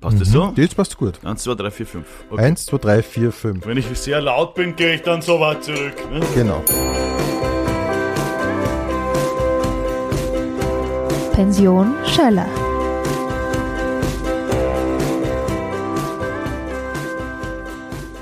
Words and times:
Passt 0.00 0.20
das 0.20 0.28
so? 0.28 0.52
Das 0.54 0.74
passt 0.74 0.96
gut. 0.98 1.24
1, 1.24 1.42
2, 1.42 1.54
3, 1.54 1.70
4, 1.70 1.86
5. 1.86 2.06
Okay. 2.30 2.42
1, 2.42 2.66
2, 2.66 2.78
3, 2.78 3.02
4, 3.02 3.32
5. 3.32 3.66
Wenn 3.66 3.78
ich 3.78 3.86
sehr 3.98 4.20
laut 4.20 4.54
bin, 4.54 4.76
gehe 4.76 4.94
ich 4.94 5.02
dann 5.02 5.22
so 5.22 5.40
weit 5.40 5.64
zurück. 5.64 5.94
Ne? 6.10 6.20
Genau. 6.34 6.62
Pension 11.32 11.94
Schöller. 12.06 12.48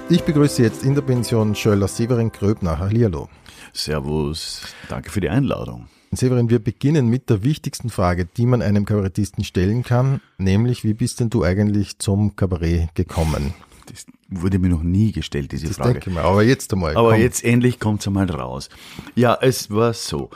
Ich 0.09 0.22
begrüße 0.22 0.62
jetzt 0.62 0.84
in 0.84 0.95
der 0.95 1.02
Pension 1.02 1.54
Schöller 1.54 1.88
Severin 1.88 2.30
Gröbner. 2.30 2.79
Hallihallo. 2.79 3.29
Servus, 3.72 4.62
danke 4.88 5.11
für 5.11 5.20
die 5.20 5.29
Einladung. 5.29 5.88
Severin, 6.17 6.51
wir 6.51 6.59
beginnen 6.59 7.09
mit 7.09 7.31
der 7.31 7.43
wichtigsten 7.43 7.91
Frage, 7.91 8.27
die 8.27 8.46
man 8.46 8.63
einem 8.63 8.85
Kabarettisten 8.85 9.45
stellen 9.45 9.83
kann, 9.83 10.21
nämlich 10.39 10.85
wie 10.85 10.95
bist 10.95 11.21
denn 11.21 11.31
du 11.31 11.43
eigentlich 11.45 11.99
zum 11.99 12.37
Kabarett 12.37 12.95
gekommen? 12.95 13.55
Das 13.86 14.07
wurde 14.29 14.58
mir 14.58 14.71
noch 14.71 14.82
nie 14.82 15.13
gestellt, 15.13 15.53
diese 15.53 15.67
Das 15.69 15.77
Frage. 15.77 15.95
denke 15.95 16.11
ich 16.11 16.14
mal, 16.17 16.25
aber 16.25 16.43
jetzt 16.43 16.72
einmal. 16.72 16.96
Aber 16.96 17.11
komm. 17.13 17.21
jetzt 17.21 17.45
endlich 17.45 17.79
kommt's 17.79 18.07
einmal 18.07 18.31
raus. 18.31 18.69
Ja, 19.14 19.36
es 19.41 19.71
war 19.71 19.93
so. 19.93 20.31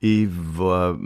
Ich 0.00 0.28
war, 0.56 0.98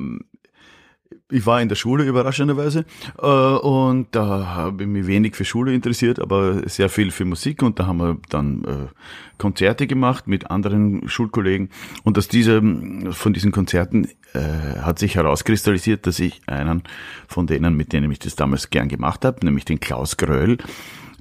ich 1.31 1.47
war 1.47 1.61
in 1.61 1.69
der 1.69 1.77
Schule 1.77 2.05
überraschenderweise 2.05 2.85
äh, 3.19 3.27
und 3.27 4.09
da 4.13 4.47
habe 4.47 4.85
ich 4.85 4.89
mich 4.89 5.07
wenig 5.07 5.37
für 5.37 5.45
Schule 5.45 5.75
interessiert, 5.75 6.19
aber 6.19 6.69
sehr 6.69 6.89
viel 6.89 7.11
für 7.11 7.25
Musik 7.25 7.63
und 7.63 7.79
da 7.79 7.87
haben 7.87 7.99
wir 7.99 8.19
dann 8.29 8.65
äh, 8.65 9.39
Konzerte 9.39 9.87
gemacht 9.87 10.27
mit 10.29 10.51
anderen 10.51 11.09
Schulkollegen 11.09 11.71
und 12.05 12.19
aus 12.19 12.29
diesem, 12.29 13.13
von 13.13 13.33
diesen 13.33 13.53
Konzerten 13.53 14.09
äh, 14.35 14.79
hat 14.81 14.99
sich 14.99 15.17
herauskristallisiert, 15.17 16.07
dass 16.07 16.19
ich 16.19 16.41
einen 16.47 16.83
von 17.29 17.47
denen, 17.47 17.77
mit 17.77 17.93
denen 17.93 18.11
ich 18.11 18.19
das 18.19 18.37
damals 18.37 18.71
gern 18.71 18.89
gemacht 18.89 19.25
habe, 19.25 19.45
nämlich 19.45 19.65
den 19.65 19.81
Klaus 19.81 20.17
Gröll, 20.17 20.59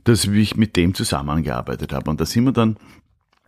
dass 0.04 0.26
ich 0.26 0.56
mit 0.56 0.76
dem 0.76 0.94
zusammengearbeitet 0.94 1.94
habe. 1.94 2.10
Und 2.10 2.22
da 2.22 2.26
sind 2.26 2.46
wir 2.46 2.52
dann, 2.52 2.78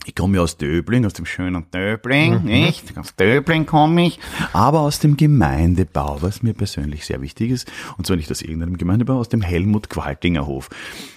ich 0.05 0.15
komme 0.15 0.37
ja 0.37 0.43
aus 0.43 0.57
Döbling, 0.57 1.05
aus 1.05 1.13
dem 1.13 1.25
schönen 1.25 1.65
Döbling, 1.71 2.43
nicht? 2.43 2.97
Aus 2.97 3.15
Döbling 3.15 3.65
komme 3.65 4.07
ich, 4.07 4.19
aber 4.51 4.81
aus 4.81 4.99
dem 4.99 5.15
Gemeindebau, 5.15 6.17
was 6.21 6.43
mir 6.43 6.53
persönlich 6.53 7.05
sehr 7.05 7.21
wichtig 7.21 7.51
ist. 7.51 7.71
Und 7.97 8.05
zwar 8.05 8.17
nicht 8.17 8.29
aus 8.29 8.41
irgendeinem 8.41 8.77
Gemeindebau, 8.77 9.17
aus 9.17 9.29
dem 9.29 9.41
Helmut 9.41 9.89
Qualtinger 9.89 10.45
Hof. 10.45 10.69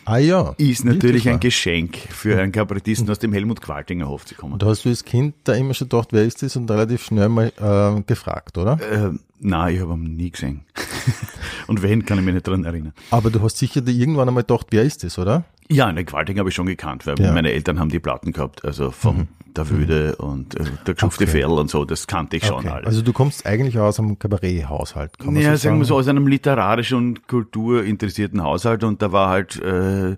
Ah 0.05 0.19
ja. 0.19 0.55
Ist 0.59 0.85
natürlich 0.85 1.29
ein. 1.29 1.41
Geschenk 1.41 1.97
für 1.97 2.41
einen 2.41 2.53
Kabarettisten 2.53 3.11
aus 3.11 3.19
dem 3.19 3.33
Helmut 3.33 3.61
Qualtinger 3.61 4.09
Hof 4.09 4.25
zu 4.25 4.35
kommen. 4.35 4.55
Und 4.55 4.65
hast 4.65 4.85
du 4.85 4.89
als 4.89 5.05
Kind 5.05 5.35
da 5.45 5.55
immer 5.55 5.75
schon 5.75 5.89
gedacht, 5.89 6.09
wer 6.13 6.25
ist 6.25 6.43
das 6.43 6.57
und 6.57 6.71
relativ 6.71 7.05
schnell 7.05 7.29
mal 7.29 7.53
äh, 7.59 8.03
gefragt, 8.03 8.57
oder? 8.57 8.81
Äh, 8.81 9.13
nein, 9.41 9.75
ich 9.75 9.81
habe 9.81 9.95
ihn 9.95 10.17
nie 10.17 10.31
gesehen. 10.31 10.65
Und 11.67 11.83
wenn, 11.83 12.07
kann 12.07 12.19
ich 12.19 12.25
mich 12.25 12.35
nicht 12.35 12.47
dran 12.47 12.65
erinnern. 12.65 12.93
Aber 13.11 13.31
du 13.31 13.43
hast 13.43 13.59
sicher 13.59 13.81
dir 13.81 13.93
irgendwann 13.93 14.29
einmal 14.29 14.45
gedacht, 14.45 14.69
wer 14.71 14.85
ist 14.85 15.03
das, 15.03 15.19
oder? 15.19 15.45
Ja, 15.69 15.87
eine 15.87 16.05
Qualting 16.05 16.39
habe 16.39 16.49
ich 16.49 16.55
schon 16.55 16.67
gekannt, 16.67 17.07
weil 17.07 17.19
Ja. 17.21 17.33
meine 17.33 17.51
Eltern 17.53 17.79
haben 17.81 17.89
die 17.89 17.99
Platten 17.99 18.33
gehabt, 18.33 18.65
also 18.65 18.91
von 18.91 19.29
der 19.57 19.69
Wüde 19.71 20.17
und 20.17 20.55
äh, 20.61 20.65
der 20.87 20.95
geschufte 20.95 21.25
Okay. 21.25 21.33
Ferl 21.41 21.53
und 21.53 21.71
so, 21.71 21.85
das 21.85 22.07
kannte 22.07 22.37
ich 22.37 22.45
schon 22.45 22.59
Okay. 22.59 22.69
alles. 22.69 22.87
Also 22.87 23.03
du 23.03 23.13
kommst 23.13 23.47
eigentlich 23.47 23.79
aus 23.79 23.99
einem 23.99 24.19
Kabaretthaushalt, 24.19 25.19
kann 25.19 25.33
man 25.33 25.43
ja, 25.43 25.53
so 25.53 25.57
sagen 25.57 25.79
wir 25.79 25.85
sagen? 25.85 25.89
so, 25.89 25.97
aus 25.97 26.09
einem 26.09 26.27
literarisch 26.27 26.93
und 26.93 27.27
kulturinteressierten 27.27 28.43
Haushalt 28.43 28.85
und 28.85 29.01
da 29.03 29.13
war 29.13 29.29
halt 29.31 29.61
äh, 29.63 30.17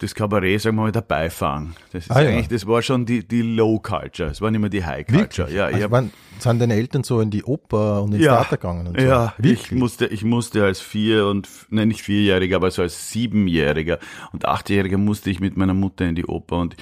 das 0.00 0.14
Kabarett, 0.14 0.60
sagen 0.60 0.76
wir 0.76 0.82
mal, 0.82 0.92
der 0.92 1.02
Beifang. 1.02 1.74
Das 1.92 2.04
ist 2.06 2.10
Ah, 2.10 2.20
ja. 2.22 2.30
eigentlich, 2.30 2.48
das 2.48 2.66
war 2.66 2.82
schon 2.82 3.06
die, 3.06 3.26
die 3.26 3.42
Low 3.42 3.78
Culture, 3.78 4.30
es 4.30 4.40
war 4.40 4.50
nicht 4.50 4.60
mehr 4.60 4.70
die 4.70 4.84
High 4.84 5.06
Culture. 5.06 5.48
Wirklich? 5.48 5.56
Ja, 5.56 5.68
ich 5.68 5.74
also 5.74 5.84
hab- 5.84 5.90
waren, 5.92 6.10
sind 6.38 6.58
deine 6.58 6.74
Eltern 6.74 7.04
so 7.04 7.20
in 7.20 7.30
die 7.30 7.44
Oper 7.44 8.02
und 8.02 8.14
ins 8.14 8.24
ja, 8.24 8.36
Theater 8.36 8.56
gegangen 8.56 8.86
und 8.86 8.98
so? 9.00 9.06
ja, 9.06 9.34
ich 9.38 9.44
Wirklich? 9.44 9.72
musste, 9.78 10.06
ich 10.06 10.24
musste 10.24 10.64
als 10.64 10.80
vier 10.80 11.26
und, 11.26 11.48
nein, 11.68 11.88
nicht 11.88 12.00
vierjähriger, 12.00 12.56
aber 12.56 12.70
so 12.70 12.80
als 12.82 13.10
siebenjähriger 13.10 13.98
und 14.32 14.46
achtjähriger 14.46 14.96
musste 14.96 15.28
ich 15.30 15.38
mit 15.40 15.56
meiner 15.58 15.74
Mutter 15.74 16.06
in 16.08 16.14
die 16.14 16.24
Oper 16.24 16.56
und 16.56 16.76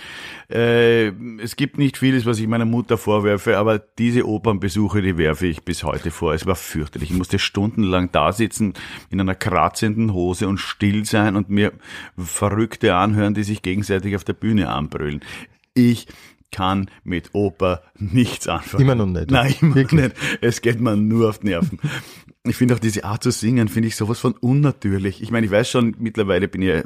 äh, 0.48 1.08
es 1.42 1.56
gibt 1.56 1.76
nicht 1.76 1.98
vieles, 1.98 2.24
was 2.24 2.38
ich 2.38 2.46
meiner 2.46 2.64
Mutter 2.64 2.96
vorwerfe, 2.96 3.58
aber 3.58 3.78
diese 3.80 4.26
Opernbesuche, 4.28 5.02
die 5.02 5.18
werfe 5.18 5.46
ich 5.48 5.64
bis 5.64 5.82
heute 5.82 6.10
vor. 6.12 6.34
Es 6.34 6.46
war 6.46 6.54
fürchterlich. 6.54 7.10
Ich 7.10 7.16
musste 7.16 7.38
stundenlang 7.38 8.10
da 8.12 8.32
sitzen 8.32 8.74
in 9.10 9.20
einer 9.20 9.34
kratzenden 9.34 10.12
Hose 10.14 10.46
und 10.48 10.58
still 10.58 11.04
sein 11.04 11.34
und 11.36 11.50
mir 11.50 11.72
Verrückte 12.16 12.94
anhören, 13.08 13.34
die 13.34 13.44
sich 13.44 13.62
gegenseitig 13.62 14.16
auf 14.16 14.24
der 14.24 14.34
Bühne 14.34 14.68
anbrüllen. 14.68 15.20
Ich 15.74 16.06
kann 16.50 16.90
mit 17.04 17.30
Oper 17.34 17.82
nichts 17.96 18.48
anfangen. 18.48 18.82
Immer 18.82 18.94
noch 18.94 19.06
nicht. 19.06 19.30
Nein, 19.30 19.54
immer 19.60 19.74
Wirklich? 19.74 20.00
nicht. 20.00 20.16
Es 20.40 20.62
geht 20.62 20.80
mir 20.80 20.96
nur 20.96 21.28
auf 21.28 21.38
die 21.40 21.48
Nerven. 21.48 21.78
Ich 22.44 22.56
finde 22.56 22.74
auch 22.74 22.78
diese 22.78 23.04
Art 23.04 23.22
zu 23.22 23.30
singen, 23.30 23.68
finde 23.68 23.88
ich 23.88 23.96
sowas 23.96 24.18
von 24.18 24.32
unnatürlich. 24.32 25.22
Ich 25.22 25.30
meine, 25.30 25.46
ich 25.46 25.52
weiß 25.52 25.70
schon, 25.70 25.94
mittlerweile 25.98 26.48
bin 26.48 26.62
ich 26.62 26.84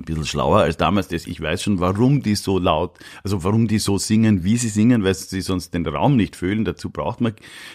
ein 0.00 0.04
bisschen 0.04 0.26
schlauer 0.26 0.60
als 0.60 0.76
damals 0.76 1.08
das. 1.08 1.26
Ich 1.26 1.40
weiß 1.40 1.62
schon, 1.62 1.80
warum 1.80 2.22
die 2.22 2.34
so 2.34 2.58
laut, 2.58 2.98
also 3.22 3.44
warum 3.44 3.68
die 3.68 3.78
so 3.78 3.98
singen, 3.98 4.44
wie 4.44 4.56
sie 4.56 4.68
singen, 4.68 5.04
weil 5.04 5.14
sie 5.14 5.40
sonst 5.40 5.74
den 5.74 5.86
Raum 5.86 6.16
nicht 6.16 6.36
fühlen. 6.36 6.64
Dazu 6.64 6.90
braucht 6.90 7.20
man 7.20 7.34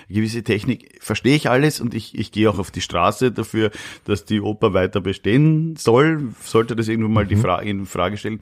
gewisse 0.10 0.44
Technik. 0.44 0.98
Verstehe 1.02 1.36
ich 1.36 1.50
alles 1.50 1.80
und 1.80 1.94
ich, 1.94 2.18
ich 2.18 2.32
gehe 2.32 2.50
auch 2.50 2.60
auf 2.60 2.72
die 2.72 2.82
Straße 2.82 3.32
dafür, 3.32 3.72
dass 4.06 4.26
die 4.26 4.42
Oper 4.42 4.74
weiter 4.74 5.02
bestehen 5.02 5.76
soll. 5.76 6.34
Sollte 6.42 6.76
das 6.76 6.88
irgendwann 6.88 7.14
mal 7.14 7.28
die 7.28 7.36
Frage 7.36 7.70
in 7.70 7.86
Frage 7.86 8.18
stellen. 8.18 8.40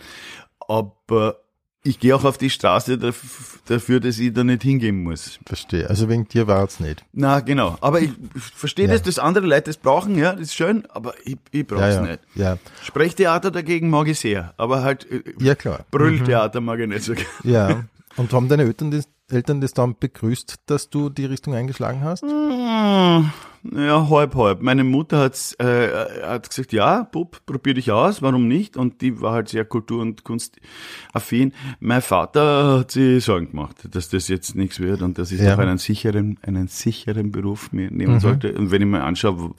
Aber 0.68 1.38
ich 1.84 2.00
gehe 2.00 2.16
auch 2.16 2.24
auf 2.26 2.38
die 2.38 2.50
Straße 2.50 2.94
daf- 2.96 3.60
dafür, 3.66 4.00
dass 4.00 4.20
ich 4.20 4.32
da 4.34 4.44
nicht 4.44 4.62
hingehen 4.64 5.02
muss. 5.04 5.40
Verstehe. 5.46 5.90
Also 5.90 6.08
wegen 6.10 6.28
dir 6.28 6.46
war 6.48 6.64
es 6.64 6.80
nicht. 6.80 7.04
Na, 7.14 7.40
genau. 7.40 7.78
Aber 7.82 8.00
ich 8.02 8.12
verstehe 8.56 8.86
Ja. 8.88 8.94
das, 8.94 9.02
dass 9.04 9.18
andere 9.20 9.48
Leute 9.48 9.64
das 9.64 9.78
brauchen, 9.78 10.18
ja, 10.18 10.34
das 10.34 10.42
ist 10.42 10.56
schön, 10.56 10.86
aber 10.92 11.14
ich, 11.26 11.38
ich 11.52 11.66
brauche 11.66 11.82
Ja, 11.82 11.88
es 11.90 11.96
ja. 11.96 12.02
nicht. 12.02 12.20
Ja, 12.36 12.58
Sprechtheater 12.84 13.50
dagegen 13.52 13.90
mag 13.90 14.08
ich 14.08 14.20
sehr, 14.20 14.54
aber 14.58 14.84
halt 14.84 15.10
äh, 15.12 15.24
ja 15.40 15.56
klar. 15.56 15.86
Brülltheater 15.92 16.62
mag 16.62 16.80
ich 16.80 16.88
nicht 16.88 17.04
so 17.04 17.14
gerne. 17.14 17.28
Ja. 17.44 17.84
Und 18.18 18.34
haben 18.34 18.50
deine 18.50 18.64
Eltern 18.64 18.92
das, 18.92 19.08
Eltern 19.30 19.62
das 19.62 19.74
dann 19.74 19.96
begrüßt, 19.98 20.56
dass 20.66 20.90
du 20.90 21.10
die 21.10 21.24
Richtung 21.26 21.56
eingeschlagen 21.56 22.02
hast? 22.04 22.24
Hm, 22.24 23.32
Ja, 23.64 24.10
halb, 24.10 24.34
halb. 24.36 24.62
Meine 24.64 24.84
Mutter 24.84 25.20
hat's, 25.20 25.54
äh, 25.60 25.90
hat 26.24 26.50
gesagt, 26.50 26.74
ja, 26.74 27.04
Bub, 27.04 27.42
probier 27.46 27.76
dich 27.76 27.92
aus, 27.92 28.22
warum 28.22 28.48
nicht? 28.48 28.76
Und 28.76 29.02
die 29.02 29.22
war 29.22 29.34
halt 29.34 29.50
sehr 29.50 29.66
kultur- 29.66 30.02
und 30.02 30.24
kunstaffin. 30.24 31.54
Mein 31.80 32.02
Vater 32.02 32.80
hat 32.80 32.92
sich 32.92 33.24
Sorgen 33.24 33.52
gemacht, 33.52 33.76
dass 33.92 34.10
das 34.10 34.28
jetzt 34.30 34.56
nichts 34.56 34.80
wird 34.80 35.04
und 35.04 35.18
dass 35.20 35.32
ich 35.32 35.40
Ja. 35.42 35.52
doch 35.56 35.62
einen 35.62 35.78
sicheren, 35.78 36.40
einen 36.42 36.68
sicheren 36.70 37.32
Beruf 37.32 37.72
mir 37.72 37.92
nehmen 37.92 38.20
sollte. 38.20 38.54
Und 38.54 38.72
wenn 38.72 38.82
ich 38.82 38.88
mir 38.88 39.04
anschaue, 39.04 39.54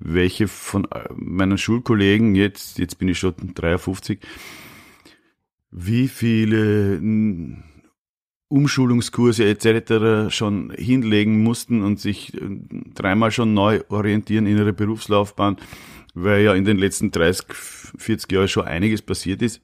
welche 0.00 0.46
von 0.48 0.84
äh, 0.86 1.08
meinen 1.14 1.56
Schulkollegen 1.56 2.34
jetzt, 2.34 2.78
jetzt 2.78 2.98
bin 2.98 3.08
ich 3.08 3.18
schon 3.18 3.34
53, 3.54 4.18
wie 5.70 6.08
viele 6.08 6.98
Umschulungskurse 8.50 9.44
etc. 9.48 10.30
schon 10.34 10.70
hinlegen 10.76 11.42
mussten 11.42 11.82
und 11.82 11.98
sich 12.00 12.34
äh, 12.34 12.40
dreimal 12.94 13.30
schon 13.30 13.54
neu 13.54 13.80
orientieren 13.88 14.46
in 14.46 14.58
ihre 14.58 14.72
Berufslaufbahn, 14.72 15.56
weil 16.14 16.42
ja 16.42 16.54
in 16.54 16.64
den 16.64 16.76
letzten 16.76 17.10
30, 17.12 17.46
40 17.52 18.32
Jahren 18.32 18.48
schon 18.48 18.66
einiges 18.66 19.02
passiert 19.02 19.40
ist 19.40 19.60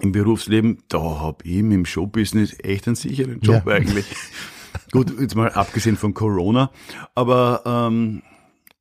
im 0.00 0.12
Berufsleben. 0.12 0.78
Da 0.88 0.98
habe 1.00 1.38
ich 1.44 1.56
im 1.58 1.86
Showbusiness 1.86 2.56
echt 2.62 2.86
einen 2.86 2.96
sicheren 2.96 3.40
Job 3.40 3.62
Ja. 3.66 3.72
eigentlich. 3.74 4.04
Gut, 4.92 5.12
jetzt 5.20 5.34
mal 5.36 5.50
abgesehen 5.52 5.96
von 5.96 6.12
Corona, 6.12 6.70
aber 7.14 7.62
ähm, 7.64 8.22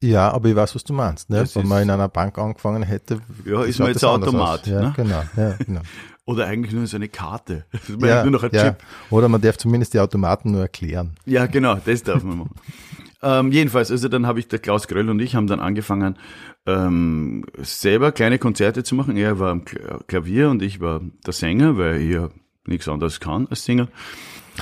Ja, 0.02 0.32
aber 0.32 0.50
ich 0.50 0.56
weiß, 0.56 0.76
was 0.76 0.84
du 0.84 0.94
meinst. 0.94 1.30
Ne? 1.30 1.48
Wenn 1.54 1.68
man 1.68 1.84
in 1.84 1.90
einer 1.90 2.10
Bank 2.10 2.38
angefangen 2.38 2.84
hätte, 2.84 3.22
Ja, 3.46 3.64
ist 3.64 3.80
man 3.80 3.90
jetzt 3.90 4.04
Automat. 4.04 4.68
Ja, 4.68 4.82
ne? 4.82 4.94
genau. 4.96 5.24
Ja, 5.38 5.56
genau. 5.66 5.82
oder 6.26 6.48
eigentlich 6.48 6.74
nur 6.74 6.86
so 6.88 6.98
eine 6.98 7.08
Karte. 7.08 7.66
Mir 7.88 8.08
Ja, 8.08 8.24
nur 8.24 8.32
noch 8.32 8.44
ein 8.44 8.50
ja. 8.54 8.64
Chip. 8.64 8.78
Oder 9.10 9.30
man 9.30 9.42
darf 9.42 9.58
zumindest 9.58 9.94
die 9.94 10.00
Automaten 10.00 10.52
nur 10.52 10.62
erklären. 10.62 11.12
Ja, 11.26 11.46
genau, 11.46 11.76
das 11.86 12.04
darf 12.04 12.24
man 12.24 12.40
machen. 12.40 12.56
ähm, 13.22 13.52
jedenfalls, 13.52 13.92
also 13.92 14.08
dann 14.10 14.26
habe 14.26 14.40
ich, 14.40 14.48
der 14.48 14.60
Klaus 14.60 14.88
Gröll 14.88 15.10
und 15.10 15.20
ich 15.20 15.36
haben 15.36 15.48
dann 15.48 15.60
angefangen, 15.60 16.18
ähm, 16.66 17.46
selber 17.62 18.12
kleine 18.12 18.40
Konzerte 18.40 18.84
zu 18.84 18.96
machen. 18.96 19.18
Er 19.18 19.40
war 19.40 19.52
am 19.52 19.62
Kla- 19.62 20.04
Klavier 20.08 20.50
und 20.50 20.62
ich 20.64 20.80
war 20.80 21.02
der 21.26 21.34
Sänger, 21.34 21.78
weil 21.78 22.02
ich 22.02 22.14
ja 22.14 22.30
nichts 22.66 22.88
anderes 22.90 23.20
kann 23.20 23.48
als 23.50 23.64
Sänger. 23.66 23.88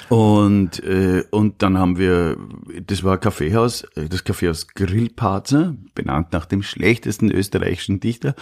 Und, 0.10 0.84
äh, 0.84 1.24
und 1.32 1.62
dann 1.62 1.78
haben 1.78 1.98
wir, 1.98 2.38
das 2.86 3.04
war 3.04 3.14
ein 3.14 3.20
Kaffeehaus, 3.20 3.84
äh, 3.96 4.10
das 4.10 4.24
Kaffeehaus 4.24 4.68
Grillparzer, 4.68 5.76
benannt 5.96 6.34
nach 6.34 6.46
dem 6.46 6.64
schlechtesten 6.64 7.32
österreichischen 7.32 8.00
Dichter, 8.00 8.36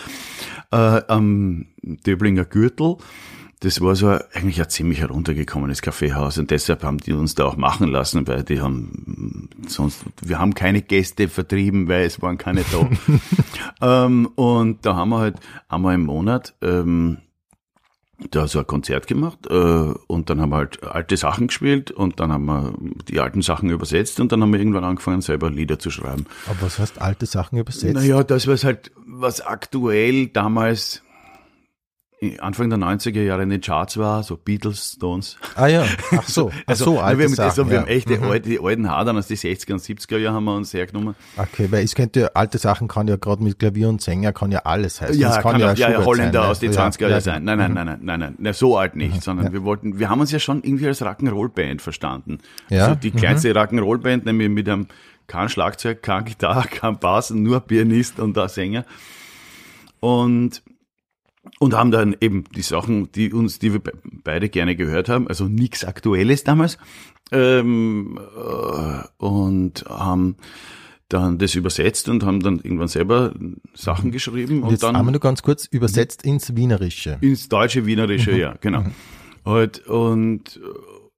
äh, 0.72 1.02
am 1.08 1.68
Döblinger 1.82 2.46
Gürtel. 2.46 2.98
Das 3.60 3.80
war 3.80 3.96
so 3.96 4.08
ein- 4.08 4.22
eigentlich 4.34 4.60
ein 4.60 4.70
ziemlich 4.70 5.02
heruntergekommenes 5.02 5.84
Kaffeehaus 5.84 6.40
und 6.40 6.50
deshalb 6.50 6.84
haben 6.84 6.98
die 6.98 7.14
uns 7.14 7.36
da 7.36 7.46
auch 7.46 7.58
machen 7.58 7.90
lassen, 7.90 8.28
weil 8.28 8.44
die 8.44 8.60
haben 8.60 9.50
sonst, 9.68 10.04
wir 10.22 10.40
haben 10.40 10.56
keine 10.56 10.82
Gäste 10.82 11.28
vertrieben, 11.28 11.88
weil 11.88 12.06
es 12.06 12.22
waren 12.24 12.40
keine 12.40 12.64
da. 12.72 12.90
ähm, 14.06 14.26
und 14.34 14.84
da 14.86 14.96
haben 14.96 15.10
wir 15.10 15.20
halt 15.20 15.36
einmal 15.70 15.94
im 15.94 16.06
Monat 16.06 16.56
ähm, 16.64 17.18
da 18.30 18.48
so 18.48 18.60
ein 18.60 18.68
Konzert 18.68 19.08
gemacht 19.08 19.40
äh, 19.50 19.54
und 19.54 20.30
dann 20.30 20.40
haben 20.42 20.50
wir 20.50 20.58
halt 20.58 20.84
alte 20.84 21.18
Sachen 21.18 21.48
gespielt 21.48 21.92
und 21.92 22.20
dann 22.20 22.32
haben 22.32 22.46
wir 22.46 22.74
die 23.08 23.20
alten 23.20 23.42
Sachen 23.42 23.70
übersetzt 23.70 24.20
und 24.20 24.32
dann 24.32 24.42
haben 24.42 24.52
wir 24.52 24.60
irgendwann 24.60 24.84
angefangen, 24.84 25.22
selber 25.22 25.50
Lieder 25.50 25.80
zu 25.80 25.90
schreiben. 25.90 26.26
Aber 26.48 26.62
was 26.62 26.80
heißt 26.80 27.02
alte 27.02 27.26
Sachen 27.26 27.58
übersetzt? 27.58 27.94
Naja, 27.94 28.24
das, 28.24 28.48
was 28.48 28.64
halt, 28.64 28.92
was 29.06 29.42
aktuell 29.42 30.28
damals 30.28 31.02
Anfang 32.40 32.70
der 32.70 32.78
90er 32.78 33.24
Jahre 33.24 33.42
in 33.42 33.50
den 33.50 33.62
Charts 33.62 33.98
war, 33.98 34.22
so 34.22 34.38
Beatles, 34.38 34.94
Stones. 34.96 35.38
Ah 35.56 35.66
ja, 35.66 35.86
ach 36.12 36.28
so, 36.28 36.52
ach 36.68 36.76
so, 36.76 37.00
alte 37.00 37.18
wir, 37.18 37.26
haben, 37.26 37.34
Sachen, 37.34 37.50
also, 37.50 37.66
wir 37.68 37.74
ja. 37.74 37.82
haben 37.82 37.88
echte 37.88 38.20
Mhm. 38.20 38.26
alte, 38.26 38.48
die 38.48 38.60
alten 38.60 38.88
Hadern 38.92 39.18
aus 39.18 39.26
den 39.26 39.38
60er 39.38 39.74
und 39.74 39.82
70er 39.82 40.18
Jahren 40.18 40.36
haben 40.36 40.44
wir 40.44 40.54
uns 40.56 40.72
hergenommen. 40.72 41.16
Okay, 41.36 41.72
weil 41.72 41.84
es 41.84 41.96
könnte, 41.96 42.36
alte 42.36 42.60
Sachen 42.60 42.88
kann 42.88 43.08
ja 43.08 43.16
gerade 43.16 43.44
mit 43.44 43.58
Klavier 43.58 43.90
und 43.90 44.04
Sänger 44.04 44.34
kann 44.34 44.52
ja 44.52 44.60
alles 44.60 45.02
heißen. 45.02 45.20
Ja, 45.20 45.30
das 45.30 45.40
kann, 45.40 45.56
auch, 45.56 45.60
ja, 45.60 45.74
ja, 45.74 45.88
Schubert 45.88 46.06
Holländer 46.06 46.42
sein, 46.42 46.52
aus 46.52 46.60
den 46.60 46.72
Ja, 46.74 46.88
20er 46.88 47.02
ja, 47.02 47.10
Jahren 47.10 47.22
sein. 47.22 47.44
Nein, 47.44 47.58
nein, 47.58 47.74
nein, 47.74 47.86
nein, 47.88 48.00
nein, 48.04 48.20
nein, 48.20 48.36
nein, 48.38 48.54
so 48.54 48.78
alt 48.78 48.96
nicht, 48.96 49.24
sondern 49.24 49.48
ja. 49.48 49.54
wir 49.54 49.64
wollten, 49.64 49.98
wir 49.98 50.08
haben 50.12 50.20
uns 50.22 50.32
ja 50.32 50.38
schon 50.38 50.62
irgendwie 50.62 50.86
als 50.86 51.02
Rock'n'Roll-Band 51.02 51.82
verstanden. 51.82 52.38
Ja, 52.70 52.84
Also 52.84 52.96
die 53.02 53.10
kleinste 53.10 53.52
Rock'n'Roll-Band, 53.52 54.26
nämlich 54.26 54.50
mit 54.50 54.70
einem 54.70 54.86
kein 55.26 55.50
Schlagzeug, 55.50 56.04
kein 56.04 56.26
Gitarre, 56.26 56.68
kein 56.72 57.00
Bass, 57.00 57.32
nur 57.32 57.62
Pianist 57.62 58.20
und 58.20 58.38
ein 58.38 58.48
Sänger. 58.48 58.86
Und 60.00 60.62
und 61.60 61.74
haben 61.74 61.92
dann 61.92 62.16
eben 62.22 62.44
die 62.56 62.62
Sachen, 62.62 63.12
die 63.12 63.34
uns, 63.34 63.60
die 63.60 63.74
wir 63.74 63.80
be- 63.80 63.94
beide 64.24 64.50
gerne 64.50 64.76
gehört 64.76 65.10
haben, 65.10 65.28
also 65.28 65.46
nichts 65.46 65.84
Aktuelles 65.84 66.44
damals, 66.44 66.78
ähm, 67.32 68.20
äh, 68.20 69.24
und 69.24 69.86
haben 69.88 70.36
dann 71.10 71.38
das 71.40 71.56
übersetzt 71.56 72.08
und 72.10 72.24
haben 72.24 72.40
dann 72.42 72.60
irgendwann 72.60 72.88
selber 72.88 73.34
Sachen 73.74 74.12
geschrieben 74.12 74.58
Und 74.60 74.64
und, 74.64 74.72
jetzt 74.72 74.84
dann 74.84 74.96
einmal 74.96 75.12
nur 75.12 75.20
ganz 75.20 75.42
kurz 75.42 75.66
übersetzt 75.66 76.24
ins 76.24 76.56
Wienerische. 76.56 77.18
ins 77.22 77.50
deutsche 77.50 77.86
Wienerische, 77.86 78.38
ja, 78.38 78.56
genau. 78.62 78.86
Halt, 79.44 79.86
und, 79.88 80.60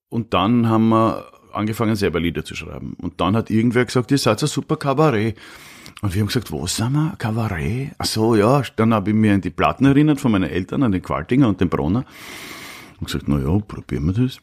und 0.09 0.33
dann 0.33 0.67
haben 0.69 0.89
wir 0.89 1.25
angefangen, 1.51 1.95
selber 1.95 2.19
Lieder 2.19 2.43
zu 2.43 2.55
schreiben. 2.55 2.95
Und 3.01 3.21
dann 3.21 3.35
hat 3.35 3.51
irgendwer 3.51 3.85
gesagt, 3.85 4.09
ihr 4.09 4.17
seid 4.17 4.41
ein 4.41 4.47
super 4.47 4.77
Kabarett. 4.77 5.37
Und 6.03 6.13
wir 6.13 6.19
haben 6.19 6.27
gesagt, 6.27 6.51
was 6.51 6.75
sind 6.75 6.91
wir? 6.91 7.15
Kabarett? 7.17 7.91
Ach 7.97 8.05
so, 8.05 8.35
ja. 8.35 8.61
Dann 8.75 8.93
habe 8.93 9.11
ich 9.11 9.15
mir 9.15 9.35
an 9.35 9.39
die 9.39 9.51
Platten 9.51 9.85
erinnert 9.85 10.19
von 10.19 10.33
meinen 10.33 10.49
Eltern, 10.49 10.83
an 10.83 10.91
den 10.91 11.01
Qualtinger 11.01 11.47
und 11.47 11.61
den 11.61 11.69
Bronner. 11.69 12.03
Und 12.99 13.05
gesagt, 13.05 13.29
na 13.29 13.39
ja, 13.39 13.57
probieren 13.59 14.07
wir 14.07 14.13
das. 14.25 14.41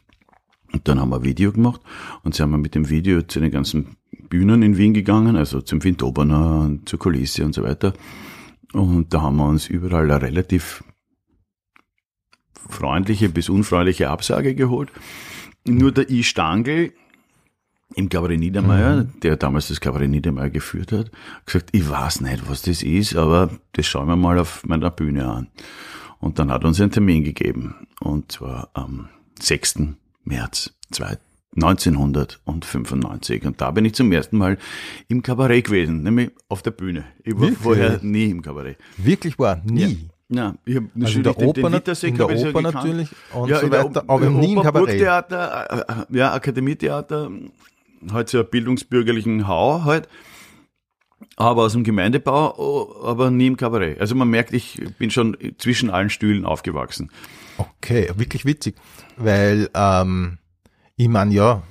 Und 0.73 0.89
dann 0.89 0.99
haben 0.99 1.11
wir 1.11 1.17
ein 1.17 1.25
Video 1.25 1.53
gemacht 1.53 1.83
und 2.23 2.35
sind 2.35 2.49
wir 2.49 2.57
mit 2.57 2.75
dem 2.75 2.89
Video 2.89 3.21
zu 3.21 3.41
den 3.41 3.51
ganzen 3.51 3.99
Bühnen 4.31 4.63
in 4.63 4.79
Wien 4.79 4.95
gegangen, 4.95 5.37
also 5.37 5.61
zum 5.61 5.85
Windobernner 5.85 6.61
und 6.63 6.89
zur 6.89 6.99
Kulisse 6.99 7.45
und 7.45 7.55
so 7.55 7.63
weiter. 7.63 7.93
Und 8.73 9.13
da 9.13 9.21
haben 9.21 9.37
wir 9.37 9.47
uns 9.47 9.69
überall 9.69 10.11
eine 10.11 10.23
relativ 10.23 10.83
freundliche 12.71 13.29
bis 13.29 13.51
unfreundliche 13.51 14.09
Absage 14.09 14.55
geholt. 14.55 14.91
Nur 15.67 15.93
der 15.93 16.09
I. 16.09 16.25
Stangl 16.25 16.95
im 17.95 18.09
Kabarett 18.09 18.39
Niedermeyer, 18.41 19.05
der 19.23 19.37
damals 19.37 19.69
das 19.69 19.81
Kabarett 19.81 20.11
Niedermeyer 20.11 20.51
geführt 20.51 20.93
hat, 20.93 21.11
gesagt, 21.47 21.71
ich 21.73 21.89
weiß 21.89 22.21
nicht, 22.21 22.49
was 22.49 22.63
das 22.63 22.83
ist, 22.83 23.17
aber 23.17 23.51
das 23.73 23.87
schauen 23.87 24.07
wir 24.09 24.17
mal 24.17 24.39
auf 24.39 24.65
meiner 24.67 24.91
Bühne 24.91 25.27
an. 25.29 25.49
Und 26.21 26.39
dann 26.39 26.51
hat 26.53 26.63
er 26.65 26.69
uns 26.69 26.81
einen 26.81 26.91
Termin 26.93 27.25
gegeben. 27.25 27.87
Und 28.01 28.33
zwar 28.33 28.69
am 28.75 29.09
6. 29.41 29.81
März 30.25 30.73
1995. 31.57 33.45
Und 33.47 33.61
da 33.61 33.71
bin 33.71 33.85
ich 33.85 33.95
zum 33.95 34.11
ersten 34.13 34.37
Mal 34.39 34.59
im 35.09 35.23
Kabarett 35.23 35.65
gewesen, 35.67 36.03
nämlich 36.03 36.31
auf 36.49 36.63
der 36.63 36.71
Bühne. 36.73 37.05
Ich 37.25 37.35
war 37.35 37.41
Wirklich? 37.43 37.59
vorher 37.59 37.99
nie 38.03 38.31
im 38.31 38.43
Kabarett. 38.43 38.79
Wirklich 38.97 39.39
war 39.39 39.61
nie. 39.65 40.09
Ja, 40.29 40.55
ich 40.65 40.77
habe 40.77 40.87
Also 41.03 41.17
in 41.19 41.23
der 41.25 41.37
Oper, 41.39 41.71
nat- 41.71 42.05
in 42.05 42.17
der 42.17 42.31
Oper 42.31 42.63
natürlich 42.63 43.09
und 43.35 43.49
so 43.49 43.55
in 43.65 43.71
der 43.71 43.85
weiter, 43.85 44.05
aber 44.07 44.31
nie 44.31 44.53
im 44.53 44.63
Kabarett. 44.63 44.87
Burgtheater, 44.89 45.87
äh, 45.89 45.93
äh, 46.15 46.19
ja, 46.19 46.33
Akademietheater, 46.35 47.31
halt 48.13 48.29
so 48.29 48.39
einen 48.39 48.51
bildungsbürgerlichen 48.51 49.47
Hau 49.49 49.85
halt, 49.85 50.09
aber 51.37 51.65
aus 51.65 51.73
dem 51.73 51.85
Gemeindebau, 51.85 53.03
aber 53.03 53.31
nie 53.31 53.47
im 53.47 53.57
Kabarett. 53.57 54.01
Also 54.01 54.15
man 54.15 54.29
merkt, 54.29 54.53
ich 54.53 54.81
bin 54.99 55.11
schon 55.11 55.37
zwischen 55.59 55.91
allen 55.91 56.11
Stühlen 56.11 56.45
aufgewachsen. 56.45 57.11
Okay, 57.59 58.11
wirklich 58.17 58.45
witzig, 58.45 58.77
weil 59.17 59.69
ähm, 59.75 60.39
ich 60.97 61.09
meine 61.09 61.35
ja 61.35 61.63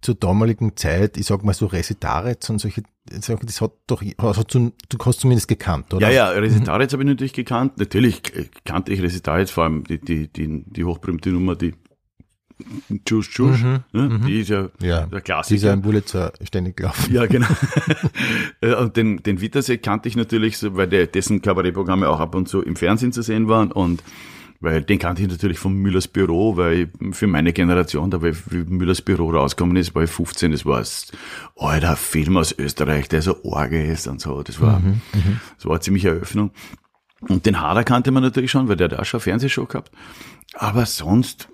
zur 0.00 0.16
damaligen 0.16 0.76
Zeit, 0.76 1.16
ich 1.16 1.26
sag 1.26 1.44
mal 1.44 1.54
so 1.54 1.66
Resitaretz 1.66 2.50
und 2.50 2.58
solche 2.58 2.82
das 3.04 3.60
hat 3.60 3.72
doch, 3.88 4.02
hast 4.18 4.54
du, 4.54 4.72
hast 5.04 5.20
zumindest 5.20 5.48
gekannt, 5.48 5.92
oder? 5.92 6.08
Ja, 6.08 6.32
ja, 6.32 6.38
Resitaritz 6.38 6.92
habe 6.92 7.02
ich 7.02 7.08
natürlich 7.08 7.32
gekannt. 7.32 7.78
Natürlich 7.78 8.22
kannte 8.64 8.92
ich 8.92 9.02
Resitaritz, 9.02 9.50
vor 9.50 9.64
allem 9.64 9.84
die, 9.84 10.00
die, 10.00 10.28
die, 10.28 10.62
die 10.64 10.84
hochberühmte 10.84 11.30
Nummer, 11.30 11.56
die 11.56 11.74
Tschüss, 13.04 13.28
Tschüss, 13.28 13.60
ne? 13.62 13.84
die 14.26 14.40
ist 14.40 14.48
ja, 14.50 14.62
Mhm, 14.62 14.70
Ja, 14.80 15.06
der 15.06 15.20
Klassiker. 15.20 15.56
ist 15.56 15.62
ja 15.64 15.72
im 15.72 15.84
Wurlitzer 15.84 16.32
ständig 16.42 16.76
gelaufen. 16.76 17.12
Ja, 17.12 17.26
genau. 17.26 17.46
Äh, 18.60 18.74
und 18.76 18.96
den, 18.96 19.22
den 19.22 19.40
Wittersee 19.40 19.78
kannte 19.78 20.08
ich 20.08 20.16
natürlich, 20.16 20.58
so, 20.58 20.76
weil 20.76 20.86
der, 20.88 21.06
dessen 21.06 21.42
Kabarettprogramme 21.42 22.08
auch 22.08 22.20
ab 22.20 22.34
und 22.34 22.48
zu 22.48 22.62
im 22.62 22.76
Fernsehen 22.76 23.12
zu 23.12 23.22
sehen 23.22 23.48
waren 23.48 23.72
und 23.72 24.02
weil 24.60 24.80
den 24.82 25.00
kannte 25.00 25.22
ich 25.22 25.28
natürlich 25.28 25.58
von 25.58 25.74
Müllers 25.74 26.06
Büro, 26.06 26.56
weil 26.56 26.88
für 27.10 27.26
meine 27.26 27.52
Generation, 27.52 28.12
da 28.12 28.22
wie 28.22 28.32
Müllers 28.68 29.02
Büro 29.02 29.30
rausgekommen 29.30 29.76
ist, 29.76 29.92
war 29.96 30.04
ich 30.04 30.10
15, 30.10 30.52
das 30.52 30.64
war 30.64 30.78
ein 30.78 30.84
alter 31.56 31.96
Film 31.96 32.36
aus 32.36 32.54
Österreich, 32.56 33.08
der 33.08 33.22
so 33.22 33.42
Orge 33.42 33.84
ist 33.84 34.06
und 34.06 34.20
so. 34.20 34.40
Das 34.44 34.60
war, 34.60 34.80
das 35.56 35.64
war 35.66 35.72
eine 35.72 35.80
ziemliche 35.80 36.10
Eröffnung. 36.10 36.52
Und 37.28 37.46
den 37.46 37.60
Hader 37.60 37.82
kannte 37.82 38.12
man 38.12 38.22
natürlich 38.22 38.52
schon, 38.52 38.68
weil 38.68 38.76
der 38.76 38.90
hat 38.90 38.98
auch 39.00 39.04
schon 39.04 39.18
eine 39.18 39.22
Fernsehshow 39.24 39.66
gehabt. 39.66 39.90
Aber 40.54 40.86
sonst, 40.86 41.48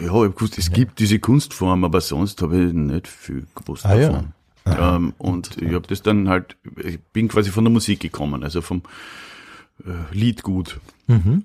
ja, 0.00 0.24
ich 0.24 0.34
gewusst, 0.34 0.58
es 0.58 0.70
gibt 0.70 1.00
diese 1.00 1.18
Kunstform, 1.18 1.84
aber 1.84 2.00
sonst 2.00 2.40
habe 2.42 2.64
ich 2.66 2.72
nicht 2.72 3.08
viel 3.08 3.46
gewusst 3.54 3.84
Ah, 3.84 3.96
ja. 3.96 4.08
davon. 4.10 4.32
Ähm, 4.66 5.14
und 5.18 5.56
ich 5.62 5.72
habe 5.72 5.86
das 5.86 6.02
dann 6.02 6.28
halt, 6.28 6.56
ich 6.76 7.00
bin 7.12 7.28
quasi 7.28 7.50
von 7.50 7.64
der 7.64 7.72
Musik 7.72 8.00
gekommen, 8.00 8.42
also 8.44 8.60
vom 8.60 8.82
äh, 9.84 10.14
Liedgut. 10.14 10.80
Mhm. 11.06 11.44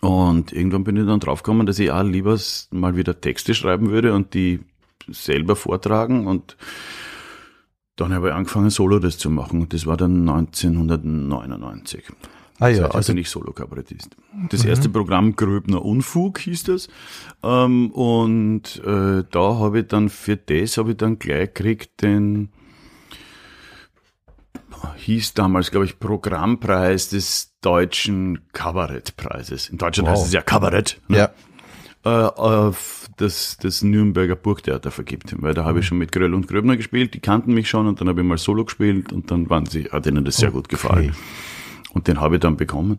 Und 0.00 0.52
irgendwann 0.52 0.84
bin 0.84 0.96
ich 0.96 1.06
dann 1.06 1.20
draufgekommen, 1.20 1.66
dass 1.66 1.78
ich 1.78 1.90
auch 1.90 2.02
lieber 2.02 2.38
mal 2.70 2.96
wieder 2.96 3.20
Texte 3.20 3.54
schreiben 3.54 3.90
würde 3.90 4.12
und 4.14 4.34
die 4.34 4.60
selber 5.08 5.56
vortragen. 5.56 6.26
Und 6.26 6.56
dann 7.96 8.12
habe 8.12 8.28
ich 8.28 8.34
angefangen, 8.34 8.70
Solo 8.70 8.98
das 8.98 9.16
zu 9.16 9.30
machen. 9.30 9.62
Und 9.62 9.72
das 9.72 9.86
war 9.86 9.96
dann 9.96 10.28
1999. 10.28 12.04
Ah 12.60 12.68
ja, 12.68 12.86
also 12.86 13.12
bin 13.12 13.20
ich 13.20 13.30
Solo-Kabarettist. 13.30 14.16
Das 14.50 14.64
erste 14.64 14.88
Programm 14.88 15.34
Gröbner 15.34 15.84
Unfug 15.84 16.38
hieß 16.38 16.64
das. 16.64 16.88
Ähm, 17.42 17.90
und 17.90 18.80
äh, 18.84 19.24
da 19.28 19.58
habe 19.58 19.80
ich 19.80 19.88
dann 19.88 20.08
für 20.08 20.36
das 20.36 20.76
habe 20.76 20.92
ich 20.92 20.96
dann 20.96 21.18
gleich 21.18 21.52
gekriegt 21.52 22.02
den 22.02 22.50
hieß 24.96 25.34
damals, 25.34 25.70
glaube 25.70 25.86
ich, 25.86 25.98
Programmpreis 25.98 27.08
des 27.08 27.54
deutschen 27.60 28.40
Kabarettpreises. 28.52 29.68
In 29.68 29.78
Deutschland 29.78 30.08
Wow. 30.08 30.16
heißt 30.16 30.26
es 30.26 30.32
ja 30.32 30.42
Kabarett. 30.42 31.00
Ne? 31.08 31.18
ja, 31.18 31.30
äh, 32.04 32.08
auf 32.08 33.08
das, 33.16 33.56
das 33.60 33.82
Nürnberger 33.82 34.36
Burgtheater 34.36 34.90
vergibt. 34.90 35.34
Weil 35.40 35.54
da 35.54 35.64
habe 35.64 35.80
ich 35.80 35.86
schon 35.86 35.98
mit 35.98 36.12
Gröll 36.12 36.34
und 36.34 36.48
Gröbner 36.48 36.76
gespielt, 36.76 37.14
die 37.14 37.20
kannten 37.20 37.54
mich 37.54 37.68
schon 37.68 37.86
und 37.86 38.00
dann 38.00 38.08
habe 38.08 38.20
ich 38.20 38.26
mal 38.26 38.38
Solo 38.38 38.64
gespielt 38.64 39.12
und 39.12 39.30
dann 39.30 39.48
waren 39.50 39.66
sie, 39.66 39.84
hat 39.84 40.06
ihnen 40.06 40.24
das 40.24 40.36
sehr 40.36 40.50
gut 40.50 40.68
gefallen. 40.68 41.14
Und 41.94 42.08
den 42.08 42.20
habe 42.20 42.36
ich 42.36 42.40
dann 42.40 42.56
bekommen. 42.56 42.98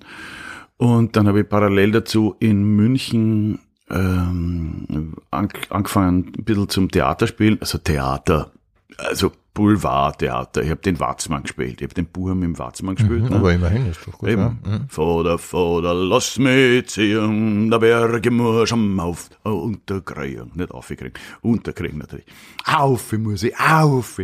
Und 0.78 1.16
dann 1.16 1.28
habe 1.28 1.42
ich 1.42 1.50
parallel 1.50 1.92
dazu 1.92 2.36
in 2.40 2.64
München 2.64 3.60
ähm, 3.90 5.16
an, 5.32 5.50
angefangen, 5.70 6.34
ein 6.38 6.44
bisschen 6.44 6.70
zum 6.70 6.90
Theaterspielen, 6.90 7.60
also 7.62 7.78
Theater, 7.78 8.52
also 8.98 9.32
Boulevardtheater. 9.54 10.64
Ich 10.64 10.70
habe 10.70 10.82
den 10.82 11.00
Watzmann 11.00 11.44
gespielt, 11.44 11.80
ich 11.80 11.86
habe 11.86 11.94
den 11.94 12.08
Burm 12.08 12.44
im 12.44 12.60
Watzmann 12.60 12.96
gespielt. 12.96 13.30
ne? 13.30 13.36
aber 13.38 13.54
immerhin 13.54 13.90
ist 13.90 14.06
doch 14.06 14.18
gut. 14.18 14.28
Ja. 14.28 14.34
Eben. 14.34 14.88
Vater, 14.90 15.38
Vater, 15.38 15.94
lass 15.94 16.38
mich 16.38 16.88
ziehen, 16.88 17.70
der 17.70 17.80
Berge 17.80 18.32
muss 18.32 18.74
am 18.74 19.00
auf, 19.00 19.30
oh, 19.46 19.52
unterkriegen, 19.52 20.52
nicht 20.56 20.72
aufkriegen, 20.72 21.14
unterkriegen 21.42 22.00
natürlich. 22.00 22.26
Auf 22.66 23.14
muss 23.14 23.44
ich, 23.44 23.58
auf. 23.58 24.18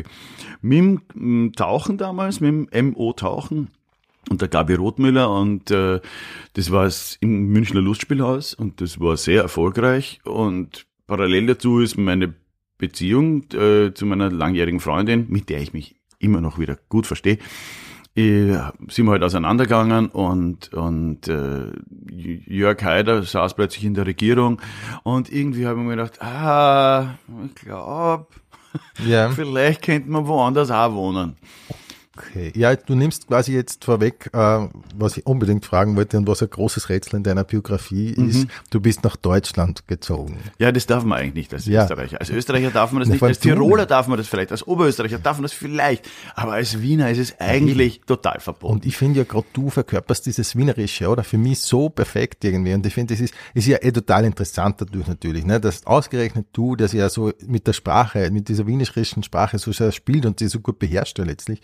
Mit 0.62 0.80
dem 0.80 1.02
mm, 1.14 1.54
Tauchen 1.54 1.98
damals, 1.98 2.42
mit 2.42 2.74
dem 2.74 2.90
MO-Tauchen 2.90 3.70
und 4.30 4.42
der 4.42 4.48
Gabi 4.48 4.76
Rothmüller 4.76 5.30
und 5.32 5.72
äh, 5.72 6.00
das 6.54 6.72
war 6.72 6.86
es 6.86 7.18
im 7.22 7.48
Münchner 7.48 7.82
Lustspielhaus 7.82 8.54
und 8.54 8.82
das 8.82 9.00
war 9.00 9.18
sehr 9.18 9.42
erfolgreich 9.42 10.20
und 10.24 10.86
parallel 11.08 11.48
dazu 11.48 11.80
ist 11.80 11.98
meine 11.98 12.34
Beziehung 12.78 13.44
äh, 13.54 13.94
zu 13.94 14.06
meiner 14.06 14.32
langjährigen 14.32 14.80
Freundin, 14.80 15.28
mit 15.30 15.50
der 15.50 15.62
ich 15.62 15.74
mich 15.74 15.96
immer 16.20 16.42
noch 16.42 16.60
wieder 16.60 16.78
gut 16.90 17.08
verstehe, 17.08 17.38
äh, 18.16 18.58
sind 18.90 19.06
wir 19.06 19.12
halt 19.12 19.24
auseinandergegangen 19.24 20.10
und, 20.10 20.74
und 20.74 21.28
äh, 21.28 21.72
Jörg 22.10 22.84
Haider 22.84 23.24
saß 23.24 23.54
plötzlich 23.54 23.86
in 23.86 23.94
der 23.94 24.06
Regierung 24.06 24.62
und 25.04 25.32
irgendwie 25.32 25.66
habe 25.66 25.80
ich 25.80 25.86
mir 25.86 25.96
gedacht, 25.96 26.22
ah, 26.22 27.16
ich 27.46 27.56
glaube, 27.56 28.28
ja. 29.06 29.30
vielleicht 29.36 29.84
könnte 29.84 30.10
man 30.10 30.28
woanders 30.28 30.72
auch 30.72 30.94
wohnen. 30.94 31.38
Okay. 32.30 32.52
Ja, 32.56 32.76
du 32.76 32.96
nimmst 32.96 33.28
quasi 33.28 33.54
jetzt 33.54 33.86
vorweg, 33.86 34.30
äh, 34.34 34.68
was 34.96 35.18
ich 35.18 35.26
unbedingt 35.26 35.66
fragen 35.66 35.96
wollte 35.96 36.18
und 36.18 36.28
was 36.28 36.42
ein 36.42 36.50
großes 36.50 36.90
Rätsel 36.90 37.18
in 37.18 37.24
deiner 37.24 37.44
Biografie 37.44 38.14
Mhm. 38.18 38.30
ist. 38.30 38.48
Du 38.70 38.80
bist 38.80 39.04
nach 39.04 39.16
Deutschland 39.16 39.88
gezogen. 39.88 40.40
Ja, 40.60 40.72
das 40.72 40.86
darf 40.86 41.04
man 41.04 41.20
eigentlich 41.20 41.34
nicht 41.34 41.54
als 41.54 41.66
Ja. 41.66 41.84
Österreicher. 41.84 42.20
Als 42.20 42.30
Österreicher 42.30 42.72
darf 42.72 42.92
man 42.92 43.00
das 43.02 43.10
Na, 43.10 43.14
nicht, 43.14 43.24
als 43.24 43.40
Tiroler 43.40 43.86
darf 43.86 44.08
man 44.08 44.18
das 44.18 44.28
vielleicht, 44.28 44.52
als 44.52 44.66
Oberösterreicher 44.66 45.20
darf 45.20 45.38
man 45.38 45.44
das 45.44 45.54
vielleicht, 45.54 46.08
aber 46.36 46.54
als 46.54 46.82
Wiener 46.82 47.10
ist 47.10 47.18
es 47.18 47.40
eigentlich 47.40 48.02
total 48.06 48.40
verboten. 48.40 48.74
Und 48.74 48.86
ich 48.86 48.98
finde 48.98 49.20
ja 49.20 49.26
gerade 49.26 49.48
du 49.54 49.70
verkörperst 49.70 50.26
dieses 50.26 50.56
Wienerische, 50.56 51.08
oder? 51.10 51.24
Für 51.24 51.38
mich 51.38 51.60
so 51.62 51.90
perfekt 51.90 52.44
irgendwie. 52.44 52.74
Und 52.74 52.86
ich 52.86 52.94
finde, 52.94 53.14
das 53.14 53.22
ist, 53.22 53.34
ist 53.54 53.68
ja 53.68 53.78
eh 53.82 53.92
total 53.92 54.26
interessant 54.26 54.80
dadurch 54.82 55.08
natürlich, 55.08 55.46
ne? 55.46 55.60
Dass 55.60 55.86
ausgerechnet 55.86 56.48
du, 56.54 56.76
das 56.76 56.94
ja 56.94 57.10
so 57.10 57.32
mit 57.48 57.68
der 57.68 57.74
Sprache, 57.74 58.30
mit 58.32 58.50
dieser 58.50 58.68
wienerischen 58.68 59.24
Sprache 59.24 59.58
so 59.60 59.72
sehr 59.72 59.92
spielt 59.92 60.26
und 60.26 60.40
die 60.40 60.48
so 60.48 60.60
gut 60.60 60.80
beherrscht 60.80 61.20
ja 61.20 61.26
letztlich, 61.26 61.62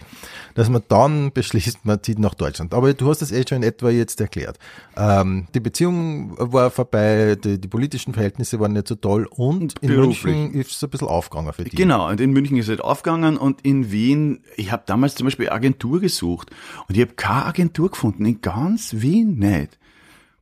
dass 0.55 0.69
man 0.69 0.83
dann 0.87 1.31
beschließt, 1.33 1.85
man 1.85 2.01
zieht 2.03 2.19
nach 2.19 2.33
Deutschland. 2.33 2.73
Aber 2.73 2.93
du 2.93 3.09
hast 3.09 3.21
das 3.21 3.31
eh 3.31 3.43
schon 3.47 3.57
in 3.57 3.63
etwa 3.63 3.89
jetzt 3.89 4.21
erklärt. 4.21 4.57
Ähm, 4.95 5.47
die 5.53 5.59
Beziehung 5.59 6.35
war 6.37 6.71
vorbei, 6.71 7.37
die, 7.41 7.59
die 7.59 7.67
politischen 7.67 8.13
Verhältnisse 8.13 8.59
waren 8.59 8.73
nicht 8.73 8.87
so 8.87 8.95
toll 8.95 9.27
und 9.29 9.75
in 9.81 9.89
beruflich. 9.89 10.35
München 10.35 10.59
ist 10.59 10.71
es 10.71 10.83
ein 10.83 10.89
bisschen 10.89 11.07
aufgegangen 11.07 11.53
für 11.53 11.63
dich. 11.63 11.75
Genau, 11.75 12.09
und 12.09 12.19
in 12.21 12.31
München 12.31 12.57
ist 12.57 12.69
es 12.69 12.79
aufgegangen 12.79 13.37
und 13.37 13.61
in 13.61 13.91
Wien, 13.91 14.41
ich 14.55 14.71
habe 14.71 14.83
damals 14.85 15.15
zum 15.15 15.25
Beispiel 15.25 15.49
Agentur 15.49 15.99
gesucht 15.99 16.51
und 16.87 16.95
ich 16.95 17.01
habe 17.01 17.13
keine 17.15 17.45
Agentur 17.45 17.91
gefunden, 17.91 18.25
in 18.25 18.41
ganz 18.41 18.95
Wien 18.97 19.37
nicht. 19.37 19.77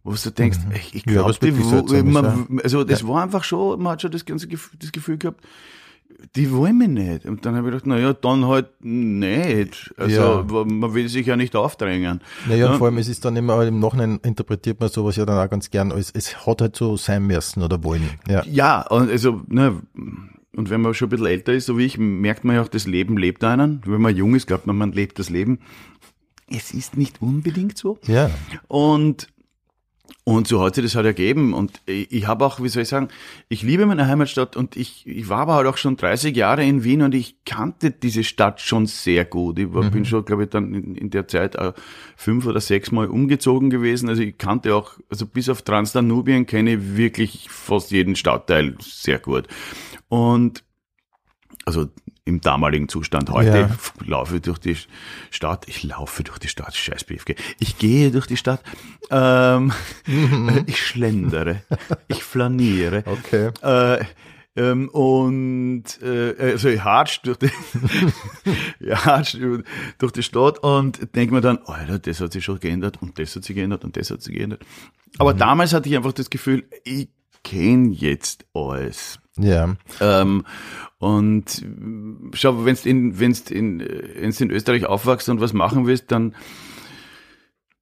Wo 0.05 0.13
du 0.13 0.29
denkst, 0.29 0.59
ich, 0.75 0.93
ich 0.93 1.05
Ja, 1.07 1.24
glaube, 1.24 2.03
man, 2.03 2.59
also 2.63 2.83
das 2.83 3.07
war 3.07 3.24
einfach 3.24 3.43
schon, 3.43 3.81
man 3.81 3.93
hat 3.93 4.03
schon 4.03 4.12
das 4.12 4.24
ganze 4.24 4.47
Gefühl, 4.47 4.77
das 4.79 4.91
Gefühl 4.91 5.17
gehabt, 5.17 5.43
die 6.36 6.51
wollen 6.51 6.77
mich 6.77 6.88
nicht. 6.89 7.25
Und 7.25 7.46
dann 7.46 7.55
habe 7.55 7.67
ich 7.67 7.72
gedacht, 7.74 7.88
na 7.88 7.98
ja, 8.00 8.13
dann 8.13 8.46
halt 8.48 8.67
nicht. 8.84 9.94
Also 9.98 10.15
Ja. 10.15 10.63
man 10.65 10.94
will 10.94 11.08
sich 11.10 11.25
ja 11.27 11.36
nicht 11.36 11.55
aufdrängen. 11.55 12.22
Naja, 12.48 12.65
Ja. 12.65 12.72
und 12.72 12.77
vor 12.77 12.88
allem, 12.88 12.98
es 12.98 13.08
ist 13.08 13.25
dann 13.25 13.36
immer, 13.36 13.65
im 13.65 13.79
Nachhinein 13.79 14.20
interpretiert 14.24 14.79
man 14.79 14.89
sowas 14.89 15.15
ja 15.15 15.25
dann 15.25 15.38
auch 15.46 15.50
ganz 15.50 15.70
gern 15.70 15.91
als, 15.91 16.12
es 16.12 16.46
hat 16.46 16.62
halt 16.62 16.75
so 16.75 16.98
sein 16.98 17.25
müssen 17.27 17.63
oder 17.63 17.84
wollen. 17.84 18.10
Ja. 18.27 18.44
Ja, 18.46 18.82
und 18.88 19.10
also, 19.10 19.41
ne, 19.48 19.82
und 20.55 20.70
wenn 20.70 20.82
man 20.82 20.94
schon 20.94 21.08
ein 21.08 21.10
bisschen 21.10 21.25
älter 21.27 21.53
ist, 21.53 21.65
so 21.65 21.77
wie 21.77 21.86
ich, 21.86 21.98
merkt 21.98 22.44
man 22.46 22.55
ja 22.55 22.62
auch, 22.62 22.67
das 22.70 22.88
Leben 22.88 23.17
lebt 23.17 23.44
einen. 23.44 23.82
Wenn 23.86 24.01
man 24.01 24.15
jung 24.15 24.36
ist, 24.36 24.48
glaubt 24.48 24.67
man, 24.67 24.77
man 24.77 24.91
lebt 24.94 25.20
das 25.20 25.29
Leben. 25.29 25.60
Es 26.48 26.72
ist 26.74 26.96
nicht 26.96 27.22
unbedingt 27.22 27.77
so. 27.77 27.98
Ja. 28.05 28.29
Und, 28.67 29.27
und 30.27 30.47
so 30.47 30.63
hat 30.63 30.74
sich 30.74 30.83
das 30.83 30.95
halt 30.95 31.05
ergeben. 31.05 31.53
Und 31.53 31.81
ich, 31.85 32.12
ich 32.12 32.27
habe 32.27 32.45
auch, 32.45 32.59
wie 32.59 32.67
soll 32.67 32.81
ich 32.81 32.89
sagen, 32.89 33.09
ich 33.47 33.62
liebe 33.62 33.85
meine 33.85 34.07
Heimatstadt 34.07 34.55
und 34.55 34.75
ich, 34.75 35.05
ich 35.05 35.29
war 35.29 35.41
aber 35.41 35.53
halt 35.53 35.67
auch 35.67 35.77
schon 35.77 35.97
30 35.97 36.35
Jahre 36.35 36.65
in 36.65 36.83
Wien 36.83 37.03
und 37.03 37.13
ich 37.13 37.43
kannte 37.45 37.91
diese 37.91 38.24
Stadt 38.24 38.59
schon 38.59 38.88
sehr 38.88 39.24
gut. 39.24 39.59
Ich 39.59 39.71
war, 39.74 39.83
bin 39.91 40.03
schon, 40.03 40.25
glaube 40.25 40.45
ich, 40.45 40.50
dann 40.50 40.74
in, 40.74 40.95
in 40.95 41.09
der 41.12 41.27
Zeit 41.27 41.59
auch 41.59 41.74
fünf 42.15 42.47
oder 42.47 42.59
sechs 42.59 42.91
Mal 42.91 43.07
umgezogen 43.07 43.69
gewesen. 43.69 44.09
Also 44.09 44.24
ich 44.24 44.38
kannte 44.38 44.75
auch, 44.75 44.93
also 45.09 45.27
bis 45.27 45.47
auf 45.47 45.62
Transdanubien 45.62 46.47
kenne 46.47 46.74
ich 46.74 46.97
wirklich 46.97 47.47
fast 47.51 47.91
jeden 47.91 48.15
Stadtteil 48.15 48.75
sehr 48.79 49.19
gut. 49.19 49.47
Und 50.09 50.63
also 51.65 51.88
im 52.25 52.41
damaligen 52.41 52.89
Zustand. 52.89 53.29
Heute 53.29 53.58
Ja. 53.60 53.70
laufe 54.05 54.41
durch 54.41 54.58
die 54.58 54.75
Stadt. 55.29 55.65
Ich 55.67 55.84
laufe 55.84 56.24
durch 56.24 56.39
die 56.39 56.48
Stadt. 56.48 56.75
Scheiß 56.75 57.03
BFG. 57.03 57.36
Ich 57.60 57.77
gehe 57.77 58.10
durch 58.12 58.25
die 58.25 58.36
Stadt. 58.38 58.62
Ähm, 59.12 59.72
Ich 60.65 60.86
schlendere. 60.86 61.62
Ich 62.08 62.24
flaniere. 62.24 63.03
Okay. 63.05 63.51
Äh, 63.62 64.03
ähm, 64.58 64.88
und 64.89 65.84
äh, 66.01 66.34
also 66.53 66.70
ich 66.70 66.82
hatsch 66.84 67.20
durch 67.24 67.38
die, 67.38 67.50
hatsch 68.96 69.38
durch 70.00 70.12
die 70.13 70.24
Stadt 70.24 70.60
und 70.60 71.13
denke 71.15 71.34
mir 71.34 71.41
dann, 71.41 71.60
Alter, 71.65 72.00
das 72.00 72.22
hat 72.22 72.32
sich 72.32 72.44
schon 72.44 72.60
geändert 72.60 73.01
und 73.01 73.20
das 73.20 73.36
hat 73.36 73.44
sich 73.44 73.55
geändert 73.55 73.84
und 73.84 73.98
das 73.98 74.10
hat 74.12 74.22
sich 74.22 74.34
geändert. 74.34 74.62
Aber 75.17 75.34
damals 75.34 75.74
hatte 75.74 75.89
ich 75.89 75.96
einfach 75.98 76.13
das 76.13 76.29
Gefühl, 76.29 76.63
ich 76.86 77.10
kenne 77.46 77.94
jetzt 77.94 78.46
alles. 78.54 79.20
Ja. 79.38 79.75
Ähm, 80.02 80.44
und 80.98 81.66
schau, 82.34 82.66
wenn 82.66 82.75
du 82.75 82.90
in, 82.90 83.20
wenn's 83.20 83.50
in, 83.50 83.80
wenn's 83.80 84.42
in 84.42 84.50
Österreich 84.50 84.86
aufwachst 84.86 85.30
und 85.30 85.40
was 85.40 85.54
machen 85.54 85.86
willst, 85.86 86.12
dann, 86.12 86.36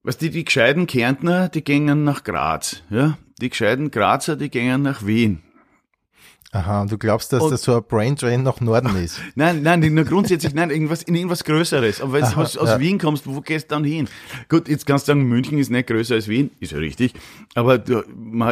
was 0.03 0.17
die, 0.17 0.29
die 0.29 0.43
gescheiten 0.43 0.85
Kärntner, 0.85 1.49
die 1.49 1.63
gingen 1.63 2.03
nach 2.03 2.23
Graz, 2.23 2.83
ja. 2.89 3.17
Die 3.41 3.49
gescheiten 3.49 3.89
Grazer, 3.89 4.35
die 4.35 4.49
gingen 4.49 4.83
nach 4.83 5.05
Wien. 5.05 5.41
Aha, 6.55 6.81
und 6.83 6.91
du 6.91 6.97
glaubst, 6.99 7.33
dass 7.33 7.41
Und- 7.41 7.51
das 7.51 7.63
so 7.63 7.75
ein 7.75 7.83
Brain 7.87 8.15
Drain 8.15 8.43
nach 8.43 8.61
Norden 8.61 8.95
ist? 8.95 9.19
Nein, 9.35 9.63
nein, 9.63 9.79
nur 9.93 10.05
grundsätzlich, 10.05 10.53
nein, 10.53 10.69
irgendwas, 10.69 11.01
in 11.01 11.15
irgendwas 11.15 11.43
Größeres. 11.43 11.99
Aber 12.01 12.13
wenn 12.13 12.21
du 12.21 12.35
aus, 12.37 12.55
aus 12.57 12.69
ja. 12.69 12.79
Wien 12.79 12.99
kommst, 12.99 13.25
wo 13.25 13.41
gehst 13.41 13.71
du 13.71 13.75
dann 13.75 13.83
hin? 13.83 14.07
Gut, 14.49 14.67
jetzt 14.69 14.85
kannst 14.85 15.07
du 15.07 15.13
sagen, 15.13 15.23
München 15.23 15.57
ist 15.57 15.71
nicht 15.71 15.87
größer 15.87 16.13
als 16.13 16.27
Wien, 16.27 16.51
ist 16.59 16.71
ja 16.71 16.77
richtig. 16.77 17.13
Aber 17.55 17.79
du, 17.79 18.03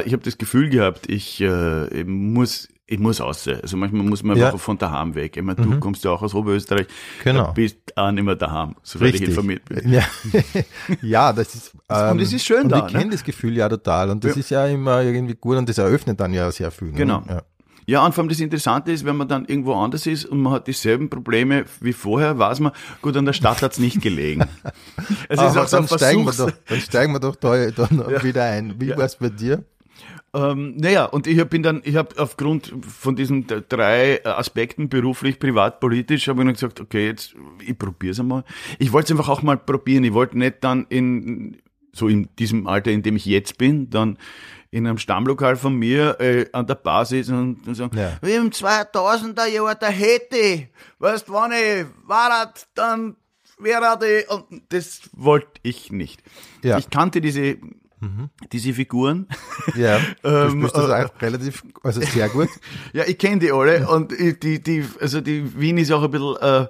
ich 0.03 0.13
habe 0.13 0.23
das 0.23 0.37
Gefühl 0.39 0.69
gehabt, 0.69 1.09
ich, 1.11 1.39
äh, 1.41 1.87
ich 1.99 2.07
muss, 2.07 2.67
ich 2.87 2.97
muss 2.99 3.21
raus. 3.21 3.47
Also 3.47 3.77
manchmal 3.77 4.01
muss 4.03 4.23
man 4.23 4.35
Ja. 4.35 4.47
einfach 4.47 4.59
von 4.59 4.77
daheim 4.79 5.13
weg. 5.15 5.37
Ich 5.37 5.43
meine, 5.43 5.61
du 5.61 5.79
kommst 5.79 6.03
ja 6.03 6.09
auch 6.11 6.23
aus 6.23 6.33
Oberösterreich, 6.33 6.87
Genau. 7.23 7.47
du 7.47 7.53
bist 7.53 7.77
auch 7.95 8.11
nicht 8.11 8.23
mehr 8.23 8.35
daheim, 8.35 8.75
soweit 8.83 9.13
ich 9.15 9.21
informiert 9.21 9.63
bin. 9.65 9.89
Ja, 9.93 10.03
ja 11.01 11.33
das 11.33 11.55
ist. 11.55 11.71
Ähm, 11.91 12.11
Und 12.11 12.19
es 12.21 12.31
ist 12.31 12.45
schön 12.45 12.63
und 12.63 12.69
da, 12.69 12.87
Ich 12.87 12.93
ne? 12.93 12.99
kenne 12.99 13.11
das 13.11 13.21
Gefühl 13.23 13.57
ja 13.57 13.67
total. 13.67 14.11
Und 14.11 14.23
das 14.23 14.35
Ja. 14.35 14.39
ist 14.39 14.49
ja 14.49 14.65
immer 14.67 15.01
irgendwie 15.01 15.35
gut 15.35 15.57
und 15.57 15.67
das 15.67 15.77
eröffnet 15.77 16.17
dann 16.21 16.33
ja 16.33 16.49
sehr 16.49 16.71
viel. 16.71 16.87
Ne? 16.87 16.93
Genau. 16.93 17.21
Ja. 17.27 17.41
Ja, 17.87 18.05
und 18.05 18.13
vor 18.13 18.21
allem 18.23 18.29
das 18.29 18.39
Interessante 18.39 18.91
ist, 18.91 19.05
wenn 19.05 19.17
man 19.17 19.27
dann 19.27 19.45
irgendwo 19.45 19.73
anders 19.73 20.05
ist 20.07 20.25
und 20.25 20.39
man 20.41 20.53
hat 20.53 20.67
dieselben 20.67 21.09
Probleme 21.09 21.65
wie 21.79 21.93
vorher, 21.93 22.37
weiß 22.37 22.59
man, 22.59 22.71
gut, 23.01 23.17
an 23.17 23.25
der 23.25 23.33
Stadt 23.33 23.61
hat's 23.61 23.79
nicht 23.79 24.01
gelegen. 24.01 24.45
Es 25.29 25.41
ist 25.41 25.57
auch 25.57 25.67
so 25.67 25.77
ein 25.77 25.87
dann, 25.87 25.97
steigen 25.99 26.25
wir 26.25 26.31
doch, 26.33 26.51
dann 26.67 26.79
steigen 26.79 27.13
wir 27.13 27.19
doch 27.19 27.35
da 27.35 27.69
dann 27.71 28.05
Ja. 28.09 28.23
wieder 28.23 28.43
ein. 28.43 28.75
Wie 28.79 28.87
Ja. 28.87 28.97
war's 28.97 29.17
bei 29.17 29.29
dir? 29.29 29.63
Ähm, 30.33 30.77
naja, 30.77 31.05
und 31.05 31.27
ich 31.27 31.43
bin 31.45 31.61
dann, 31.61 31.81
ich 31.83 31.95
habe 31.97 32.15
aufgrund 32.17 32.73
von 32.87 33.15
diesen 33.17 33.45
drei 33.67 34.25
Aspekten, 34.25 34.87
beruflich, 34.87 35.39
privat, 35.39 35.79
politisch, 35.81 36.27
habe 36.29 36.41
ich 36.41 36.45
dann 36.45 36.53
gesagt, 36.53 36.79
okay, 36.79 37.07
jetzt, 37.07 37.35
ich 37.65 37.77
probier's 37.77 38.19
einmal. 38.19 38.43
Ich 38.79 38.93
wollte 38.93 39.13
es 39.13 39.19
einfach 39.19 39.29
auch 39.29 39.41
mal 39.41 39.57
probieren. 39.57 40.03
Ich 40.05 40.13
wollte 40.13 40.37
nicht 40.37 40.57
dann 40.61 40.85
in, 40.87 41.57
so 41.91 42.07
in 42.07 42.29
diesem 42.39 42.65
Alter, 42.67 42.91
in 42.91 43.01
dem 43.01 43.17
ich 43.17 43.25
jetzt 43.25 43.57
bin, 43.57 43.89
dann 43.89 44.17
in 44.73 44.87
einem 44.87 44.97
Stammlokal 44.97 45.57
von 45.57 45.75
mir 45.75 46.19
äh, 46.21 46.45
an 46.53 46.65
der 46.65 46.75
Bar 46.75 47.05
sitzen 47.05 47.37
und, 47.37 47.67
und 47.67 47.75
sagen, 47.75 47.97
Ja. 47.97 48.17
wie 48.21 48.33
im 48.35 48.49
2000er 48.51 49.45
Jahr, 49.47 49.75
der 49.75 49.89
hätte, 49.89 50.69
weißt 50.99 51.27
du, 51.27 51.33
wenn 51.33 51.51
ich 51.51 51.85
war, 52.07 52.53
dann 52.73 53.17
wäre 53.59 53.99
die, 54.01 54.25
und 54.33 54.63
das 54.69 55.01
wollte 55.11 55.59
ich 55.63 55.91
nicht. 55.91 56.23
Ja. 56.63 56.77
Ich 56.77 56.89
kannte 56.89 57.19
diese, 57.21 57.57
diese 58.51 58.73
Figuren. 58.73 59.27
Ja, 59.75 59.99
du 60.23 60.29
Ähm, 60.29 60.49
spielst 60.51 60.75
das 60.77 60.89
äh, 60.89 61.05
auch 61.05 61.21
relativ, 61.21 61.63
also 61.83 62.01
sehr 62.01 62.29
gut. 62.29 62.49
Ja, 62.93 63.03
ich 63.05 63.17
kenne 63.17 63.39
die 63.39 63.51
alle 63.51 63.87
und 63.89 64.11
ich- 64.13 64.39
die, 64.39 64.63
die, 64.63 64.85
also 65.01 65.19
die 65.21 65.59
Wien 65.59 65.77
ist 65.77 65.91
auch 65.91 66.01
ein 66.03 66.11
bisschen, 66.11 66.35
äh, 66.37 66.67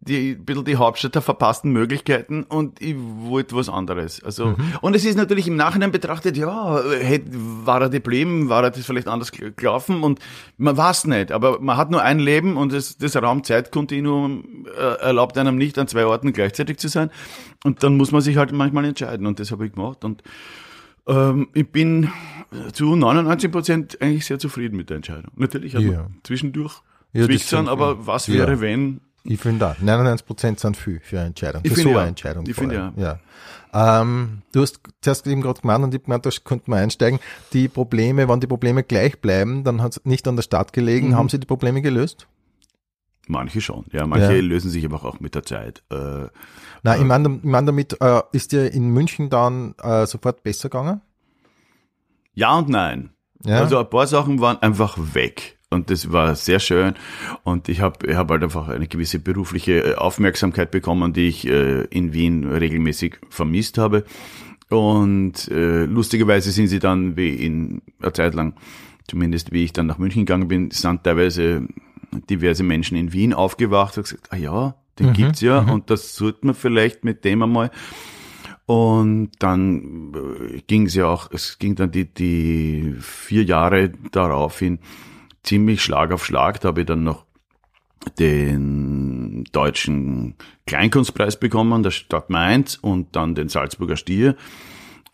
die, 0.00 0.32
ein 0.32 0.44
bisschen 0.44 0.64
die 0.64 0.76
Hauptstadt 0.76 1.14
der 1.14 1.22
verpassten 1.22 1.72
Möglichkeiten 1.72 2.42
und 2.44 2.80
ich 2.82 2.94
wollte 2.98 3.56
was 3.56 3.68
anderes. 3.68 4.22
Also, 4.22 4.54
und 4.80 4.94
es 4.96 5.04
ist 5.04 5.16
natürlich 5.16 5.46
im 5.48 5.56
Nachhinein 5.56 5.90
betrachtet, 5.92 6.36
ja, 6.36 6.80
hätte, 7.00 7.30
war 7.32 7.80
er 7.82 7.88
geblieben, 7.88 8.48
war 8.48 8.62
er 8.64 8.70
das 8.70 8.84
vielleicht 8.86 9.08
anders 9.08 9.32
gel- 9.32 9.52
gelaufen 9.52 10.02
und 10.02 10.18
man 10.56 10.76
weiß 10.76 11.06
nicht, 11.06 11.32
aber 11.32 11.60
man 11.60 11.76
hat 11.76 11.90
nur 11.90 12.02
ein 12.02 12.18
Leben 12.18 12.56
und 12.56 12.72
das, 12.72 12.96
das 12.98 13.16
Raum-Zeit-Kontinuum 13.16 14.66
äh, 14.76 15.00
erlaubt 15.00 15.38
einem 15.38 15.56
nicht 15.56 15.78
an 15.78 15.88
zwei 15.88 16.06
Orten 16.06 16.32
gleichzeitig 16.32 16.78
zu 16.78 16.88
sein 16.88 17.10
und 17.64 17.82
dann 17.82 17.96
muss 17.96 18.12
man 18.12 18.20
sich 18.20 18.36
halt 18.36 18.52
manchmal 18.52 18.84
entscheiden 18.84 19.26
und 19.26 19.40
das 19.40 19.50
habe 19.50 19.66
ich 19.66 19.72
gemacht 19.72 20.04
und 20.04 20.22
ähm, 21.06 21.48
ich 21.54 21.70
bin 21.70 22.10
zu 22.72 22.94
99 22.96 23.50
Prozent 23.52 24.00
eigentlich 24.00 24.24
sehr 24.26 24.38
zufrieden 24.38 24.76
mit 24.76 24.88
der 24.90 24.96
Entscheidung. 24.96 25.32
Natürlich 25.36 25.74
hat 25.74 25.82
Ja. 25.82 26.02
man 26.02 26.16
zwischendurch 26.22 26.80
Ja, 27.12 27.26
sind- 27.26 27.68
aber 27.68 28.06
was 28.06 28.26
ja. 28.26 28.34
wäre, 28.34 28.60
wenn? 28.60 29.00
Ich 29.26 29.40
finde 29.40 29.60
da, 29.60 29.76
99% 29.82 30.60
sind 30.60 30.76
viel 30.76 31.00
für 31.00 31.18
eine 31.18 31.28
Entscheidung. 31.28 31.62
Ich 31.64 31.72
für 31.72 31.80
so 31.80 31.88
ja. 31.90 32.00
eine 32.00 32.08
Entscheidung. 32.08 32.44
Ich 32.46 32.54
finde 32.54 32.82
allem. 32.82 32.92
ja. 32.98 33.18
Ähm, 33.72 34.42
du 34.52 34.60
hast 34.60 34.80
zuerst 35.00 35.26
eben 35.26 35.40
gerade 35.40 35.60
gemeint 35.60 35.82
und 35.82 35.94
ich 35.94 36.02
gemeint, 36.02 36.26
da 36.26 36.30
könnte 36.44 36.70
man 36.70 36.80
einsteigen. 36.80 37.18
Die 37.54 37.68
Probleme, 37.68 38.28
wenn 38.28 38.40
die 38.40 38.46
Probleme 38.46 38.82
gleich 38.82 39.20
bleiben, 39.20 39.64
dann 39.64 39.82
hat 39.82 39.92
es 39.92 40.04
nicht 40.04 40.28
an 40.28 40.36
der 40.36 40.42
Stadt 40.42 40.72
gelegen. 40.74 41.08
Mhm. 41.08 41.16
Haben 41.16 41.28
sie 41.30 41.40
die 41.40 41.46
Probleme 41.46 41.80
gelöst? 41.80 42.28
Manche 43.26 43.62
schon, 43.62 43.86
ja. 43.90 44.06
Manche 44.06 44.34
Ja. 44.34 44.42
lösen 44.42 44.70
sich 44.70 44.84
aber 44.84 45.02
auch 45.04 45.18
mit 45.20 45.34
der 45.34 45.42
Zeit. 45.44 45.82
Äh, 45.90 46.26
Nein, 46.82 47.00
ich 47.00 47.06
meine 47.06 47.36
ich 47.36 47.44
mein 47.44 47.64
damit, 47.64 47.96
äh, 48.00 48.20
ist 48.32 48.52
dir 48.52 48.70
in 48.70 48.90
München 48.90 49.30
dann 49.30 49.74
äh, 49.82 50.06
sofort 50.06 50.42
besser 50.42 50.68
gegangen? 50.68 51.00
ja 52.34 52.54
und 52.58 52.68
nein. 52.68 53.10
Ja. 53.44 53.60
Also 53.60 53.78
ein 53.78 53.88
paar 53.88 54.06
Sachen 54.06 54.40
waren 54.40 54.60
einfach 54.60 54.96
weg. 55.14 55.53
Und 55.70 55.90
das 55.90 56.12
war 56.12 56.34
sehr 56.34 56.60
schön. 56.60 56.94
Und 57.42 57.68
ich 57.68 57.80
habe 57.80 58.06
ich 58.06 58.14
hab 58.16 58.30
halt 58.30 58.42
einfach 58.42 58.68
eine 58.68 58.86
gewisse 58.86 59.18
berufliche 59.18 59.92
äh, 59.92 59.94
Aufmerksamkeit 59.96 60.70
bekommen, 60.70 61.12
die 61.12 61.28
ich 61.28 61.46
äh, 61.46 61.84
in 61.84 62.12
Wien 62.12 62.44
regelmäßig 62.44 63.16
vermisst 63.30 63.78
habe. 63.78 64.04
Und 64.68 65.48
äh, 65.48 65.84
lustigerweise 65.84 66.50
sind 66.50 66.68
sie 66.68 66.78
dann, 66.78 67.16
wie 67.16 67.34
in 67.34 67.82
einer 68.00 68.14
Zeit 68.14 68.34
lang, 68.34 68.54
zumindest 69.08 69.52
wie 69.52 69.64
ich 69.64 69.72
dann 69.72 69.86
nach 69.86 69.98
München 69.98 70.24
gegangen 70.24 70.48
bin, 70.48 70.70
sind 70.70 71.04
teilweise 71.04 71.66
diverse 72.30 72.62
Menschen 72.62 72.96
in 72.96 73.12
Wien 73.12 73.34
aufgewacht 73.34 73.96
und 73.96 74.04
gesagt, 74.04 74.28
ah 74.30 74.36
ja, 74.36 74.74
Den 74.98 75.08
Mhm, 75.08 75.12
gibt's 75.12 75.40
ja 75.40 75.62
mhm. 75.62 75.70
und 75.70 75.90
das 75.90 76.14
sollte 76.14 76.46
man 76.46 76.54
vielleicht 76.54 77.04
mit 77.04 77.24
dem 77.24 77.42
einmal. 77.42 77.70
Und 78.66 79.32
dann 79.40 80.12
äh, 80.14 80.62
ging 80.66 80.86
es 80.86 80.94
ja 80.94 81.06
auch, 81.06 81.30
es 81.30 81.58
ging 81.58 81.74
dann 81.74 81.90
die, 81.90 82.06
die 82.06 82.94
vier 83.00 83.44
Jahre 83.44 83.92
daraufhin 84.12 84.78
ziemlich 85.44 85.82
Schlag 85.82 86.12
auf 86.12 86.24
Schlag. 86.24 86.60
Da 86.60 86.68
habe 86.68 86.80
ich 86.80 86.86
dann 86.86 87.04
noch 87.04 87.24
den 88.18 89.44
deutschen 89.52 90.34
Kleinkunstpreis 90.66 91.38
bekommen, 91.38 91.82
der 91.82 91.90
Stadt 91.90 92.30
Mainz 92.30 92.78
und 92.80 93.14
dann 93.16 93.34
den 93.34 93.48
Salzburger 93.48 93.96
Stier 93.96 94.36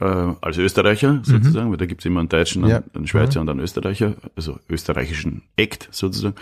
äh, 0.00 0.04
als 0.40 0.58
Österreicher 0.58 1.20
sozusagen, 1.22 1.70
weil 1.70 1.76
da 1.76 1.86
gibt's 1.86 2.04
immer 2.04 2.20
einen 2.20 2.28
Deutschen, 2.28 2.64
einen, 2.64 2.70
Ja. 2.72 2.82
einen 2.94 3.06
Schweizer 3.06 3.40
und 3.40 3.48
einen 3.48 3.60
Österreicher, 3.60 4.14
also 4.34 4.58
österreichischen 4.68 5.42
Act 5.56 5.88
sozusagen. 5.90 6.34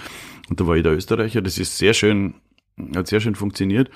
Und 0.49 0.61
da 0.61 0.67
war 0.67 0.77
ich 0.77 0.83
der 0.83 0.93
Österreicher. 0.93 1.43
Das 1.43 1.59
ist 1.59 1.77
sehr 1.77 1.93
schön, 1.93 2.35
hat 2.95 3.09
sehr 3.09 3.21
schön 3.21 3.35
funktioniert. 3.35 3.91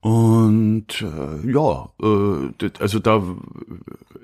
Und 0.00 1.02
äh, 1.02 1.50
ja, 1.52 1.90
äh, 2.00 2.70
also 2.78 2.98
da 3.00 3.22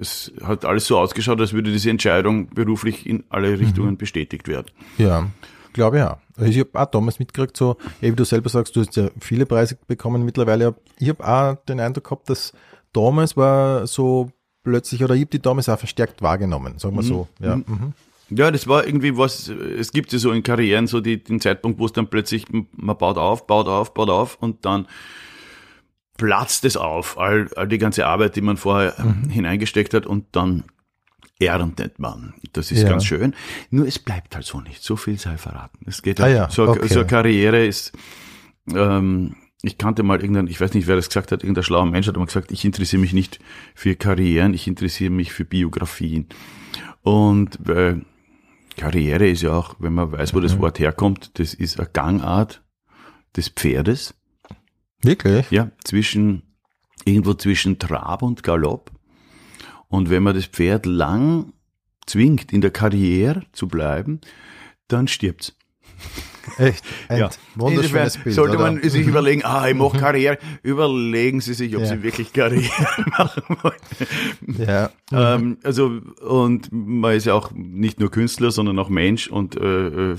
es 0.01 0.33
hat 0.43 0.65
alles 0.65 0.87
so 0.87 0.99
ausgeschaut, 0.99 1.41
als 1.41 1.53
würde 1.53 1.73
diese 1.73 1.91
Entscheidung 1.91 2.49
beruflich 2.49 3.07
in 3.07 3.25
alle 3.29 3.59
Richtungen 3.59 3.97
bestätigt 3.97 4.47
werden. 4.49 4.67
Ja, 4.99 5.29
glaube 5.73 5.99
ja. 5.99 6.19
Also 6.37 6.51
ich 6.51 6.59
habe 6.61 6.71
auch 6.75 6.87
damals 6.87 7.19
mitgekriegt, 7.19 7.57
so, 7.57 7.77
wie 8.01 8.13
du 8.13 8.25
selber 8.25 8.49
sagst, 8.49 8.75
du 8.77 8.81
hast 8.81 8.97
ja 8.97 9.09
viele 9.21 9.47
Preise 9.47 9.77
bekommen 9.87 10.25
mittlerweile. 10.25 10.75
Ich 10.99 11.09
habe 11.09 11.27
auch 11.27 11.57
den 11.67 11.81
Eindruck 11.81 12.05
gehabt, 12.05 12.31
dass 12.31 12.53
damals 12.93 13.37
war 13.37 13.87
so 13.87 14.31
plötzlich, 14.63 15.05
oder 15.05 15.15
ich 15.15 15.23
habe 15.23 15.31
die 15.31 15.43
damals 15.43 15.69
auch 15.69 15.79
verstärkt 15.79 16.23
wahrgenommen, 16.23 16.79
sagen 16.79 16.97
wir 16.97 17.03
so. 17.03 17.29
Ja. 17.41 17.57
Mhm. 17.57 17.93
Ja, 18.31 18.51
das 18.51 18.67
war 18.67 18.87
irgendwie 18.87 19.17
was, 19.17 19.49
es 19.49 19.93
gibt 19.93 20.13
ja 20.13 20.19
so 20.19 20.33
in 20.33 20.43
Karrieren 20.43 20.87
so 20.87 21.01
die, 21.01 21.23
den 21.23 21.41
Zeitpunkt, 21.41 21.79
wo 21.79 21.87
es 21.87 21.93
dann 21.93 22.09
plötzlich, 22.09 22.47
man 22.51 22.97
baut 22.97 23.19
auf, 23.19 23.47
baut 23.47 23.69
auf, 23.69 23.93
baut 23.93 24.09
auf 24.09 24.39
und 24.41 24.65
dann 24.65 24.87
platzt 26.17 26.65
es 26.65 26.77
auf, 26.77 27.19
all, 27.19 27.49
all 27.57 27.67
die 27.69 27.79
ganze 27.79 28.07
Arbeit, 28.07 28.37
die 28.37 28.41
man 28.41 28.57
vorher 28.57 28.95
Mhm. 29.03 29.31
hineingesteckt 29.31 29.95
hat 29.95 30.07
und 30.07 30.27
dann 30.33 30.65
erntet 31.41 31.99
man. 31.99 32.35
Das 32.53 32.71
ist 32.71 32.83
Ja. 32.83 32.89
ganz 32.89 33.05
schön. 33.05 33.35
Nur 33.71 33.87
es 33.87 33.99
bleibt 33.99 34.35
halt 34.37 34.45
so 34.45 34.61
nicht. 34.61 34.83
So 34.83 34.95
viel 34.97 35.19
sei 35.19 35.37
verraten. 35.37 35.85
Es 35.87 36.03
geht 36.03 36.21
Ah 36.21 36.25
halt, 36.25 36.37
ja, 36.37 36.51
so, 36.51 36.69
okay. 36.69 36.87
so 36.89 37.01
eine 37.01 37.09
Karriere 37.09 37.67
ist, 37.67 37.93
ähm, 38.73 39.35
ich 39.63 39.77
kannte 39.79 40.03
mal 40.05 40.21
irgendeinen, 40.21 40.47
ich 40.49 40.61
weiß 40.61 40.75
nicht, 40.75 40.87
wer 40.87 40.97
das 40.97 41.09
gesagt 41.09 41.33
hat, 41.33 41.43
irgendein 41.43 41.65
schlauer 41.65 41.87
Mensch 41.87 42.07
hat 42.07 42.17
mal 42.17 42.27
gesagt, 42.27 42.53
ich 42.53 42.65
interessiere 42.65 43.01
mich 43.01 43.13
nicht 43.13 43.41
für 43.75 43.97
Karrieren, 43.97 44.55
ich 44.55 44.69
interessiere 44.69 45.11
mich 45.11 45.33
für 45.33 45.45
Biografien. 45.45 46.29
Und 47.03 47.69
äh, 47.69 47.97
Karriere 48.77 49.29
ist 49.29 49.43
ja 49.43 49.53
auch, 49.53 49.77
wenn 49.79 49.95
man 49.95 50.13
weiß, 50.13 50.35
wo 50.35 50.39
Mhm. 50.39 50.43
das 50.43 50.59
Wort 50.59 50.79
herkommt, 50.79 51.39
das 51.39 51.55
ist 51.55 51.79
eine 51.81 51.89
Gangart 51.93 52.63
des 53.37 53.49
Pferdes, 53.49 54.15
Wirklich? 55.05 55.51
ja, 55.51 55.71
zwischen, 55.85 56.43
irgendwo 57.05 57.35
zwischen 57.35 57.79
Trab 57.79 58.23
und 58.23 58.43
Galopp. 58.43 58.91
Und 59.89 60.11
wenn 60.11 60.23
man 60.23 60.35
das 60.35 60.47
Pferd 60.47 60.87
lang 60.87 61.53
zwingt, 62.07 62.53
in 62.53 62.61
der 62.61 62.71
Karriere 62.71 63.43
zu 63.53 63.69
bleiben, 63.69 64.21
dann 64.89 65.09
stirbt's. 65.09 65.57
Echt? 66.59 66.85
Ein 67.09 67.21
Ja. 67.21 67.31
wunderschönes 67.55 68.19
Bild. 68.19 68.35
sollte 68.35 68.57
oder? 68.57 68.73
man 68.73 68.83
sich 68.83 69.07
überlegen, 69.07 69.43
ah, 69.45 69.67
ich 69.69 69.75
mache 69.75 69.97
Karriere. 69.99 70.39
Überlegen 70.63 71.41
Sie 71.41 71.55
sich, 71.55 71.75
ob 71.75 71.83
Ja. 71.83 71.87
Sie 71.89 72.03
wirklich 72.03 72.33
Karriere 72.33 72.71
machen 73.19 73.43
wollen. 73.63 74.59
Ja. 74.59 74.91
Ähm, 75.13 75.59
also, 75.63 76.01
und 76.27 76.69
man 76.73 77.15
ist 77.15 77.25
ja 77.27 77.35
auch 77.35 77.51
nicht 77.53 77.99
nur 78.01 78.11
Künstler, 78.11 78.51
sondern 78.51 78.79
auch 78.79 78.89
Mensch 78.91 79.29
und 79.29 79.57
äh, 79.57 80.13
äh, 80.13 80.17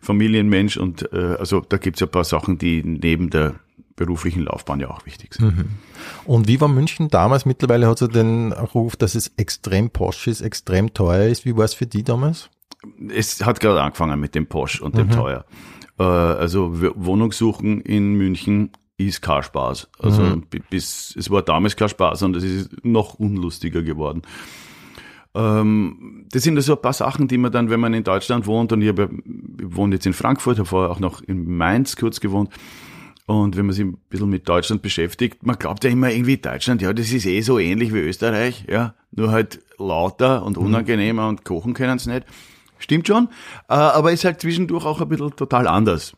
Familienmensch. 0.00 0.76
Und 0.76 1.12
äh, 1.12 1.36
also 1.38 1.60
da 1.60 1.76
gibt's 1.76 2.00
ja 2.00 2.06
ein 2.06 2.10
paar 2.12 2.24
Sachen, 2.24 2.56
die 2.58 2.82
neben 2.82 3.28
der 3.30 3.56
beruflichen 3.96 4.42
Laufbahn 4.42 4.80
ja 4.80 4.90
auch 4.90 5.06
wichtig 5.06 5.34
sind. 5.34 5.66
Und 6.24 6.48
wie 6.48 6.60
war 6.60 6.68
München 6.68 7.08
damals? 7.08 7.46
Mittlerweile 7.46 7.86
hat 7.86 8.02
es 8.02 8.08
den 8.08 8.52
Ruf, 8.52 8.96
dass 8.96 9.14
es 9.14 9.32
extrem 9.36 9.90
posch 9.90 10.26
ist, 10.26 10.40
extrem 10.40 10.92
teuer 10.94 11.28
ist. 11.28 11.44
Wie 11.44 11.56
war 11.56 11.64
es 11.64 11.74
für 11.74 11.86
die 11.86 12.02
damals? 12.02 12.50
Es 13.08 13.44
hat 13.44 13.60
gerade 13.60 13.80
angefangen 13.80 14.20
mit 14.20 14.34
dem 14.34 14.46
Posch 14.46 14.80
und 14.80 14.96
dem 14.96 15.10
Teuer. 15.10 15.44
Äh, 15.98 16.02
also 16.02 16.82
W- 16.82 16.90
Wohnung 16.96 17.32
suchen 17.32 17.80
in 17.80 18.14
München 18.14 18.72
ist 18.96 19.22
kein 19.22 19.42
Spaß. 19.42 19.88
Also 19.98 20.22
bi- 20.50 20.62
bis 20.70 21.14
es 21.16 21.30
war 21.30 21.42
damals 21.42 21.76
kein 21.76 21.88
Spaß 21.88 22.22
und 22.22 22.36
es 22.36 22.44
ist 22.44 22.84
noch 22.84 23.14
unlustiger 23.14 23.82
geworden. 23.82 24.22
Ähm, 25.34 26.26
das 26.30 26.42
sind 26.42 26.56
also 26.56 26.76
ein 26.76 26.82
paar 26.82 26.92
Sachen, 26.92 27.26
die 27.26 27.38
man 27.38 27.50
dann, 27.50 27.70
wenn 27.70 27.80
man 27.80 27.94
in 27.94 28.04
Deutschland 28.04 28.46
wohnt 28.46 28.72
und 28.72 28.82
ich, 28.82 28.88
hab, 28.88 28.98
ich 28.98 29.08
wohne 29.60 29.96
jetzt 29.96 30.06
in 30.06 30.12
Frankfurt, 30.12 30.58
habe 30.58 30.68
vorher 30.68 30.90
auch 30.90 31.00
noch 31.00 31.22
in 31.22 31.56
Mainz 31.56 31.96
kurz 31.96 32.20
gewohnt. 32.20 32.50
Und 33.26 33.56
wenn 33.56 33.66
man 33.66 33.74
sich 33.74 33.84
ein 33.84 33.96
bisschen 34.10 34.28
mit 34.28 34.48
Deutschland 34.48 34.82
beschäftigt, 34.82 35.44
man 35.46 35.56
glaubt 35.56 35.82
ja 35.84 35.90
immer 35.90 36.10
irgendwie 36.10 36.36
Deutschland, 36.36 36.82
ja, 36.82 36.92
das 36.92 37.10
ist 37.10 37.24
eh 37.24 37.40
so 37.40 37.58
ähnlich 37.58 37.94
wie 37.94 38.00
Österreich, 38.00 38.64
ja, 38.68 38.94
nur 39.12 39.30
halt 39.30 39.60
lauter 39.78 40.44
und 40.44 40.58
unangenehmer 40.58 41.28
und 41.28 41.44
kochen 41.44 41.72
können 41.72 41.98
sie 41.98 42.10
nicht. 42.10 42.26
Stimmt 42.78 43.06
schon, 43.08 43.28
äh, 43.68 43.74
aber 43.74 44.12
ist 44.12 44.24
halt 44.24 44.40
zwischendurch 44.40 44.84
auch 44.84 45.00
ein 45.00 45.08
bisschen 45.08 45.34
total 45.36 45.66
anders. 45.66 46.14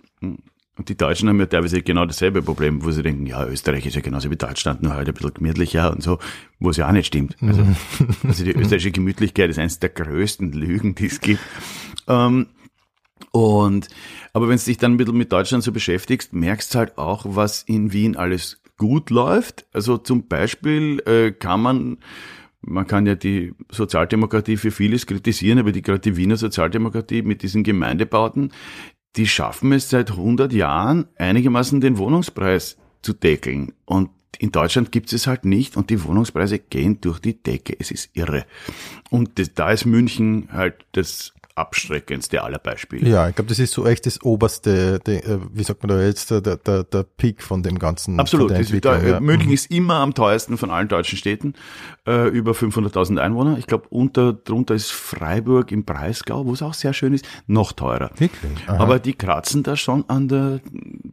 Und 0.78 0.88
die 0.88 0.96
Deutschen 0.96 1.28
haben 1.28 1.38
ja 1.38 1.46
teilweise 1.46 1.80
genau 1.80 2.04
dasselbe 2.04 2.42
Problem, 2.42 2.84
wo 2.84 2.90
sie 2.90 3.02
denken, 3.02 3.24
ja, 3.26 3.46
Österreich 3.46 3.86
ist 3.86 3.94
ja 3.94 4.02
genauso 4.02 4.30
wie 4.30 4.36
Deutschland, 4.36 4.82
nur 4.82 4.92
halt 4.92 5.08
ein 5.08 5.14
bisschen 5.14 5.32
gemütlicher 5.32 5.92
und 5.92 6.02
so, 6.02 6.18
wo 6.58 6.70
es 6.70 6.76
ja 6.76 6.88
auch 6.88 6.92
nicht 6.92 7.06
stimmt. 7.06 7.36
Also, 7.40 7.66
also 8.24 8.44
die 8.44 8.50
österreichische 8.56 8.90
Gemütlichkeit 8.90 9.48
ist 9.48 9.58
eines 9.58 9.78
der 9.78 9.90
größten 9.90 10.52
Lügen, 10.52 10.94
die 10.94 11.06
es 11.06 11.20
gibt. 11.20 11.40
Ähm, 12.08 12.48
und, 13.32 13.88
aber 14.32 14.48
wenn 14.48 14.56
du 14.56 14.64
dich 14.64 14.78
dann 14.78 14.92
ein 14.92 14.96
bisschen 14.96 15.16
mit 15.16 15.32
Deutschland 15.32 15.64
so 15.64 15.72
beschäftigst, 15.72 16.32
merkst 16.32 16.74
halt 16.74 16.98
auch, 16.98 17.24
was 17.28 17.62
in 17.62 17.92
Wien 17.92 18.16
alles 18.16 18.60
gut 18.78 19.10
läuft. 19.10 19.66
Also 19.72 19.98
zum 19.98 20.28
Beispiel 20.28 21.00
äh, 21.06 21.32
kann 21.32 21.60
man, 21.60 21.98
man 22.60 22.86
kann 22.86 23.06
ja 23.06 23.14
die 23.14 23.54
Sozialdemokratie 23.70 24.56
für 24.56 24.70
vieles 24.70 25.06
kritisieren, 25.06 25.58
aber 25.58 25.72
die, 25.72 25.82
gerade 25.82 26.00
die 26.00 26.16
Wiener 26.16 26.36
Sozialdemokratie 26.36 27.22
mit 27.22 27.42
diesen 27.42 27.64
Gemeindebauten, 27.64 28.52
die 29.16 29.26
schaffen 29.26 29.72
es 29.72 29.88
seit 29.88 30.10
100 30.10 30.52
Jahren 30.52 31.06
einigermaßen 31.16 31.80
den 31.80 31.98
Wohnungspreis 31.98 32.76
zu 33.02 33.14
deckeln. 33.14 33.72
Und 33.86 34.10
in 34.38 34.52
Deutschland 34.52 34.92
gibt 34.92 35.12
es 35.12 35.26
halt 35.26 35.46
nicht 35.46 35.76
und 35.76 35.88
die 35.88 36.04
Wohnungspreise 36.04 36.58
gehen 36.58 37.00
durch 37.00 37.20
die 37.20 37.42
Decke. 37.42 37.74
Es 37.78 37.90
ist 37.90 38.10
irre. 38.14 38.44
Und 39.10 39.38
das, 39.38 39.54
da 39.54 39.70
ist 39.70 39.86
München 39.86 40.48
halt 40.52 40.84
das 40.92 41.32
abschreckendste 41.56 42.42
aller 42.42 42.58
Beispiele. 42.58 43.08
Ja, 43.08 43.28
ich 43.28 43.34
glaube, 43.34 43.48
das 43.48 43.58
ist 43.58 43.72
so 43.72 43.86
echt 43.86 44.04
das 44.04 44.22
oberste, 44.22 45.00
die, 45.00 45.12
äh, 45.12 45.38
wie 45.52 45.62
sagt 45.62 45.82
man 45.82 45.96
da 45.96 46.04
jetzt, 46.04 46.30
der, 46.30 46.40
der, 46.40 46.84
der 46.84 47.02
Peak 47.02 47.42
von 47.42 47.62
dem 47.62 47.78
ganzen. 47.78 48.20
Absolut. 48.20 48.50
Das 48.50 48.58
da, 48.58 48.62
Entwicklung, 48.64 49.06
ja. 49.06 49.20
München 49.20 49.50
ist 49.50 49.70
immer 49.70 49.94
am 49.96 50.12
teuersten 50.12 50.58
von 50.58 50.70
allen 50.70 50.88
deutschen 50.88 51.16
Städten, 51.16 51.54
äh, 52.06 52.28
über 52.28 52.52
500.000 52.52 53.18
Einwohner. 53.18 53.56
Ich 53.58 53.66
glaube, 53.66 53.86
unter 53.88 54.34
drunter 54.34 54.74
ist 54.74 54.92
Freiburg 54.92 55.72
im 55.72 55.84
Breisgau, 55.84 56.44
wo 56.44 56.52
es 56.52 56.60
auch 56.60 56.74
sehr 56.74 56.92
schön 56.92 57.14
ist, 57.14 57.24
noch 57.46 57.72
teurer. 57.72 58.10
Wirklich? 58.18 58.52
Aha. 58.66 58.76
Aber 58.76 58.98
die 58.98 59.14
kratzen 59.14 59.62
da 59.62 59.76
schon 59.76 60.04
an 60.08 60.28
der 60.28 60.60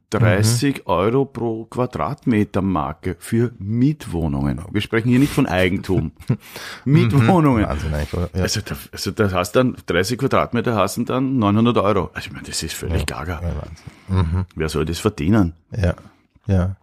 30 0.10 0.88
Euro 0.88 1.24
pro 1.24 1.66
Quadratmeter 1.66 2.62
Marke 2.62 3.16
für 3.18 3.54
Mietwohnungen. 3.60 4.62
Wir 4.72 4.82
sprechen 4.82 5.08
hier 5.08 5.20
nicht 5.20 5.32
von 5.32 5.46
Eigentum. 5.46 6.12
Mietwohnungen. 6.86 7.66
Wahnsinn. 7.66 7.94
Also 8.34 8.60
da, 8.60 8.76
also 8.92 9.12
da 9.12 9.32
hast 9.32 9.54
dann 9.54 9.78
30 9.86 10.18
Quadratmeter 10.18 10.33
hast 10.34 10.98
du 10.98 11.04
dann 11.04 11.38
900 11.38 11.78
Euro. 11.78 12.10
Also 12.14 12.28
ich 12.28 12.32
meine, 12.32 12.48
das 12.48 12.62
ist 12.64 12.74
völlig 12.74 13.06
gaga. 13.06 13.42
Ja, 13.42 13.52
Wahnsinn. 13.56 14.46
Wer 14.56 14.70
soll 14.70 14.86
das 14.86 15.00
verdienen? 15.00 15.54
Ja, 15.72 15.96
ja. 16.48 16.76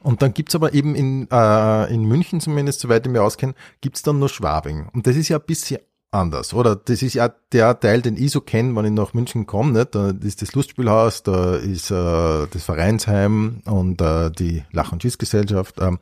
Und 0.00 0.20
dann 0.20 0.34
gibt's 0.34 0.54
aber 0.54 0.74
eben 0.74 0.94
in, 0.94 1.28
äh, 1.30 1.92
in 1.92 2.04
München 2.04 2.38
zumindest, 2.40 2.80
soweit 2.80 3.06
ich 3.06 3.12
mich 3.12 3.20
auskenne, 3.20 3.54
gibt's 3.80 4.02
dann 4.02 4.18
nur 4.18 4.28
Schwabing. 4.28 4.86
Und 4.92 5.06
das 5.06 5.16
ist 5.16 5.28
ja 5.28 5.38
ein 5.38 5.44
bisschen 5.46 5.78
anders, 6.10 6.54
oder? 6.54 6.76
Das 6.76 7.02
ist 7.02 7.14
ja 7.14 7.30
der 7.52 7.80
Teil, 7.80 8.02
den 8.02 8.16
ich 8.16 8.30
so 8.30 8.40
kenne, 8.40 8.76
wenn 8.76 8.84
ich 8.84 8.92
nach 8.92 9.14
München 9.14 9.46
komme. 9.46 9.72
Nicht? 9.72 9.94
Da 9.94 10.10
ist 10.10 10.42
das 10.42 10.54
Lustspielhaus, 10.54 11.22
da 11.22 11.56
ist 11.56 11.90
äh, 11.90 12.46
das 12.50 12.64
Vereinsheim 12.64 13.62
und 13.64 14.00
äh, 14.00 14.30
die 14.30 14.64
Lach- 14.72 14.92
und 14.92 15.02
Schießgesellschaft. 15.02 15.76
Ähm. 15.80 15.98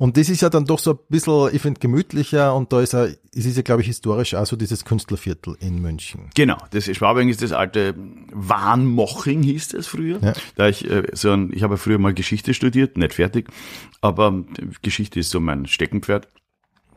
Und 0.00 0.16
das 0.16 0.30
ist 0.30 0.40
ja 0.40 0.48
dann 0.48 0.64
doch 0.64 0.78
so 0.78 0.92
ein 0.92 0.98
bisschen, 1.10 1.54
ich 1.54 1.60
finde, 1.60 1.78
gemütlicher 1.78 2.54
und 2.54 2.72
da 2.72 2.80
ist 2.80 2.94
ja, 2.94 3.04
es 3.04 3.44
ist 3.44 3.58
ja, 3.58 3.62
glaube 3.62 3.82
ich, 3.82 3.86
historisch 3.86 4.34
auch 4.34 4.46
so 4.46 4.56
dieses 4.56 4.86
Künstlerviertel 4.86 5.58
in 5.60 5.78
München. 5.82 6.30
Genau, 6.34 6.56
das 6.70 6.86
Schwabing 6.86 7.28
ist 7.28 7.42
das 7.42 7.52
alte 7.52 7.94
Warnmoching 8.32 9.42
hieß 9.42 9.68
das 9.68 9.86
früher. 9.86 10.18
Ja. 10.22 10.32
Da 10.56 10.68
ich 10.68 10.90
äh, 10.90 11.02
so 11.12 11.32
ein, 11.32 11.52
ich 11.52 11.62
habe 11.62 11.76
früher 11.76 11.98
mal 11.98 12.14
Geschichte 12.14 12.54
studiert, 12.54 12.96
nicht 12.96 13.12
fertig, 13.12 13.50
aber 14.00 14.42
Geschichte 14.80 15.20
ist 15.20 15.28
so 15.28 15.38
mein 15.38 15.66
Steckenpferd. 15.66 16.28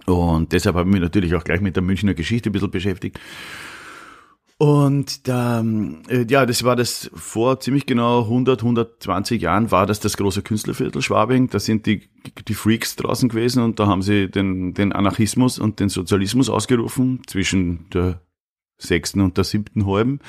Und 0.05 0.53
deshalb 0.53 0.77
habe 0.77 0.87
ich 0.87 0.93
mich 0.93 1.01
natürlich 1.01 1.35
auch 1.35 1.43
gleich 1.43 1.59
mit 1.59 1.75
der 1.75 1.83
Münchner 1.83 2.13
Geschichte 2.13 2.51
ein 2.51 2.53
bisschen 2.53 2.71
beschäftigt. 2.71 3.19
Und 4.63 5.27
da, 5.27 5.61
äh, 6.07 6.25
ja, 6.29 6.45
das 6.45 6.63
war 6.63 6.77
das 6.77 7.11
vor 7.13 7.59
ziemlich 7.59 7.85
genau 7.85 8.21
100, 8.21 8.61
120 8.61 9.41
Jahren 9.41 9.71
war 9.71 9.85
das 9.85 9.99
das 9.99 10.15
große 10.15 10.41
Künstlerviertel 10.41 11.01
Schwabing. 11.01 11.49
Da 11.49 11.59
sind 11.59 11.85
die, 11.85 12.07
die 12.47 12.53
Freaks 12.53 12.95
draußen 12.95 13.27
gewesen 13.27 13.61
und 13.61 13.81
da 13.81 13.87
haben 13.87 14.01
sie 14.01 14.31
den, 14.31 14.73
den 14.73 14.93
Anarchismus 14.93 15.59
und 15.59 15.81
den 15.81 15.89
Sozialismus 15.89 16.49
ausgerufen 16.49 17.23
zwischen 17.27 17.89
der 17.89 18.21
sechsten 18.77 19.19
und 19.19 19.35
der 19.35 19.43
siebten 19.43 19.85
halben. 19.85 20.19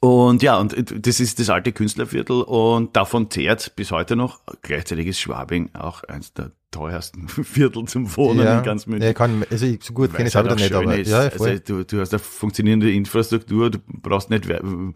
Und 0.00 0.42
ja, 0.42 0.58
und 0.58 0.74
das 1.06 1.18
ist 1.18 1.38
das 1.38 1.48
alte 1.48 1.72
Künstlerviertel 1.72 2.42
und 2.42 2.94
davon 2.96 3.30
zehrt 3.30 3.76
bis 3.76 3.92
heute 3.92 4.14
noch. 4.14 4.40
Gleichzeitig 4.60 5.06
ist 5.06 5.20
Schwabing 5.20 5.70
auch 5.72 6.04
eins 6.04 6.34
der 6.34 6.52
teuersten 6.70 7.28
Viertel 7.28 7.84
zum 7.86 8.16
Wohnen 8.16 8.44
ja, 8.44 8.58
in 8.58 8.64
ganz 8.64 8.86
München. 8.86 9.06
Ja, 9.06 9.12
kann, 9.12 9.44
also 9.50 9.66
ich, 9.66 9.82
so 9.82 9.92
gut 9.92 10.12
kenne 10.14 10.28
ich 10.28 10.34
es 10.34 10.40
wieder 10.40 10.50
halt 10.50 10.60
nicht, 10.60 10.72
aber 10.72 10.96
ja, 10.96 11.30
voll. 11.30 11.48
also 11.48 11.62
du, 11.66 11.84
du 11.84 12.00
hast 12.00 12.12
eine 12.12 12.18
funktionierende 12.18 12.90
Infrastruktur, 12.90 13.70
du 13.70 13.78
brauchst 13.86 14.30
nicht 14.30 14.48
we 14.48 14.92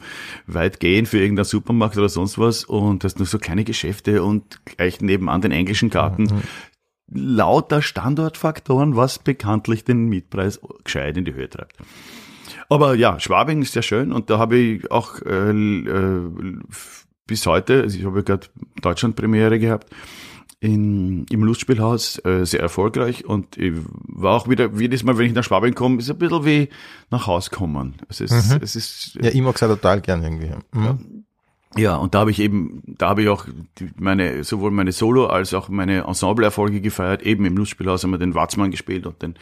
weit 0.46 0.80
gehen 0.80 1.06
für 1.06 1.18
irgendeinen 1.18 1.44
Supermarkt 1.44 1.96
oder 1.96 2.08
sonst 2.08 2.38
was 2.38 2.64
und 2.64 3.04
hast 3.04 3.18
nur 3.18 3.26
so 3.26 3.38
kleine 3.38 3.64
Geschäfte 3.64 4.22
und 4.22 4.64
gleich 4.64 5.00
nebenan 5.00 5.40
den 5.40 5.52
englischen 5.52 5.90
Garten. 5.90 6.24
Mhm. 6.24 6.42
Lauter 7.08 7.82
Standortfaktoren, 7.82 8.96
was 8.96 9.18
bekanntlich 9.18 9.84
den 9.84 10.06
Mietpreis 10.06 10.60
gescheit 10.84 11.16
in 11.16 11.24
die 11.24 11.34
Höhe 11.34 11.50
treibt. 11.50 11.76
Aber 12.68 12.94
ja, 12.94 13.20
Schwabing 13.20 13.62
ist 13.62 13.72
sehr 13.72 13.82
schön 13.82 14.12
und 14.12 14.30
da 14.30 14.38
habe 14.38 14.56
ich 14.56 14.90
auch 14.90 15.20
äh, 15.22 15.50
äh, 15.50 16.30
bis 17.26 17.46
heute, 17.46 17.82
also 17.82 17.98
ich 17.98 18.04
habe 18.04 18.18
ja 18.18 18.22
gerade 18.22 18.46
Deutschland-Premiere 18.80 19.58
gehabt, 19.58 19.90
in, 20.60 21.24
im 21.30 21.42
Lustspielhaus 21.44 22.24
äh, 22.24 22.44
sehr 22.46 22.60
erfolgreich 22.60 23.24
und 23.24 23.56
ich 23.58 23.72
war 24.06 24.32
auch 24.34 24.48
wieder, 24.48 24.70
jedes 24.74 25.02
Mal, 25.04 25.18
wenn 25.18 25.26
ich 25.26 25.34
nach 25.34 25.44
Schwabing 25.44 25.74
komme, 25.74 25.98
ist 25.98 26.10
ein 26.10 26.18
bisschen 26.18 26.44
wie 26.44 26.68
nach 27.10 27.26
Haus 27.26 27.50
kommen. 27.50 27.94
Es 28.08 28.20
ist, 28.20 28.32
Mhm. 28.32 28.58
es 28.62 28.76
ist, 28.76 29.18
ja, 29.20 29.30
ich 29.30 29.40
mag 29.42 29.56
es 29.56 29.62
auch 29.62 29.68
total 29.68 30.00
gern 30.00 30.22
irgendwie. 30.22 30.50
Mhm. 30.72 31.24
ja, 31.76 31.96
und 31.96 32.14
da 32.14 32.20
habe 32.20 32.30
ich 32.30 32.38
eben, 32.40 32.82
da 32.86 33.08
habe 33.10 33.22
ich 33.22 33.28
auch 33.28 33.46
meine, 33.98 34.42
sowohl 34.44 34.70
meine 34.70 34.92
Solo- 34.92 35.26
als 35.26 35.52
auch 35.54 35.68
meine 35.68 36.04
Ensemble-Erfolge 36.06 36.80
gefeiert. 36.80 37.22
Eben 37.22 37.44
im 37.46 37.56
Lustspielhaus 37.56 38.02
haben 38.04 38.12
wir 38.12 38.18
den 38.18 38.34
Watzmann 38.34 38.70
gespielt 38.70 39.06
und 39.06 39.20
den 39.22 39.34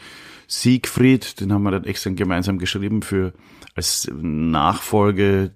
Siegfried, 0.47 1.39
den 1.39 1.53
haben 1.53 1.63
wir 1.63 1.71
dann 1.71 1.85
extra 1.85 2.09
gemeinsam 2.09 2.57
geschrieben 2.57 3.01
für, 3.01 3.33
als 3.75 4.09
Nachfolge, 4.13 5.51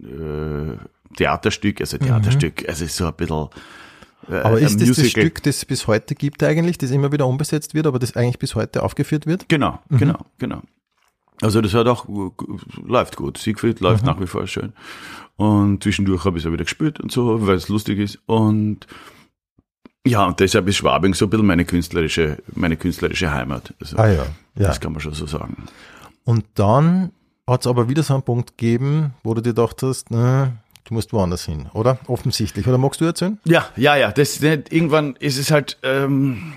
äh, 0.00 0.76
Theaterstück, 1.16 1.80
also 1.80 1.98
Theaterstück, 1.98 2.68
also 2.68 2.84
ist 2.84 2.96
so 2.96 3.06
ein 3.06 3.14
bisschen, 3.14 3.48
äh, 4.30 4.34
Aber 4.40 4.58
ist 4.60 4.80
das 4.80 4.96
das. 4.96 5.08
Stück, 5.08 5.42
das 5.42 5.56
es 5.58 5.64
bis 5.64 5.86
heute 5.86 6.14
gibt 6.14 6.42
eigentlich, 6.42 6.78
das 6.78 6.90
immer 6.90 7.12
wieder 7.12 7.26
umbesetzt 7.26 7.74
wird, 7.74 7.86
aber 7.86 7.98
das 7.98 8.16
eigentlich 8.16 8.38
bis 8.38 8.54
heute 8.54 8.82
aufgeführt 8.82 9.26
wird? 9.26 9.48
Genau, 9.48 9.78
Mhm. 9.88 9.98
genau, 9.98 10.18
genau. 10.38 10.62
Also 11.42 11.60
das 11.60 11.74
hat 11.74 11.86
auch, 11.86 12.06
läuft 12.82 13.16
gut. 13.16 13.36
Siegfried 13.38 13.80
läuft 13.80 14.02
Mhm. 14.02 14.08
nach 14.10 14.20
wie 14.20 14.26
vor 14.26 14.46
schön. 14.46 14.72
Und 15.36 15.82
zwischendurch 15.82 16.24
habe 16.24 16.38
ich 16.38 16.44
es 16.44 16.48
auch 16.48 16.52
wieder 16.52 16.64
gespielt 16.64 16.98
und 16.98 17.12
so, 17.12 17.46
weil 17.46 17.56
es 17.56 17.68
lustig 17.68 17.98
ist. 17.98 18.18
Und 18.26 18.86
ja, 20.06 20.24
und 20.24 20.40
deshalb 20.40 20.66
ist 20.68 20.76
Schwabing 20.76 21.12
so 21.14 21.26
ein 21.26 21.30
bisschen 21.30 21.46
meine 21.46 21.64
künstlerische, 21.64 22.38
meine 22.54 22.76
künstlerische 22.76 23.30
Heimat. 23.32 23.74
Also, 23.80 23.96
Ah 23.98 24.06
ja, 24.06 24.14
ja. 24.14 24.24
Das 24.68 24.80
kann 24.80 24.92
man 24.92 25.00
schon 25.02 25.12
so 25.14 25.26
sagen. 25.26 25.64
Und 26.24 26.44
dann 26.54 27.12
hat 27.46 27.60
es 27.60 27.66
aber 27.66 27.88
wieder 27.88 28.02
so 28.02 28.14
einen 28.14 28.22
Punkt 28.22 28.56
gegeben, 28.56 29.12
wo 29.22 29.34
du 29.34 29.40
dir 29.42 29.50
gedacht 29.50 29.82
hast, 29.82 30.10
na, 30.10 30.52
du 30.86 30.94
musst 30.94 31.12
woanders 31.12 31.44
hin, 31.44 31.68
oder? 31.74 31.98
Offensichtlich. 32.06 32.66
Oder 32.66 32.78
magst 32.78 33.00
du 33.00 33.04
erzählen? 33.04 33.38
Ja, 33.44 33.68
ja, 33.76 33.96
ja. 33.96 34.12
Das, 34.12 34.42
irgendwann 34.42 35.16
ist 35.16 35.38
es 35.38 35.50
halt, 35.50 35.78
ähm, 35.82 36.54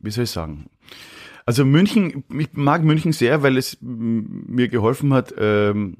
wie 0.00 0.10
soll 0.10 0.24
ich 0.24 0.30
sagen? 0.30 0.70
Also 1.46 1.64
München, 1.64 2.24
ich 2.38 2.48
mag 2.54 2.82
München 2.82 3.12
sehr, 3.12 3.42
weil 3.42 3.58
es 3.58 3.76
mir 3.80 4.68
geholfen 4.68 5.12
hat, 5.12 5.34
ähm, 5.38 5.98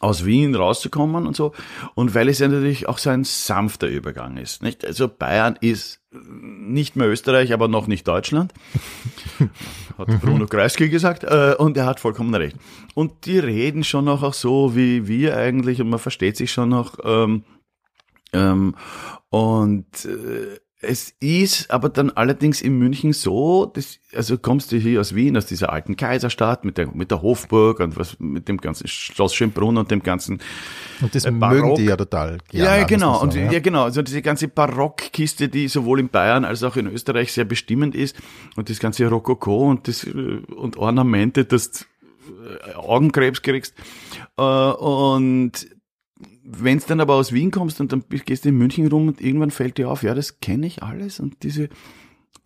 aus 0.00 0.24
Wien 0.24 0.54
rauszukommen 0.54 1.26
und 1.26 1.36
so. 1.36 1.52
Und 1.94 2.14
weil 2.14 2.28
es 2.28 2.38
ja 2.38 2.48
natürlich 2.48 2.88
auch 2.88 2.98
so 2.98 3.10
ein 3.10 3.24
sanfter 3.24 3.88
Übergang 3.88 4.36
ist. 4.36 4.62
Nicht? 4.62 4.84
Also 4.84 5.08
Bayern 5.08 5.56
ist 5.60 6.00
nicht 6.10 6.96
mehr 6.96 7.08
Österreich, 7.08 7.52
aber 7.52 7.68
noch 7.68 7.86
nicht 7.86 8.06
Deutschland. 8.06 8.52
Hat 9.98 10.20
Bruno 10.20 10.46
Kreisky 10.46 10.88
gesagt. 10.88 11.24
Äh, 11.24 11.54
und 11.58 11.76
er 11.76 11.86
hat 11.86 12.00
vollkommen 12.00 12.34
recht. 12.34 12.56
Und 12.94 13.26
die 13.26 13.38
reden 13.38 13.84
schon 13.84 14.06
noch 14.06 14.22
auch 14.22 14.34
so 14.34 14.74
wie 14.74 15.06
wir 15.06 15.36
eigentlich 15.36 15.80
und 15.80 15.88
man 15.88 16.00
versteht 16.00 16.36
sich 16.36 16.52
schon 16.52 16.68
noch. 16.68 16.98
Ähm, 17.04 17.44
ähm, 18.32 18.74
und 19.30 20.04
äh, 20.04 20.58
es 20.86 21.14
ist 21.20 21.70
aber 21.70 21.88
dann 21.88 22.10
allerdings 22.10 22.62
in 22.62 22.78
München 22.78 23.12
so, 23.12 23.66
dass, 23.66 23.98
also 24.14 24.38
kommst 24.38 24.72
du 24.72 24.76
hier 24.76 25.00
aus 25.00 25.14
Wien, 25.14 25.36
aus 25.36 25.46
dieser 25.46 25.72
alten 25.72 25.96
Kaiserstadt 25.96 26.64
mit 26.64 26.78
der, 26.78 26.88
mit 26.94 27.10
der 27.10 27.22
Hofburg 27.22 27.80
und 27.80 27.96
was, 27.96 28.16
mit 28.18 28.48
dem 28.48 28.58
ganzen 28.58 28.86
Schloss 28.86 29.34
Schönbrunn 29.34 29.76
und 29.76 29.90
dem 29.90 30.02
ganzen 30.02 30.40
Und 31.00 31.14
das 31.14 31.24
Äh, 31.24 31.30
mögen 31.30 31.40
Barock. 31.40 31.76
die 31.76 31.84
ja 31.84 31.96
total 31.96 32.38
ja, 32.52 32.64
gerne. 32.64 32.80
ja, 32.80 32.86
genau. 32.86 33.20
Und 33.22 33.32
sagen, 33.32 33.50
ja. 33.50 33.58
genau, 33.60 33.84
also 33.84 34.02
diese 34.02 34.22
ganze 34.22 34.48
Barockkiste, 34.48 35.48
die 35.48 35.68
sowohl 35.68 36.00
in 36.00 36.08
Bayern 36.08 36.44
als 36.44 36.62
auch 36.62 36.76
in 36.76 36.86
Österreich 36.86 37.32
sehr 37.32 37.44
bestimmend 37.44 37.94
ist 37.94 38.16
und 38.56 38.70
das 38.70 38.78
ganze 38.78 39.06
Rokoko 39.08 39.68
und 39.70 39.88
das 39.88 40.04
äh, 40.04 40.10
und 40.10 40.76
Ornamente, 40.76 41.44
dass 41.44 41.70
du 41.70 41.84
äh, 42.70 42.74
Augenkrebs 42.74 43.42
kriegst. 43.42 43.74
Und 44.36 45.52
wenn 46.44 46.78
du 46.78 46.84
dann 46.86 47.00
aber 47.00 47.14
aus 47.14 47.32
Wien 47.32 47.50
kommst 47.50 47.80
und 47.80 47.92
dann 47.92 48.04
gehst 48.08 48.44
du 48.44 48.50
in 48.50 48.58
München 48.58 48.86
rum 48.88 49.08
und 49.08 49.20
irgendwann 49.20 49.50
fällt 49.50 49.78
dir 49.78 49.90
auf, 49.90 50.02
ja, 50.02 50.14
das 50.14 50.40
kenne 50.40 50.66
ich 50.66 50.82
alles 50.82 51.20
und 51.20 51.42
diese 51.42 51.68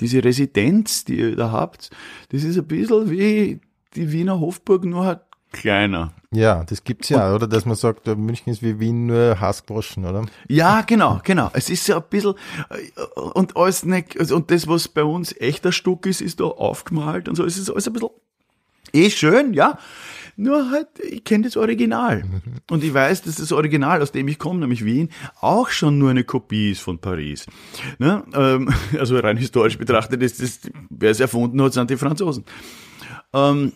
diese 0.00 0.22
Residenz, 0.22 1.04
die 1.04 1.16
ihr 1.16 1.36
da 1.36 1.50
habt, 1.50 1.90
das 2.30 2.44
ist 2.44 2.56
ein 2.56 2.66
bisschen 2.66 3.10
wie 3.10 3.60
die 3.94 4.12
Wiener 4.12 4.38
Hofburg, 4.38 4.84
nur 4.84 5.04
halt 5.04 5.20
kleiner. 5.50 6.12
Ja, 6.30 6.62
das 6.64 6.84
gibt's 6.84 7.08
ja, 7.08 7.34
oder? 7.34 7.46
Dass 7.46 7.64
man 7.64 7.74
sagt, 7.74 8.06
München 8.06 8.52
ist 8.52 8.62
wie 8.62 8.78
Wien 8.78 9.06
nur 9.06 9.40
Hassgroschen, 9.40 10.04
oder? 10.04 10.26
Ja, 10.48 10.82
genau, 10.82 11.20
genau. 11.24 11.50
Es 11.54 11.70
ist 11.70 11.86
so 11.86 11.96
ein 11.96 12.02
bisschen, 12.08 12.34
äh, 12.68 13.20
und 13.20 13.56
alles 13.56 13.84
nicht, 13.84 14.18
also, 14.20 14.36
und 14.36 14.50
das, 14.50 14.68
was 14.68 14.88
bei 14.88 15.04
uns 15.04 15.34
echter 15.38 15.72
Stuck 15.72 16.06
ist, 16.06 16.20
ist 16.20 16.40
da 16.40 16.44
aufgemalt 16.44 17.28
und 17.28 17.36
so. 17.36 17.44
Es 17.44 17.56
ist 17.56 17.70
alles 17.70 17.86
ein 17.86 17.94
bisschen, 17.94 18.10
eh 18.92 19.10
schön, 19.10 19.54
ja. 19.54 19.78
Nur 20.40 20.70
halt, 20.70 20.86
ich 21.02 21.24
kenne 21.24 21.44
das 21.44 21.56
Original. 21.56 22.22
Und 22.70 22.84
ich 22.84 22.94
weiß, 22.94 23.22
dass 23.22 23.34
das 23.34 23.50
Original, 23.50 24.00
aus 24.00 24.12
dem 24.12 24.28
ich 24.28 24.38
komme, 24.38 24.60
nämlich 24.60 24.84
Wien, 24.84 25.08
auch 25.40 25.68
schon 25.68 25.98
nur 25.98 26.10
eine 26.10 26.22
Kopie 26.22 26.70
ist 26.70 26.80
von 26.80 27.00
Paris. 27.00 27.46
Ne? 27.98 28.22
Ähm, 28.32 28.72
also 29.00 29.18
rein 29.18 29.36
historisch 29.36 29.78
betrachtet 29.78 30.22
ist 30.22 30.40
das, 30.40 30.60
wer 30.90 31.10
es 31.10 31.18
erfunden 31.18 31.60
hat, 31.60 31.72
sind 31.72 31.90
die 31.90 31.96
Franzosen. 31.96 32.44
Ähm, 33.34 33.72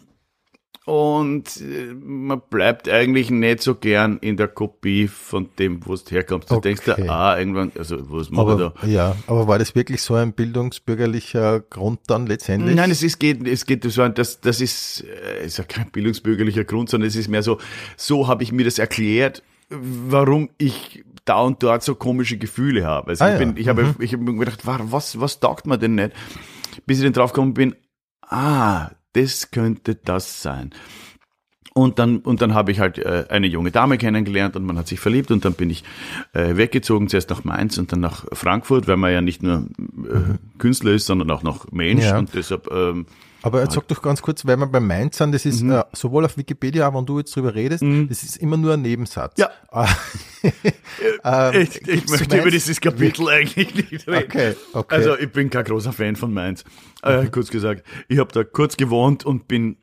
und 0.85 1.61
äh, 1.61 1.95
man 1.95 2.41
bleibt 2.51 2.89
eigentlich 2.89 3.31
nicht 3.31 3.63
so 3.63 3.75
gern 3.77 4.19
in 4.19 4.37
der 4.37 4.49
Kopie 4.49 5.07
von 5.09 5.49
dem, 5.59 5.87
wo 5.87 5.95
du 5.95 6.03
herkommst. 6.11 6.51
Du 6.51 6.61
denkst 6.61 6.83
Okay. 6.89 7.03
dir, 7.03 7.11
ah, 7.11 7.39
irgendwann, 7.39 7.71
also 7.79 7.99
was 8.11 8.31
machen 8.31 8.47
wir 8.49 8.53
Aber, 8.67 8.75
da? 8.81 8.87
ja, 8.89 9.17
aber 9.29 9.47
war 9.47 9.59
das 9.59 9.75
wirklich 9.75 10.03
so 10.03 10.15
ein 10.15 10.33
bildungsbürgerlicher 10.33 11.61
Grund 11.61 12.01
dann 12.09 12.27
letztendlich? 12.27 12.75
Nein, 12.75 12.91
es 12.91 13.03
ist, 13.03 13.21
geht, 13.21 13.47
es 13.47 13.65
geht 13.67 13.85
so, 13.85 14.03
ein- 14.03 14.15
das, 14.15 14.41
das 14.41 14.61
ist, 14.61 15.05
äh, 15.05 15.47
ist 15.47 15.59
ja 15.59 15.65
kein 15.65 15.91
bildungsbürgerlicher 15.91 16.65
Grund, 16.65 16.89
sondern 16.91 17.09
es 17.09 17.17
ist 17.17 17.29
mehr 17.29 17.43
so, 17.43 17.59
so 17.97 18.27
habe 18.27 18.43
ich 18.43 18.51
mir 18.53 18.65
das 18.65 18.79
erklärt, 18.79 19.43
warum 19.71 20.51
ich 20.59 21.05
da 21.25 21.41
und 21.43 21.63
dort 21.63 21.83
so 21.85 21.95
komische 21.95 22.37
Gefühle 22.39 22.85
habe. 22.85 23.11
Also 23.11 23.25
Ah, 23.25 23.29
ich 23.29 23.33
ja. 23.35 23.39
bin, 23.39 23.57
ich 23.57 23.69
habe, 23.69 23.95
ich 24.01 24.13
habe 24.13 24.23
mir 24.25 24.37
gedacht, 24.37 24.67
wa- 24.67 24.81
was, 24.83 25.21
was 25.21 25.39
taugt 25.39 25.67
mir 25.67 25.79
denn 25.79 25.95
nicht? 25.95 26.11
Bis 26.87 26.99
ich 26.99 27.05
dann 27.05 27.13
draufgekommen 27.13 27.55
bin, 27.55 27.77
ah, 28.23 28.91
das 29.15 29.51
könnte 29.51 29.95
das 29.95 30.43
sein. 30.43 30.71
Und 31.75 31.99
dann, 31.99 32.19
und 32.19 32.43
dann 32.43 32.53
habe 32.53 32.71
ich 32.71 32.81
halt 32.81 32.99
äh, 32.99 33.25
eine 33.31 33.47
junge 33.47 33.71
Dame 33.71 33.97
kennengelernt 33.97 34.57
und 34.57 34.65
man 34.65 34.77
hat 34.77 34.89
sich 34.89 35.01
verliebt 35.01 35.31
und 35.31 35.45
dann 35.47 35.55
bin 35.55 35.71
ich 35.71 35.85
äh, 36.35 36.57
weggezogen, 36.57 37.09
zuerst 37.09 37.31
nach 37.31 37.45
Mainz 37.45 37.79
und 37.79 37.93
dann 37.93 38.01
nach 38.01 38.27
Frankfurt, 38.33 38.89
weil 38.89 38.99
man 38.99 39.11
ja 39.11 39.23
nicht 39.23 39.43
nur 39.43 39.67
äh, 40.07 40.59
Künstler 40.59 40.93
ist, 40.93 41.07
sondern 41.07 41.31
auch 41.31 41.43
noch 41.43 41.73
Mensch 41.73 42.05
Ja. 42.05 42.19
und 42.19 42.35
deshalb 42.35 42.71
ähm, 42.71 43.07
Aber 43.45 43.61
jetzt 43.63 43.75
sag 43.75 43.89
doch 43.89 44.01
ganz 44.03 44.23
kurz, 44.23 44.47
weil 44.47 44.57
wir 44.57 44.67
beim 44.67 44.87
Mainz 44.87 45.19
sind, 45.19 45.33
das 45.33 45.45
Mhm. 45.45 45.51
ist 45.51 45.63
äh, 45.63 45.83
sowohl 45.95 46.25
auf 46.25 46.37
Wikipedia, 46.37 46.89
auch 46.89 46.95
wenn 46.95 47.05
du 47.07 47.19
jetzt 47.19 47.35
drüber 47.35 47.55
redest, 47.55 47.83
das 47.83 48.23
ist 48.23 48.37
immer 48.37 48.57
nur 48.57 48.75
ein 48.75 48.83
Nebensatz. 48.83 49.39
Ja. 49.39 49.51
Ähm, 51.25 51.63
ich, 51.63 51.89
ich 51.89 52.07
zu 52.07 52.13
möchte 52.13 52.25
über 52.27 52.37
Mainz- 52.45 52.53
dieses 52.53 52.81
Kapitel 52.81 53.29
eigentlich 53.29 53.75
nicht 53.75 54.07
reden. 54.09 54.25
Okay, 54.25 54.57
okay. 54.73 54.95
Also 54.95 55.17
ich 55.19 55.31
bin 55.33 55.51
kein 55.51 55.65
großer 55.65 55.93
Fan 55.93 56.17
von 56.17 56.33
Mainz. 56.33 56.65
Äh, 57.03 57.27
kurz 57.27 57.49
gesagt, 57.51 57.85
ich 58.09 58.19
habe 58.19 58.31
da 58.33 58.45
kurz 58.45 58.77
gewohnt 58.77 59.25
und 59.25 59.49
bin 59.49 59.77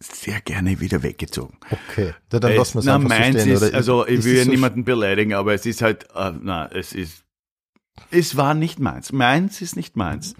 sehr 0.00 0.40
gerne 0.40 0.78
wieder 0.80 1.02
weggezogen. 1.02 1.56
Okay, 1.70 2.12
ja, 2.32 2.38
dann 2.40 2.54
lassen 2.54 2.74
wir 2.74 2.80
es 2.80 2.88
einfach 2.88 3.08
Mainz 3.08 3.36
so 3.36 3.40
stehen. 3.42 3.52
ist, 3.54 3.62
oder? 3.62 3.74
also 3.76 4.06
ich 4.06 4.18
Ist 4.18 4.24
will 4.26 4.36
ja 4.36 4.44
so 4.44 4.50
niemanden 4.50 4.84
beleidigen, 4.84 5.32
aber 5.34 5.54
es 5.54 5.64
ist 5.64 5.80
halt, 5.82 6.04
äh, 6.14 6.32
na, 6.40 6.66
es 6.70 6.92
ist, 6.92 7.24
es 8.10 8.36
war 8.36 8.54
nicht 8.54 8.78
meins. 8.78 9.12
Meins 9.12 9.62
ist 9.62 9.76
nicht 9.76 9.96
meins. 9.96 10.34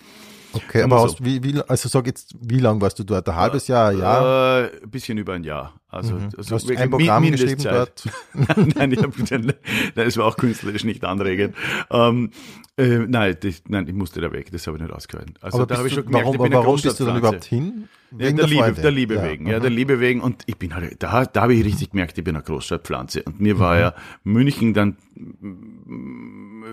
Okay, 0.52 0.82
aber 0.82 1.02
hast, 1.02 1.24
wie, 1.24 1.42
wie, 1.42 1.60
also 1.68 1.88
sag 1.88 2.06
jetzt, 2.06 2.34
wie 2.40 2.58
lang 2.58 2.80
warst 2.80 2.98
du 2.98 3.04
dort? 3.04 3.28
Ein 3.28 3.36
halbes 3.36 3.68
Jahr, 3.68 3.90
ein 3.90 3.98
Jahr? 3.98 4.64
Äh, 4.64 4.82
ein 4.82 4.90
bisschen 4.90 5.18
über 5.18 5.34
ein 5.34 5.44
Jahr. 5.44 5.74
Also, 5.88 6.14
also 6.14 6.26
Mhm. 6.26 6.30
hast 6.36 6.50
du 6.50 6.68
wirklich 6.68 6.78
ein 6.78 6.90
Programm 6.90 7.30
geschrieben 7.30 7.62
dort? 7.62 8.04
nein, 8.76 8.92
ich 8.92 9.02
hab, 9.02 9.12
nein, 9.30 9.52
es 9.96 10.16
war 10.16 10.26
auch 10.26 10.36
künstlerisch 10.36 10.84
nicht 10.84 11.04
anregend. 11.04 11.54
Ähm, 11.90 12.30
äh, 12.76 12.98
nein, 12.98 13.36
das, 13.40 13.62
nein, 13.68 13.86
ich 13.88 13.94
musste 13.94 14.20
da 14.20 14.30
weg, 14.32 14.50
das 14.52 14.66
habe 14.66 14.76
ich 14.76 14.82
nicht 14.82 14.92
ausgehalten. 14.92 15.34
Also 15.40 15.58
aber 15.58 15.66
da 15.66 15.78
habe 15.78 15.88
ich 15.88 15.94
schon 15.94 16.04
gemerkt, 16.06 16.24
warum, 16.26 16.36
ich 16.36 16.42
bin 16.42 16.52
warum 16.52 16.80
bist 16.80 17.00
du 17.00 17.04
dann 17.04 17.16
überhaupt 17.18 17.44
hin? 17.44 17.88
Ja, 18.12 18.18
Wegen 18.18 18.36
der, 18.36 18.46
Liebe, 18.46 18.62
Freude? 18.62 18.80
der 18.82 18.90
Liebe 18.90 19.14
Ja, 19.16 19.24
wegen, 19.24 19.46
ja, 19.46 19.58
mhm. 19.58 19.62
der 19.62 19.70
Liebe 19.70 20.00
wegen. 20.00 20.20
Und 20.20 20.42
ich 20.46 20.56
bin 20.56 20.74
halt, 20.74 21.02
da, 21.02 21.24
da 21.24 21.42
habe 21.42 21.54
ich 21.54 21.64
richtig 21.64 21.90
gemerkt, 21.90 22.16
ich 22.18 22.24
bin 22.24 22.36
eine 22.36 22.44
Großstadtpflanze. 22.44 23.22
Und 23.24 23.40
mir 23.40 23.58
war 23.58 23.78
ja 23.78 23.94
München 24.22 24.74
dann, 24.74 24.96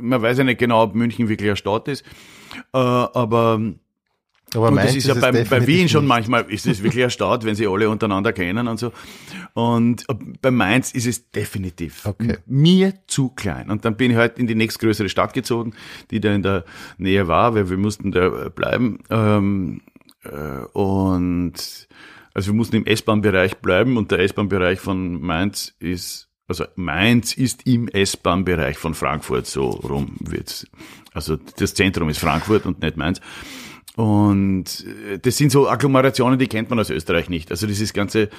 man 0.02 0.22
weiß 0.22 0.38
ja 0.40 0.44
nicht 0.44 0.60
genau, 0.60 0.84
ob 0.84 0.96
München 0.96 1.30
wirklich 1.30 1.50
eine 1.50 1.58
Stadt 1.58 1.88
ist, 1.88 2.04
äh, 2.74 2.78
aber 2.78 3.60
Aber 4.56 4.68
und 4.70 4.76
das 4.76 4.96
ist 4.96 5.08
ja 5.08 5.16
bei, 5.16 5.32
bei 5.32 5.66
Wien 5.68 5.90
schon 5.90 6.04
nicht. 6.04 6.10
manchmal, 6.10 6.44
ist 6.52 6.68
es 6.68 6.84
wirklich 6.84 7.04
erstaunt, 7.04 7.44
wenn 7.46 7.56
sie 7.56 7.68
alle 7.68 7.90
untereinander 7.90 8.34
kennen 8.34 8.68
und 8.68 8.78
so. 8.80 8.92
Und 9.54 10.08
äh, 10.10 10.14
bei 10.42 10.52
Mainz 10.52 10.92
ist 10.92 11.08
es 11.08 11.32
definitiv 11.32 12.06
Okay. 12.06 12.38
mir 12.46 12.94
zu 13.08 13.30
klein. 13.30 13.70
Und 13.72 13.84
dann 13.86 13.96
bin 13.98 14.12
ich 14.12 14.18
halt 14.18 14.38
in 14.40 14.48
die 14.48 14.56
nächstgrößere 14.56 15.10
Stadt 15.10 15.34
gezogen, 15.34 15.74
die 16.12 16.20
da 16.20 16.34
in 16.34 16.44
der 16.44 16.66
Nähe 16.98 17.28
war, 17.28 17.56
weil 17.56 17.70
wir 17.70 17.78
mussten 17.78 18.12
da 18.12 18.46
äh, 18.46 18.50
bleiben. 18.50 19.00
Ähm, 19.10 19.82
äh, 20.24 20.66
und 20.74 21.88
also 22.36 22.48
wir 22.52 22.56
mussten 22.56 22.76
im 22.78 22.86
S-Bahn-Bereich 22.86 23.58
bleiben 23.58 23.98
und 23.98 24.12
der 24.12 24.20
S-Bahn-Bereich 24.20 24.80
von 24.80 25.22
Mainz 25.22 25.74
ist, 25.80 26.30
also 26.54 26.72
Mainz 26.76 27.34
ist 27.34 27.66
im 27.66 27.88
S-Bahn-Bereich 27.88 28.78
von 28.78 28.94
Frankfurt, 28.94 29.48
so 29.48 29.70
rum 29.70 30.16
wird's. 30.20 30.68
Also 31.13 31.38
das 31.58 31.74
Zentrum 31.74 32.10
ist 32.10 32.20
Frankfurt 32.20 32.66
und 32.66 32.82
nicht 32.82 32.96
Mainz. 32.96 33.20
Und 33.96 34.86
äh, 35.10 35.20
das 35.20 35.38
sind 35.38 35.52
so 35.52 35.68
Agglomerationen, 35.68 36.38
die 36.38 36.48
kennt 36.48 36.70
man 36.70 36.80
aus 36.80 36.89
Österreich 36.89 37.30
nicht. 37.30 37.52
Also 37.52 37.68
dieses 37.68 37.94
ganze 37.94 38.30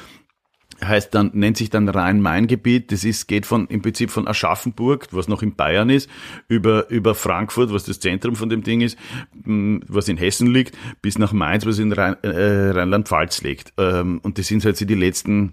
heißt 0.83 1.14
dann, 1.14 1.31
nennt 1.35 1.57
sich 1.57 1.70
dann 1.70 1.88
Rhein-Main-Gebiet. 1.88 2.92
Das 2.92 3.05
ist, 3.05 3.27
geht 3.27 3.46
von, 3.46 3.66
im 3.68 3.83
Prinzip 3.83 4.11
von 4.11 4.27
Aschaffenburg, 4.27 5.09
was 5.11 5.29
noch 5.29 5.42
in 5.42 5.55
Bayern 5.55 5.90
ist, 5.90 6.09
über, 6.48 6.88
über 6.90 7.14
Frankfurt, 7.14 7.72
was 7.72 7.85
das 7.85 8.00
Zentrum 8.00 8.37
von 8.37 8.48
dem 8.48 8.62
Ding 8.62 8.81
ist, 8.81 8.98
was 9.44 10.09
in 10.09 10.16
Hessen 10.16 10.48
liegt, 10.48 10.77
bis 11.03 11.18
nach 11.18 11.33
Mainz, 11.33 11.66
was 11.66 11.79
in 11.79 11.92
Rhein, 11.92 12.16
äh, 12.22 12.70
Rheinland-Pfalz 12.70 13.42
liegt. 13.42 13.72
Ähm, 13.79 14.20
und 14.22 14.38
das 14.38 14.46
sind 14.46 14.64
halt 14.64 14.77
so 14.77 14.85
die 14.85 14.94
letzten 14.94 15.53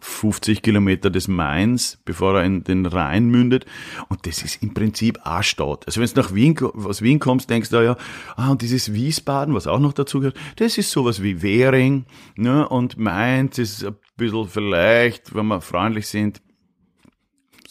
50 0.00 0.62
Kilometer 0.62 1.10
des 1.10 1.28
Mains, 1.28 1.98
bevor 2.04 2.38
er 2.38 2.44
in 2.44 2.64
den 2.64 2.86
Rhein 2.86 3.28
mündet. 3.28 3.66
Und 4.08 4.26
das 4.26 4.42
ist 4.42 4.62
im 4.62 4.74
Prinzip 4.74 5.18
auch 5.24 5.42
Stadt. 5.42 5.86
Also 5.86 6.00
wenn 6.00 6.08
du 6.08 6.20
nach 6.20 6.34
Wien, 6.34 6.58
aus 6.58 7.02
Wien 7.02 7.18
kommst, 7.18 7.50
denkst 7.50 7.70
du 7.70 7.84
ja, 7.84 7.96
ah, 8.36 8.50
und 8.50 8.62
dieses 8.62 8.92
Wiesbaden, 8.92 9.54
was 9.54 9.66
auch 9.66 9.78
noch 9.78 9.92
dazu 9.92 10.20
gehört, 10.20 10.36
das 10.56 10.78
ist 10.78 10.90
sowas 10.90 11.22
wie 11.22 11.42
Währing, 11.42 12.06
ne, 12.36 12.68
und 12.68 12.98
Mainz 12.98 13.58
ist 13.58 13.84
ein 13.84 13.96
bisschen 14.16 14.48
vielleicht, 14.48 15.34
wenn 15.34 15.46
wir 15.46 15.60
freundlich 15.60 16.08
sind, 16.08 16.40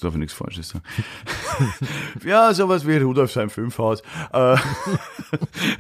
darf 0.02 0.14
ich 0.14 0.20
nichts 0.20 0.34
Falsches 0.34 0.70
sagen. 0.70 0.84
ja, 2.26 2.54
sowas 2.54 2.88
wie 2.88 2.98
Rudolfsheim 2.98 3.50
5 3.50 3.78
Haus. 3.78 4.02
Äh, 4.34 4.54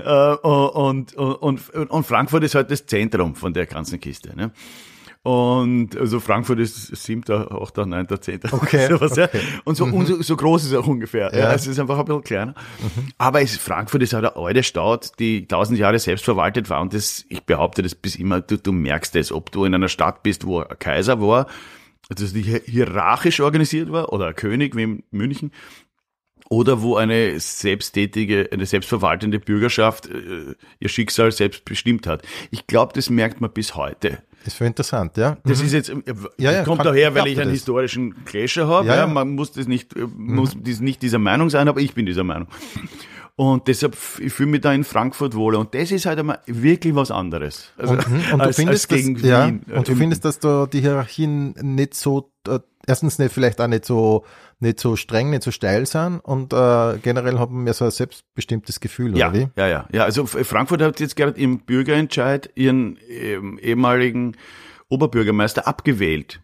äh, 0.04 0.36
und, 0.36 1.14
und, 1.14 1.70
und, 1.70 1.90
und 1.90 2.06
Frankfurt 2.06 2.44
ist 2.44 2.56
halt 2.56 2.72
das 2.72 2.86
Zentrum 2.86 3.36
von 3.36 3.54
der 3.54 3.66
ganzen 3.66 4.00
Kiste. 4.00 4.36
Ne? 4.36 4.52
Und 5.22 5.98
also 5.98 6.22
Frankfurt 6.22 6.60
ist 6.60 6.96
siebter, 6.96 7.52
achter, 7.62 7.86
neunter, 7.86 8.22
zehnter. 8.22 8.54
Okay, 8.54 8.88
Sowas, 8.90 9.16
ja. 9.18 9.26
okay. 9.26 9.42
Und 9.66 9.76
so, 9.76 9.84
und 9.84 10.06
so, 10.06 10.22
so 10.22 10.36
groß 10.38 10.64
ist 10.64 10.72
es 10.72 10.78
auch 10.78 10.88
ungefähr. 10.88 11.32
Ja. 11.34 11.40
Ja. 11.40 11.54
es 11.54 11.68
ist 11.68 11.78
einfach 11.78 12.00
ein 12.00 12.06
bisschen 12.06 12.24
kleiner. 12.24 12.56
Aber 13.18 13.42
es, 13.42 13.58
Frankfurt 13.58 14.02
ist 14.02 14.14
halt 14.14 14.26
eine 14.26 14.36
alte 14.38 14.64
Stadt, 14.64 15.20
die 15.20 15.46
tausend 15.46 15.78
Jahre 15.78 16.00
selbst 16.00 16.24
verwaltet 16.24 16.70
war. 16.70 16.80
Und 16.82 16.94
das, 16.94 17.26
ich 17.28 17.44
behaupte 17.44 17.82
das 17.82 17.96
bis 17.96 18.16
immer, 18.16 18.40
du, 18.40 18.58
du 18.58 18.72
merkst 18.72 19.14
es, 19.18 19.32
ob 19.34 19.52
du 19.52 19.66
in 19.66 19.76
einer 19.76 19.90
Stadt 19.90 20.24
bist, 20.24 20.46
wo 20.46 20.62
ein 20.62 20.80
Kaiser 20.80 21.20
war, 21.22 21.48
also 22.10 22.26
die 22.34 22.42
hier- 22.42 22.62
hierarchisch 22.66 23.42
organisiert 23.42 23.92
war, 23.92 24.14
oder 24.14 24.28
ein 24.28 24.36
König 24.36 24.76
wie 24.78 24.84
in 24.84 25.04
München, 25.12 25.52
oder 26.50 26.82
wo 26.82 26.96
eine 26.96 27.40
selbsttätige, 27.40 28.50
eine 28.52 28.66
selbstverwaltende 28.66 29.40
Bürgerschaft 29.40 30.08
äh, 30.08 30.56
ihr 30.80 30.90
Schicksal 30.90 31.32
selbst 31.32 31.66
bestimmt 31.66 32.08
hat. 32.08 32.24
Ich 32.50 32.66
glaube, 32.66 32.94
das 32.96 33.10
merkt 33.12 33.42
man 33.42 33.52
bis 33.52 33.76
heute. 33.76 34.24
Ist 34.46 34.58
voll 34.58 34.68
interessant, 34.68 35.18
ja. 35.18 35.38
Das 35.44 35.62
ist 35.62 35.74
jetzt, 35.74 35.90
äh, 35.90 35.96
Ja, 36.38 36.52
ja, 36.52 36.64
kommt 36.64 36.78
kann- 36.78 36.88
daher, 36.88 37.14
weil 37.14 37.28
ich 37.28 37.38
einen 37.40 37.50
das. 37.50 37.60
historischen 37.60 38.24
Clasher 38.26 38.68
habe. 38.68 38.88
Ja, 38.88 38.96
Ja. 38.98 39.08
Man 39.08 39.32
muss 39.36 39.52
das 39.52 39.68
nicht, 39.68 39.96
äh, 39.96 40.06
muss 40.18 40.56
dies 40.58 40.80
nicht 40.80 41.02
dieser 41.02 41.20
Meinung 41.20 41.50
sein, 41.50 41.68
aber 41.68 41.82
ich 41.82 41.94
bin 41.94 42.06
dieser 42.06 42.24
Meinung. 42.24 42.48
Und 43.36 43.68
deshalb, 43.70 43.96
ich 44.20 44.34
fühle 44.34 44.50
mich 44.50 44.62
da 44.62 44.74
in 44.74 44.84
Frankfurt 44.84 45.34
wohler. 45.34 45.60
Und 45.60 45.74
das 45.74 45.92
ist 45.92 46.06
halt 46.06 46.20
einmal 46.20 46.40
wirklich 46.46 46.94
was 46.96 47.10
anderes. 47.10 47.72
Also, 47.78 47.94
Und, 47.94 48.10
mhm, 48.10 48.16
und 48.34 48.40
du 48.40 48.46
als, 48.46 48.56
findest, 48.58 48.92
als 48.92 49.02
gegen 49.02 49.14
dass, 49.16 49.24
ja, 49.24 49.48
Wien. 49.48 49.62
und 49.74 49.88
du 49.88 49.92
Äh, 49.94 49.96
findest, 49.96 50.26
dass 50.26 50.40
da 50.40 50.66
die 50.66 50.82
Hierarchien 50.82 51.54
nicht 51.62 51.94
so, 51.96 52.32
erstens 52.86 53.18
nicht 53.18 53.32
vielleicht 53.34 53.62
auch 53.62 53.68
nicht 53.68 53.86
so, 53.86 54.26
nicht 54.60 54.80
so 54.80 54.96
streng, 54.96 55.30
nicht 55.30 55.44
so 55.44 55.52
steil 55.52 55.86
sind 55.86 56.20
und 56.20 56.52
äh, 56.54 56.98
generell 57.02 57.40
haben 57.40 57.66
wir 57.66 57.74
so 57.74 57.86
ein 57.86 57.92
selbstbestimmtes 57.92 58.80
Gefühl, 58.80 59.18
Ja, 59.18 59.30
oder 59.30 59.38
wie? 59.40 59.48
ja, 59.56 59.68
ja, 59.68 59.88
ja. 59.92 60.04
Also 60.04 60.26
Frankfurt 60.26 60.82
hat 60.82 61.00
jetzt 61.00 61.16
gerade 61.16 61.40
im 61.40 61.60
Bürgerentscheid 61.60 62.50
ihren 62.56 62.98
ähm, 63.10 63.58
ehemaligen 63.60 64.36
Oberbürgermeister 64.90 65.68
abgewählt. 65.68 66.42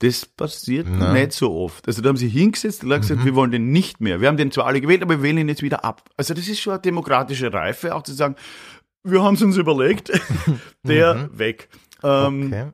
Das 0.00 0.26
passiert 0.26 0.86
Na. 0.88 1.12
nicht 1.12 1.32
so 1.32 1.52
oft. 1.54 1.86
Also 1.88 2.02
da 2.02 2.08
haben 2.08 2.16
sie 2.16 2.28
hingesetzt 2.28 2.84
und 2.84 2.90
gesagt, 2.90 3.24
wir 3.24 3.34
wollen 3.34 3.50
den 3.50 3.70
nicht 3.72 4.00
mehr. 4.00 4.20
Wir 4.20 4.28
haben 4.28 4.36
den 4.36 4.52
zwar 4.52 4.66
alle 4.66 4.80
gewählt, 4.80 5.02
aber 5.02 5.16
wir 5.18 5.22
wählen 5.22 5.38
ihn 5.38 5.48
jetzt 5.48 5.62
wieder 5.62 5.84
ab. 5.84 6.08
Also 6.16 6.34
das 6.34 6.46
ist 6.48 6.60
schon 6.60 6.72
eine 6.74 6.82
demokratische 6.82 7.52
Reife, 7.52 7.94
auch 7.94 8.02
zu 8.04 8.12
sagen, 8.12 8.36
wir 9.02 9.22
haben 9.22 9.34
es 9.34 9.42
uns 9.42 9.56
überlegt, 9.56 10.10
der 10.84 11.30
weg. 11.36 11.68
Ähm, 12.04 12.46
Okay. 12.52 12.66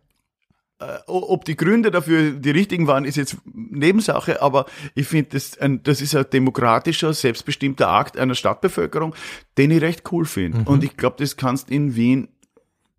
O- 1.07 1.27
Ob 1.33 1.45
die 1.45 1.57
Gründe 1.57 1.91
dafür 1.91 2.33
die 2.33 2.51
richtigen 2.51 2.87
waren, 2.87 3.05
ist 3.05 3.17
jetzt 3.17 3.37
Nebensache, 3.53 4.41
aber 4.43 4.67
ich 4.95 5.07
finde, 5.07 5.31
das, 5.31 5.59
ein, 5.59 5.83
das 5.83 6.01
ist 6.01 6.15
ein 6.15 6.25
demokratischer, 6.33 7.13
selbstbestimmter 7.13 7.89
Akt 7.89 8.17
einer 8.19 8.35
Stadtbevölkerung, 8.35 9.15
den 9.59 9.71
ich 9.71 9.81
recht 9.83 10.03
cool 10.13 10.25
finde. 10.25 10.59
Mhm. 10.59 10.67
Und 10.67 10.85
ich 10.85 10.97
glaube, 10.97 11.17
das 11.19 11.37
kannst 11.37 11.71
in 11.71 11.95
Wien, 11.97 12.29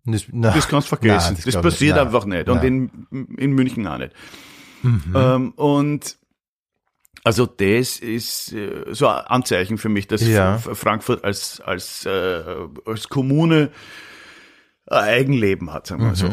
Das, 0.04 0.24
na, 0.32 0.52
das 0.52 0.68
kannst 0.68 0.88
vergessen. 0.88 1.34
Nein, 1.34 1.42
das 1.44 1.54
ich 1.54 1.60
passiert 1.62 1.96
nicht. 1.96 2.04
einfach 2.06 2.24
nicht. 2.26 2.48
Und 2.48 2.62
in, 2.64 3.06
in 3.36 3.52
München 3.52 3.86
auch 3.86 3.98
nicht. 3.98 4.12
Mhm. 4.82 5.02
Ähm, 5.14 5.50
und 5.56 6.16
also 7.24 7.44
das 7.46 7.98
ist 7.98 8.52
äh, 8.52 8.84
so 8.92 9.08
ein 9.08 9.24
Anzeichen 9.26 9.78
für 9.78 9.88
mich, 9.88 10.06
dass 10.06 10.20
Ja. 10.26 10.58
Frankfurt 10.58 11.24
als, 11.24 11.60
als, 11.60 12.06
äh, 12.06 12.42
als 12.84 13.08
Kommune 13.08 13.70
ein 14.86 15.02
Eigenleben 15.02 15.72
hat, 15.72 15.88
sagen 15.88 16.02
wir 16.02 16.08
mal 16.10 16.14
so. 16.14 16.32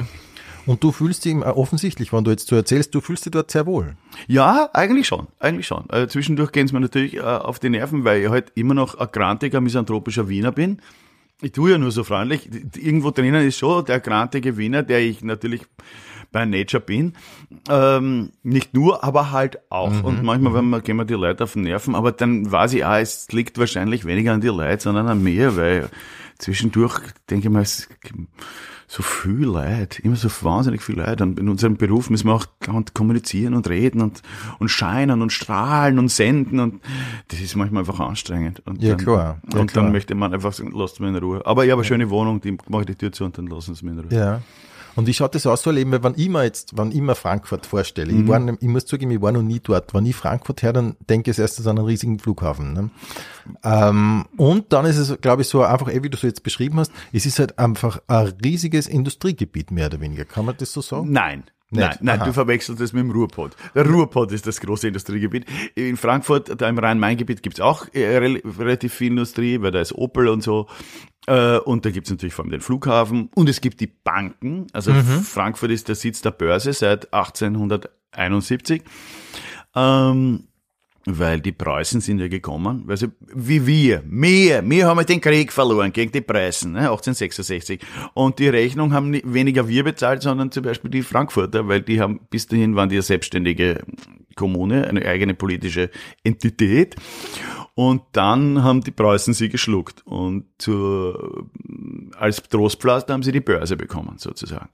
Und 0.66 0.84
du 0.84 0.92
fühlst 0.92 1.26
dich 1.26 1.36
äh, 1.36 1.40
offensichtlich, 1.40 2.14
wenn 2.14 2.24
du 2.24 2.32
jetzt 2.32 2.48
so 2.48 2.56
erzählst, 2.56 2.96
du 2.96 3.02
fühlst 3.02 3.26
dich 3.26 3.32
dort 3.32 3.52
sehr 3.52 3.66
wohl. 3.66 3.96
Ja, 4.28 4.70
eigentlich 4.74 5.08
schon, 5.08 5.28
eigentlich 5.40 5.68
schon. 5.68 5.86
Also 5.90 6.08
zwischendurch 6.08 6.52
gehen 6.52 6.66
es 6.66 6.72
mir 6.72 6.80
natürlich 6.80 7.16
äh, 7.16 7.22
auf 7.22 7.60
die 7.60 7.70
Nerven, 7.70 8.04
weil 8.04 8.22
ich 8.22 8.30
halt 8.30 8.52
immer 8.56 8.74
noch 8.74 8.96
ein 8.96 9.08
grantiger, 9.12 9.62
misanthropischer 9.62 10.30
Wiener 10.30 10.52
bin. 10.52 10.82
Ich 11.42 11.52
tue 11.52 11.72
ja 11.72 11.78
nur 11.78 11.92
so 11.92 12.04
freundlich. 12.04 12.50
Irgendwo 12.78 13.12
drinnen 13.12 13.46
ist 13.46 13.58
schon 13.58 13.84
der 13.86 14.00
grantige 14.00 14.56
Wiener, 14.58 14.84
der 14.84 15.02
ich 15.02 15.24
natürlich 15.24 15.64
bei 16.32 16.46
Nature 16.46 16.82
bin. 16.82 17.14
Ähm, 17.70 18.32
nicht 18.44 18.74
nur, 18.74 19.04
aber 19.04 19.32
halt 19.32 19.60
auch. 19.70 20.04
Und 20.04 20.24
manchmal 20.24 20.54
wenn 20.54 20.70
man, 20.70 20.82
gehen 20.82 20.98
mir 20.98 21.06
die 21.06 21.14
Leute 21.14 21.44
auf 21.44 21.54
den 21.54 21.64
Nerven, 21.64 21.96
aber 21.96 22.12
dann 22.12 22.52
weiß 22.52 22.74
ich 22.74 22.86
auch, 22.86 22.96
es 22.96 23.32
liegt 23.32 23.58
wahrscheinlich 23.58 24.06
weniger 24.06 24.34
an 24.34 24.42
die 24.42 24.48
Leute, 24.48 24.84
sondern 24.84 25.08
an 25.08 25.22
mir, 25.22 25.56
weil 25.58 25.90
zwischendurch 26.40 27.00
denke 27.30 27.48
ich 27.48 27.54
mal, 27.54 27.62
es 27.62 27.88
so 28.88 29.04
viel 29.04 29.46
Leid, 29.46 30.00
immer 30.00 30.16
so 30.16 30.30
wahnsinnig 30.42 30.82
viel 30.82 30.98
Leid. 30.98 31.22
Und 31.22 31.40
in 31.40 31.50
unserem 31.50 31.78
Beruf 31.78 32.10
müssen 32.10 32.28
wir 32.28 32.34
auch 32.34 32.46
kommunizieren 32.94 33.54
und 33.54 33.68
reden 33.70 34.02
und, 34.02 34.22
und 34.60 34.70
scheinen 34.70 35.22
und 35.22 35.32
strahlen 35.32 36.00
und 36.00 36.10
senden 36.10 36.60
und 36.60 36.82
das 37.30 37.40
ist 37.40 37.56
manchmal 37.56 37.82
einfach 37.82 38.00
anstrengend. 38.00 38.62
Und 38.66 38.82
Ja, 38.82 38.90
dann, 38.96 38.98
klar. 38.98 39.42
Ja, 39.54 39.60
und 39.60 39.72
klar. 39.72 39.84
dann 39.84 39.92
möchte 39.92 40.16
man 40.16 40.34
einfach 40.34 40.54
sagen, 40.54 40.72
lasst 40.76 41.00
mich 41.00 41.10
in 41.10 41.16
Ruhe. 41.18 41.46
Aber 41.46 41.66
ich 41.66 41.72
habe 41.72 41.82
eine 41.82 41.88
schöne 41.88 42.10
Wohnung, 42.10 42.42
die 42.42 42.58
mache 42.68 42.82
ich 42.82 42.88
die 42.88 42.96
Tür 42.96 43.12
zu 43.12 43.26
und 43.26 43.38
dann 43.38 43.48
lassen 43.48 43.76
sie 43.76 43.86
mich 43.86 43.94
in 43.94 44.00
Ruhe. 44.00 44.14
Ja. 44.18 44.42
Und 44.96 45.08
wie 45.08 45.14
schaut 45.14 45.34
das 45.36 45.46
aus 45.48 45.64
so 45.64 45.70
ein 45.72 45.76
Leben, 45.78 45.92
weil 45.92 46.04
wenn 46.04 46.14
ich 46.16 46.30
mir 46.30 46.44
jetzt, 46.44 46.78
wenn 46.78 46.92
ich 46.92 47.02
mir 47.02 47.16
Frankfurt 47.16 47.66
vorstelle, 47.66 48.12
Mhm. 48.14 48.22
ich, 48.24 48.28
war, 48.28 48.48
ich 48.60 48.68
muss 48.68 48.86
zugeben, 48.86 49.12
ich 49.12 49.22
war 49.22 49.32
noch 49.32 49.42
nie 49.42 49.60
dort. 49.60 49.94
Wenn 49.94 50.06
ich 50.06 50.16
Frankfurt 50.16 50.62
her, 50.62 50.74
dann 50.74 50.96
denke 51.10 51.32
ich 51.32 51.40
erstes 51.40 51.66
an 51.68 51.78
einen 51.78 51.88
riesigen 51.88 52.20
Flughafen. 52.20 52.74
Ne? 52.74 52.90
Ähm, 53.64 54.26
und 54.38 54.72
dann 54.74 54.86
ist 54.86 54.98
es, 54.98 55.20
glaube 55.22 55.42
ich, 55.42 55.48
so 55.48 55.64
einfach, 55.64 55.90
eh, 55.90 56.04
wie 56.04 56.10
du 56.10 56.18
so 56.18 56.28
jetzt 56.28 56.44
beschrieben 56.44 56.80
hast, 56.80 56.92
es 57.12 57.26
ist 57.26 57.40
halt 57.40 57.58
einfach 57.60 58.00
ein 58.08 58.34
riesiges 58.44 58.88
Industriegebiet, 58.88 59.72
mehr 59.72 59.88
oder 59.88 60.00
weniger. 60.00 60.26
Kann 60.26 60.46
man 60.46 60.56
das 60.58 60.72
so 60.74 60.82
sagen? 60.82 61.12
Nein. 61.12 61.44
Nicht? 61.72 61.82
Nein, 61.82 61.98
nein, 62.02 62.20
Aha. 62.20 62.26
du 62.28 62.34
verwechselst 62.34 62.80
das 62.80 62.94
mit 62.94 63.02
dem 63.04 63.10
Ruhrpott. 63.10 63.56
Der 63.74 63.88
Ruhrpott 63.90 64.32
ist 64.32 64.46
das 64.46 64.60
große 64.62 64.88
Industriegebiet. 64.90 65.46
In 65.74 65.98
Frankfurt, 65.98 66.62
da 66.62 66.70
im 66.70 66.78
Rhein-Main-Gebiet 66.78 67.42
gibt's 67.42 67.60
auch 67.60 67.88
äh, 67.94 68.16
rel 68.18 68.44
relativ 68.60 68.94
viel 68.94 69.08
Industrie, 69.08 69.60
weil 69.60 69.72
da 69.72 69.82
ist 69.82 69.92
Opel 69.96 70.28
und 70.28 70.44
so. 70.44 70.68
Äh, 71.28 71.58
Und 71.60 71.86
da 71.86 71.90
gibt's 71.92 72.10
natürlich 72.10 72.34
vor 72.34 72.44
allem 72.44 72.52
den 72.52 72.62
Flughafen 72.62 73.30
und 73.36 73.48
es 73.50 73.62
gibt 73.62 73.80
die 73.80 73.88
Banken. 73.88 74.68
Also 74.74 74.92
Mhm. 74.92 75.22
Frankfurt 75.24 75.72
ist 75.72 75.88
der 75.88 75.96
Sitz 75.96 76.22
der 76.22 76.32
Börse 76.32 76.74
seit 76.74 77.14
1871. 77.14 78.82
Ähm, 79.76 80.44
weil 81.06 81.42
die 81.42 81.52
Preußen 81.52 82.00
sind 82.00 82.20
ja 82.20 82.30
gekommen, 82.30 82.84
weil 82.86 82.96
sie, 82.96 83.08
wie 83.36 83.68
wir, 83.68 84.02
mehr, 84.08 84.64
wir 84.70 84.88
haben 84.88 84.98
ja 85.00 85.04
den 85.04 85.20
Krieg 85.20 85.52
verloren 85.52 85.92
gegen 85.92 86.14
die 86.14 86.22
Preußen, 86.22 86.72
ne, 86.72 86.80
1866. 86.92 87.82
Und 88.14 88.40
die 88.40 88.48
Rechnung 88.48 88.94
haben 88.94 89.10
ni- 89.10 89.22
weniger 89.26 89.68
wir 89.68 89.84
bezahlt, 89.84 90.22
sondern 90.22 90.50
zum 90.52 90.64
Beispiel 90.64 90.90
die 90.92 91.02
Frankfurter, 91.02 91.68
weil 91.68 91.82
die 91.82 92.00
haben, 92.00 92.22
bis 92.30 92.48
dahin 92.48 92.78
waren 92.78 92.88
die 92.88 92.96
eine 92.96 93.02
selbstständige 93.02 93.84
Kommune, 94.36 94.88
eine 94.88 95.06
eigene 95.06 95.34
politische 95.34 95.90
Entität. 96.24 96.96
Und 97.76 98.04
dann 98.12 98.64
haben 98.64 98.82
die 98.82 98.92
Preußen 98.92 99.34
sie 99.34 99.50
geschluckt. 99.50 100.06
Und 100.06 100.46
zur, 100.60 101.48
als 102.18 102.42
Trostpflaster 102.44 103.14
haben 103.14 103.24
sie 103.24 103.32
die 103.32 103.42
Börse 103.42 103.76
bekommen, 103.76 104.18
sozusagen. 104.18 104.70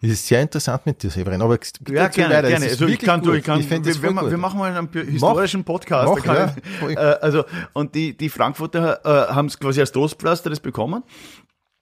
Es 0.00 0.10
ist 0.10 0.26
sehr 0.26 0.42
interessant 0.42 0.86
mit 0.86 1.02
dir, 1.02 1.10
Severin. 1.10 1.42
Aber 1.42 1.58
Ja, 1.88 2.08
gerne, 2.08 2.34
weiter. 2.34 2.44
Es 2.44 2.50
gerne. 2.50 2.66
Also 2.66 2.86
ich 2.86 2.98
kann, 3.00 3.22
du, 3.22 3.32
ich 3.32 3.44
kann, 3.44 3.58
das 3.60 4.00
wir, 4.00 4.14
wir, 4.14 4.30
wir 4.30 4.38
machen 4.38 4.58
mal 4.58 4.72
einen 4.72 4.88
historischen 4.92 5.64
Podcast. 5.64 6.24
Mach, 6.24 6.24
ja. 6.24 6.54
ich, 6.88 6.96
äh, 6.96 7.00
also, 7.20 7.44
und 7.72 7.94
die, 7.94 8.16
die 8.16 8.28
Frankfurter 8.28 9.00
äh, 9.04 9.32
haben 9.34 9.46
es 9.46 9.58
quasi 9.58 9.80
als 9.80 9.90
Trostpflaster 9.90 10.50
das 10.50 10.60
bekommen. 10.60 11.02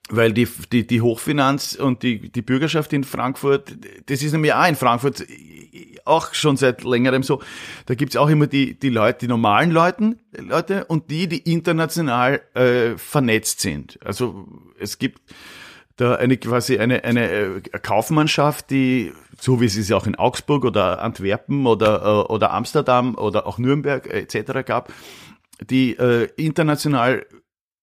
Weil 0.09 0.33
die, 0.33 0.47
die, 0.71 0.87
die 0.87 1.01
Hochfinanz 1.01 1.75
und 1.75 2.05
die, 2.05 2.31
die 2.31 2.43
Bürgerschaft 2.43 2.93
in 2.93 3.03
Frankfurt, 3.03 3.77
das 4.07 4.23
ist 4.23 4.33
nämlich 4.33 4.55
auch 4.55 4.69
in 4.69 4.77
Frankfurt 4.77 5.27
auch 6.05 6.33
schon 6.33 6.57
seit 6.57 6.85
längerem 6.85 7.23
so. 7.23 7.43
Da 7.87 7.95
gibt's 7.95 8.17
auch 8.17 8.29
immer 8.29 8.47
die, 8.47 8.79
die 8.79 8.89
Leute, 8.89 9.21
die 9.21 9.29
normalen 9.29 9.71
Leuten, 9.71 10.21
Leute 10.37 10.85
und 10.85 11.11
die, 11.11 11.29
die 11.29 11.51
international 11.53 12.41
äh, 12.55 12.97
vernetzt 12.97 13.61
sind. 13.61 13.99
Also 14.05 14.47
es 14.79 14.99
gibt 14.99 15.21
da 15.97 16.15
eine 16.15 16.37
quasi 16.37 16.79
eine, 16.79 17.05
eine 17.05 17.31
äh, 17.31 17.61
Kaufmannschaft, 17.83 18.71
die, 18.71 19.13
so 19.41 19.61
wie 19.61 19.67
es 19.67 19.77
es 19.77 19.91
auch 19.93 20.07
in 20.07 20.15
Augsburg 20.15 20.65
oder 20.65 21.03
Antwerpen 21.03 21.67
oder, 21.67 22.03
äh, 22.03 22.33
oder 22.33 22.53
Amsterdam 22.53 23.15
oder 23.17 23.47
auch 23.47 23.59
Nürnberg 23.59 24.07
etc. 24.07 24.65
gab, 24.65 24.93
die 25.71 25.97
äh, 25.97 26.29
international 26.37 27.27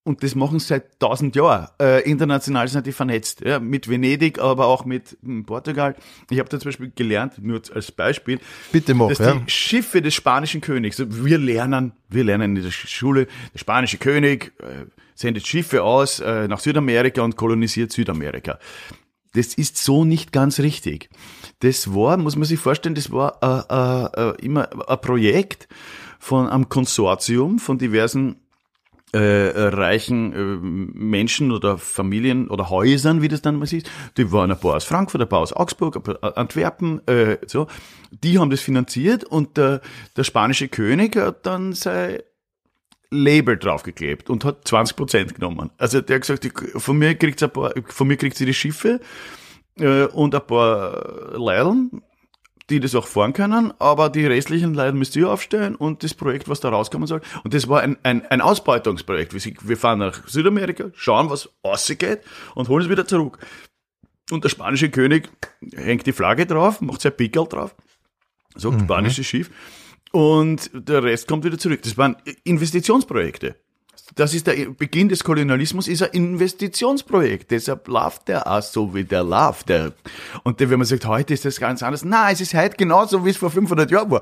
und 0.05 0.21
das 0.21 0.35
machen 0.35 0.59
sie 0.59 0.67
seit 0.67 0.99
tausend 0.99 1.35
Jahren. 1.35 1.69
Äh, 1.79 2.09
international 2.09 2.67
sind 2.67 2.85
die 2.85 2.91
vernetzt. 2.91 3.41
Ja, 3.41 3.59
mit 3.59 3.89
Venedig, 3.89 4.37
aber 4.39 4.67
auch 4.67 4.83
mit 4.83 5.17
hm, 5.23 5.45
Portugal. 5.45 5.95
Ich 6.29 6.39
habe 6.39 6.49
da 6.49 6.59
zum 6.59 6.69
Beispiel 6.69 6.91
gelernt, 6.93 7.35
nur 7.41 7.61
als 7.73 7.91
Beispiel, 7.91 8.39
Bitte 8.71 8.93
mach, 8.93 9.09
dass 9.09 9.19
ja. 9.19 9.35
die 9.35 9.49
Schiffe 9.49 10.01
des 10.01 10.13
spanischen 10.13 10.59
Königs, 10.59 11.01
wir 11.07 11.37
lernen, 11.37 11.93
wir 12.09 12.25
lernen 12.25 12.57
in 12.57 12.63
der 12.63 12.71
Schule, 12.71 13.27
der 13.53 13.59
spanische 13.59 13.97
König 13.97 14.53
äh, 14.59 14.85
sendet 15.15 15.47
Schiffe 15.47 15.83
aus 15.83 16.19
äh, 16.19 16.47
nach 16.47 16.59
Südamerika 16.59 17.21
und 17.21 17.37
kolonisiert 17.37 17.91
Südamerika. 17.91 18.59
Das 19.33 19.55
ist 19.55 19.77
so 19.77 20.05
nicht 20.05 20.31
ganz 20.31 20.59
richtig. 20.59 21.09
Das 21.59 21.93
war, 21.95 22.17
muss 22.17 22.35
man 22.35 22.45
sich 22.45 22.59
vorstellen, 22.59 22.95
das 22.95 23.11
war 23.11 23.39
äh, 23.41 24.21
äh, 24.21 24.29
äh, 24.31 24.45
immer 24.45 24.69
ein 24.89 25.01
Projekt 25.01 25.67
von 26.19 26.47
einem 26.47 26.69
Konsortium 26.69 27.57
von 27.57 27.77
diversen 27.77 28.42
äh, 29.13 29.19
reichen 29.19 30.33
äh, 30.33 30.37
Menschen 30.97 31.51
oder 31.51 31.77
Familien 31.77 32.49
oder 32.49 32.69
Häusern, 32.69 33.21
wie 33.21 33.27
das 33.27 33.41
dann 33.41 33.57
mal 33.57 33.71
ist. 33.71 33.89
Die 34.17 34.31
waren 34.31 34.51
ein 34.51 34.59
paar 34.59 34.75
aus 34.75 34.83
Frankfurt, 34.83 35.21
ein 35.21 35.29
paar 35.29 35.39
aus 35.39 35.53
Augsburg, 35.53 35.95
ein 35.95 36.03
paar 36.03 36.37
Antwerpen, 36.37 37.05
äh, 37.07 37.37
so. 37.45 37.67
Die 38.11 38.39
haben 38.39 38.49
das 38.49 38.61
finanziert 38.61 39.23
und 39.23 39.57
der, 39.57 39.81
der 40.17 40.23
spanische 40.23 40.67
König 40.67 41.15
hat 41.15 41.45
dann 41.45 41.73
sein 41.73 42.19
Label 43.11 43.57
draufgeklebt 43.57 44.29
und 44.29 44.43
hat 44.43 44.67
20 44.67 44.95
Prozent 44.95 45.35
genommen. 45.35 45.69
Also 45.77 46.01
der 46.01 46.15
hat 46.15 46.21
gesagt, 46.21 46.51
von 46.75 46.97
mir 46.97 47.15
kriegt 47.15 47.41
ein 47.43 47.51
paar, 47.51 47.73
von 47.85 48.07
mir 48.07 48.17
kriegt 48.17 48.37
sie 48.37 48.45
die 48.45 48.53
Schiffe 48.53 48.99
äh, 49.79 50.05
und 50.05 50.33
ein 50.33 50.45
paar 50.45 51.37
Leideln, 51.37 52.01
die 52.69 52.79
das 52.79 52.95
auch 52.95 53.07
fahren 53.07 53.33
können, 53.33 53.73
aber 53.79 54.09
die 54.09 54.25
restlichen 54.25 54.73
Leute 54.73 54.93
müsst 54.93 55.15
ihr 55.15 55.29
aufstellen 55.29 55.75
und 55.75 56.03
das 56.03 56.13
Projekt, 56.13 56.47
was 56.47 56.59
da 56.59 56.69
rauskommen 56.69 57.07
soll. 57.07 57.21
Und 57.43 57.53
das 57.53 57.67
war 57.67 57.81
ein, 57.81 57.97
ein, 58.03 58.25
ein 58.27 58.41
Ausbeutungsprojekt. 58.41 59.33
Wir, 59.67 59.77
fahren 59.77 59.99
nach 59.99 60.27
Südamerika, 60.27 60.91
schauen, 60.93 61.29
was 61.29 61.49
ausgeht 61.61 62.21
und 62.55 62.69
holen 62.69 62.83
es 62.83 62.89
wieder 62.89 63.05
zurück. 63.05 63.39
Und 64.31 64.43
der 64.43 64.49
spanische 64.49 64.89
König 64.89 65.29
hängt 65.75 66.05
die 66.05 66.13
Flagge 66.13 66.45
drauf, 66.45 66.79
macht 66.81 67.01
sein 67.01 67.15
Pickel 67.15 67.45
drauf, 67.47 67.75
so 68.55 68.71
spanisches 68.71 69.25
Schiff, 69.25 69.49
und 70.13 70.69
der 70.73 71.03
Rest 71.03 71.27
kommt 71.27 71.43
wieder 71.43 71.57
zurück. 71.57 71.81
Das 71.81 71.97
waren 71.97 72.15
Investitionsprojekte. 72.43 73.55
Das 74.15 74.33
ist 74.33 74.47
der 74.47 74.53
Beginn 74.77 75.09
des 75.09 75.23
Kolonialismus, 75.23 75.87
ist 75.87 76.03
ein 76.03 76.11
Investitionsprojekt. 76.11 77.51
Deshalb 77.51 77.87
läuft 77.87 78.27
der 78.27 78.45
auch 78.45 78.61
so, 78.61 78.93
wie 78.93 79.03
der 79.05 79.23
läuft. 79.23 79.71
Und 80.43 80.59
wenn 80.59 80.77
man 80.77 80.85
sagt, 80.85 81.05
heute 81.05 81.33
ist 81.33 81.45
das 81.45 81.59
ganz 81.59 81.81
anders. 81.81 82.03
Nein, 82.03 82.33
es 82.33 82.41
ist 82.41 82.53
heute 82.53 82.75
genauso, 82.75 83.25
wie 83.25 83.29
es 83.29 83.37
vor 83.37 83.49
500 83.49 83.89
Jahren 83.89 84.11
war. 84.11 84.21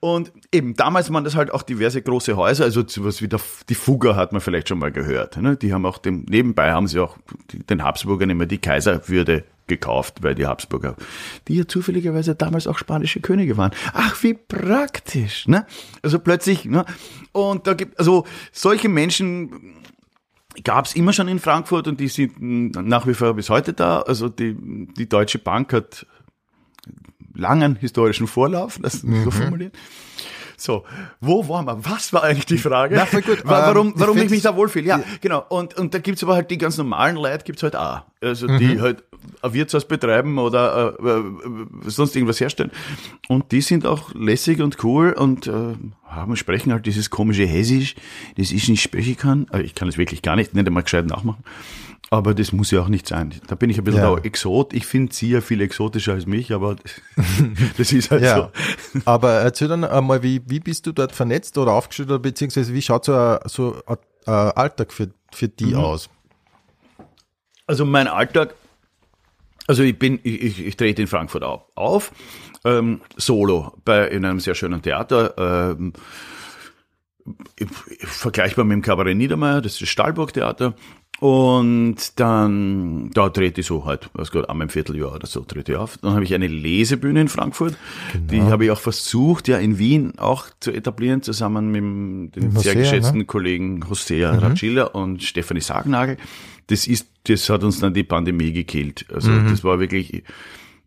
Und 0.00 0.32
eben, 0.52 0.74
damals 0.74 1.12
waren 1.12 1.24
das 1.24 1.36
halt 1.36 1.52
auch 1.52 1.62
diverse 1.62 2.00
große 2.02 2.36
Häuser, 2.36 2.64
also 2.64 2.86
sowas 2.86 3.22
wie 3.22 3.28
der, 3.28 3.40
die 3.68 3.74
Fugger 3.74 4.14
hat 4.16 4.32
man 4.32 4.40
vielleicht 4.40 4.68
schon 4.68 4.78
mal 4.78 4.92
gehört. 4.92 5.36
Ne? 5.36 5.56
Die 5.56 5.72
haben 5.72 5.86
auch 5.86 5.98
dem, 5.98 6.24
nebenbei 6.28 6.72
haben 6.72 6.86
sie 6.86 6.98
auch 6.98 7.16
den 7.52 7.82
Habsburgern 7.82 8.30
immer 8.30 8.46
die 8.46 8.58
Kaiserwürde 8.58 9.44
gekauft, 9.66 10.22
weil 10.22 10.34
die 10.34 10.46
Habsburger, 10.46 10.96
die 11.48 11.56
ja 11.56 11.66
zufälligerweise 11.66 12.34
damals 12.34 12.66
auch 12.66 12.78
spanische 12.78 13.20
Könige 13.20 13.56
waren. 13.56 13.72
Ach, 13.92 14.22
wie 14.22 14.34
praktisch, 14.34 15.48
ne? 15.48 15.66
Also 16.02 16.18
plötzlich, 16.18 16.64
ne? 16.64 16.84
Und 17.32 17.66
da 17.66 17.74
gibt, 17.74 17.98
also 17.98 18.24
solche 18.52 18.88
Menschen 18.88 19.76
gab 20.64 20.86
es 20.86 20.94
immer 20.94 21.12
schon 21.12 21.28
in 21.28 21.38
Frankfurt 21.38 21.88
und 21.88 22.00
die 22.00 22.08
sind 22.08 22.74
nach 22.74 23.06
wie 23.06 23.14
vor 23.14 23.34
bis 23.34 23.50
heute 23.50 23.72
da. 23.72 24.00
Also 24.00 24.28
die, 24.28 24.56
die 24.96 25.08
Deutsche 25.08 25.38
Bank 25.38 25.72
hat 25.72 26.06
langen 27.34 27.76
historischen 27.76 28.26
Vorlauf, 28.26 28.78
lass 28.80 29.04
uns 29.04 29.24
so 29.24 29.30
formulieren. 29.30 29.72
So, 30.58 30.84
wo 31.20 31.48
waren 31.48 31.66
wir? 31.66 31.84
Was 31.84 32.12
war 32.12 32.22
eigentlich 32.24 32.46
die 32.46 32.58
Frage? 32.58 32.94
Na, 32.96 33.06
voll 33.06 33.22
gut. 33.22 33.40
Wa- 33.44 33.66
Warum, 33.74 33.88
Ähm, 33.88 33.92
ich 33.94 34.00
warum 34.00 34.14
ich, 34.16 34.20
find's- 34.20 34.30
mich 34.32 34.42
da 34.42 34.56
wohlfühle? 34.56 34.86
Ja, 34.86 35.00
genau. 35.20 35.44
Und, 35.48 35.74
und 35.76 35.92
da 35.94 35.98
gibt's 35.98 36.22
aber 36.22 36.34
halt 36.34 36.50
die 36.50 36.58
ganz 36.58 36.78
normalen 36.78 37.16
Leute, 37.16 37.44
gibt's 37.44 37.62
halt 37.62 37.76
auch. 37.76 38.02
Also 38.22 38.46
die 38.46 38.80
halt 38.80 39.04
ein 39.42 39.52
Wirtshaus 39.52 39.86
betreiben 39.86 40.38
oder 40.38 40.94
äh, 40.98 41.08
äh, 41.08 41.22
sonst 41.86 42.16
irgendwas 42.16 42.40
herstellen. 42.40 42.70
Und 43.28 43.52
die 43.52 43.60
sind 43.60 43.84
auch 43.86 44.14
lässig 44.14 44.60
und 44.60 44.82
cool 44.82 45.12
und 45.12 45.46
äh, 45.46 45.52
haben 46.06 46.36
sprechen 46.36 46.72
halt 46.72 46.86
dieses 46.86 47.10
komische 47.10 47.44
Hessisch, 47.44 47.94
das 48.36 48.50
ich 48.52 48.68
nicht 48.68 48.82
sprechen 48.82 49.16
kann. 49.16 49.46
Äh, 49.52 49.62
Ich 49.62 49.74
kann 49.74 49.88
es 49.88 49.98
wirklich 49.98 50.22
gar 50.22 50.36
nicht, 50.36 50.54
nicht 50.54 50.66
einmal 50.66 50.82
gescheit 50.84 51.06
nachmachen. 51.06 51.44
Aber 52.08 52.34
das 52.34 52.52
muss 52.52 52.70
ja 52.70 52.80
auch 52.82 52.88
nicht 52.88 53.08
sein. 53.08 53.34
Da 53.48 53.56
bin 53.56 53.68
ich 53.68 53.78
ein 53.78 53.84
bisschen 53.84 54.00
Ja. 54.00 54.16
Exot. 54.18 54.72
Ich 54.74 54.86
finde 54.86 55.12
sie 55.12 55.30
ja 55.30 55.40
viel 55.40 55.60
exotischer 55.60 56.12
als 56.12 56.24
mich, 56.26 56.52
aber 56.52 56.76
das 57.78 57.92
ist 57.92 58.10
halt 58.12 58.22
Ja, 58.22 58.52
so. 58.94 59.00
aber 59.06 59.32
erzähl 59.32 59.66
dann 59.68 59.82
einmal, 59.84 60.22
wie, 60.22 60.40
wie 60.46 60.60
bist 60.60 60.86
du 60.86 60.92
dort 60.92 61.10
vernetzt 61.12 61.58
oder 61.58 61.72
aufgestellt 61.72 62.10
oder 62.10 62.20
beziehungsweise 62.20 62.72
wie 62.74 62.82
schaut 62.82 63.04
so 63.06 63.14
ein, 63.14 63.38
so 63.46 63.76
ein 63.86 63.96
Alltag 64.32 64.92
für, 64.92 65.10
für 65.32 65.48
die 65.48 65.66
Mhm. 65.74 65.74
aus? 65.76 66.08
Also 67.66 67.84
mein 67.84 68.06
Alltag, 68.06 68.54
also 69.66 69.82
ich 69.82 69.98
bin, 69.98 70.20
ich, 70.22 70.40
ich, 70.42 70.64
ich 70.66 70.76
trete 70.76 71.02
in 71.02 71.08
Frankfurt 71.08 71.42
auf, 71.42 71.62
auf 71.74 72.12
ähm, 72.64 73.00
solo 73.16 73.72
bei 73.84 74.06
in 74.06 74.24
einem 74.24 74.38
sehr 74.38 74.54
schönen 74.54 74.80
Theater, 74.82 75.74
ähm, 75.76 75.92
vergleichbar 78.04 78.64
mit 78.64 78.74
dem 78.76 78.82
Kabarett 78.82 79.16
Niedermeyer, 79.16 79.60
das 79.60 79.72
ist 79.72 79.82
das 79.82 79.88
Stahlburg 79.88 80.32
Theater. 80.32 80.74
Und 81.18 82.20
dann, 82.20 83.10
da 83.14 83.30
trete 83.30 83.62
ich 83.62 83.66
so 83.66 83.86
halt, 83.86 84.10
was 84.12 84.30
gut, 84.30 84.48
einmal 84.50 84.66
im 84.66 84.68
Vierteljahr 84.68 85.14
oder 85.14 85.26
so 85.26 85.40
trete 85.40 85.72
ich 85.72 85.78
auf. 85.78 85.96
Dann 85.98 86.12
habe 86.12 86.24
ich 86.24 86.34
eine 86.34 86.46
Lesebühne 86.46 87.22
in 87.22 87.28
Frankfurt. 87.28 87.74
Die 88.14 88.42
habe 88.42 88.66
ich 88.66 88.70
auch 88.70 88.78
versucht, 88.80 89.48
ja 89.48 89.56
in 89.56 89.78
Wien 89.78 90.18
auch 90.18 90.46
zu 90.60 90.72
etablieren, 90.72 91.22
zusammen 91.22 91.70
mit 91.70 91.80
dem, 91.80 92.22
Mit 92.24 92.58
sehr 92.60 92.72
Hosea, 92.72 92.74
geschätzten 92.74 93.18
ne? 93.18 93.24
Kollegen 93.24 93.88
Hosea 93.88 94.32
Racilla 94.32 94.84
und 94.84 95.22
Stefanie 95.22 95.62
Sagnagel. 95.62 96.18
Das 96.66 96.86
ist, 96.86 97.08
das 97.24 97.48
hat 97.48 97.64
uns 97.64 97.80
dann 97.80 97.94
die 97.94 98.04
Pandemie 98.04 98.52
gekillt. 98.52 99.06
Also 99.12 99.30
das 99.38 99.64
war 99.64 99.80
wirklich 99.80 100.22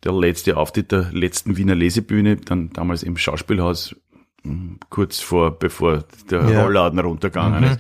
der 0.04 0.14
letzte 0.14 0.58
Auftritt 0.58 0.92
der 0.92 1.10
letzten 1.12 1.58
Wiener 1.58 1.74
Lesebühne, 1.76 2.36
dann 2.38 2.70
damals 2.72 3.02
im 3.02 3.18
Schauspielhaus, 3.18 3.96
mh, 4.44 4.76
kurz 4.90 5.20
vor, 5.20 5.58
bevor 5.58 6.04
der 6.30 6.50
Ja. 6.50 6.64
Rollladen 6.64 7.00
runtergegangen 7.00 7.64
ist. 7.64 7.80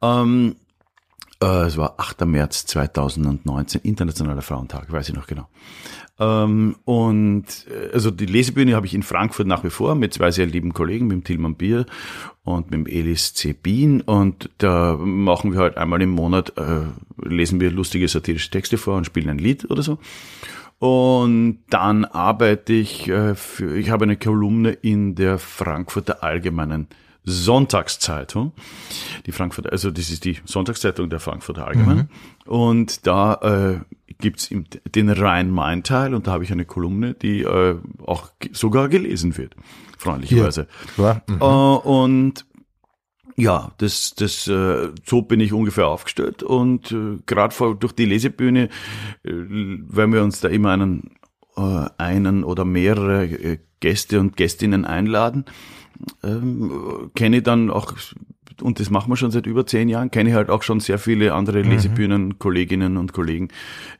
Ähm, 0.00 0.56
äh, 1.42 1.66
es 1.66 1.76
war 1.76 1.94
8. 1.98 2.26
März 2.26 2.66
2019, 2.66 3.80
Internationaler 3.82 4.42
Frauentag, 4.42 4.92
weiß 4.92 5.08
ich 5.08 5.14
noch 5.14 5.26
genau. 5.26 5.48
Ähm, 6.18 6.76
und 6.84 7.46
äh, 7.68 7.92
also 7.94 8.10
die 8.10 8.26
Lesebühne 8.26 8.76
habe 8.76 8.86
ich 8.86 8.94
in 8.94 9.02
Frankfurt 9.02 9.46
nach 9.46 9.64
wie 9.64 9.70
vor 9.70 9.94
mit 9.94 10.12
zwei 10.12 10.30
sehr 10.30 10.46
lieben 10.46 10.74
Kollegen, 10.74 11.06
mit 11.06 11.16
dem 11.16 11.24
Tilman 11.24 11.54
Bier 11.54 11.86
und 12.44 12.70
mit 12.70 12.74
dem 12.74 12.86
Elis. 12.86 13.32
Bien. 13.62 14.02
Und 14.02 14.50
da 14.58 14.96
machen 14.98 15.52
wir 15.52 15.60
halt 15.60 15.78
einmal 15.78 16.02
im 16.02 16.10
Monat, 16.10 16.52
äh, 16.58 16.82
lesen 17.26 17.60
wir 17.60 17.70
lustige 17.70 18.06
satirische 18.06 18.50
Texte 18.50 18.76
vor 18.76 18.96
und 18.96 19.06
spielen 19.06 19.30
ein 19.30 19.38
Lied 19.38 19.70
oder 19.70 19.82
so. 19.82 19.98
Und 20.78 21.60
dann 21.68 22.04
arbeite 22.04 22.72
ich 22.74 23.08
äh, 23.08 23.34
für, 23.34 23.76
ich 23.76 23.90
habe 23.90 24.04
eine 24.04 24.16
Kolumne 24.16 24.72
in 24.72 25.14
der 25.14 25.38
Frankfurter 25.38 26.22
Allgemeinen 26.22 26.88
Sonntagszeitung. 27.24 28.52
Die 29.26 29.32
Frankfurter, 29.32 29.72
also 29.72 29.90
das 29.90 30.10
ist 30.10 30.24
die 30.24 30.38
Sonntagszeitung 30.44 31.10
der 31.10 31.20
Frankfurter 31.20 31.66
Allgemeinen. 31.66 32.10
Und 32.46 33.06
da 33.06 33.34
äh, 33.34 33.80
gibt's 34.18 34.50
den 34.50 35.08
Rhein-Main-Teil 35.08 36.14
und 36.14 36.26
da 36.26 36.32
habe 36.32 36.44
ich 36.44 36.52
eine 36.52 36.64
Kolumne, 36.64 37.14
die 37.14 37.42
äh, 37.42 37.76
auch 38.04 38.30
sogar 38.52 38.88
gelesen 38.88 39.36
wird, 39.36 39.54
freundlicherweise. 39.98 40.66
Klar. 40.94 41.22
Mhm. 41.26 41.40
Äh, 41.40 41.44
und 41.44 42.46
ja, 43.36 43.72
das, 43.78 44.14
das, 44.14 44.46
äh, 44.48 44.90
so 45.04 45.22
bin 45.22 45.40
ich 45.40 45.52
ungefähr 45.52 45.88
aufgestellt 45.88 46.42
und 46.42 46.92
äh, 46.92 47.18
gerade 47.26 47.54
vor 47.54 47.74
durch 47.74 47.92
die 47.92 48.04
Lesebühne, 48.04 48.64
äh, 48.64 48.68
wenn 49.32 50.12
wir 50.12 50.22
uns 50.22 50.40
da 50.40 50.48
immer 50.48 50.72
einen, 50.72 51.16
äh, 51.56 51.86
einen 51.96 52.44
oder 52.44 52.64
mehrere 52.64 53.24
äh, 53.24 53.58
Gäste 53.80 54.20
und 54.20 54.36
Gästinnen 54.36 54.84
einladen, 54.84 55.46
ähm, 56.22 57.10
kenne 57.14 57.38
ich 57.38 57.42
dann 57.42 57.70
auch 57.70 57.94
und 58.62 58.80
das 58.80 58.90
machen 58.90 59.10
wir 59.10 59.16
schon 59.16 59.30
seit 59.30 59.46
über 59.46 59.66
zehn 59.66 59.88
Jahren, 59.88 60.10
kenne 60.10 60.30
ich 60.30 60.34
halt 60.34 60.50
auch 60.50 60.62
schon 60.62 60.80
sehr 60.80 60.98
viele 60.98 61.32
andere 61.34 61.62
Lesebühnen, 61.62 62.38
Kolleginnen 62.38 62.96
und 62.96 63.12
Kollegen 63.12 63.48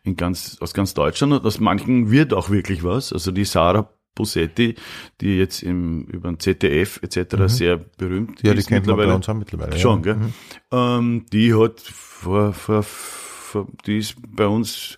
in 0.02 0.16
ganz, 0.16 0.58
aus 0.60 0.74
ganz 0.74 0.92
Deutschland 0.94 1.32
und 1.32 1.44
aus 1.44 1.60
manchen 1.60 2.10
wird 2.10 2.34
auch 2.34 2.50
wirklich 2.50 2.84
was. 2.84 3.12
Also 3.12 3.32
die 3.32 3.44
Sarah 3.44 3.88
Bosetti, 4.14 4.74
die 5.20 5.38
jetzt 5.38 5.62
im, 5.62 6.04
über 6.04 6.30
den 6.30 6.40
ZDF 6.40 7.00
etc. 7.02 7.36
sehr 7.46 7.76
berühmt 7.78 8.42
Ja, 8.42 8.52
die 8.52 8.58
ist 8.58 8.68
kennt 8.68 8.86
man 8.86 8.96
bei 8.96 9.02
mittlerweile. 9.02 9.16
uns 9.16 9.28
auch 9.28 9.34
mittlerweile. 9.34 9.78
Schon, 9.78 10.02
ja. 10.04 10.14
gell? 10.14 10.32
Ähm, 10.72 11.26
die 11.32 11.54
hat 11.54 11.80
vor, 11.80 12.52
vor, 12.52 12.82
vor, 12.82 13.66
die 13.86 13.98
ist 13.98 14.16
bei 14.28 14.46
uns 14.46 14.96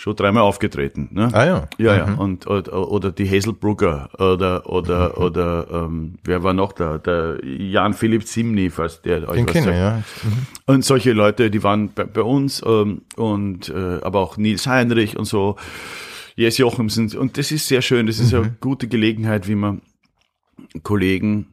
schon 0.00 0.16
dreimal 0.16 0.44
aufgetreten. 0.44 1.10
Ne? 1.12 1.28
Ah 1.32 1.44
ja. 1.44 1.68
Ja, 1.76 1.94
ja. 1.94 2.14
Und, 2.14 2.46
oder, 2.46 2.90
oder 2.90 3.12
die 3.12 3.28
Hazel 3.28 3.52
Brugger 3.52 4.08
oder, 4.18 4.66
oder, 4.66 5.10
Mhm. 5.10 5.22
oder, 5.24 5.66
ähm, 5.70 6.14
wer 6.24 6.42
war 6.42 6.54
noch 6.54 6.72
da? 6.72 6.96
Der 6.96 7.38
Jan 7.44 7.92
Philipp 7.92 8.26
Zimny, 8.26 8.70
falls 8.70 9.02
der 9.02 9.28
euch 9.28 9.36
Den 9.36 9.46
was 9.46 9.52
kenne 9.52 9.76
ja. 9.78 10.02
Und 10.64 10.86
solche 10.86 11.12
Leute, 11.12 11.50
die 11.50 11.62
waren 11.62 11.92
bei, 11.92 12.04
bei 12.04 12.22
uns, 12.22 12.62
ähm, 12.66 13.02
und, 13.16 13.68
äh, 13.68 14.00
aber 14.00 14.20
auch 14.20 14.38
Nils 14.38 14.66
Heinrich 14.66 15.18
und 15.18 15.26
so, 15.26 15.56
Jess 16.34 16.56
Jochimsen. 16.56 17.14
Und 17.18 17.36
das 17.36 17.52
ist 17.52 17.68
sehr 17.68 17.82
schön. 17.82 18.06
Das 18.06 18.18
ist 18.20 18.32
Mhm. 18.32 18.38
eine 18.38 18.56
gute 18.58 18.88
Gelegenheit, 18.88 19.48
wie 19.48 19.54
man 19.54 19.82
Kollegen 20.82 21.48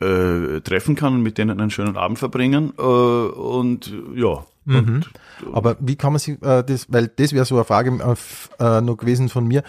äh, 0.00 0.60
treffen 0.60 0.96
kann 0.96 1.14
und 1.14 1.22
mit 1.22 1.38
denen 1.38 1.58
einen 1.58 1.70
schönen 1.70 1.96
Abend 1.96 2.18
verbringen. 2.18 2.74
Äh, 2.78 2.82
und 2.82 3.90
ja. 4.14 4.44
Und, 4.66 5.08
Aber 5.52 5.76
wie 5.80 5.96
kann 5.96 6.12
man 6.12 6.18
sich 6.20 6.40
äh, 6.42 6.62
das, 6.62 6.86
weil 6.88 7.08
das 7.08 7.32
wäre 7.32 7.44
so 7.44 7.56
eine 7.56 7.64
Frage 7.64 7.90
äh, 8.60 8.64
äh, 8.64 8.80
noch 8.80 8.96
gewesen 8.96 9.28
von 9.28 9.46
mir, 9.46 9.62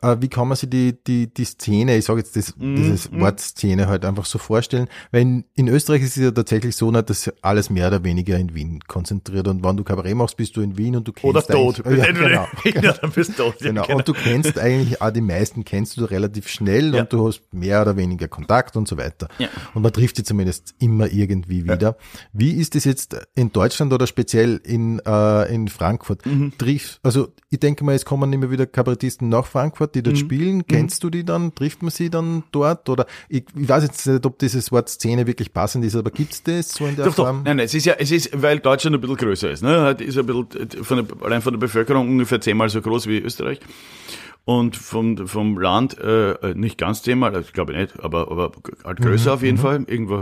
äh, 0.00 0.16
wie 0.20 0.28
kann 0.28 0.48
man 0.48 0.56
sich 0.56 0.70
die, 0.70 0.96
die, 1.04 1.32
die 1.32 1.44
Szene, 1.44 1.96
ich 1.96 2.04
sage 2.04 2.20
jetzt 2.20 2.36
das, 2.36 2.54
dieses 2.58 3.10
Wort 3.12 3.40
Szene 3.40 3.86
halt 3.88 4.04
einfach 4.04 4.24
so 4.24 4.38
vorstellen, 4.38 4.88
weil 5.10 5.22
in, 5.22 5.44
in 5.54 5.68
Österreich 5.68 6.02
ist 6.02 6.16
es 6.16 6.22
ja 6.22 6.30
tatsächlich 6.30 6.76
so, 6.76 6.90
nicht, 6.90 7.08
dass 7.10 7.30
alles 7.42 7.70
mehr 7.70 7.88
oder 7.88 8.04
weniger 8.04 8.36
in 8.38 8.54
Wien 8.54 8.80
konzentriert 8.86 9.48
und 9.48 9.64
wenn 9.64 9.76
du 9.76 9.84
Kabarett 9.84 10.14
machst, 10.16 10.36
bist 10.36 10.56
du 10.56 10.60
in 10.60 10.76
Wien 10.78 10.96
und 10.96 11.06
du 11.08 11.12
kennst 11.12 11.36
oder 11.36 11.46
tot. 11.46 11.82
Ja, 11.86 12.10
genau, 12.12 12.46
Wien 12.62 12.78
oder 12.78 13.08
bist 13.14 13.36
tot. 13.36 13.60
Ja, 13.60 13.72
Genau. 13.72 13.96
Und 13.96 14.06
du 14.06 14.12
kennst 14.12 14.58
eigentlich 14.58 15.00
auch 15.00 15.10
die 15.10 15.20
meisten 15.22 15.64
kennst 15.64 15.96
du 15.96 16.04
relativ 16.04 16.48
schnell 16.48 16.94
Ja. 16.94 17.02
und 17.02 17.12
du 17.12 17.26
hast 17.26 17.42
mehr 17.52 17.80
oder 17.82 17.96
weniger 17.96 18.28
Kontakt 18.28 18.76
und 18.76 18.86
so 18.86 18.98
weiter. 18.98 19.28
Ja. 19.38 19.48
Und 19.74 19.82
man 19.82 19.92
trifft 19.92 20.16
sie 20.16 20.24
zumindest 20.24 20.74
immer 20.78 21.10
irgendwie 21.10 21.64
wieder. 21.64 21.96
Wie 22.32 22.52
ist 22.52 22.74
es 22.76 22.84
jetzt 22.84 23.16
in 23.34 23.50
Deutschland 23.52 23.92
oder 23.92 24.06
speziell 24.06 24.60
in, 24.64 24.98
äh, 25.00 25.10
in 25.52 25.68
Frankfurt? 25.68 26.24
Mhm. 26.26 26.52
Triff, 26.58 26.98
also 27.02 27.28
ich 27.50 27.60
denke 27.60 27.84
mal, 27.84 27.94
es 27.94 28.04
kommen 28.04 28.32
immer 28.32 28.50
wieder 28.50 28.66
Kabarettisten 28.66 29.28
nach 29.28 29.46
Frankfurt, 29.46 29.90
Mhm. 29.90 29.92
die 29.98 30.02
dort 30.02 30.18
spielen. 30.18 30.66
Kennst 30.66 31.04
du 31.04 31.10
die 31.10 31.24
dann? 31.24 31.54
Trifft 31.54 31.82
man 31.82 31.90
sie 31.90 32.10
dann 32.10 32.42
dort? 32.52 32.88
Oder 32.88 33.06
ich, 33.28 33.44
ich 33.54 33.68
weiß 33.68 33.82
jetzt 33.84 34.06
nicht, 34.06 34.24
ob 34.26 34.38
dieses 34.38 34.72
Wort 34.72 34.88
Szene 34.88 35.26
wirklich 35.26 35.52
passend 35.52 35.84
ist, 35.84 35.96
aber 35.96 36.10
gibt's 36.10 36.42
das 36.42 36.70
so 36.74 36.86
in 36.86 36.96
der 36.96 37.06
Doch, 37.06 37.14
doch. 37.14 37.24
Form? 37.26 37.42
Nein, 37.44 37.56
nein, 37.58 37.66
es 37.66 37.74
ist 37.74 37.86
ja, 37.86 37.94
es 37.98 38.10
ist, 38.10 38.30
weil 38.40 38.58
Deutschland 38.60 38.94
ein 38.96 39.00
bisschen 39.00 39.16
größer 39.16 39.50
ist, 39.50 39.62
ne, 39.62 39.80
hat- 39.82 40.00
ist 40.00 40.16
ein 40.18 40.26
bisschen, 40.26 40.48
von 40.82 40.96
der, 41.06 41.06
allein 41.26 41.42
von 41.42 41.52
der 41.52 41.60
Bevölkerung 41.60 42.08
ungefähr 42.08 42.40
zehnmal 42.40 42.68
so 42.68 42.80
groß 42.80 43.06
wie 43.06 43.18
Österreich. 43.18 43.60
Und 44.44 44.76
vom, 44.76 45.28
vom 45.28 45.56
Land, 45.56 45.96
äh, 46.00 46.54
nicht 46.54 46.76
ganz 46.76 47.02
also 47.06 47.46
ich 47.46 47.52
glaube 47.52 47.74
nicht, 47.74 48.00
aber, 48.00 48.28
aber 48.30 48.50
halt 48.84 49.00
größer 49.00 49.34
auf 49.34 49.42
jeden 49.42 49.58
Fall. 49.58 49.84
Irgendwo 49.86 50.16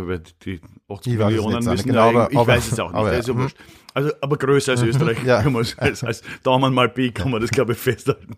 die 0.45 0.61
80 0.91 1.13
Mhm, 1.13 1.13
Ich 1.15 1.19
weiß 1.19 1.33
es 1.33 1.43
Millionen 1.45 1.65
müssen 1.65 1.89
genau, 1.89 2.13
ja 2.13 2.19
aber- 2.21 2.31
ich 2.33 2.37
aber- 2.39 2.47
weiß 2.49 2.73
es 2.73 2.81
auch 2.81 2.89
nicht, 2.91 2.99
aber 2.99 3.11
ja, 3.13 3.17
also, 3.17 3.33
mhm. 3.35 3.39
wurscht. 3.43 3.57
also, 3.95 4.11
aber 4.21 4.37
größer 4.37 4.73
als 4.73 4.83
Österreich, 4.83 5.25
Ja. 5.25 5.43
kann 5.43 5.55
man 5.55 5.67
als, 5.79 6.05
als 6.05 6.23
Daumen 6.43 6.75
mal 6.75 6.91
Pi 6.91 7.13
kann 7.13 7.31
man 7.31 7.41
das, 7.41 7.51
glaube 7.51 7.73
ich, 7.73 7.79
festhalten. 7.79 8.37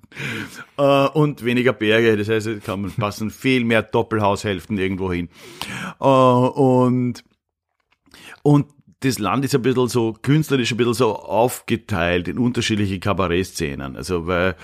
Äh, 0.78 1.08
und 1.08 1.44
weniger 1.44 1.72
Berge, 1.72 2.16
das 2.16 2.28
heißt, 2.28 2.46
es 2.46 2.62
kann 2.62 2.82
man 2.82 2.92
passen 2.92 3.30
viel 3.30 3.64
mehr 3.64 3.82
Doppelhaushälften 3.82 4.78
irgendwo 4.78 5.12
hin. 5.12 5.30
Äh, 6.00 6.04
und, 6.04 7.24
und 8.42 8.66
das 9.00 9.18
Land 9.18 9.44
ist 9.44 9.54
ein 9.56 9.62
bisschen 9.62 9.88
so 9.88 10.12
künstlerisch 10.12 10.70
ein 10.70 10.76
bisschen 10.76 10.94
so 10.94 11.16
aufgeteilt 11.16 12.28
in 12.28 12.38
unterschiedliche 12.38 13.00
Kabarettszenen. 13.00 13.96
Also 13.96 14.28
weil 14.28 14.50
äh, 14.50 14.54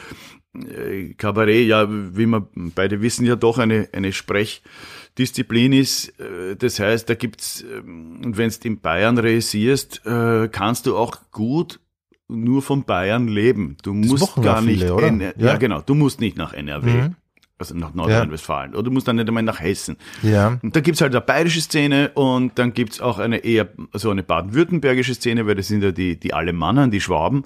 Kabarett, 1.19 1.67
ja, 1.69 1.87
wie 1.91 2.27
wir 2.27 2.49
beide 2.75 3.01
wissen, 3.03 3.25
ja 3.27 3.37
doch 3.37 3.59
eine, 3.59 3.89
eine 3.93 4.13
Sprechdisziplin 4.13 5.73
ist. 5.73 6.09
Äh, 6.21 6.57
Das 6.57 6.81
heißt, 6.81 7.09
da 7.09 7.15
gibt's, 7.15 7.63
ähm, 7.63 8.21
und 8.25 8.37
wenn 8.37 8.51
du 8.51 8.57
in 8.69 8.81
Bayern 8.81 9.19
realisierst, 9.19 10.03
äh, 10.07 10.49
kannst 10.51 10.87
du 10.87 10.97
auch 10.97 11.17
gut 11.33 11.81
nur 12.29 12.61
von 12.63 12.85
Bayern 12.85 13.29
leben. 13.29 13.77
Du 13.83 13.95
musst 13.95 14.21
machen 14.21 14.43
gar 14.43 14.61
nicht, 14.61 14.83
viele, 14.83 15.35
ja. 15.39 15.47
Ja. 15.53 15.57
genau, 15.57 15.81
du 15.81 15.95
musst 15.95 16.21
nicht 16.21 16.37
nach 16.37 16.53
NRW, 16.53 16.91
Mhm. 16.91 17.15
also 17.59 17.75
nach 17.75 17.95
Nordrhein-Westfalen, 17.95 18.75
oder 18.75 18.83
du 18.85 18.91
musst 18.91 19.09
dann 19.09 19.17
nicht 19.17 19.29
einmal 19.29 19.43
nach 19.43 19.61
Hessen. 19.61 19.97
Ja. 20.23 20.59
Und 20.63 20.77
da 20.77 20.81
gibt's 20.81 21.01
halt 21.01 21.15
eine 21.15 21.23
bayerische 21.25 21.61
Szene 21.63 22.11
und 22.15 22.59
dann 22.59 22.75
gibt's 22.75 23.01
auch 23.01 23.19
eine 23.19 23.39
eher, 23.39 23.69
so 23.95 24.11
eine 24.11 24.23
baden-württembergische 24.23 25.15
Szene, 25.15 25.47
weil 25.47 25.55
das 25.55 25.69
sind 25.69 25.83
ja 25.83 25.91
die, 25.93 26.19
die 26.21 26.35
Alemannen, 26.35 26.91
die 26.91 27.01
Schwaben. 27.01 27.45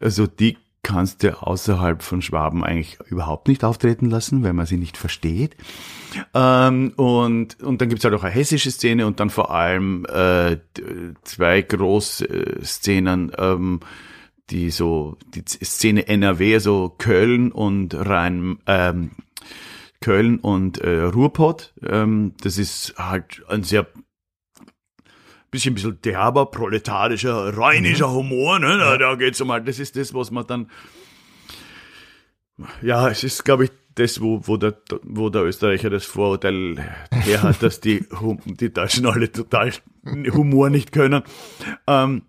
Also 0.00 0.26
die 0.26 0.56
kannst 0.82 1.22
du 1.22 1.40
außerhalb 1.40 2.02
von 2.02 2.22
Schwaben 2.22 2.64
eigentlich 2.64 2.98
überhaupt 3.06 3.48
nicht 3.48 3.64
auftreten 3.64 4.10
lassen, 4.10 4.42
weil 4.42 4.52
man 4.52 4.66
sie 4.66 4.76
nicht 4.76 4.96
versteht. 4.96 5.56
Ähm, 6.34 6.92
und, 6.96 7.62
und 7.62 7.80
dann 7.80 7.88
gibt's 7.88 8.04
halt 8.04 8.14
auch 8.14 8.24
eine 8.24 8.34
hessische 8.34 8.70
Szene 8.70 9.06
und 9.06 9.20
dann 9.20 9.30
vor 9.30 9.52
allem 9.52 10.04
äh, 10.06 10.58
zwei 11.22 11.62
Großszenen, 11.62 13.32
ähm, 13.38 13.80
die 14.50 14.70
so, 14.70 15.16
die 15.34 15.44
Szene 15.46 16.08
NRW, 16.08 16.54
also 16.54 16.94
Köln 16.98 17.52
und 17.52 17.94
Rhein, 17.94 18.58
ähm, 18.66 19.12
Köln 20.00 20.40
und 20.40 20.78
äh, 20.78 21.02
Ruhrpott. 21.02 21.74
Ähm, 21.86 22.34
das 22.42 22.58
ist 22.58 22.94
halt 22.98 23.42
ein 23.48 23.62
sehr 23.62 23.86
bisschen, 25.52 25.74
bisschen 25.74 26.00
derber, 26.02 26.46
proletarischer, 26.46 27.56
rheinischer 27.56 28.10
Humor. 28.10 28.58
Ne? 28.58 28.78
Da, 28.78 28.98
da 28.98 29.14
geht's 29.14 29.40
um 29.40 29.52
halt, 29.52 29.68
das 29.68 29.78
ist 29.78 29.94
das, 29.94 30.12
was 30.12 30.32
man 30.32 30.46
dann, 30.48 30.70
ja, 32.80 33.08
es 33.08 33.22
ist, 33.22 33.44
glaube 33.44 33.64
ich, 33.64 33.70
das, 33.94 34.20
wo, 34.20 34.40
wo, 34.44 34.56
der, 34.56 34.74
wo 35.02 35.28
der 35.28 35.42
Österreicher 35.42 35.90
das 35.90 36.06
Vorurteil 36.06 36.78
her 37.10 37.42
hat, 37.42 37.62
dass 37.62 37.80
die, 37.80 38.04
die 38.46 38.72
Deutschen 38.72 39.06
alle 39.06 39.30
total 39.30 39.72
Humor 40.04 40.70
nicht 40.70 40.92
können. 40.92 41.22
Ähm, 41.86 42.22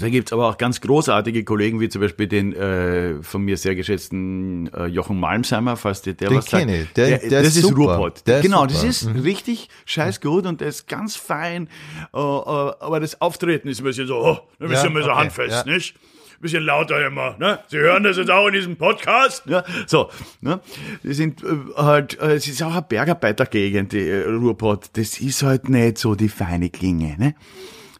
da 0.00 0.08
gibt's 0.08 0.32
aber 0.32 0.48
auch 0.48 0.58
ganz 0.58 0.80
großartige 0.80 1.44
Kollegen, 1.44 1.80
wie 1.80 1.88
zum 1.88 2.00
Beispiel 2.00 2.26
den 2.26 2.52
äh, 2.54 3.22
von 3.22 3.42
mir 3.42 3.56
sehr 3.56 3.74
geschätzten 3.74 4.72
äh, 4.74 4.86
Jochen 4.86 5.18
Malmsheimer, 5.20 5.76
falls 5.76 6.02
dir 6.02 6.14
der 6.14 6.28
Den 6.30 6.38
was 6.38 6.46
sagt. 6.46 6.68
ich. 6.68 6.92
Der- 6.94 7.18
der 7.18 7.42
das 7.42 7.56
ist 7.56 7.64
ist. 7.64 7.76
Ruhrpott. 7.76 8.26
Der 8.26 8.38
ist 8.38 8.42
genau, 8.44 8.62
super. 8.68 8.72
das 8.72 8.84
ist 8.84 9.08
richtig 9.24 9.68
scheiß 9.86 10.20
gut 10.20 10.46
und 10.46 10.60
der 10.60 10.68
ist 10.68 10.88
ganz 10.88 11.16
fein. 11.16 11.68
Äh, 12.12 12.18
äh, 12.18 12.20
aber 12.20 13.00
das 13.00 13.20
Auftreten 13.20 13.68
ist 13.68 13.80
ein 13.80 13.84
bisschen 13.84 14.06
so, 14.06 14.16
oh, 14.16 14.38
ein 14.60 14.68
bisschen 14.68 14.94
Ja, 14.94 15.02
so 15.02 15.10
okay, 15.10 15.18
handfest, 15.20 15.66
ja. 15.66 15.72
nicht? 15.72 15.94
Ein 16.36 16.40
bisschen 16.44 16.64
lauter 16.64 17.06
immer, 17.06 17.36
ne? 17.38 17.60
Sie 17.68 17.78
hören 17.78 18.02
das 18.02 18.16
jetzt 18.18 18.30
auch 18.30 18.48
in 18.48 18.52
diesem 18.54 18.76
Podcast, 18.76 19.44
ja? 19.46 19.64
So, 19.86 20.10
ne? 20.42 20.60
Die 21.02 21.14
sind 21.14 21.42
äh, 21.42 21.46
halt, 21.76 22.20
äh, 22.20 22.34
es 22.34 22.46
ist 22.48 22.62
auch 22.62 22.72
eine 22.72 22.82
Bergarbeitergegend, 22.82 23.92
die 23.92 24.00
äh, 24.08 24.26
Ruhrpott. 24.28 24.90
Das 24.94 25.20
ist 25.20 25.42
halt 25.42 25.68
nicht 25.70 25.96
so 25.98 26.14
die 26.14 26.28
feine 26.28 26.68
Klinge, 26.70 27.16
ne? 27.18 27.34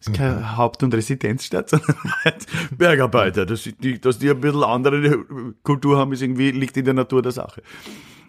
Ist 0.06 0.14
keine 0.14 0.56
Haupt- 0.56 0.82
und 0.82 0.94
Residenzstadt, 0.94 1.70
sondern 1.70 1.96
halt 2.24 2.46
Bergarbeiter. 2.76 3.46
Dass 3.46 3.62
die, 3.62 4.00
dass 4.00 4.18
die 4.18 4.30
ein 4.30 4.40
bisschen 4.40 4.62
andere 4.62 5.24
Kultur 5.62 5.98
haben, 5.98 6.12
ist 6.12 6.22
irgendwie, 6.22 6.50
liegt 6.50 6.76
in 6.76 6.84
der 6.84 6.94
Natur 6.94 7.22
der 7.22 7.32
Sache. 7.32 7.62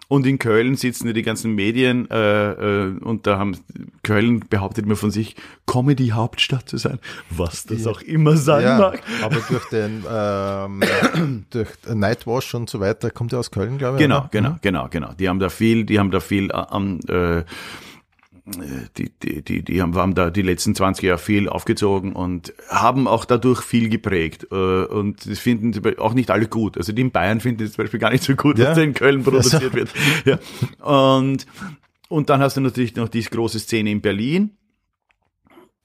Und 0.08 0.24
in 0.24 0.38
Köln 0.38 0.76
sitzen 0.76 1.08
ja 1.08 1.12
die 1.12 1.22
ganzen 1.22 1.56
Medien 1.56 2.08
äh, 2.10 2.52
äh, 2.52 2.98
und 3.00 3.26
da 3.26 3.38
haben 3.38 3.56
Köln 4.04 4.44
behauptet 4.48 4.86
mir 4.86 4.94
von 4.94 5.10
sich, 5.10 5.34
Comedy-Hauptstadt 5.66 6.68
zu 6.68 6.76
sein, 6.76 7.00
was 7.28 7.64
das 7.64 7.88
auch 7.88 8.02
immer 8.02 8.36
sein 8.36 8.62
Ja, 8.62 8.78
mag. 8.78 9.02
aber 9.20 9.40
durch 9.48 9.68
den 9.70 10.04
ähm, 10.08 11.44
durch 11.50 11.70
Nightwash 11.92 12.54
und 12.54 12.70
so 12.70 12.78
weiter 12.78 13.10
kommt 13.10 13.32
er 13.32 13.40
aus 13.40 13.50
Köln, 13.50 13.78
glaube 13.78 13.96
ich. 13.96 14.02
Genau, 14.02 14.18
oder? 14.18 14.28
genau, 14.30 14.56
genau, 14.62 14.86
genau. 14.88 15.12
Die 15.18 15.28
haben 15.28 15.40
da 15.40 15.48
viel, 15.48 15.84
die 15.84 15.98
haben 15.98 16.12
da 16.12 16.20
viel 16.20 16.50
äh, 16.50 16.52
am 16.52 17.00
äh, 17.08 17.42
die, 18.96 19.10
die, 19.22 19.42
die, 19.42 19.62
die 19.62 19.82
haben, 19.82 19.94
haben 19.96 20.14
da 20.14 20.30
die 20.30 20.42
letzten 20.42 20.74
20 20.74 21.02
Jahre 21.04 21.18
viel 21.18 21.48
aufgezogen 21.48 22.12
und 22.12 22.54
haben 22.68 23.08
auch 23.08 23.24
dadurch 23.24 23.62
viel 23.62 23.88
geprägt. 23.88 24.46
Äh, 24.52 24.54
Und 24.84 25.28
das 25.28 25.38
finden 25.40 25.72
auch 25.98 26.14
nicht 26.14 26.30
alle 26.30 26.46
gut. 26.46 26.76
Also 26.78 26.92
die 26.92 27.02
in 27.02 27.10
Bayern 27.10 27.40
finden 27.40 27.64
es 27.64 27.72
zum 27.72 27.82
Beispiel 27.84 27.98
gar 28.00 28.10
nicht 28.12 28.22
so 28.22 28.34
gut, 28.36 28.58
Ja. 28.58 28.68
was 28.68 28.76
da 28.76 28.82
in 28.82 28.94
Köln 28.94 29.24
produziert 29.24 29.74
wird. 29.74 29.90
Ja. 30.24 30.38
Und, 30.84 31.46
und 32.08 32.30
dann 32.30 32.40
hast 32.40 32.56
du 32.56 32.60
natürlich 32.60 32.94
noch 32.94 33.08
die 33.08 33.22
große 33.22 33.58
Szene 33.58 33.90
in 33.90 34.00
Berlin. 34.00 34.50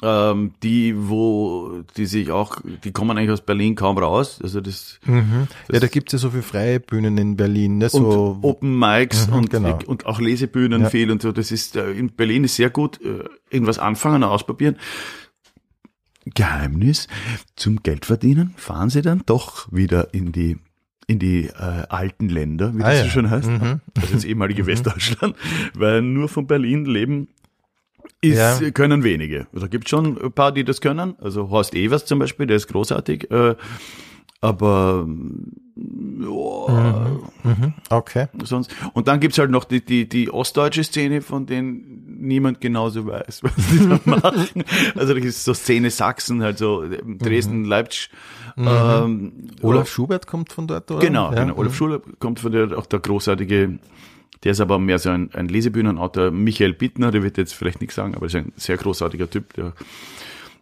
Ähm, 0.03 0.53
die, 0.63 0.95
wo, 0.97 1.83
die 1.95 2.07
sich 2.07 2.31
auch, 2.31 2.57
die 2.83 2.91
kommen 2.91 3.15
eigentlich 3.17 3.29
aus 3.29 3.41
Berlin 3.41 3.75
kaum 3.75 3.99
raus. 3.99 4.39
Also 4.41 4.59
das, 4.59 4.99
Mhm. 5.05 5.47
Ja, 5.71 5.79
da 5.79 5.85
gibt's 5.87 6.11
ja 6.13 6.17
so 6.17 6.31
viele 6.31 6.41
freie 6.41 6.79
Bühnen 6.79 7.19
in 7.19 7.35
Berlin, 7.37 7.77
ne? 7.77 7.85
und 7.85 7.91
So, 7.91 8.39
Open 8.41 8.79
Mics 8.79 9.27
Mhm, 9.27 9.33
und, 9.35 9.49
genau. 9.51 9.77
und 9.85 10.07
auch 10.07 10.19
Lesebühnen 10.19 10.81
Ja. 10.81 10.89
viel 10.89 11.11
und 11.11 11.21
so. 11.21 11.31
Das 11.31 11.51
ist 11.51 11.75
äh, 11.75 11.91
in 11.91 12.09
Berlin 12.09 12.43
ist 12.45 12.55
sehr 12.55 12.71
gut, 12.71 12.99
äh, 13.01 13.25
irgendwas 13.51 13.77
anfangen, 13.77 14.23
ausprobieren. 14.23 14.75
Geheimnis 16.25 17.07
zum 17.55 17.81
Geld 17.81 18.05
verdienen 18.05 18.53
fahren 18.55 18.89
sie 18.89 19.01
dann 19.01 19.23
doch 19.25 19.71
wieder 19.71 20.13
in 20.13 20.31
die 20.31 20.57
in 21.07 21.19
die 21.19 21.47
äh, 21.47 21.83
alten 21.89 22.29
Länder, 22.29 22.73
wie 22.77 22.83
Ah, 22.83 22.89
das 22.91 22.99
so 22.99 23.05
ja. 23.05 23.11
schön 23.11 23.29
heißt. 23.29 23.49
Mhm. 23.49 23.81
Das 23.95 24.11
ist 24.11 24.23
ehemalige 24.23 24.65
Westdeutschland, 24.67 25.35
weil 25.73 26.01
nur 26.01 26.29
von 26.29 26.47
Berlin 26.47 26.85
leben 26.85 27.27
Ist, 28.21 28.37
Ja. 28.61 28.71
Können 28.71 29.03
wenige. 29.03 29.47
Da 29.53 29.67
gibt 29.67 29.89
schon 29.89 30.17
ein 30.21 30.31
paar, 30.31 30.51
die 30.51 30.63
das 30.63 30.81
können. 30.81 31.15
Also 31.21 31.49
Horst 31.49 31.73
Evers 31.75 32.05
zum 32.05 32.19
Beispiel, 32.19 32.45
der 32.47 32.57
ist 32.57 32.67
großartig. 32.67 33.31
Äh, 33.31 33.55
aber 34.41 35.07
ja, 36.19 37.07
Mhm. 37.43 37.73
Okay. 37.89 38.27
sonst. 38.43 38.73
Und 38.93 39.07
dann 39.07 39.19
gibt's 39.19 39.37
halt 39.39 39.51
noch 39.51 39.63
die, 39.63 39.83
die, 39.83 40.07
die 40.07 40.31
ostdeutsche 40.31 40.83
Szene, 40.83 41.21
von 41.21 41.45
denen 41.45 42.17
niemand 42.19 42.61
genauso 42.61 43.05
weiß, 43.07 43.43
was 43.43 43.53
die 43.71 43.87
da 43.89 43.99
machen. 44.05 44.63
Also 44.95 45.13
das 45.13 45.23
ist 45.25 45.43
so 45.43 45.53
Szene 45.53 45.89
Sachsen, 45.89 46.43
halt 46.43 46.57
so 46.57 46.83
ähm, 46.83 47.17
Dresden, 47.17 47.65
Leipzig. 47.65 48.09
Ähm, 48.57 49.31
Olaf 49.61 49.89
Schubert 49.89 50.27
kommt 50.27 50.51
von 50.51 50.67
dort, 50.67 50.91
oder? 50.91 50.99
Genau, 50.99 51.31
Ja. 51.33 51.43
genau. 51.43 51.57
Olaf 51.57 51.73
Schuler 51.75 52.01
kommt 52.19 52.39
von 52.39 52.51
der, 52.51 52.77
auch 52.77 52.85
der 52.85 52.99
großartige, 52.99 53.79
der 54.43 54.53
ist 54.53 54.59
aber 54.59 54.79
mehr 54.79 54.99
so 54.99 55.09
ein, 55.09 55.29
ein 55.33 55.47
Lesebühnenautor, 55.47 56.31
Michael 56.31 56.73
Bittner, 56.73 57.11
der 57.11 57.23
wird 57.23 57.37
jetzt 57.37 57.53
vielleicht 57.53 57.81
nichts 57.81 57.95
sagen, 57.95 58.15
aber 58.15 58.25
ist 58.25 58.35
ein 58.35 58.53
sehr 58.55 58.77
großartiger 58.77 59.29
Typ. 59.29 59.53
Der, 59.53 59.73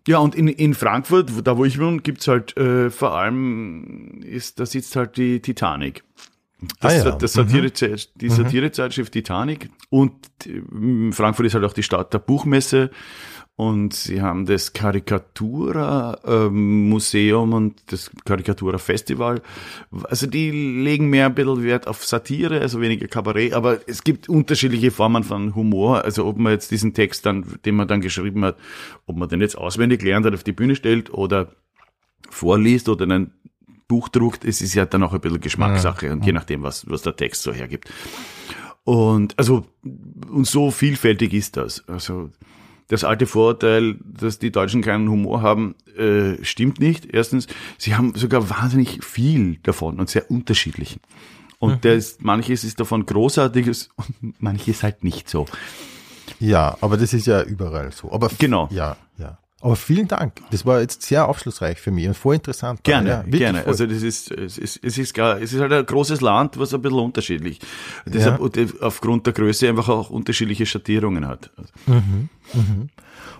ja, 0.08 0.18
und 0.18 0.36
in, 0.36 0.48
in 0.48 0.74
Frankfurt, 0.74 1.30
da 1.44 1.58
wo 1.58 1.66
ich 1.66 1.80
wohne, 1.80 2.00
gibt's 2.00 2.28
halt 2.28 2.58
äh, 2.58 2.90
vor 2.90 3.16
allem, 3.16 4.22
ist, 4.24 4.60
da 4.60 4.66
sitzt 4.66 4.96
halt 4.96 5.18
die 5.18 5.40
Titanic. 5.42 6.04
Das, 6.80 7.04
Ah 7.04 7.10
ja. 7.10 7.12
das 7.16 7.34
Satire, 7.34 7.72
die 7.72 8.30
Satirezeitschrift 8.30 9.14
Titanic. 9.14 9.70
Und 9.90 10.14
äh, 10.46 11.12
Frankfurt 11.12 11.46
ist 11.46 11.54
halt 11.54 11.64
auch 11.64 11.74
die 11.74 11.84
Stadt 11.84 12.14
der 12.14 12.20
Buchmesse. 12.20 12.92
Und 13.60 13.94
sie 13.94 14.22
haben 14.22 14.46
das 14.46 14.72
Karikatura-Museum 14.72 17.52
und 17.52 17.76
das 17.88 18.10
Karikatura-Festival. 18.24 19.42
Also 20.04 20.28
die 20.28 20.50
legen 20.50 21.10
mehr 21.10 21.26
ein 21.26 21.36
bisschen 21.36 21.64
Wert 21.64 21.86
auf 21.86 22.06
Satire, 22.06 22.62
also 22.62 22.80
weniger 22.80 23.10
Kabarett. 23.10 23.52
Aber 23.52 23.80
es 23.86 24.06
gibt 24.06 24.30
unterschiedliche 24.30 24.92
Formen 24.92 25.26
von 25.26 25.56
Humor. 25.56 26.06
Also 26.06 26.26
ob 26.26 26.38
man 26.38 26.54
jetzt 26.54 26.72
diesen 26.72 26.94
Text 26.94 27.26
dann, 27.26 27.60
den 27.66 27.76
man 27.76 27.90
dann 27.90 28.00
geschrieben 28.00 28.46
hat, 28.46 28.56
ob 29.08 29.18
man 29.18 29.28
den 29.28 29.42
jetzt 29.42 29.58
auswendig 29.58 30.04
lernt 30.04 30.26
und 30.26 30.36
auf 30.36 30.46
die 30.46 30.54
Bühne 30.54 30.78
stellt 30.78 31.14
oder 31.14 31.52
vorliest 32.30 32.88
oder 32.88 33.04
in 33.04 33.12
ein 33.12 33.34
Buch 33.90 34.08
druckt, 34.08 34.46
es 34.46 34.62
ist 34.62 34.74
ja 34.74 34.86
dann 34.86 35.04
auch 35.04 35.12
ein 35.12 35.20
bisschen 35.20 35.42
Geschmackssache 35.42 36.14
und 36.14 36.26
je 36.26 36.32
nachdem, 36.32 36.64
was, 36.64 36.90
was 36.90 37.02
der 37.02 37.18
Text 37.18 37.42
so 37.42 37.52
hergibt. 37.52 37.92
Und 38.86 39.38
also, 39.38 39.66
und 39.84 40.48
so 40.48 40.72
vielfältig 40.72 41.34
ist 41.34 41.58
das. 41.58 41.86
Also, 41.90 42.30
das 42.90 43.04
alte 43.04 43.26
Vorurteil, 43.26 43.98
dass 44.04 44.40
die 44.40 44.52
Deutschen 44.52 44.82
keinen 44.82 45.10
Humor 45.10 45.42
haben, 45.42 45.76
äh, 45.98 46.44
stimmt 46.44 46.80
nicht. 46.80 47.06
Erstens, 47.14 47.48
sie 47.78 47.96
haben 47.96 48.14
sogar 48.16 48.50
wahnsinnig 48.50 49.04
viel 49.06 49.58
davon 49.64 50.00
und 50.00 50.10
sehr 50.10 50.30
unterschiedlichen. 50.30 51.00
Und 51.60 51.84
der 51.84 51.96
ist, 51.96 52.24
manches 52.24 52.64
ist 52.64 52.80
davon 52.80 53.06
großartiges 53.06 53.90
und 53.96 54.42
manches 54.42 54.84
halt 54.84 55.04
nicht 55.04 55.30
so. 55.30 55.46
Ja, 56.40 56.78
aber 56.82 56.98
das 56.98 57.14
ist 57.14 57.28
ja 57.28 57.44
überall 57.44 57.92
so. 57.92 58.12
Aber 58.12 58.30
Genau. 58.40 58.68
Ja, 58.72 58.98
ja. 59.18 59.38
Aber 59.62 59.76
vielen 59.76 60.08
Dank. 60.08 60.34
Das 60.52 60.66
war 60.66 60.80
jetzt 60.80 61.02
sehr 61.02 61.28
aufschlussreich 61.28 61.80
für 61.80 61.92
mich 61.92 62.08
und 62.08 62.16
voll 62.16 62.36
interessant. 62.36 62.84
Gerne, 62.84 63.10
ja, 63.10 63.22
gerne. 63.24 63.60
voll. 63.60 63.68
Also 63.72 63.86
das 63.86 64.04
ist, 64.04 64.32
es 64.32 64.58
ist, 64.58 64.80
es 64.82 64.98
ist 64.98 65.14
gar, 65.14 65.42
es 65.42 65.52
ist 65.52 65.60
halt 65.60 65.74
ein 65.74 65.86
großes 65.86 66.22
Land, 66.22 66.58
was 66.58 66.74
ein 66.74 66.82
bisschen 66.82 67.00
unterschiedlich. 67.00 67.60
Deshalb 68.06 68.40
und 68.40 68.58
aufgrund 68.82 69.26
der 69.26 69.34
Größe 69.34 69.68
einfach 69.68 69.90
auch 69.90 70.10
unterschiedliche 70.10 70.66
Schattierungen 70.66 71.28
hat. 71.28 71.52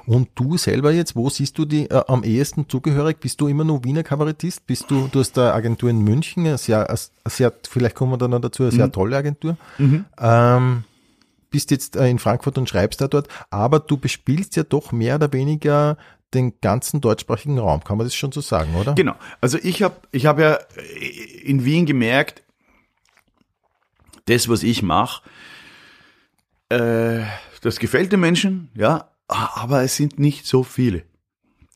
Und 0.06 0.30
du 0.36 0.58
selber 0.58 0.92
jetzt, 0.92 1.16
wo 1.16 1.30
siehst 1.30 1.58
du 1.58 1.66
die 1.66 1.90
äh, 1.90 2.04
am 2.08 2.24
ehesten 2.24 2.68
zugehörig? 2.68 3.20
Bist 3.20 3.40
du 3.42 3.48
immer 3.48 3.64
nur 3.64 3.84
Wiener 3.84 4.04
Kabarettist? 4.04 4.66
Bist 4.66 4.90
du, 4.90 5.08
du 5.12 5.20
hast 5.20 5.38
eine 5.38 5.54
Agentur 5.54 5.90
in 5.90 6.04
München, 6.04 6.46
eine 6.46 6.58
sehr, 6.58 6.90
eine 6.90 6.98
sehr 7.28 7.54
vielleicht 7.70 7.96
kommen 7.96 8.14
wir 8.14 8.18
dann 8.18 8.32
noch 8.32 8.42
dazu, 8.42 8.64
eine 8.64 8.72
sehr 8.72 8.92
tolle 8.92 9.18
Agentur. 9.18 9.56
Ähm, 10.20 10.84
bist 11.50 11.72
jetzt 11.72 11.96
äh, 11.96 12.10
in 12.10 12.20
Frankfurt 12.20 12.58
und 12.58 12.70
schreibst 12.70 13.02
da 13.02 13.08
dort, 13.08 13.28
aber 13.50 13.80
du 13.80 13.98
bespielst 13.98 14.56
ja 14.56 14.64
doch 14.64 14.92
mehr 14.92 15.16
oder 15.16 15.34
weniger 15.34 15.98
den 16.34 16.60
ganzen 16.62 17.02
deutschsprachigen 17.02 17.58
Raum, 17.58 17.84
kann 17.84 17.98
man 17.98 18.06
das 18.06 18.16
schon 18.16 18.32
so 18.32 18.42
sagen, 18.42 18.76
oder? 18.76 18.94
Genau. 18.94 19.16
Also 19.42 19.58
ich 19.62 19.82
habe 19.82 19.96
ich 20.12 20.26
hab 20.26 20.40
ja 20.40 20.60
in 21.44 21.66
Wien 21.66 21.86
gemerkt, 21.86 22.44
das, 24.26 24.48
was 24.48 24.62
ich 24.62 24.84
mache, 24.84 25.24
äh, 26.70 27.22
das 27.62 27.80
gefällt 27.80 28.12
den 28.12 28.20
Menschen, 28.20 28.70
ja, 28.76 29.10
aber 29.28 29.84
es 29.84 29.96
sind 29.96 30.20
nicht 30.20 30.46
so 30.46 30.64
viele, 30.64 31.04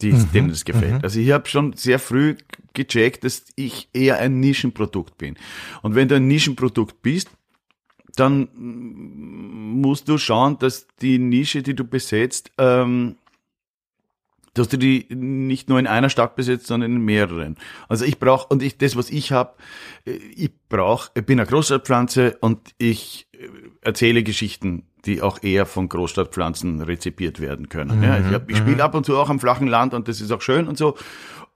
die, 0.01 0.11
denen 0.33 0.51
es 0.51 0.65
gefällt. 0.65 1.03
Also 1.03 1.19
ich 1.19 1.31
habe 1.31 1.47
schon 1.47 1.73
sehr 1.73 1.99
früh 1.99 2.35
gecheckt, 2.73 3.23
dass 3.23 3.45
ich 3.55 3.89
eher 3.93 4.19
ein 4.19 4.39
Nischenprodukt 4.39 5.17
bin. 5.17 5.35
Und 5.81 5.95
wenn 5.95 6.07
du 6.07 6.15
ein 6.15 6.27
Nischenprodukt 6.27 7.01
bist, 7.01 7.29
dann 8.15 8.47
musst 8.55 10.07
du 10.07 10.17
schauen, 10.17 10.59
dass 10.59 10.87
die 11.01 11.17
Nische, 11.19 11.61
die 11.63 11.75
du 11.75 11.83
besetzt, 11.83 12.51
ähm, 12.57 13.15
dass 14.53 14.67
du 14.67 14.77
die 14.77 15.07
nicht 15.09 15.67
nur 15.67 15.79
in 15.79 15.87
einer 15.87 16.09
Stadt 16.11 16.35
besetzt, 16.35 16.67
sondern 16.67 16.91
in 16.95 17.01
mehreren. 17.03 17.57
Also 17.89 18.05
ich 18.05 18.19
brauche 18.19 18.47
und 18.49 18.61
ich 18.61 18.77
das, 18.77 18.95
was 18.95 19.09
ich 19.09 19.31
habe, 19.31 19.55
ich 20.05 20.51
brauche, 20.69 21.09
ich 21.15 21.25
bin 21.25 21.39
eine 21.39 21.49
Großstadtpflanze 21.49 22.37
und 22.39 22.59
ich 22.77 23.27
äh, 23.33 23.47
erzähle 23.81 24.21
Geschichten, 24.21 24.83
die 25.05 25.23
auch 25.23 25.41
eher 25.41 25.65
von 25.65 25.89
Großstadtpflanzen 25.89 26.81
rezipiert 26.81 27.39
werden 27.39 27.67
können. 27.67 28.03
Ja, 28.03 28.19
ich 28.19 28.25
hab- 28.33 28.49
ich 28.49 28.57
spiele 28.57 28.83
ab 28.83 28.93
und 28.93 29.05
zu 29.07 29.17
auch 29.17 29.29
am 29.29 29.39
flachen 29.39 29.67
Land 29.67 29.95
und 29.95 30.07
das 30.07 30.21
ist 30.21 30.31
auch 30.31 30.41
schön 30.41 30.67
und 30.67 30.77
so. 30.77 30.95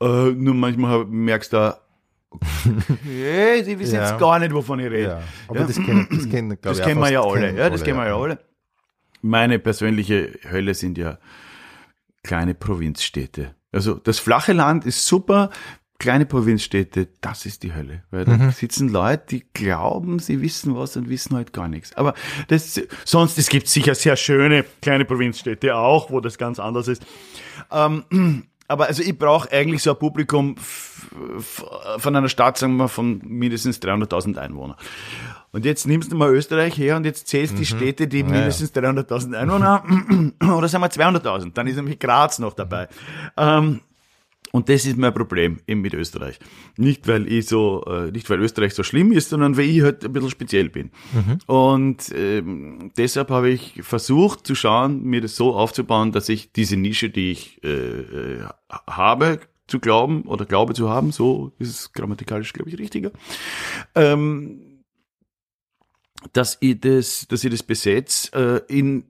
Äh, 0.01 0.31
nur 0.31 0.55
manchmal 0.55 1.05
merkst 1.05 1.53
du, 1.53 1.77
hey, 3.03 3.63
die 3.63 3.79
wissen 3.79 3.95
Ja. 3.95 4.09
jetzt 4.09 4.19
gar 4.19 4.39
nicht, 4.39 4.53
wovon 4.53 4.79
ich 4.79 4.85
rede. 4.91 5.03
Ja, 5.03 5.21
aber 5.47 5.59
Ja. 5.61 5.67
das 5.67 5.75
kennen, 5.77 6.07
das 6.11 6.29
kennen, 6.29 6.57
Das 6.61 6.79
ich, 6.79 6.83
kennen 6.85 6.99
wir 6.99 7.09
ja 7.11 7.21
alle. 7.23 7.55
Ja, 7.55 7.69
das 7.69 7.83
kennen 7.83 7.97
wir 7.97 8.07
ja 8.07 8.17
alle. 8.17 8.39
Meine 9.21 9.59
persönliche 9.59 10.37
Hölle 10.49 10.73
sind 10.73 10.97
ja 10.97 11.17
kleine 12.23 12.53
Provinzstädte. 12.53 13.55
Also 13.71 13.95
das 13.95 14.19
flache 14.19 14.53
Land 14.53 14.85
ist 14.85 15.05
super, 15.05 15.49
kleine 15.99 16.25
Provinzstädte, 16.25 17.07
das 17.21 17.45
ist 17.45 17.63
die 17.63 17.73
Hölle. 17.73 18.03
Weil 18.11 18.25
da 18.25 18.51
sitzen 18.51 18.89
Leute, 18.89 19.25
die 19.29 19.45
glauben, 19.53 20.19
sie 20.19 20.41
wissen 20.41 20.75
was 20.75 20.95
und 20.97 21.09
wissen 21.09 21.35
halt 21.35 21.53
gar 21.53 21.67
nichts. 21.67 21.93
Aber 21.95 22.13
das, 22.49 22.79
sonst, 23.05 23.37
es 23.39 23.49
gibt 23.49 23.67
sicher 23.67 23.95
sehr 23.95 24.15
schöne 24.15 24.63
kleine 24.81 25.05
Provinzstädte 25.05 25.75
auch, 25.75 26.11
wo 26.11 26.19
das 26.19 26.37
ganz 26.37 26.59
anders 26.59 26.87
ist. 26.87 27.03
Ähm, 27.71 28.03
aber 28.67 28.87
also 28.87 29.01
ich 29.01 29.17
brauche 29.17 29.51
eigentlich 29.51 29.83
so 29.83 29.91
ein 29.91 29.99
Publikum 29.99 30.55
von 30.57 32.15
einer 32.15 32.29
Stadt, 32.29 32.57
sagen 32.57 32.77
wir, 32.77 32.87
von 32.87 33.21
mindestens 33.23 33.81
300.000 33.81 34.37
Einwohnern. 34.37 34.77
Und 35.51 35.65
jetzt 35.65 35.87
nimmst 35.87 36.11
du 36.11 36.15
mal 36.17 36.29
Österreich 36.29 36.77
her 36.77 36.97
und 36.97 37.05
jetzt 37.05 37.27
zählst 37.27 37.57
die 37.57 37.65
Städte, 37.65 38.07
die 38.07 38.23
mindestens 38.23 38.73
300.000 38.73 39.33
Einwohner 39.35 39.65
haben. 39.65 40.33
Oder 40.43 40.67
sagen 40.67 40.83
wir 40.83 40.91
200.000. 40.91 41.53
Dann 41.53 41.67
ist 41.67 41.77
nämlich 41.77 41.99
Graz 41.99 42.39
noch 42.39 42.53
dabei. 42.53 42.89
Ähm, 43.37 43.79
und 44.51 44.69
das 44.69 44.85
ist 44.85 44.97
mein 44.97 45.13
Problem 45.13 45.59
eben 45.67 45.81
mit 45.81 45.93
Österreich. 45.93 46.39
Nicht, 46.77 47.07
weil 47.07 47.31
ich 47.31 47.47
so, 47.47 47.83
äh, 47.85 48.11
nicht 48.11 48.29
weil 48.29 48.39
Österreich 48.39 48.73
so 48.73 48.83
schlimm 48.83 49.11
ist, 49.11 49.29
sondern 49.29 49.57
weil 49.57 49.65
ich 49.65 49.81
halt 49.81 50.05
ein 50.05 50.13
bisschen 50.13 50.29
speziell 50.29 50.69
bin. 50.69 50.91
Und 51.47 52.11
ähm, 52.15 52.91
deshalb 52.97 53.29
habe 53.29 53.49
ich 53.49 53.79
versucht 53.81 54.47
zu 54.47 54.55
schauen, 54.55 55.03
mir 55.03 55.21
das 55.21 55.35
so 55.35 55.55
aufzubauen, 55.55 56.11
dass 56.11 56.29
ich 56.29 56.51
diese 56.51 56.77
Nische, 56.77 57.09
die 57.09 57.31
ich 57.31 57.63
äh, 57.63 57.69
äh, 57.69 58.43
habe, 58.87 59.39
zu 59.67 59.79
glauben 59.79 60.23
oder 60.23 60.45
glaube 60.45 60.73
zu 60.73 60.89
haben, 60.89 61.11
so 61.11 61.51
ist 61.59 61.69
es 61.69 61.93
grammatikalisch, 61.93 62.53
glaube 62.53 62.69
ich, 62.69 62.79
richtiger, 62.79 63.11
ähm, 63.95 64.83
dass 66.33 66.57
ich 66.61 66.79
das, 66.79 67.27
dass 67.27 67.43
ich 67.43 67.51
das 67.51 67.63
besetze 67.63 68.63
äh, 68.69 68.73
in 68.73 69.03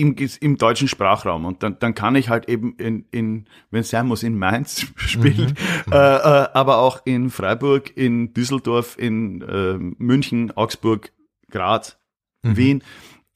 im, 0.00 0.16
im 0.40 0.56
deutschen 0.58 0.88
Sprachraum 0.88 1.44
und 1.44 1.62
dann, 1.62 1.78
dann 1.78 1.94
kann 1.94 2.14
ich 2.16 2.28
halt 2.28 2.48
eben 2.48 2.74
in, 2.76 3.04
in 3.10 3.46
wenn 3.70 3.80
es 3.82 3.90
sein 3.90 4.06
muss, 4.06 4.22
in 4.22 4.38
Mainz 4.38 4.86
spielen, 4.96 5.56
äh, 5.90 5.94
äh, 5.94 6.48
aber 6.52 6.78
auch 6.78 7.02
in 7.04 7.30
Freiburg, 7.30 7.96
in 7.96 8.32
Düsseldorf, 8.34 8.96
in 8.98 9.42
äh, 9.42 9.74
München, 10.02 10.50
Augsburg, 10.56 11.12
Graz, 11.50 11.98
Wien. 12.42 12.82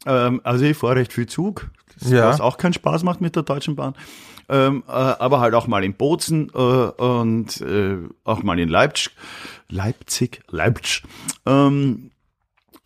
Ähm, 0.07 0.41
also 0.45 0.65
ich 0.65 0.77
fahre 0.77 0.97
recht 0.97 1.12
viel 1.12 1.27
Zug, 1.27 1.71
das, 1.99 2.11
Ja. 2.11 2.29
was 2.29 2.41
auch 2.41 2.57
keinen 2.57 2.73
Spaß 2.73 3.03
macht 3.05 3.21
mit 3.21 3.37
der 3.37 3.43
Deutschen 3.43 3.77
Bahn. 3.77 3.95
Ähm, 4.49 4.83
äh, 4.87 4.91
aber 4.93 5.41
halt 5.41 5.55
auch 5.55 5.67
mal 5.67 5.83
in 5.85 5.95
Bozen 5.95 6.51
äh, 6.55 6.59
und 6.59 7.61
äh, 7.62 7.97
auch 8.25 8.43
mal 8.43 8.59
in 8.59 8.69
Leipzig, 8.69 9.12
Leipzig, 9.71 10.43
Leipzig. 10.51 11.03
Ähm, 11.47 12.11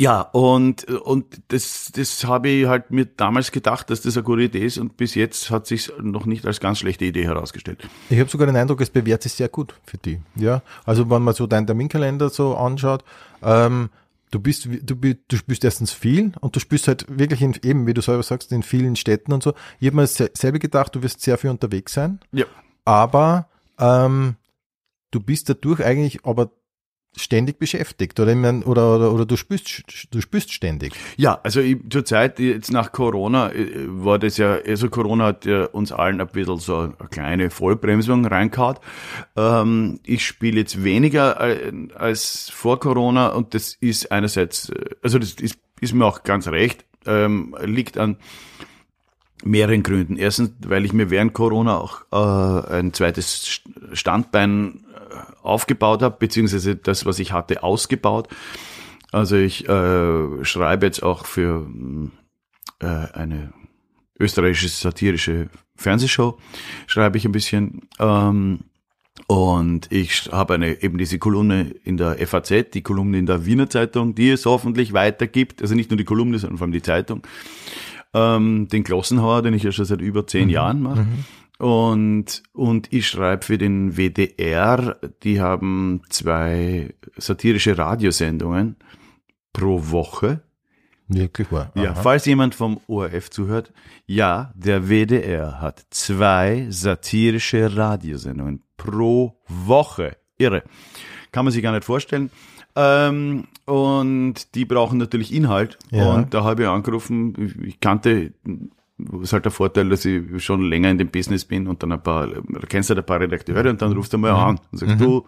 ja, 0.01 0.20
und, 0.20 0.84
und 0.84 1.26
das, 1.49 1.90
das 1.92 2.24
habe 2.24 2.49
ich 2.49 2.66
halt 2.66 2.90
mir 2.92 3.07
damals 3.07 3.51
gedacht, 3.51 3.90
dass 3.90 4.01
das 4.03 4.16
eine 4.16 4.22
gute 4.24 4.42
Idee 4.42 4.64
ist 4.64 4.78
und 4.78 4.96
bis 4.96 5.14
jetzt 5.16 5.51
hat 5.51 5.66
sich 5.66 5.90
noch 6.01 6.24
nicht 6.24 6.46
als 6.46 6.61
ganz 6.61 6.78
schlechte 6.78 7.05
Idee 7.05 7.24
herausgestellt. 7.24 7.88
Ich 8.09 8.18
habe 8.20 8.30
sogar 8.30 8.46
den 8.46 8.55
Eindruck, 8.57 8.80
es 8.80 8.90
bewährt 8.90 9.22
sich 9.24 9.32
sehr 9.32 9.49
gut 9.49 9.74
für 9.84 9.99
die. 9.99 10.20
Ja, 10.36 10.62
also 10.86 11.11
wenn 11.11 11.22
man 11.22 11.34
so 11.34 11.46
deinen 11.49 11.66
Terminkalender 11.66 12.28
so 12.30 12.57
anschaut, 12.57 13.03
ähm, 13.42 13.90
du 14.30 14.38
bist, 14.38 14.66
du, 14.66 14.94
du 14.94 15.36
spürst 15.36 15.64
erstens 15.64 15.90
viel 15.90 16.32
und 16.40 16.55
du 16.55 16.61
spürst 16.61 16.86
halt 16.86 17.07
wirklich 17.09 17.42
in, 17.42 17.57
eben, 17.64 17.86
wie 17.88 17.94
du 17.94 18.01
selber 18.01 18.22
sagst, 18.22 18.53
in 18.53 18.62
vielen 18.62 18.94
Städten 18.94 19.32
und 19.32 19.42
so. 19.42 19.55
Ich 19.80 19.88
habe 19.88 19.96
mir 19.96 20.07
se- 20.07 20.30
selber 20.34 20.59
gedacht, 20.61 20.94
du 20.94 21.03
wirst 21.03 21.22
sehr 21.22 21.38
viel 21.38 21.51
unterwegs 21.51 21.92
sein, 21.94 22.20
Ja. 22.30 22.44
aber 22.84 23.49
ähm, 23.80 24.36
du 25.11 25.18
bist 25.20 25.49
dadurch 25.49 25.84
eigentlich 25.84 26.24
aber 26.24 26.51
ständig 27.18 27.58
beschäftigt 27.58 28.18
oder, 28.20 28.32
ich 28.32 28.36
mein, 28.36 28.62
oder, 28.62 28.96
oder, 28.96 29.12
oder 29.12 29.26
du 29.26 29.36
spürst, 29.36 29.82
du 30.10 30.20
spürst 30.20 30.52
ständig. 30.52 30.94
Ja, 31.16 31.40
also 31.42 31.60
ich, 31.60 31.78
zur 31.90 32.04
Zeit, 32.04 32.38
jetzt 32.38 32.72
nach 32.72 32.92
Corona, 32.92 33.52
äh, 33.52 33.86
war 33.88 34.18
das 34.18 34.36
ja, 34.36 34.58
also 34.66 34.88
Corona 34.88 35.26
hat 35.26 35.44
ja 35.44 35.64
uns 35.66 35.92
allen 35.92 36.20
ein 36.20 36.26
bisschen 36.28 36.58
so 36.58 36.76
eine 36.78 36.94
kleine 37.10 37.50
Vollbremsung 37.50 38.26
reingehauen. 38.26 38.76
Ähm, 39.36 40.00
ich 40.04 40.24
spiele 40.26 40.60
jetzt 40.60 40.82
weniger 40.84 41.40
äh, 41.40 41.72
als 41.94 42.50
vor 42.50 42.80
Corona 42.80 43.28
und 43.28 43.54
das 43.54 43.76
ist 43.80 44.10
einerseits, 44.12 44.70
äh, 44.70 44.90
also 45.02 45.18
das 45.18 45.34
ist, 45.34 45.58
ist 45.80 45.94
mir 45.94 46.06
auch 46.06 46.22
ganz 46.22 46.48
recht, 46.48 46.84
ähm, 47.06 47.56
liegt 47.64 47.98
an 47.98 48.16
mehreren 49.44 49.82
Gründen. 49.82 50.16
Erstens, 50.16 50.50
weil 50.66 50.84
ich 50.84 50.92
mir 50.92 51.10
während 51.10 51.32
Corona 51.32 51.78
auch 51.78 52.02
äh, 52.12 52.74
ein 52.74 52.92
zweites 52.92 53.60
Standbein 53.92 54.84
aufgebaut 55.42 56.02
habe, 56.02 56.16
beziehungsweise 56.18 56.76
das, 56.76 57.06
was 57.06 57.18
ich 57.18 57.32
hatte, 57.32 57.62
ausgebaut. 57.62 58.28
Also 59.12 59.36
ich 59.36 59.68
äh, 59.68 60.44
schreibe 60.44 60.86
jetzt 60.86 61.02
auch 61.02 61.24
für 61.26 61.66
äh, 62.80 62.86
eine 62.86 63.52
österreichische 64.18 64.68
satirische 64.68 65.48
Fernsehshow, 65.76 66.38
schreibe 66.86 67.16
ich 67.16 67.24
ein 67.24 67.32
bisschen. 67.32 67.88
Ähm, 67.98 68.60
und 69.26 69.90
ich 69.90 70.30
habe 70.32 70.54
eine, 70.54 70.82
eben 70.82 70.96
diese 70.96 71.18
Kolumne 71.18 71.74
in 71.84 71.96
der 71.96 72.16
FAZ, 72.26 72.70
die 72.72 72.82
Kolumne 72.82 73.18
in 73.18 73.26
der 73.26 73.46
Wiener 73.46 73.68
Zeitung, 73.68 74.14
die 74.14 74.30
es 74.30 74.46
hoffentlich 74.46 74.92
weitergibt. 74.92 75.60
Also 75.60 75.74
nicht 75.74 75.90
nur 75.90 75.98
die 75.98 76.04
Kolumne, 76.04 76.38
sondern 76.38 76.58
vor 76.58 76.64
allem 76.66 76.72
die 76.72 76.82
Zeitung. 76.82 77.22
Ähm, 78.14 78.68
den 78.68 78.84
Glossenhauer, 78.84 79.42
den 79.42 79.54
ich 79.54 79.64
ja 79.64 79.72
schon 79.72 79.84
seit 79.84 80.00
über 80.00 80.26
zehn 80.26 80.44
mhm. 80.44 80.50
Jahren 80.50 80.82
mache. 80.82 81.02
Mhm. 81.02 81.24
Und, 81.59 82.42
und 82.52 82.92
ich 82.92 83.09
schreibe 83.09 83.44
für 83.44 83.59
den 83.59 83.96
WDR, 83.96 84.96
die 85.24 85.40
haben 85.40 86.02
zwei 86.09 86.94
satirische 87.16 87.76
Radiosendungen 87.76 88.76
pro 89.52 89.90
Woche. 89.90 90.42
Wirklich 91.09 91.50
wahr. 91.50 91.72
Ja, 91.74 91.94
falls 91.94 92.26
jemand 92.26 92.54
vom 92.54 92.80
ORF 92.86 93.30
zuhört, 93.30 93.72
ja, 94.06 94.52
der 94.54 94.88
WDR 94.88 95.61
hat 95.61 95.84
zwei 95.90 96.66
satirische 96.68 97.76
Radiosendungen 97.76 98.62
pro 98.76 99.40
Woche. 99.48 100.16
Irre. 100.36 100.62
Kann 101.32 101.44
man 101.44 101.52
sich 101.52 101.62
gar 101.62 101.72
nicht 101.72 101.84
vorstellen. 101.84 102.30
Ähm, 102.76 103.48
und 103.64 104.54
die 104.54 104.64
brauchen 104.64 104.98
natürlich 104.98 105.34
Inhalt. 105.34 105.78
Ja. 105.90 106.12
Und 106.12 106.34
da 106.34 106.44
habe 106.44 106.62
ich 106.62 106.68
angerufen, 106.68 107.64
ich 107.64 107.80
kannte 107.80 108.34
ist 109.22 109.32
halt 109.32 109.44
der 109.44 109.53
Vorteil, 109.53 109.88
dass 109.88 110.05
ich 110.05 110.44
schon 110.44 110.62
länger 110.62 110.90
in 110.90 110.99
dem 110.99 111.09
Business 111.09 111.44
bin 111.44 111.66
und 111.66 111.82
dann 111.82 111.92
ein 111.92 112.03
paar, 112.03 112.28
kennst 112.68 112.90
du 112.90 112.94
halt 112.94 113.05
ein 113.05 113.07
paar 113.07 113.20
Redakteure 113.20 113.70
und 113.70 113.80
dann 113.80 113.92
rufst 113.92 114.12
du 114.12 114.18
mal 114.18 114.32
mhm. 114.32 114.38
an 114.38 114.61
und 114.72 114.78
sagst, 114.78 114.94
mhm. 114.96 114.99
du, 114.99 115.26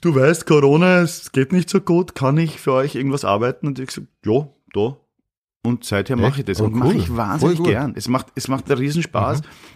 du 0.00 0.14
weißt, 0.14 0.46
Corona, 0.46 1.00
es 1.00 1.32
geht 1.32 1.52
nicht 1.52 1.68
so 1.68 1.80
gut, 1.80 2.14
kann 2.14 2.38
ich 2.38 2.60
für 2.60 2.72
euch 2.72 2.94
irgendwas 2.94 3.24
arbeiten? 3.24 3.66
Und 3.66 3.78
ich 3.78 3.90
sag, 3.90 4.04
ja, 4.24 4.48
da. 4.72 4.96
Und 5.62 5.84
seither 5.84 6.16
mache 6.16 6.40
ich 6.40 6.44
das 6.44 6.60
oh, 6.60 6.64
und 6.64 6.74
cool. 6.74 6.78
mache 6.80 6.96
ich 6.96 7.16
wahnsinnig 7.16 7.62
gern. 7.62 7.94
Es 7.96 8.06
macht, 8.06 8.26
es 8.34 8.48
macht 8.48 8.70
einen 8.70 8.78
Riesenspaß. 8.78 9.40
Mhm 9.42 9.73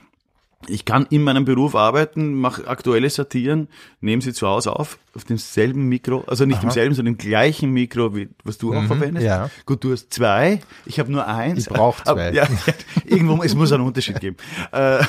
ich 0.67 0.85
kann 0.85 1.07
in 1.11 1.23
meinem 1.23 1.45
Beruf 1.45 1.77
arbeiten, 1.77 2.35
mache 2.35 2.67
aktuelle 2.67 3.09
Satiren, 3.09 3.69
nehme 4.01 4.21
sie 4.23 4.33
zu 4.33 4.49
Hause 4.49 4.75
auf, 4.75 4.99
auf 5.15 5.25
demselben 5.25 5.89
Mikro, 5.89 6.25
also 6.27 6.47
nicht 6.47 6.57
Aha. 6.57 6.63
demselben, 6.63 6.95
sondern 6.97 7.15
dem 7.15 7.19
gleichen 7.19 7.71
Mikro, 7.71 8.17
wie, 8.17 8.29
was 8.43 8.59
du 8.59 8.73
mhm, 8.73 8.79
auch 8.79 8.85
verwendest. 8.85 9.25
Ja. 9.25 9.51
Gut, 9.67 9.85
du 9.85 9.93
hast 9.93 10.13
zwei, 10.13 10.61
ich 10.85 10.99
habe 10.99 11.13
nur 11.13 11.27
eins. 11.27 11.61
Ich 11.61 11.69
brauche 11.69 12.03
zwei. 12.03 12.33
Ja, 12.33 12.49
irgendwo, 13.05 13.41
es 13.43 13.55
muss 13.55 13.73
einen 13.73 13.85
Unterschied 13.85 14.21
geben. 14.21 14.37
Äh, 14.71 15.03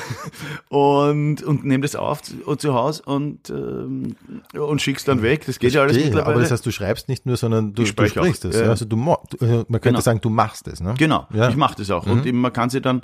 und 0.68 1.42
und 1.42 1.64
nehme 1.64 1.82
das 1.82 1.94
auf 1.94 2.22
zu, 2.22 2.56
zu 2.56 2.74
Hause 2.74 3.02
und, 3.04 3.50
ähm, 3.50 4.16
und 4.54 4.80
schickst 4.80 5.06
dann 5.06 5.22
weg. 5.22 5.44
Das 5.44 5.58
geht 5.58 5.74
ja 5.74 5.82
alles 5.82 5.96
mittlerweile. 5.96 6.26
Aber 6.26 6.40
das 6.40 6.50
heißt, 6.50 6.64
du 6.64 6.70
schreibst 6.70 7.08
nicht 7.08 7.26
nur, 7.26 7.36
sondern 7.36 7.74
du, 7.74 7.82
du 7.82 7.86
sprichst 7.86 8.44
es. 8.44 8.58
Ja. 8.58 8.68
Also 8.68 8.86
du, 8.86 8.96
also 8.96 9.26
man 9.40 9.66
könnte 9.66 9.88
genau. 9.88 10.00
sagen, 10.00 10.20
du 10.22 10.30
machst 10.30 10.66
es. 10.66 10.80
Ne? 10.80 10.94
Genau, 10.96 11.26
ja. 11.32 11.50
ich 11.50 11.56
mache 11.56 11.76
das 11.76 11.90
auch. 11.90 12.06
Mhm. 12.06 12.12
Und 12.12 12.32
man 12.32 12.52
kann 12.52 12.70
sie 12.70 12.80
dann 12.80 13.02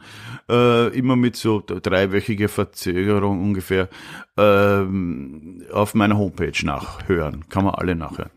äh, 0.48 0.88
immer 0.96 1.16
mit 1.16 1.36
so 1.36 1.62
dreiwöchigen 1.66 2.35
einwöchige 2.36 2.48
Verzögerung 2.48 3.42
ungefähr 3.42 3.88
ähm, 4.36 5.62
auf 5.72 5.94
meiner 5.94 6.16
Homepage 6.18 6.64
nachhören. 6.64 7.48
Kann 7.48 7.64
man 7.64 7.74
alle 7.74 7.94
nachhören. 7.94 8.30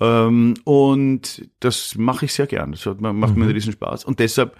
Ähm, 0.00 0.54
und 0.64 1.48
das 1.60 1.96
mache 1.96 2.26
ich 2.26 2.32
sehr 2.32 2.46
gern. 2.46 2.72
Das 2.72 2.86
hat, 2.86 3.00
macht 3.00 3.14
mhm. 3.14 3.38
mir 3.38 3.44
einen 3.46 3.54
riesen 3.54 3.72
Spaß. 3.72 4.04
Und 4.04 4.20
deshalb, 4.20 4.56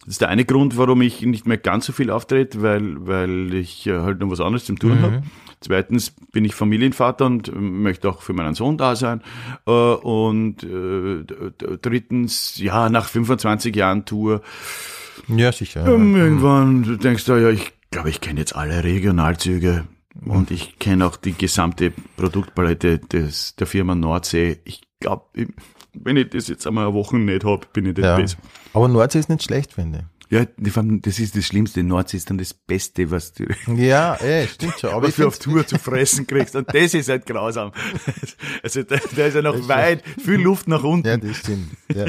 das 0.00 0.14
ist 0.14 0.20
der 0.20 0.28
eine 0.28 0.44
Grund, 0.44 0.76
warum 0.76 1.02
ich 1.02 1.22
nicht 1.22 1.46
mehr 1.46 1.58
ganz 1.58 1.86
so 1.86 1.92
viel 1.92 2.10
auftrete, 2.10 2.62
weil, 2.62 3.06
weil 3.06 3.54
ich 3.54 3.86
äh, 3.86 4.00
halt 4.00 4.20
noch 4.20 4.30
was 4.30 4.40
anderes 4.40 4.64
zum 4.64 4.78
tun 4.78 4.98
mhm. 4.98 5.02
habe. 5.02 5.22
Zweitens 5.60 6.10
bin 6.32 6.44
ich 6.44 6.54
Familienvater 6.54 7.24
und 7.24 7.50
möchte 7.58 8.10
auch 8.10 8.20
für 8.20 8.34
meinen 8.34 8.54
Sohn 8.54 8.76
da 8.76 8.94
sein. 8.94 9.22
Äh, 9.66 9.70
und 9.70 10.62
äh, 10.62 11.24
drittens, 11.80 12.58
ja, 12.58 12.90
nach 12.90 13.08
25 13.08 13.74
Jahren 13.74 14.04
Tour, 14.04 14.42
ja, 15.28 15.52
sicher. 15.52 15.86
Ähm, 15.86 16.14
irgendwann 16.14 16.82
du 16.82 16.96
denkst 16.96 17.24
du, 17.24 17.34
ja, 17.34 17.50
ich 17.50 17.72
glaube, 17.96 18.10
ich 18.10 18.20
kenne 18.20 18.40
jetzt 18.40 18.54
alle 18.54 18.84
Regionalzüge 18.84 19.86
und 20.26 20.50
ich 20.50 20.78
kenne 20.78 21.06
auch 21.06 21.16
die 21.16 21.32
gesamte 21.32 21.94
Produktpalette 22.18 22.98
des, 22.98 23.56
der 23.56 23.66
Firma 23.66 23.94
Nordsee. 23.94 24.60
Ich 24.64 24.82
glaube, 25.00 25.24
wenn 25.94 26.18
ich 26.18 26.28
das 26.28 26.48
jetzt 26.48 26.66
einmal 26.66 26.88
eine 26.88 26.94
Woche 26.94 27.16
nicht 27.16 27.44
habe, 27.44 27.66
bin 27.72 27.86
ich 27.86 27.94
das 27.94 28.04
ja. 28.04 28.16
besser. 28.16 28.36
Aber 28.74 28.88
Nordsee 28.88 29.20
ist 29.20 29.30
nicht 29.30 29.44
schlecht, 29.44 29.72
finde 29.72 30.00
ich. 30.00 30.15
Ja, 30.28 30.44
das 30.56 31.18
ist 31.20 31.36
das 31.36 31.44
Schlimmste. 31.44 31.84
Nordsee 31.84 32.16
ist 32.16 32.28
dann 32.30 32.38
das 32.38 32.52
Beste, 32.52 33.10
was 33.10 33.32
du, 33.32 33.44
ja, 33.76 34.14
ey, 34.14 34.48
stimmt 34.48 34.80
schon. 34.80 34.90
Aber 34.90 35.06
was 35.08 35.16
du 35.16 35.26
auf 35.26 35.38
Tour 35.38 35.66
zu 35.66 35.78
fressen 35.78 36.26
kriegst. 36.26 36.56
Und 36.56 36.74
das 36.74 36.94
ist 36.94 37.08
halt 37.08 37.26
grausam. 37.26 37.72
Also 38.62 38.82
da, 38.82 38.96
da 39.14 39.26
ist 39.26 39.34
ja 39.34 39.42
noch 39.42 39.68
weit, 39.68 40.02
viel 40.22 40.40
Luft 40.40 40.66
nach 40.66 40.82
unten. 40.82 41.06
Ja, 41.06 41.16
das 41.16 41.36
stimmt. 41.36 41.70
Ja. 41.94 42.06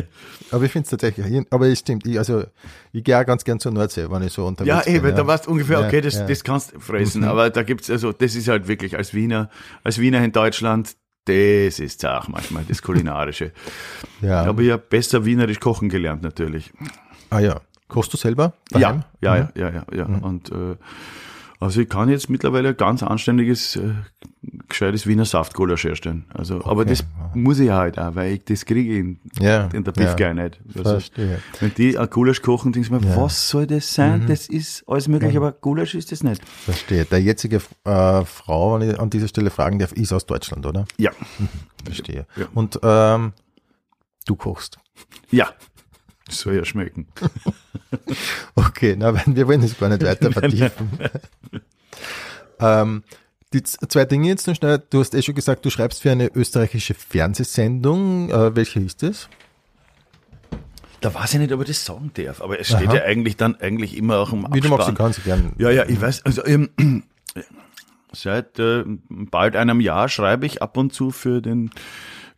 Aber 0.50 0.64
ich 0.64 0.72
finde 0.72 0.86
es 0.86 0.90
tatsächlich, 0.90 1.46
aber 1.52 1.68
es 1.68 1.80
stimmt. 1.80 2.08
Ich, 2.08 2.18
also, 2.18 2.44
ich 2.92 3.04
gehe 3.04 3.20
auch 3.20 3.26
ganz 3.26 3.44
gern 3.44 3.60
zur 3.60 3.72
Nordsee, 3.72 4.10
wenn 4.10 4.24
ich 4.24 4.34
so 4.34 4.46
unterwegs 4.46 4.70
ja, 4.70 4.82
bin. 4.82 5.04
Ey, 5.04 5.10
ja, 5.10 5.16
da 5.16 5.28
weißt 5.28 5.46
du 5.46 5.52
ungefähr, 5.52 5.82
okay, 5.82 6.02
das, 6.02 6.16
ja. 6.16 6.26
das 6.26 6.44
kannst 6.44 6.74
du 6.74 6.80
fressen. 6.80 7.22
Mhm. 7.22 7.28
Aber 7.28 7.50
da 7.50 7.64
gibt's 7.64 7.90
also, 7.90 8.12
das 8.12 8.36
ist 8.36 8.48
halt 8.48 8.68
wirklich 8.68 8.98
als 8.98 9.14
Wiener, 9.14 9.50
als 9.84 10.00
Wiener 10.00 10.24
in 10.24 10.32
Deutschland, 10.32 10.96
das 11.26 11.80
ist 11.80 12.06
auch 12.06 12.28
manchmal 12.30 12.64
das 12.68 12.82
Kulinarische. 12.82 13.52
ja. 14.22 14.44
Aber 14.44 14.62
ich 14.62 14.72
habe 14.72 14.84
besser 14.90 15.26
wienerisch 15.26 15.60
kochen 15.60 15.90
gelernt, 15.90 16.24
natürlich. 16.24 16.72
Ah 17.30 17.40
ja. 17.40 17.62
Kochst 17.88 18.14
du 18.14 18.18
selber? 18.18 18.54
Daheim? 18.70 19.04
Ja, 19.22 19.36
ja, 19.36 19.44
mhm. 19.44 19.50
ja, 19.56 19.70
ja, 19.70 19.86
ja. 19.94 20.08
Mhm. 20.08 20.20
Und 20.20 20.52
äh, 20.52 20.76
also 21.60 21.82
ich 21.82 21.90
kann 21.90 22.08
jetzt 22.08 22.30
mittlerweile 22.30 22.70
ein 22.70 22.78
ganz 22.78 23.02
anständiges, 23.02 23.78
äh, 23.78 23.94
gescheites 24.68 25.08
Wiener 25.08 25.26
Saftgulasch 25.26 25.86
herstellen. 25.86 26.26
Also, 26.32 26.58
okay. 26.58 26.70
aber 26.70 26.86
das 26.86 27.04
muss 27.34 27.58
ich 27.58 27.72
halt 27.72 27.98
auch, 27.98 28.14
weil 28.14 28.34
ich 28.34 28.44
das 28.46 28.66
kriege 28.66 28.96
in, 28.96 29.20
ja, 29.40 29.68
in 29.74 29.84
der 29.84 29.92
Biffgei 29.92 30.28
ja. 30.28 30.34
nicht. 30.36 30.60
Also. 30.78 31.00
Wenn 31.60 31.74
die 31.74 31.98
ein 31.98 32.10
Gulasch 32.12 32.44
kochen, 32.44 32.74
denkst 32.74 32.90
du 32.90 32.96
mir, 32.96 33.08
ja. 33.08 33.18
was 33.18 33.50
soll 33.50 33.66
das 33.66 33.92
sein? 33.92 34.24
Mhm. 34.24 34.28
Das 34.28 34.48
ist 34.48 34.84
alles 34.88 35.08
möglich, 35.08 35.36
aber 35.36 35.52
Gulasch 35.52 35.96
ist 35.96 36.12
das 36.12 36.22
nicht. 36.22 36.48
Verstehe. 36.48 37.06
Der 37.06 37.22
jetzige 37.22 37.58
äh, 37.86 38.26
Frau, 38.26 38.80
wenn 38.80 38.92
ich 38.92 39.00
an 39.00 39.10
dieser 39.10 39.28
Stelle 39.28 39.50
fragen 39.50 39.80
darf, 39.80 39.94
ist 39.94 40.14
aus 40.14 40.28
Deutschland, 40.28 40.64
oder? 40.68 40.86
Ja. 40.98 41.12
Mhm. 41.40 41.50
Verstehe. 41.86 42.28
Ja. 42.36 42.46
Und 42.54 42.80
ähm, 42.84 43.34
du 44.28 44.36
kochst. 44.36 44.78
Ja. 45.32 45.50
Soll 46.30 46.56
ja 46.56 46.66
schmecken. 46.66 47.08
okay, 48.56 48.96
na, 48.98 49.14
wir 49.26 49.48
wollen 49.48 49.62
das 49.62 49.78
gar 49.78 49.90
nicht 49.90 50.04
weiter 50.04 50.32
vertiefen. 50.32 50.90
ähm, 52.60 53.04
die 53.54 53.64
zwei 53.64 54.06
Dinge 54.06 54.28
jetzt 54.28 54.48
noch 54.48 54.56
schnell. 54.56 54.84
Du 54.90 55.00
hast 55.00 55.16
eh 55.16 55.22
schon 55.22 55.36
gesagt, 55.36 55.64
du 55.66 55.70
schreibst 55.70 56.02
für 56.02 56.12
eine 56.12 56.30
österreichische 56.36 56.94
Fernsehsendung. 56.94 58.30
Äh, 58.30 58.56
welche 58.56 58.80
ist 58.80 59.04
es? 59.04 59.30
Da 61.00 61.14
weiß 61.14 61.36
ich 61.36 61.40
nicht, 61.40 61.54
ob 61.54 61.62
ich 61.62 61.68
das 61.68 61.86
sagen 61.86 62.12
darf, 62.16 62.42
aber 62.42 62.60
es 62.60 62.68
steht 62.68 62.88
Aha. 62.88 62.98
ja 62.98 63.04
eigentlich 63.04 63.38
dann 63.38 63.56
eigentlich 63.56 63.96
immer 63.96 64.18
auch 64.18 64.34
im 64.34 64.46
Abspann. 64.46 64.56
Wie 64.56 64.62
du 64.62 64.70
magst, 64.70 64.88
du 64.90 64.94
kannst 64.94 65.24
gerne. 65.24 65.52
Ja, 65.58 65.70
ja, 65.70 65.86
ich 65.88 66.02
weiß, 66.02 66.26
also 66.26 66.44
ähm, 66.46 66.70
seit 68.12 68.58
äh, 68.58 68.84
bald 69.10 69.56
einem 69.56 69.80
Jahr 69.80 70.10
schreibe 70.10 70.46
ich 70.48 70.62
ab 70.62 70.76
und 70.76 70.94
zu 70.94 71.12
für 71.12 71.42
den 71.42 71.70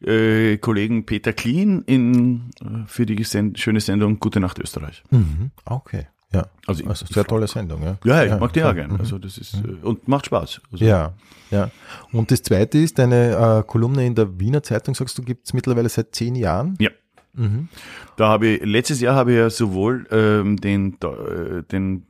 äh, 0.01 0.57
Kollegen 0.57 1.05
Peter 1.05 1.33
Klien 1.33 1.83
in, 1.83 2.51
äh, 2.61 2.87
für 2.87 3.05
die 3.05 3.23
Send 3.23 3.59
schöne 3.59 3.81
Sendung 3.81 4.19
Gute 4.19 4.39
Nacht 4.39 4.59
Österreich. 4.59 5.03
Mhm. 5.11 5.51
Okay. 5.65 6.07
Ja, 6.31 6.45
also, 6.67 6.85
also 6.85 7.07
sehr 7.07 7.25
tolle 7.25 7.47
Sendung, 7.47 7.81
ja. 7.81 7.97
Ja, 8.03 8.23
ich 8.23 8.29
ja, 8.29 8.37
mag 8.37 8.53
die 8.53 8.63
auch 8.63 8.75
gern. 8.75 8.95
Also 8.99 9.17
das 9.17 9.39
ist 9.39 9.65
mhm. 9.65 9.79
und 9.81 10.07
macht 10.07 10.27
Spaß. 10.27 10.61
Also 10.71 10.85
ja, 10.85 11.13
ja. 11.49 11.71
Und 12.11 12.29
das 12.29 12.43
zweite 12.43 12.77
ist 12.77 12.99
deine 12.99 13.61
äh, 13.61 13.63
Kolumne 13.65 14.05
in 14.05 14.13
der 14.13 14.39
Wiener 14.39 14.61
Zeitung, 14.61 14.93
sagst 14.93 15.17
du, 15.17 15.23
gibt 15.23 15.47
es 15.47 15.53
mittlerweile 15.53 15.89
seit 15.89 16.13
zehn 16.13 16.35
Jahren? 16.35 16.75
Ja. 16.79 16.91
Mhm. 17.33 17.69
Da 18.15 18.27
habe 18.27 18.47
ich 18.47 18.65
letztes 18.65 19.01
Jahr 19.01 19.15
habe 19.15 19.31
ich 19.31 19.37
ja 19.39 19.49
sowohl 19.49 20.05
ähm, 20.11 20.57
den, 20.57 20.97
äh, 21.01 21.63
den 21.63 22.05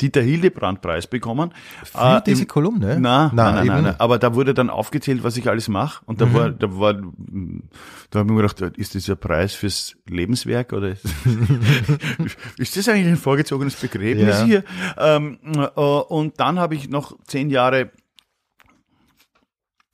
Dieter 0.00 0.22
Hildebrand-Preis 0.22 1.06
bekommen. 1.06 1.52
Für 1.84 2.18
äh, 2.18 2.22
diese 2.24 2.42
im, 2.42 2.48
Kolumne? 2.48 2.98
Na, 3.00 3.30
nein, 3.32 3.54
nein, 3.54 3.66
nein, 3.66 3.82
nein, 3.84 3.94
Aber 3.98 4.18
da 4.18 4.34
wurde 4.34 4.54
dann 4.54 4.70
aufgezählt, 4.70 5.22
was 5.24 5.36
ich 5.36 5.48
alles 5.48 5.68
mache. 5.68 6.02
Und 6.06 6.20
da 6.20 6.26
mhm. 6.26 6.34
war, 6.34 6.50
da 6.50 6.78
war, 6.78 6.94
da 6.94 8.18
habe 8.18 8.28
ich 8.28 8.34
mir 8.34 8.42
gedacht, 8.42 8.60
ist 8.78 8.94
das 8.94 9.08
ein 9.08 9.18
Preis 9.18 9.54
fürs 9.54 9.96
Lebenswerk 10.08 10.72
oder 10.72 10.88
ist 12.58 12.76
das 12.76 12.88
eigentlich 12.88 13.06
ein 13.06 13.16
vorgezogenes 13.16 13.76
Begräbnis 13.76 14.40
ja. 14.40 14.44
hier? 14.44 14.64
Ähm, 14.98 15.38
äh, 15.54 15.80
und 15.80 16.38
dann 16.40 16.58
habe 16.58 16.74
ich 16.74 16.88
noch 16.88 17.16
zehn 17.26 17.50
Jahre 17.50 17.90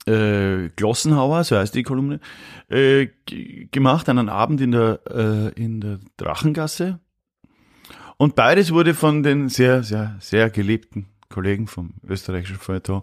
äh, 0.07 0.71
Glossenhauer, 0.75 1.45
so 1.45 1.57
heißt 1.57 1.75
die 1.75 1.83
Kolumne, 1.83 2.21
äh, 2.69 3.09
gemacht, 3.71 4.09
einen 4.09 4.29
Abend 4.29 4.61
in 4.61 4.73
der, 4.73 5.01
äh, 5.09 5.61
in 5.61 5.81
der 5.81 5.99
Drachengasse. 6.17 6.99
Und 8.17 8.35
beides 8.35 8.73
wurde 8.73 8.95
von 8.95 9.23
den 9.23 9.49
sehr, 9.49 9.83
sehr, 9.83 10.17
sehr 10.21 10.51
geliebten 10.51 11.07
Kollegen 11.29 11.67
vom 11.67 11.95
österreichischen 12.07 12.59
Feuilleton 12.59 13.03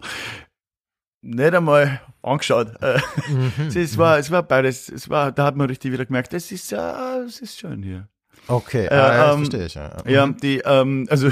nicht 1.22 1.54
einmal 1.54 2.00
angeschaut. 2.22 2.68
Äh, 2.80 3.00
es, 3.74 3.98
war, 3.98 4.18
es 4.18 4.30
war 4.30 4.42
beides, 4.42 4.88
es 4.88 5.08
war, 5.08 5.32
da 5.32 5.44
hat 5.44 5.56
man 5.56 5.68
richtig 5.68 5.92
wieder 5.92 6.06
gemerkt, 6.06 6.32
es 6.34 6.50
ist, 6.52 6.70
ja, 6.70 7.18
es 7.18 7.40
ist 7.40 7.58
schön 7.58 7.82
hier. 7.82 8.08
Okay, 8.50 8.86
Äh, 8.86 8.94
ah, 8.94 9.14
ja, 9.14 9.32
ähm, 9.32 9.38
verstehe 9.38 9.66
ich. 9.66 9.74
Ja. 9.74 9.96
Ja, 10.06 10.26
die, 10.26 10.58
ähm, 10.64 11.06
also 11.10 11.30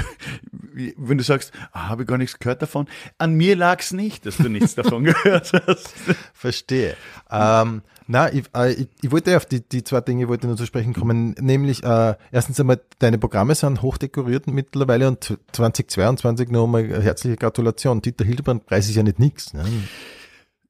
wenn 0.97 1.17
du 1.17 1.23
sagst, 1.23 1.51
ah, 1.73 1.89
habe 1.89 2.03
ich 2.03 2.07
gar 2.07 2.17
nichts 2.17 2.39
gehört 2.39 2.61
davon, 2.61 2.87
an 3.17 3.33
mir 3.33 3.55
lag's 3.55 3.91
nicht, 3.91 4.25
dass 4.25 4.37
du 4.37 4.49
nichts 4.49 4.75
davon 4.75 5.03
gehört 5.05 5.51
hast. 5.67 5.93
Verstehe. 6.33 6.95
Ähm, 7.29 7.81
na, 8.07 8.31
ich, 8.33 8.45
äh, 8.55 8.71
ich, 8.73 8.87
ich 9.01 9.11
wollte 9.11 9.35
auf 9.37 9.45
die, 9.45 9.61
die 9.61 9.83
zwei 9.83 10.01
Dinge 10.01 10.27
wollte 10.29 10.47
nur 10.47 10.57
zu 10.57 10.65
sprechen 10.65 10.93
kommen, 10.93 11.35
nämlich 11.39 11.83
äh, 11.83 12.15
erstens 12.31 12.59
einmal, 12.59 12.79
deine 12.99 13.17
Programme 13.17 13.53
sind 13.53 13.81
hochdekoriert 13.81 14.47
mittlerweile 14.47 15.07
und 15.07 15.37
2022 15.51 16.49
noch 16.49 16.63
einmal 16.63 17.03
herzliche 17.03 17.35
Gratulation. 17.35 18.01
Dieter 18.01 18.25
Hildebrand 18.25 18.65
Preis 18.65 18.89
ist 18.89 18.95
ja 18.95 19.03
nicht 19.03 19.19
nix. 19.19 19.53
Ne? 19.53 19.65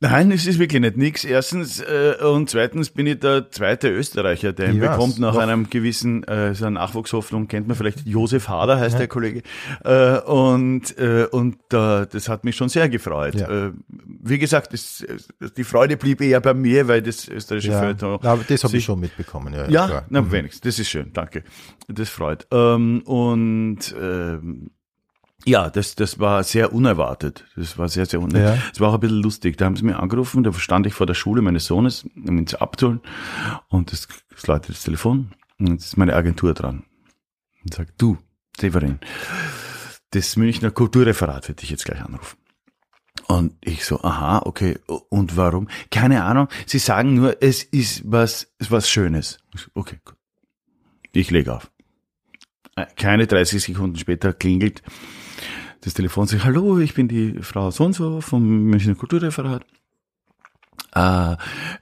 Nein, 0.02 0.32
es 0.32 0.48
ist 0.48 0.60
wirklich 0.60 0.80
nicht 0.82 0.96
nix. 0.96 1.26
Erstens 1.26 1.82
äh, 1.82 2.16
und 2.24 2.50
zweitens 2.50 2.90
bin 2.90 3.06
ich 3.06 3.20
der 3.20 3.52
zweite 3.52 3.90
Österreicher, 3.90 4.54
der 4.54 4.70
ihn 4.70 4.82
Ja, 4.82 4.92
bekommt 4.92 5.20
nach 5.20 5.36
einem 5.36 5.70
gewissen, 5.70 6.24
äh, 6.24 6.56
so 6.56 6.70
Nachwuchshoffnung, 6.70 7.50
kennt 7.50 7.68
man 7.68 7.76
vielleicht, 7.76 8.06
Josef 8.08 8.48
Hader 8.48 8.80
heißt 8.80 8.98
der 8.98 9.10
Kollege. 9.10 9.42
Äh, 9.84 10.20
und 10.22 10.98
äh, 10.98 11.26
und 11.30 11.56
äh, 11.74 12.06
das 12.10 12.30
hat 12.30 12.46
mich 12.46 12.56
schon 12.56 12.70
sehr 12.70 12.88
gefreut. 12.88 13.36
Ja. 13.36 13.68
Äh, 13.68 13.72
wie 14.22 14.40
gesagt, 14.40 14.72
das, 14.72 15.06
die 15.58 15.64
Freude 15.66 15.98
blieb 15.98 16.22
eher 16.22 16.40
bei 16.40 16.54
mir, 16.54 16.88
weil 16.88 17.02
das 17.02 17.28
österreichische 17.28 17.74
Ja, 17.74 17.80
Feuilleton 17.80 18.20
aber 18.22 18.44
das 18.48 18.64
habe 18.64 18.78
ich 18.78 18.86
schon 18.86 19.02
mitbekommen. 19.02 19.54
Ja, 19.54 19.68
Ja, 19.70 19.88
klar. 19.88 20.06
na 20.10 20.32
wenigstens. 20.32 20.62
Das 20.62 20.80
ist 20.80 20.90
schön, 20.90 21.12
danke. 21.12 21.44
Das 21.90 22.08
freut. 22.08 22.48
Ähm, 22.52 23.02
und 23.02 23.80
ähm, 24.02 24.72
ja, 25.46 25.70
das, 25.70 25.96
das 25.96 26.20
war 26.20 26.44
sehr 26.44 26.74
unerwartet. 26.74 27.46
Das 27.56 27.78
war 27.78 27.88
sehr, 27.90 28.06
sehr 28.06 28.20
unerwartet. 28.20 28.62
Ja. 28.62 28.72
Es 28.74 28.80
war 28.80 28.90
auch 28.90 28.96
ein 28.96 29.00
bisschen 29.00 29.22
lustig. 29.22 29.58
Da 29.58 29.66
haben 29.66 29.76
sie 29.76 29.84
mir 29.86 30.00
angerufen, 30.00 30.44
da 30.44 30.52
stand 30.54 30.86
ich 30.86 30.94
vor 30.94 31.08
der 31.08 31.14
Schule 31.14 31.42
meines 31.42 31.66
Sohnes, 31.66 32.06
um 32.16 32.38
ihn 32.38 32.48
zu 32.48 32.60
abzuholen. 32.62 33.02
Und 33.70 33.92
das, 33.92 34.08
das 34.30 34.48
läutet 34.48 34.76
das 34.76 34.84
Telefon. 34.84 35.32
Und 35.58 35.68
jetzt 35.72 35.86
ist 35.86 35.98
meine 35.98 36.16
Agentur 36.16 36.54
dran. 36.54 36.84
Und 37.64 37.74
sagt, 37.74 37.94
du, 37.98 38.18
Severin, 38.58 39.00
das 40.12 40.36
Münchner 40.36 40.72
Kulturreferat 40.72 41.48
wird 41.48 41.62
dich 41.62 41.70
jetzt 41.70 41.86
gleich 41.86 42.02
anrufen. 42.02 42.38
Und 43.28 43.54
ich 43.62 43.86
so, 43.86 44.02
aha, 44.02 44.42
okay, 44.46 44.80
und 45.10 45.38
warum? 45.38 45.68
Keine 45.92 46.24
Ahnung. 46.24 46.48
Sie 46.66 46.80
sagen 46.80 47.14
nur, 47.14 47.42
es 47.42 47.64
ist 47.64 48.02
was, 48.06 48.48
es 48.58 48.68
ist 48.68 48.72
was 48.72 48.90
Schönes. 48.90 49.40
Ich 49.54 49.62
so, 49.62 49.70
Okay, 49.74 50.00
gut. 50.04 50.16
Ich 51.12 51.32
lege 51.32 51.54
auf. 51.56 51.72
Äh, 52.76 52.86
Keine 52.96 53.28
30 53.28 53.62
Sekunden 53.62 53.98
später 53.98 54.34
klingelt 54.34 54.82
das 55.82 55.94
Telefon. 55.94 56.28
Sagt, 56.28 56.44
hallo, 56.44 56.80
ich 56.80 56.94
bin 56.94 57.08
die 57.08 57.40
Frau 57.42 57.72
so 57.72 57.86
und 57.86 57.94
so 57.94 58.22
vom 58.22 58.66
Münchner 58.66 58.96
Kulturreferat. 58.96 59.66
Äh, 60.96 61.36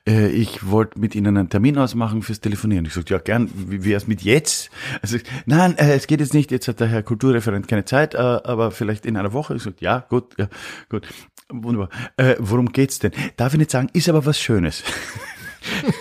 äh, 0.06 0.28
ich 0.28 0.68
wollte 0.68 1.00
mit 1.00 1.16
Ihnen 1.16 1.38
einen 1.38 1.50
Termin 1.50 1.78
ausmachen 1.78 2.22
fürs 2.22 2.42
Telefonieren. 2.42 2.86
Ich 2.86 2.94
sagte, 2.94 3.14
ja 3.14 3.20
gern, 3.20 3.50
wie 3.54 3.86
wäre 3.86 3.98
es 3.98 4.08
mit 4.08 4.22
jetzt? 4.22 4.70
Also, 5.02 5.18
nein, 5.46 5.78
äh, 5.78 5.94
es 5.96 6.08
geht 6.08 6.20
jetzt 6.20 6.34
nicht, 6.34 6.52
jetzt 6.52 6.68
hat 6.68 6.80
der 6.80 6.88
Herr 6.88 7.04
Kulturreferent 7.04 7.68
keine 7.68 7.86
Zeit, 7.86 8.16
äh, 8.16 8.18
aber 8.18 8.72
vielleicht 8.72 9.06
in 9.06 9.16
einer 9.16 9.34
Woche. 9.34 9.56
Ich 9.56 9.64
sagte, 9.64 9.84
ja, 9.84 10.06
gut, 10.10 10.38
ja, 10.38 10.50
gut, 10.90 11.08
wunderbar. 11.50 11.90
Äh, 12.18 12.36
worum 12.40 12.72
geht's 12.72 13.00
denn? 13.00 13.12
Darf 13.38 13.54
ich 13.54 13.60
nicht 13.60 13.72
sagen, 13.72 13.90
ist 13.94 14.10
aber 14.10 14.26
was 14.26 14.40
Schönes. 14.40 14.84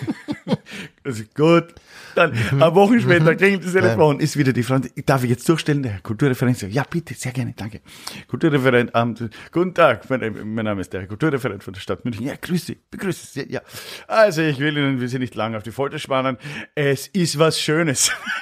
also, 1.03 1.23
gut. 1.33 1.75
Dann, 2.17 2.33
eine 2.51 2.73
Woche 2.73 2.99
später 2.99 3.35
klingelt 3.35 3.63
das 3.63 3.73
Telefon, 3.73 4.19
ist 4.19 4.37
wieder 4.37 4.51
die 4.51 4.63
Frau, 4.63 4.79
darf 5.05 5.23
ich 5.23 5.29
jetzt 5.29 5.47
durchstellen? 5.47 5.83
Der 5.83 5.91
Herr 5.91 6.01
Kulturreferent 6.01 6.59
ja, 6.63 6.83
bitte, 6.89 7.13
sehr 7.13 7.31
gerne, 7.31 7.53
danke. 7.55 7.81
Kulturreferent, 8.27 8.95
Amt, 8.95 9.29
guten 9.51 9.75
Tag, 9.75 10.09
mein, 10.09 10.35
mein 10.55 10.65
Name 10.65 10.81
ist 10.81 10.91
der 10.91 11.01
Herr 11.01 11.07
Kulturreferent 11.07 11.63
von 11.63 11.75
der 11.75 11.79
Stadt 11.79 12.03
München. 12.05 12.25
Ja, 12.25 12.33
grüß 12.41 12.65
Sie, 12.65 12.79
begrüße 12.89 13.27
Sie, 13.27 13.51
ja. 13.53 13.61
Also, 14.07 14.41
ich 14.41 14.57
will 14.57 14.75
Ihnen, 14.75 14.99
wir 14.99 15.07
sind 15.09 15.21
nicht 15.21 15.35
lange 15.35 15.57
auf 15.57 15.63
die 15.63 15.71
Folter 15.71 15.99
spannen, 15.99 16.37
es 16.73 17.05
ist 17.05 17.37
was 17.37 17.61
Schönes. 17.61 18.11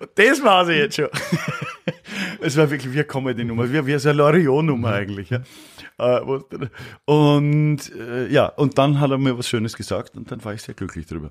Und 0.00 0.10
das 0.16 0.42
war 0.42 0.66
sie 0.66 0.72
jetzt 0.72 0.96
schon. 0.96 1.08
Es 2.40 2.56
war 2.56 2.70
wirklich 2.70 2.92
wie 2.92 2.98
eine 2.98 3.04
Comedy-Nummer, 3.04 3.70
wie, 3.72 3.86
wie 3.86 3.98
so 3.98 4.08
eine 4.08 4.18
Loriot-Nummer 4.18 4.92
eigentlich. 4.92 5.30
Ja. 5.30 5.42
Äh, 5.98 6.20
Und 7.04 7.92
äh, 7.94 8.28
ja, 8.28 8.46
und 8.46 8.78
dann 8.78 8.98
hat 9.00 9.10
er 9.10 9.18
mir 9.18 9.36
was 9.36 9.48
Schönes 9.48 9.76
gesagt 9.76 10.16
und 10.16 10.30
dann 10.30 10.42
war 10.44 10.54
ich 10.54 10.62
sehr 10.62 10.74
glücklich 10.74 11.06
drüber. 11.06 11.30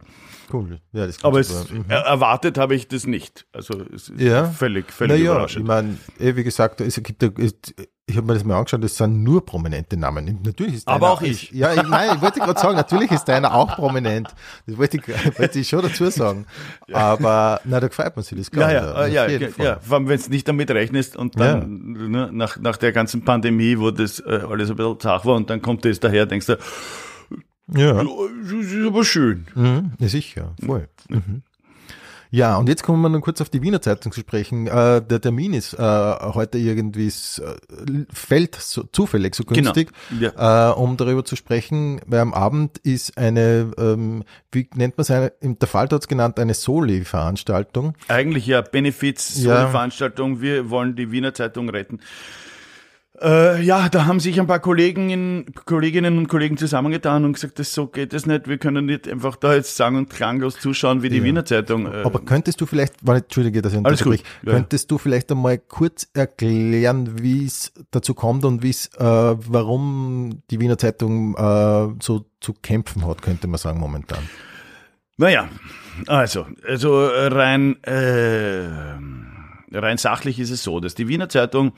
Cool. 0.52 0.69
Ja, 0.94 1.06
das 1.06 1.24
Aber 1.24 1.40
es. 1.40 1.70
Mhm. 1.72 1.86
er- 1.88 2.02
erwartet 2.06 2.58
habe 2.58 2.76
ich 2.76 2.88
das 2.88 3.06
nicht. 3.08 3.46
Also 3.54 3.82
es 3.94 4.10
ist 4.10 4.20
Ja. 4.22 4.46
völlig, 4.46 4.92
völlig 4.92 5.12
naja, 5.18 5.24
ich 5.24 5.30
überraschend. 5.36 5.68
meine, 5.68 5.98
eh, 6.20 6.36
wie 6.36 6.44
gesagt, 6.44 6.82
es 6.82 7.02
gibt 7.04 7.22
ja, 7.24 7.30
ich 7.38 8.18
habe 8.18 8.26
mir 8.26 8.34
das 8.34 8.44
mal 8.44 8.58
angeschaut, 8.58 8.84
das 8.84 8.98
sind 8.98 9.22
nur 9.24 9.46
prominente 9.46 9.96
Namen. 9.96 10.40
Natürlich 10.44 10.74
ist 10.74 10.88
Aber 10.88 11.12
auch 11.12 11.22
ich. 11.22 11.52
Ja, 11.52 11.74
ich, 11.76 11.84
nein, 11.84 12.10
ich 12.16 12.22
wollte 12.24 12.40
gerade 12.40 12.60
sagen, 12.60 12.76
natürlich 12.76 13.12
ist 13.12 13.26
deiner 13.26 13.54
auch 13.54 13.76
prominent. 13.76 14.30
Das 14.66 14.78
wollte 14.80 14.98
ich, 14.98 15.08
wollte 15.40 15.60
ich 15.60 15.70
schon 15.70 15.84
dazu 15.84 16.10
sagen. 16.10 16.48
Aber, 16.92 17.62
na, 17.66 17.80
da 17.80 17.88
gefällt 17.88 18.18
mir 18.18 18.24
sich 18.24 18.36
das 18.38 18.48
ja, 18.48 18.52
klar. 18.52 18.72
ja, 18.72 19.06
äh, 19.06 19.12
ja, 19.14 19.28
ja, 19.28 19.48
Fall. 19.50 19.66
ja, 19.66 19.80
vor 19.80 19.98
allem 19.98 20.08
wenn 20.08 20.16
es 20.16 20.28
nicht 20.28 20.48
damit 20.48 20.72
rechnest 20.72 21.18
und 21.18 21.40
dann 21.40 21.92
ne, 22.10 22.30
nach, 22.34 22.58
nach 22.58 22.78
der 22.78 22.94
ganzen 22.94 23.24
Pandemie, 23.24 23.78
wo 23.78 23.92
das 23.92 24.20
äh, 24.22 24.42
alles 24.50 24.72
ein 24.72 24.76
bisschen 24.76 25.00
zach 25.00 25.26
war 25.26 25.36
und 25.36 25.52
dann 25.52 25.62
kommt 25.62 25.86
das 25.86 26.00
daher, 26.00 26.26
denkst 26.26 26.48
du, 26.48 26.58
Ja, 27.76 27.94
das 28.04 28.52
ist 28.52 28.86
aber 28.88 29.04
schön. 29.04 29.46
mhm, 29.56 29.92
ja 30.00 30.08
sicher, 30.08 30.56
voll. 30.66 30.88
Mhm. 31.10 31.44
Ja, 32.32 32.58
und 32.58 32.70
jetzt 32.70 32.84
kommen 32.84 33.02
wir 33.02 33.10
noch 33.10 33.22
kurz 33.22 33.42
auf 33.42 33.50
die 33.50 33.64
Wiener 33.64 33.82
Zeitung 33.82 34.12
zu 34.12 34.20
sprechen. 34.20 34.68
Äh, 34.68 35.02
der 35.02 35.20
Termin 35.20 35.52
ist 35.54 35.74
äh, 35.74 35.78
heute 35.80 36.60
irgendwie, 36.60 37.08
s- 37.08 37.40
äh, 37.40 38.06
fällt 38.14 38.54
so, 38.54 38.84
zufällig 38.84 39.34
so 39.34 39.44
Genau. 39.44 39.56
günstig, 39.74 39.90
äh, 40.38 40.70
um 40.70 40.96
darüber 40.96 41.26
zu 41.26 41.36
sprechen, 41.36 42.00
weil 42.06 42.20
am 42.20 42.36
Abend 42.36 42.78
ist 42.80 43.18
eine, 43.18 43.72
ähm, 43.80 44.24
wie 44.52 44.70
nennt 44.76 44.96
man 44.98 45.02
es, 45.02 45.10
eine, 45.10 45.34
im 45.42 45.58
der 45.58 45.68
Fall 45.68 45.86
hat 45.86 45.94
es 45.94 46.08
genannt, 46.08 46.38
eine 46.40 46.54
Soli-Veranstaltung. 46.54 47.96
Eigentlich 48.10 48.46
ja 48.46 48.62
Benefiz, 48.62 49.34
so 49.34 49.50
Ja. 49.50 49.72
wir 50.42 50.70
wollen 50.70 50.96
die 50.96 51.12
Wiener 51.12 51.34
Zeitung 51.34 51.68
retten. 51.70 52.00
Äh, 53.22 53.62
ja, 53.64 53.90
da 53.90 54.06
haben 54.06 54.22
sich 54.22 54.40
ein 54.40 54.48
paar 54.48 54.60
Kolleginnen, 54.60 55.54
Kolleginnen 55.66 56.18
und 56.18 56.28
Kollegen 56.30 56.56
zusammengetan 56.56 57.26
und 57.26 57.34
gesagt, 57.34 57.60
das 57.60 57.74
so 57.74 57.88
geht 57.88 58.14
es 58.14 58.26
nicht, 58.26 58.48
wir 58.48 58.58
können 58.58 58.86
nicht 58.86 59.10
einfach 59.10 59.36
da 59.36 59.54
jetzt 59.56 59.76
sang- 59.76 59.98
und 59.98 60.10
klanglos 60.10 60.60
zuschauen, 60.60 61.04
wie 61.04 61.10
die 61.10 61.18
Ja. 61.18 61.24
Wiener 61.24 61.44
Zeitung. 61.44 61.86
Äh, 61.86 62.04
Aber 62.06 62.20
könntest 62.20 62.62
du 62.62 62.66
vielleicht, 62.66 62.96
weil, 63.02 63.18
entschuldige, 63.18 63.62
dass 63.62 63.74
ich 63.74 63.86
Alles 63.86 64.04
gut. 64.04 64.24
Ja, 64.44 64.54
könntest 64.54 64.90
du 64.90 64.98
vielleicht 64.98 65.32
einmal 65.32 65.58
kurz 65.58 66.08
erklären, 66.14 67.22
wie 67.22 67.46
es 67.46 67.74
dazu 67.92 68.14
kommt 68.14 68.46
und 68.46 68.64
wie 68.64 68.70
es, 68.70 68.88
äh, 68.96 69.04
warum 69.04 70.42
die 70.50 70.62
Wiener 70.62 70.78
Zeitung 70.78 71.36
äh, 71.36 72.02
so 72.02 72.26
zu 72.40 72.54
kämpfen 72.54 73.06
hat, 73.06 73.22
könnte 73.22 73.48
man 73.48 73.58
sagen 73.58 73.80
momentan. 73.80 74.20
Naja, 75.18 75.50
also, 76.08 76.46
also 76.66 77.06
rein, 77.06 77.84
äh, 77.84 78.64
rein 79.74 79.98
sachlich 79.98 80.40
ist 80.40 80.52
es 80.52 80.64
so, 80.64 80.80
dass 80.80 80.96
die 80.96 81.10
Wiener 81.10 81.28
Zeitung 81.28 81.74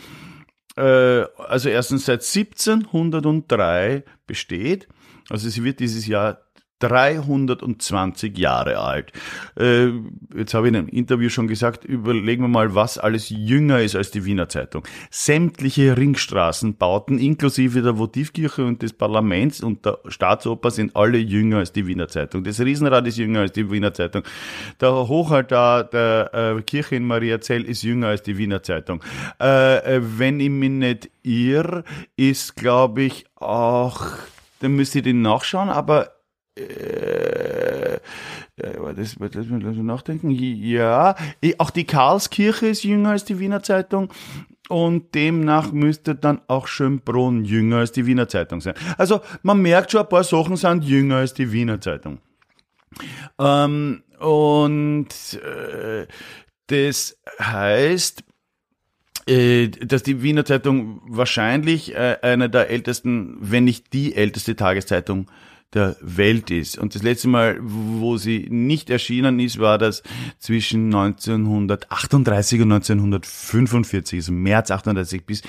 also 0.75 1.69
erstens 1.69 2.05
seit 2.05 2.21
1703 2.21 4.03
besteht, 4.25 4.87
also 5.29 5.49
sie 5.49 5.63
wird 5.63 5.79
dieses 5.79 6.07
Jahr 6.07 6.39
320 6.81 8.37
Jahre 8.37 8.79
alt. 8.79 9.11
Äh, 9.57 9.89
jetzt 10.35 10.53
habe 10.53 10.67
ich 10.67 10.73
in 10.73 10.79
einem 10.79 10.87
Interview 10.89 11.29
schon 11.29 11.47
gesagt, 11.47 11.85
überlegen 11.85 12.43
wir 12.43 12.47
mal, 12.47 12.75
was 12.75 12.97
alles 12.97 13.29
jünger 13.29 13.81
ist 13.81 13.95
als 13.95 14.11
die 14.11 14.25
Wiener 14.25 14.49
Zeitung. 14.49 14.83
Sämtliche 15.09 15.95
Ringstraßenbauten, 15.97 17.19
inklusive 17.19 17.81
der 17.81 17.97
Votivkirche 17.97 18.65
und 18.65 18.81
des 18.81 18.93
Parlaments 18.93 19.61
und 19.61 19.85
der 19.85 19.99
Staatsoper, 20.07 20.71
sind 20.71 20.95
alle 20.95 21.17
jünger 21.17 21.57
als 21.57 21.71
die 21.71 21.85
Wiener 21.87 22.07
Zeitung. 22.07 22.43
Das 22.43 22.59
Riesenrad 22.59 23.05
ist 23.07 23.17
jünger 23.17 23.41
als 23.41 23.51
die 23.51 23.69
Wiener 23.69 23.93
Zeitung. 23.93 24.23
Der 24.79 24.91
Hochaltar 24.91 25.83
der 25.83 26.55
äh, 26.57 26.61
Kirche 26.63 26.95
in 26.95 27.05
Mariazell 27.05 27.63
ist 27.63 27.83
jünger 27.83 28.07
als 28.07 28.23
die 28.23 28.37
Wiener 28.37 28.63
Zeitung. 28.63 29.03
Äh, 29.39 29.77
äh, 29.97 30.01
wenn 30.01 30.39
ich 30.39 30.49
mich 30.49 30.69
nicht 30.69 31.09
irr, 31.23 31.83
ist, 32.15 32.55
glaube 32.55 33.03
ich, 33.03 33.25
auch, 33.35 34.07
dann 34.59 34.73
müsste 34.73 34.99
ich 34.99 35.03
den 35.03 35.21
nachschauen, 35.21 35.69
aber 35.69 36.11
das, 38.95 39.15
das, 39.19 39.31
das 39.31 39.75
nachdenken. 39.77 40.31
Ja, 40.31 41.15
eh, 41.41 41.55
auch 41.57 41.69
die 41.69 41.85
Karlskirche 41.85 42.67
ist 42.67 42.83
jünger 42.83 43.11
als 43.11 43.25
die 43.25 43.39
Wiener 43.39 43.63
Zeitung. 43.63 44.11
Und 44.69 45.15
demnach 45.15 45.73
müsste 45.73 46.15
dann 46.15 46.39
auch 46.47 46.67
Schönbrunn 46.67 47.43
jünger 47.43 47.77
als 47.77 47.91
die 47.91 48.05
Wiener 48.05 48.29
Zeitung 48.29 48.61
sein. 48.61 48.73
Also 48.97 49.19
man 49.43 49.61
merkt 49.61 49.91
schon, 49.91 50.01
ein 50.01 50.07
paar 50.07 50.23
Sachen 50.23 50.55
sind 50.55 50.85
jünger 50.85 51.17
als 51.17 51.33
die 51.33 51.51
Wiener 51.51 51.81
Zeitung. 51.81 52.19
Ähm, 53.37 54.03
und 54.19 55.09
äh, 55.33 56.07
das 56.67 57.17
heißt, 57.39 58.23
äh, 59.27 59.67
dass 59.67 60.03
die 60.03 60.23
Wiener 60.23 60.45
Zeitung 60.45 61.01
wahrscheinlich 61.05 61.93
äh, 61.93 62.17
eine 62.21 62.49
der 62.49 62.69
ältesten, 62.69 63.37
wenn 63.41 63.65
nicht 63.65 63.91
die 63.91 64.15
älteste 64.15 64.55
Tageszeitung 64.55 65.29
der 65.73 65.95
Welt 66.01 66.51
ist. 66.51 66.77
Und 66.77 66.95
das 66.95 67.03
letzte 67.03 67.27
Mal, 67.27 67.57
wo 67.61 68.17
sie 68.17 68.47
nicht 68.49 68.89
erschienen 68.89 69.39
ist, 69.39 69.59
war 69.59 69.77
das 69.77 70.03
zwischen 70.39 70.93
1938 70.93 72.61
und 72.61 72.71
1945, 72.71 74.19
also 74.19 74.31
März 74.33 74.71
38 74.71 75.25
bis 75.25 75.43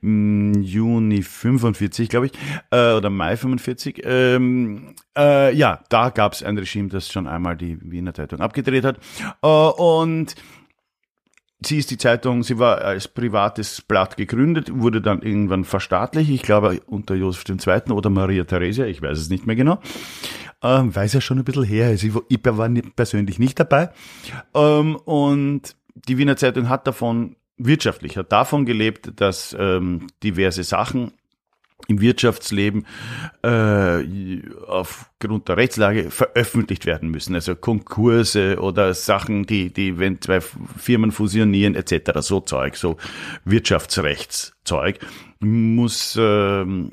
mm, 0.00 0.60
Juni 0.62 1.22
45, 1.22 2.08
glaube 2.08 2.26
ich, 2.26 2.32
äh, 2.70 2.92
oder 2.92 3.10
Mai 3.10 3.36
45. 3.36 4.02
Ähm, 4.04 4.94
äh, 5.16 5.54
ja, 5.54 5.82
da 5.88 6.10
gab 6.10 6.34
es 6.34 6.42
ein 6.42 6.56
Regime, 6.56 6.88
das 6.88 7.10
schon 7.10 7.26
einmal 7.26 7.56
die 7.56 7.78
Wiener 7.80 8.14
Zeitung 8.14 8.40
abgedreht 8.40 8.84
hat. 8.84 8.98
Äh, 9.42 9.46
und 9.46 10.36
Sie 11.66 11.78
ist 11.78 11.90
die 11.90 11.98
Zeitung, 11.98 12.42
sie 12.42 12.58
war 12.58 12.82
als 12.82 13.08
privates 13.08 13.80
Blatt 13.80 14.16
gegründet, 14.16 14.70
wurde 14.72 15.00
dann 15.00 15.22
irgendwann 15.22 15.64
verstaatlicht, 15.64 16.30
ich 16.30 16.42
glaube 16.42 16.80
unter 16.86 17.14
Josef 17.14 17.44
II. 17.48 17.92
oder 17.92 18.10
Maria 18.10 18.44
Theresia, 18.44 18.86
ich 18.86 19.00
weiß 19.00 19.18
es 19.18 19.30
nicht 19.30 19.46
mehr 19.46 19.56
genau. 19.56 19.80
Ähm, 20.62 20.94
weiß 20.94 21.14
ja 21.14 21.20
schon 21.20 21.38
ein 21.38 21.44
bisschen 21.44 21.64
her, 21.64 21.88
also 21.88 22.24
ich 22.28 22.44
war 22.44 22.68
persönlich 22.96 23.38
nicht 23.38 23.58
dabei. 23.58 23.90
Ähm, 24.54 24.96
und 24.96 25.76
die 25.94 26.18
Wiener 26.18 26.36
Zeitung 26.36 26.68
hat 26.68 26.86
davon 26.86 27.36
wirtschaftlich, 27.56 28.16
hat 28.16 28.32
davon 28.32 28.66
gelebt, 28.66 29.12
dass 29.16 29.56
ähm, 29.58 30.08
diverse 30.22 30.64
Sachen 30.64 31.12
im 31.88 32.00
Wirtschaftsleben 32.00 32.86
äh, 33.42 34.40
aufgrund 34.66 35.48
der 35.48 35.56
Rechtslage 35.56 36.10
veröffentlicht 36.10 36.86
werden 36.86 37.10
müssen. 37.10 37.34
Also 37.34 37.54
Konkurse 37.54 38.58
oder 38.60 38.94
Sachen, 38.94 39.44
die, 39.44 39.72
die, 39.72 39.98
wenn 39.98 40.20
zwei 40.20 40.40
Firmen 40.40 41.12
fusionieren 41.12 41.74
etc., 41.74 42.20
so 42.20 42.40
Zeug, 42.40 42.76
so 42.76 42.96
Wirtschaftsrechtszeug, 43.44 44.98
muss 45.40 46.16
ähm, 46.18 46.92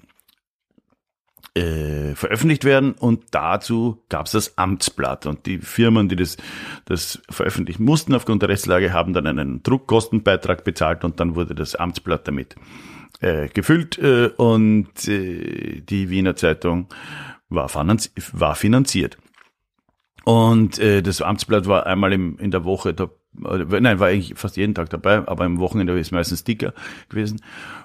äh, 1.53 2.15
veröffentlicht 2.15 2.63
werden 2.63 2.93
und 2.93 3.25
dazu 3.31 4.03
gab 4.07 4.25
es 4.25 4.31
das 4.31 4.57
Amtsblatt 4.57 5.25
und 5.25 5.45
die 5.45 5.57
Firmen, 5.57 6.07
die 6.07 6.15
das, 6.15 6.37
das 6.85 7.21
veröffentlichen 7.29 7.83
mussten 7.83 8.15
aufgrund 8.15 8.41
der 8.41 8.49
Rechtslage, 8.49 8.93
haben 8.93 9.13
dann 9.13 9.27
einen 9.27 9.61
Druckkostenbeitrag 9.61 10.63
bezahlt 10.63 11.03
und 11.03 11.19
dann 11.19 11.35
wurde 11.35 11.53
das 11.53 11.75
Amtsblatt 11.75 12.27
damit 12.27 12.55
äh, 13.21 13.47
gefüllt 13.47 13.97
äh, 13.97 14.27
und 14.37 15.07
äh, 15.07 15.81
die 15.81 16.09
Wiener 16.09 16.35
Zeitung 16.35 16.87
war, 17.49 17.69
finanzi 17.69 18.09
war 18.33 18.55
finanziert. 18.55 19.17
Und 20.23 20.79
äh, 20.79 21.01
das 21.01 21.21
Amtsblatt 21.21 21.67
war 21.67 21.85
einmal 21.85 22.13
im, 22.13 22.37
in 22.39 22.51
der 22.51 22.63
Woche, 22.63 22.93
da, 22.93 23.09
nein, 23.33 23.99
war 23.99 24.07
eigentlich 24.07 24.37
fast 24.37 24.57
jeden 24.57 24.75
Tag 24.75 24.89
dabei, 24.89 25.27
aber 25.27 25.45
am 25.45 25.59
Wochenende 25.59 25.97
ist 25.97 26.11
meistens 26.11 26.43
dicker 26.43 26.73
gewesen. 27.09 27.41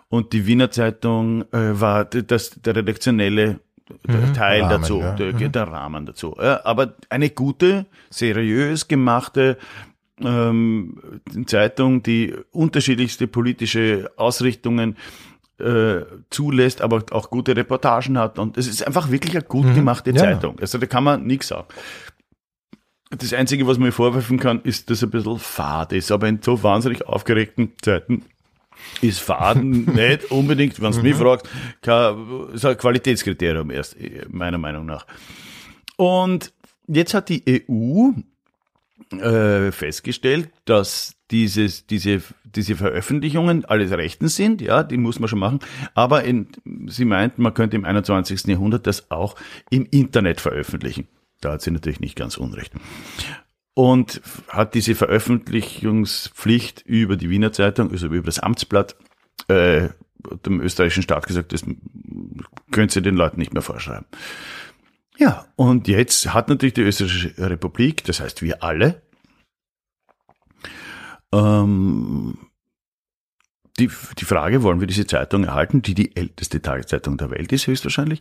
Und 0.09 0.33
die 0.33 0.47
Wiener 0.47 0.71
Zeitung 0.71 1.43
äh, 1.53 1.81
war 1.81 2.05
das, 2.05 2.51
der 2.51 2.77
redaktionelle 2.77 3.61
mhm, 4.07 4.35
Teil 4.35 4.63
Rahmen, 4.63 4.71
dazu, 4.81 5.01
ja. 5.01 5.15
der, 5.15 5.33
mhm. 5.33 5.53
der, 5.53 5.69
Rahmen 5.69 6.07
dazu. 6.07 6.37
Ja, 6.41 6.65
aber 6.65 6.95
eine 7.09 7.31
gute, 7.31 7.87
seriös 8.11 8.89
gemachte 8.89 9.57
ähm, 10.21 11.21
Zeitung, 11.47 12.03
die 12.03 12.35
unterschiedlichste 12.53 13.27
politische 13.27 14.11
Ausrichtungen 14.17 14.97
äh, 15.59 16.03
zulässt, 16.31 16.83
aber 16.83 17.05
auch 17.11 17.31
gute 17.31 17.57
Reportagen 17.57 18.19
hat. 18.19 18.39
Und 18.39 18.57
es 18.57 18.67
ist 18.67 18.87
einfach 18.87 19.11
wirklich 19.11 19.35
eine 19.35 19.45
gut 19.45 19.67
mhm. 19.67 19.75
gemachte 19.75 20.13
mhm. 20.13 20.19
Zeitung. 20.19 20.61
Also 20.61 20.79
da 20.79 20.87
kann 20.87 21.05
man 21.05 21.27
nichts 21.27 21.49
sagen. 21.49 21.69
Das 23.11 23.33
Einzige, 23.33 23.67
was 23.67 23.79
man 23.79 23.87
mir 23.87 23.93
vorwerfen 23.93 24.39
kann, 24.39 24.61
ist, 24.63 24.91
dass 24.91 24.99
es 24.99 25.05
ein 25.05 25.11
bisschen 25.11 25.39
fad 25.39 25.93
ist. 25.93 26.11
Aber 26.11 26.29
in 26.29 26.43
so 26.43 26.63
wahnsinnig 26.63 27.07
aufgeregten 27.07 27.73
Zeiten 27.81 28.25
ist 29.01 29.21
Faden 29.21 29.85
nicht 29.95 30.31
unbedingt, 30.31 30.81
wenn 30.81 30.93
du 30.93 31.03
mich 31.03 31.15
mhm. 31.15 31.21
fragst, 31.21 31.49
kein, 31.83 32.51
ist 32.53 32.65
ein 32.65 32.77
Qualitätskriterium 32.77 33.71
erst, 33.71 33.97
meiner 34.29 34.59
Meinung 34.59 34.87
nach. 34.87 35.07
Und 35.97 36.53
jetzt 36.87 37.15
hat 37.15 37.29
die 37.29 37.65
EU 37.71 38.11
äh, 39.11 39.73
festgestellt, 39.73 40.51
dass 40.65 41.17
dieses, 41.31 41.87
diese, 41.87 42.23
diese 42.45 42.77
Veröffentlichungen 42.77 43.65
alles 43.65 43.91
rechtens 43.91 44.37
sind, 44.37 44.61
ja, 44.61 44.83
die 44.83 44.97
muss 44.97 45.19
man 45.19 45.29
schon 45.29 45.39
machen, 45.39 45.61
aber 45.95 46.25
in, 46.25 46.49
sie 46.87 47.05
meint, 47.05 47.39
man 47.39 47.55
könnte 47.55 47.77
im 47.77 47.85
21. 47.85 48.47
Jahrhundert 48.47 48.87
das 48.87 49.11
auch 49.11 49.37
im 49.71 49.87
Internet 49.91 50.41
veröffentlichen. 50.41 51.09
Da 51.41 51.53
hat 51.53 51.63
sie 51.63 51.71
natürlich 51.71 52.01
nicht 52.01 52.17
ganz 52.17 52.37
unrecht. 52.37 52.73
Und 53.75 54.23
hat 54.49 54.75
diese 54.75 54.95
Veröffentlichungspflicht 54.95 56.83
über 56.87 57.17
die 57.17 57.29
Wiener 57.29 57.53
Zeitung, 57.53 57.91
also 57.91 58.07
über 58.07 58.23
das 58.23 58.39
Amtsblatt, 58.39 58.97
äh, 59.49 59.89
dem 60.47 60.61
österreichischen 60.61 61.03
Staat 61.03 61.27
gesagt, 61.27 61.53
das 61.53 61.63
können 62.71 62.89
sie 62.89 63.03
den 63.03 63.17
Leuten 63.17 63.39
nicht 63.39 63.53
mehr 63.53 63.63
vorschreiben. 63.63 64.07
Ja, 65.19 65.47
und 65.57 65.89
jetzt 65.89 66.35
hat 66.35 66.49
natürlich 66.49 66.75
die 66.75 66.83
österreichische 66.83 67.35
Republik, 67.39 68.05
das 68.05 68.21
heißt 68.21 68.43
wir 68.43 68.63
alle, 68.63 69.03
ähm, 71.33 72.39
die, 73.79 73.91
die 74.19 74.25
Frage, 74.25 74.63
wollen 74.63 74.81
wir 74.81 74.87
diese 74.87 75.07
Zeitung 75.07 75.45
erhalten, 75.45 75.83
die 75.83 75.95
die 75.95 76.17
älteste 76.17 76.61
Tageszeitung 76.61 77.17
der 77.17 77.31
Welt 77.31 77.53
ist, 77.53 77.67
höchstwahrscheinlich, 77.67 78.21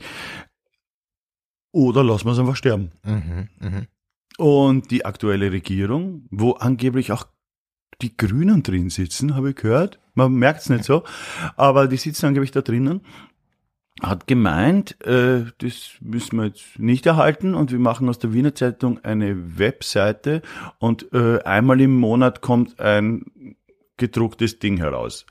oder 1.71 2.03
lassen 2.03 2.25
wir 2.25 2.31
es 2.31 2.39
einfach 2.39 2.55
sterben. 2.55 2.91
Mhm, 3.03 3.49
mh. 3.59 3.87
Und 4.37 4.91
die 4.91 5.05
aktuelle 5.05 5.51
Regierung, 5.51 6.27
wo 6.29 6.51
angeblich 6.51 7.11
auch 7.11 7.27
die 8.01 8.15
Grünen 8.15 8.63
drin 8.63 8.89
sitzen, 8.89 9.35
habe 9.35 9.51
ich 9.51 9.55
gehört. 9.55 9.99
Man 10.13 10.33
merkt 10.33 10.61
es 10.61 10.69
nicht 10.69 10.83
so, 10.83 11.03
aber 11.55 11.87
die 11.87 11.97
sitzen 11.97 12.25
angeblich 12.25 12.51
da 12.51 12.61
drinnen 12.61 13.01
hat 14.01 14.27
gemeint, 14.27 15.01
äh, 15.05 15.45
das 15.59 15.91
müssen 16.01 16.37
wir 16.37 16.47
jetzt 16.47 16.79
nicht 16.79 17.05
erhalten 17.05 17.55
und 17.55 17.71
wir 17.71 17.79
machen 17.79 18.09
aus 18.09 18.19
der 18.19 18.33
Wiener 18.33 18.53
Zeitung 18.53 19.03
eine 19.03 19.57
Webseite 19.57 20.41
und 20.79 21.13
äh, 21.13 21.41
einmal 21.43 21.79
im 21.79 21.97
Monat 21.97 22.41
kommt 22.41 22.79
ein 22.79 23.55
gedrucktes 23.97 24.59
Ding 24.59 24.77
heraus. 24.77 25.25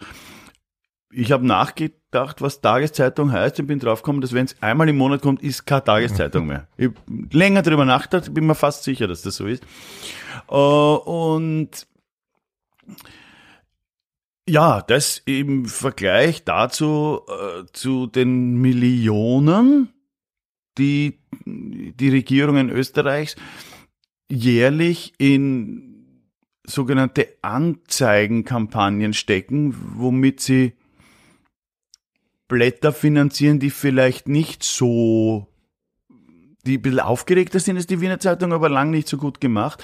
Ich 1.11 1.31
habe 1.31 1.47
nachgedacht, 1.47 2.41
was 2.43 2.61
Tageszeitung 2.61 3.31
heißt 3.31 3.61
und 3.61 3.67
bin 3.67 3.79
draufgekommen, 3.79 4.21
dass 4.21 4.33
wenn 4.33 4.47
es 4.47 4.61
einmal 4.62 4.89
im 4.89 4.97
Monat 4.97 5.23
kommt, 5.23 5.43
ist 5.43 5.67
keine 5.67 5.85
Tageszeitung 5.85 6.47
mehr. 6.47 6.67
Ich 6.77 6.91
länger 7.31 7.62
drüber 7.62 7.85
nachgedacht, 7.85 8.33
bin 8.33 8.47
mir 8.47 8.55
fast 8.55 8.83
sicher, 8.83 9.07
dass 9.07 9.23
das 9.23 9.37
so 9.37 9.47
ist. 9.47 9.62
Äh, 10.49 10.55
und 10.55 11.87
ja, 14.49 14.82
das 14.82 15.22
im 15.24 15.66
Vergleich 15.66 16.45
dazu 16.45 17.22
äh, 17.28 17.64
zu 17.72 18.07
den 18.07 18.57
Millionen, 18.57 19.92
die 20.78 21.20
die 21.47 22.09
Regierungen 22.09 22.70
Österreichs 22.70 23.36
jährlich 24.30 25.14
in 25.18 25.95
sogenannte 26.66 27.36
Anzeigenkampagnen 27.42 29.12
stecken, 29.12 29.74
womit 29.97 30.40
sie 30.40 30.74
Blätter 32.49 32.92
finanzieren, 32.92 33.59
die 33.59 33.70
vielleicht 33.70 34.28
nicht 34.28 34.62
so, 34.62 35.49
die 36.67 36.79
ein 36.79 36.83
bisschen 36.83 37.01
aufgeregter 37.01 37.61
sind 37.61 37.77
als 37.77 37.87
die 37.87 38.01
Wiener 38.01 38.19
Zeitung, 38.19 38.53
aber 38.53 38.69
lang 38.69 38.91
nicht 38.91 39.09
so 39.09 39.17
gut 39.17 39.41
gemacht. 39.41 39.83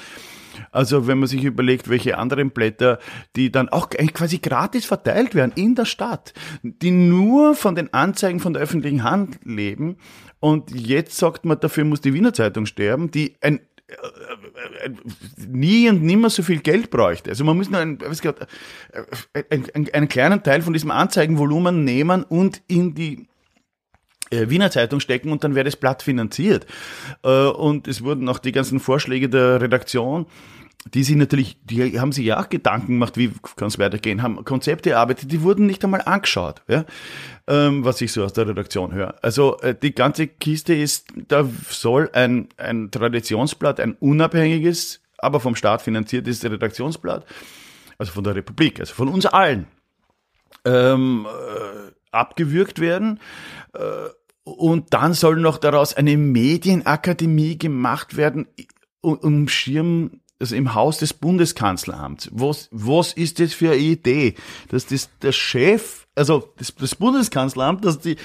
Also 0.72 1.06
wenn 1.06 1.18
man 1.18 1.28
sich 1.28 1.44
überlegt, 1.44 1.88
welche 1.88 2.18
anderen 2.18 2.50
Blätter, 2.50 2.98
die 3.36 3.50
dann 3.50 3.68
auch 3.68 3.90
quasi 3.90 4.38
gratis 4.38 4.84
verteilt 4.84 5.34
werden 5.34 5.52
in 5.54 5.74
der 5.74 5.84
Stadt, 5.84 6.34
die 6.62 6.90
nur 6.90 7.54
von 7.54 7.74
den 7.74 7.92
Anzeigen 7.94 8.40
von 8.40 8.52
der 8.52 8.62
öffentlichen 8.62 9.04
Hand 9.04 9.38
leben. 9.44 9.96
Und 10.38 10.70
jetzt 10.70 11.16
sagt 11.16 11.44
man, 11.44 11.60
dafür 11.60 11.84
muss 11.84 12.00
die 12.00 12.14
Wiener 12.14 12.32
Zeitung 12.32 12.66
sterben, 12.66 13.10
die 13.10 13.36
ein 13.40 13.60
äh, 13.90 14.86
äh, 14.86 14.90
nie 15.48 15.88
und 15.88 16.02
nimmer 16.02 16.30
so 16.30 16.42
viel 16.42 16.60
Geld 16.60 16.90
bräuchte. 16.90 17.30
Also 17.30 17.44
man 17.44 17.56
muss 17.56 17.70
nur 17.70 17.80
einen, 17.80 17.98
äh, 18.00 19.42
einen, 19.50 19.88
einen 19.92 20.08
kleinen 20.08 20.42
Teil 20.42 20.62
von 20.62 20.72
diesem 20.72 20.90
Anzeigenvolumen 20.90 21.84
nehmen 21.84 22.22
und 22.22 22.62
in 22.68 22.94
die 22.94 23.14
äh, 23.22 23.29
Wiener 24.30 24.70
Zeitung 24.70 25.00
stecken 25.00 25.32
und 25.32 25.44
dann 25.44 25.54
wäre 25.54 25.64
das 25.64 25.76
Blatt 25.76 26.02
finanziert. 26.02 26.66
Äh, 27.22 27.46
und 27.46 27.88
es 27.88 28.02
wurden 28.02 28.28
auch 28.28 28.38
die 28.38 28.52
ganzen 28.52 28.80
Vorschläge 28.80 29.28
der 29.28 29.60
Redaktion 29.60 30.26
die 30.94 31.04
sie 31.04 31.14
natürlich, 31.14 31.58
die 31.64 32.00
haben 32.00 32.12
sich 32.12 32.24
ja 32.24 32.40
auch 32.40 32.48
Gedanken 32.48 32.94
gemacht, 32.94 33.16
wie 33.16 33.30
kann 33.56 33.68
es 33.68 33.78
weitergehen, 33.78 34.22
haben 34.22 34.44
Konzepte 34.44 34.90
erarbeitet, 34.90 35.30
die 35.30 35.42
wurden 35.42 35.66
nicht 35.66 35.84
einmal 35.84 36.00
angeschaut, 36.00 36.62
ja, 36.68 36.84
ähm, 37.46 37.84
was 37.84 38.00
ich 38.00 38.12
so 38.12 38.24
aus 38.24 38.32
der 38.32 38.48
Redaktion 38.48 38.92
höre. 38.92 39.14
Also 39.22 39.58
äh, 39.60 39.74
die 39.74 39.94
ganze 39.94 40.26
Kiste 40.26 40.74
ist, 40.74 41.08
da 41.28 41.46
soll 41.68 42.08
ein, 42.14 42.48
ein 42.56 42.90
Traditionsblatt, 42.90 43.78
ein 43.78 43.94
unabhängiges, 44.00 45.02
aber 45.18 45.40
vom 45.40 45.54
Staat 45.54 45.82
finanziertes 45.82 46.42
Redaktionsblatt, 46.42 47.26
also 47.98 48.12
von 48.12 48.24
der 48.24 48.34
Republik, 48.34 48.80
also 48.80 48.94
von 48.94 49.08
uns 49.08 49.26
allen, 49.26 49.66
ähm, 50.64 51.26
äh, 51.26 51.90
abgewürgt 52.10 52.80
werden. 52.80 53.20
Äh, 53.74 53.80
und 54.56 54.92
dann 54.92 55.14
soll 55.14 55.36
noch 55.40 55.58
daraus 55.58 55.94
eine 55.94 56.16
Medienakademie 56.16 57.58
gemacht 57.58 58.16
werden, 58.16 58.46
um 59.00 59.48
Schirm 59.48 60.20
also 60.40 60.56
im 60.56 60.74
Haus 60.74 60.98
des 60.98 61.12
Bundeskanzleramts. 61.12 62.30
Was, 62.32 62.68
was 62.72 63.12
ist 63.12 63.38
das 63.40 63.52
für 63.52 63.72
eine 63.72 63.76
Idee, 63.76 64.34
dass 64.68 64.86
das 64.86 65.10
der 65.20 65.32
Chef, 65.32 66.06
also 66.14 66.52
das, 66.56 66.74
das 66.74 66.94
Bundeskanzleramt, 66.94 67.84
dass 67.84 68.00
die, 68.00 68.16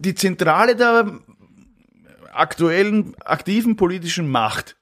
die 0.00 0.14
Zentrale 0.16 0.74
der 0.74 1.20
aktuellen 2.32 3.14
aktiven 3.20 3.76
politischen 3.76 4.28
Macht 4.28 4.76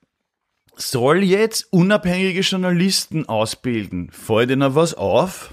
soll 0.74 1.22
jetzt 1.22 1.72
unabhängige 1.72 2.40
Journalisten 2.40 3.28
ausbilden. 3.28 4.10
Fällt 4.10 4.50
Ihnen 4.50 4.74
was 4.74 4.94
auf? 4.94 5.52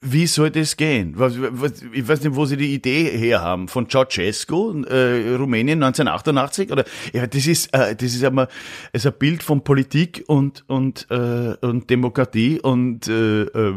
Wie 0.00 0.26
soll 0.26 0.50
das 0.50 0.76
gehen? 0.76 1.14
Ich 1.92 2.08
weiß 2.08 2.22
nicht, 2.22 2.34
wo 2.34 2.44
Sie 2.44 2.56
die 2.56 2.74
Idee 2.74 3.04
her 3.04 3.40
haben. 3.40 3.68
Von 3.68 3.88
Ceausescu, 3.88 4.82
äh, 4.82 5.34
Rumänien 5.36 5.82
1988? 5.82 6.72
Oder 6.72 6.84
ja, 7.12 7.26
das 7.26 7.46
ist 7.46 7.72
äh, 7.72 7.94
das 7.94 8.14
ist 8.14 8.24
einmal 8.24 8.48
ist 8.92 9.06
ein 9.06 9.12
Bild 9.18 9.44
von 9.44 9.62
Politik 9.62 10.24
und 10.26 10.64
und 10.68 11.06
äh, 11.10 11.54
und 11.60 11.88
Demokratie 11.88 12.60
und 12.60 13.06
äh, 13.06 13.42
äh, 13.42 13.74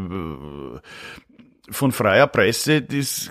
von 1.70 1.92
freier 1.92 2.26
Presse. 2.26 2.82
Das 2.82 3.30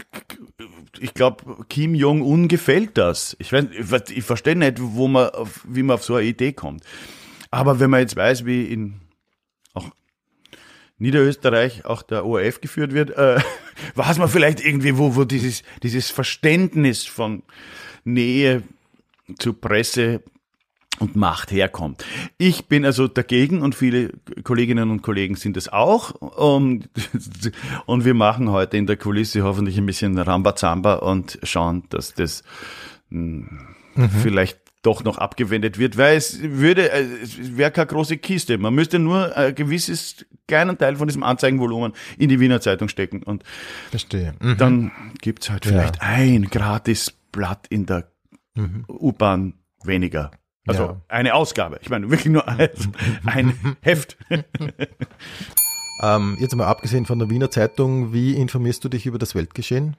ich 1.00 1.14
glaube, 1.14 1.66
Kim 1.68 1.96
Jong 1.96 2.22
Un 2.22 2.48
gefällt 2.48 2.98
das. 2.98 3.36
Ich, 3.40 3.52
ich, 3.52 4.24
verstehe 4.24 4.56
nicht, 4.56 4.78
wo 4.80 5.08
man, 5.08 5.30
wie 5.68 5.84
man 5.84 5.96
auf 5.96 6.04
so 6.04 6.16
eine 6.16 6.28
Idee 6.28 6.54
kommt. 6.54 6.84
Aber 7.52 7.80
wenn 7.80 7.90
man 7.90 8.00
jetzt 8.02 8.16
weiß, 8.16 8.46
wie 8.46 8.66
in 8.66 9.03
Niederösterreich 11.04 11.86
auch 11.86 12.02
der 12.02 12.26
ORF 12.26 12.62
geführt 12.62 12.94
wird, 12.94 13.12
äh, 13.12 13.40
weiß 13.96 14.18
man 14.20 14.30
vielleicht 14.30 14.64
irgendwie, 14.66 14.98
wo, 14.98 15.16
wo 15.16 15.26
dieses, 15.26 15.64
dieses 15.84 16.10
Verständnis 16.10 17.06
von 17.06 17.44
Nähe 18.06 18.64
zu 19.38 19.54
Presse 19.54 20.24
und 21.00 21.18
Macht 21.18 21.52
herkommt. 21.52 22.06
Ich 22.38 22.68
bin 22.68 22.86
also 22.86 23.10
dagegen 23.10 23.62
und 23.62 23.76
viele 23.76 24.12
Kolleginnen 24.44 24.92
und 24.92 25.02
Kollegen 25.02 25.36
sind 25.36 25.58
es 25.58 25.68
auch. 25.68 26.12
Und, 26.12 26.88
und 27.86 28.06
wir 28.06 28.14
machen 28.14 28.50
heute 28.50 28.78
in 28.78 28.88
der 28.88 28.96
Kulisse 28.96 29.44
hoffentlich 29.44 29.78
ein 29.78 29.86
bisschen 29.86 30.18
Rambazamba 30.18 30.96
und 30.96 31.38
schauen, 31.44 31.84
dass 31.90 32.14
das 32.14 32.44
mh, 33.10 33.50
mhm. 33.96 34.10
vielleicht 34.10 34.63
doch 34.84 35.04
noch 35.04 35.18
abgewendet 35.18 35.80
wird, 35.80 35.98
weil 35.98 36.18
es 36.18 36.40
würde, 36.42 36.92
äh, 36.92 37.04
es 37.24 37.58
wäre 37.58 37.72
keine 37.72 37.88
große 37.88 38.18
Kiste. 38.18 38.58
Man 38.58 38.76
müsste 38.76 39.00
nur 39.00 39.36
ein 39.36 39.56
gewisses 39.56 40.26
kleinen 40.48 40.78
Teil 40.78 40.98
von 40.98 41.08
diesem 41.08 41.24
Anzeigenvolumen 41.24 41.94
in 42.18 42.30
die 42.30 42.40
Wiener 42.40 42.62
Zeitung 42.62 42.90
stecken 42.90 43.24
und 43.24 43.44
Verstehe. 43.90 44.36
Mhm. 44.40 44.58
dann 44.58 44.92
gibt's 45.22 45.50
halt 45.50 45.66
vielleicht 45.66 45.96
ja. 45.96 46.02
ein 46.02 46.44
gratis 46.50 47.12
Blatt 47.32 47.66
in 47.70 47.86
der 47.86 48.12
mhm. 48.56 48.86
U-Bahn 48.88 49.54
weniger. 49.84 50.32
Also 50.68 50.84
ja. 50.84 51.02
eine 51.08 51.34
Ausgabe. 51.34 51.80
Ich 51.82 51.90
meine 51.90 52.10
wirklich 52.10 52.32
nur 52.32 52.48
ein, 52.48 52.70
ein 53.26 53.78
Heft. 53.82 54.18
ähm, 56.02 56.38
jetzt 56.40 56.56
mal 56.56 56.68
abgesehen 56.68 57.06
von 57.06 57.20
der 57.20 57.30
Wiener 57.30 57.52
Zeitung, 57.52 58.14
wie 58.14 58.36
informierst 58.36 58.84
du 58.84 58.90
dich 58.90 59.06
über 59.06 59.18
das 59.18 59.34
Weltgeschehen? 59.34 59.96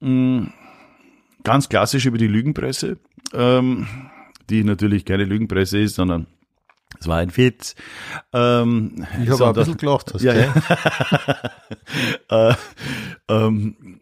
Mm, 0.00 0.46
ganz 1.44 1.68
klassisch 1.68 2.06
über 2.06 2.18
die 2.18 2.26
Lügenpresse 2.26 2.98
ähm, 3.32 3.86
die 4.50 4.64
natürlich 4.64 5.04
keine 5.04 5.24
Lügenpresse 5.24 5.78
ist, 5.78 5.96
sondern 5.96 6.26
es 7.00 7.08
war 7.08 7.18
ein 7.18 7.36
Witz. 7.36 7.74
Ähm, 8.32 9.06
ich 9.22 9.28
habe 9.28 9.46
ein 9.48 9.54
bisschen 9.54 9.76
gelacht. 9.76 10.14
Hast 10.14 10.22
ja, 10.22 10.34
ja. 10.34 10.54
äh, 12.50 12.54
ähm, 13.28 14.00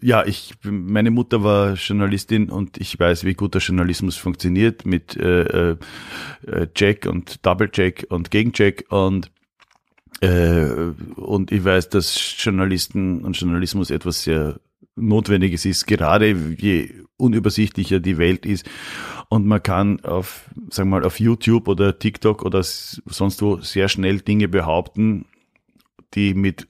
ja, 0.00 0.24
ich, 0.26 0.54
meine 0.62 1.10
Mutter 1.10 1.42
war 1.42 1.74
Journalistin 1.74 2.50
und 2.50 2.78
ich 2.78 2.98
weiß, 2.98 3.24
wie 3.24 3.34
guter 3.34 3.60
Journalismus 3.60 4.16
funktioniert 4.16 4.84
mit 4.84 5.16
äh, 5.16 5.70
äh, 5.70 5.76
Check 6.74 7.06
und 7.06 7.44
Double 7.46 7.70
Check 7.70 8.06
und 8.10 8.30
Gegencheck 8.30 8.86
und 8.90 9.30
äh, 10.20 10.92
und 11.16 11.50
ich 11.50 11.64
weiß, 11.64 11.88
dass 11.88 12.36
Journalisten 12.38 13.24
und 13.24 13.38
Journalismus 13.38 13.90
etwas 13.90 14.22
sehr 14.22 14.60
Notwendiges 14.96 15.64
ist, 15.64 15.86
gerade 15.86 16.30
je 16.32 16.90
unübersichtlicher 17.16 18.00
die 18.00 18.18
Welt 18.18 18.46
ist 18.46 18.68
und 19.28 19.46
man 19.46 19.62
kann 19.62 20.00
auf, 20.04 20.50
sagen 20.70 20.90
wir 20.90 21.00
mal, 21.00 21.04
auf 21.04 21.20
YouTube 21.20 21.68
oder 21.68 21.98
TikTok 21.98 22.44
oder 22.44 22.62
sonst 22.62 23.42
wo 23.42 23.58
sehr 23.58 23.88
schnell 23.88 24.20
Dinge 24.20 24.48
behaupten, 24.48 25.26
die 26.14 26.34
mit 26.34 26.68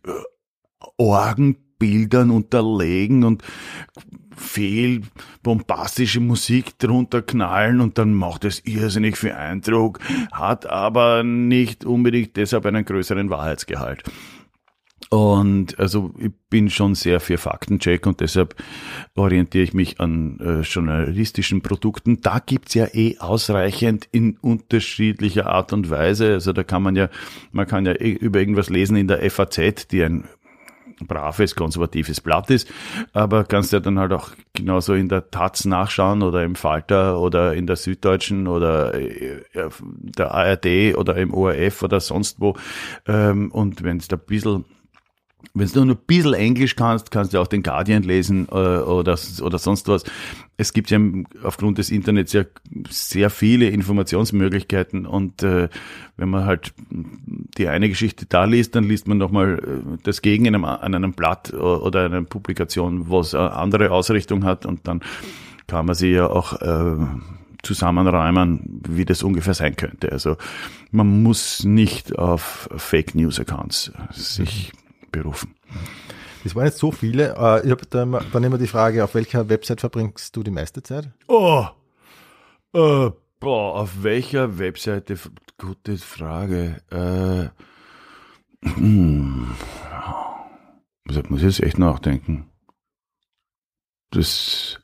Orgenbildern 0.97 2.31
unterlegen 2.31 3.25
und 3.25 3.43
fehl 4.37 5.03
bombastische 5.43 6.21
Musik 6.21 6.79
drunter 6.79 7.23
knallen 7.23 7.81
und 7.81 7.99
dann 7.99 8.15
macht 8.15 8.45
es 8.45 8.65
irrsinnig 8.65 9.17
viel 9.17 9.33
Eindruck, 9.33 10.01
hat 10.33 10.67
aber 10.67 11.23
nicht 11.23 11.85
unbedingt 11.85 12.37
deshalb 12.37 12.67
einen 12.67 12.85
größeren 12.85 13.31
Wahrheitsgehalt. 13.31 14.03
Und 15.15 15.79
also 15.79 16.13
ich 16.19 16.33
bin 16.51 16.71
schon 16.71 16.97
sehr 16.97 17.21
für 17.21 17.39
Faktencheck 17.39 18.05
und 18.05 18.19
deshalb 18.19 18.57
orientiere 19.15 19.63
ich 19.63 19.73
mich 19.73 20.01
an 20.01 20.41
äh, 20.41 20.63
journalistischen 20.63 21.63
Produkten. 21.63 22.21
Da 22.21 22.41
gibt's 22.45 22.75
ja 22.75 22.89
eh 22.93 23.19
ausreichend 23.21 24.09
in 24.11 24.37
unterschiedlicher 24.39 25.47
Art 25.47 25.73
und 25.73 25.89
Weise. 25.89 26.33
Also 26.33 26.53
da 26.53 26.65
kann 26.65 26.83
man 26.83 26.97
ja, 26.97 27.11
man 27.53 27.69
kann 27.69 27.87
ja 27.87 27.93
eh 27.93 28.11
über 28.11 28.41
irgendwas 28.41 28.71
lesen 28.71 28.97
in 28.97 29.07
der 29.07 29.31
FAZ, 29.31 29.87
die 29.87 30.03
ein 30.03 30.25
braves, 31.07 31.55
konservatives 31.55 32.21
Blatt 32.21 32.51
ist, 32.51 32.69
aber 33.13 33.45
kannst 33.45 33.73
ja 33.73 33.79
dann 33.79 34.01
halt 34.01 34.13
auch 34.13 34.31
genauso 34.53 34.95
in 34.95 35.09
der 35.09 35.31
Taz 35.31 35.65
nachschauen 35.65 36.23
oder 36.23 36.43
im 36.43 36.57
Falter 36.57 37.21
oder 37.21 37.55
in 37.55 37.69
der 37.69 37.77
Süddeutschen 37.77 38.49
oder 38.49 38.95
äh, 38.95 39.43
der 39.53 40.33
ARD 40.33 40.97
oder 40.97 41.17
im 41.17 41.33
ORF 41.33 41.85
oder 41.85 42.01
sonst 42.01 42.41
wo. 42.41 42.57
Ähm, 43.07 43.53
und 43.53 43.85
wenn 43.85 43.99
es 43.99 44.09
da 44.09 44.17
ein 44.17 44.23
bisschen 44.27 44.65
wenn 45.53 45.69
du 45.69 45.85
nur 45.85 45.97
ein 45.97 46.03
bisschen 46.07 46.35
Englisch 46.35 46.77
kannst, 46.77 47.11
kannst 47.11 47.35
du 47.35 47.41
auch 47.41 47.47
den 47.47 47.63
Guardian 47.63 48.03
lesen 48.03 48.49
äh, 48.51 48.55
oder, 48.55 49.19
oder 49.43 49.59
sonst 49.59 49.89
was. 49.89 50.05
Es 50.57 50.73
gibt 50.73 50.91
ja 50.91 50.99
aufgrund 51.43 51.79
des 51.79 51.91
Internets 51.91 52.33
ja 52.33 52.45
sehr 52.89 53.31
viele 53.31 53.69
Informationsmöglichkeiten 53.69 55.07
und 55.07 55.43
äh, 55.43 55.69
wenn 56.17 56.29
man 56.29 56.45
halt 56.45 56.73
die 57.59 57.69
eine 57.69 57.89
Geschichte 57.89 58.27
da 58.27 58.45
liest, 58.45 58.75
dann 58.75 58.85
liest 58.85 59.07
man 59.09 59.19
nochmal 59.19 59.59
äh, 59.59 59.99
das 60.03 60.23
Gegen 60.23 60.45
in 60.47 60.55
einem, 60.55 60.65
an 60.65 60.95
einem 60.95 61.13
Blatt 61.13 61.53
oder 61.53 62.05
einer 62.05 62.23
Publikation, 62.23 63.11
was 63.11 63.35
eine 63.35 63.53
andere 63.53 63.91
Ausrichtung 63.91 64.45
hat 64.45 64.67
und 64.67 64.87
dann 64.87 65.01
kann 65.67 65.87
man 65.87 65.95
sie 65.95 66.11
ja 66.11 66.29
auch 66.29 66.61
äh, 66.61 66.97
zusammenräumen, 67.63 68.81
wie 68.89 69.05
das 69.05 69.23
ungefähr 69.23 69.55
sein 69.55 69.77
könnte. 69.77 70.13
Also 70.13 70.37
man 70.91 71.23
muss 71.23 71.65
nicht 71.65 72.19
auf 72.19 72.69
Fake 72.77 73.15
News 73.15 73.41
Accounts 73.41 73.93
sich 74.13 74.73
mhm 74.73 74.84
berufen. 75.15 75.55
Das 76.43 76.55
waren 76.55 76.67
jetzt 76.67 76.79
so 76.79 76.93
viele. 76.93 77.35
Äh, 77.37 77.65
ich 77.65 77.71
habe 77.71 77.87
dann, 77.89 78.19
dann 78.33 78.45
immer 78.45 78.59
die 78.59 78.67
Frage, 78.67 79.05
auf 79.05 79.15
welcher 79.15 79.49
Website 79.49 79.81
verbringst 79.81 80.37
du 80.37 80.43
die 80.43 80.51
meiste 80.51 80.83
Zeit? 80.83 81.09
Oh, 81.29 81.67
äh, 82.75 83.11
boah, 83.41 83.81
auf 83.81 84.03
welcher 84.03 84.59
Webseite? 84.59 85.17
Gute 85.57 85.97
Frage. 85.99 86.83
Äh, 86.91 87.49
hm. 88.69 89.55
Muss 91.29 91.41
ich 91.41 91.45
jetzt 91.45 91.63
echt 91.63 91.79
nachdenken. 91.79 92.51
Das 94.11 94.81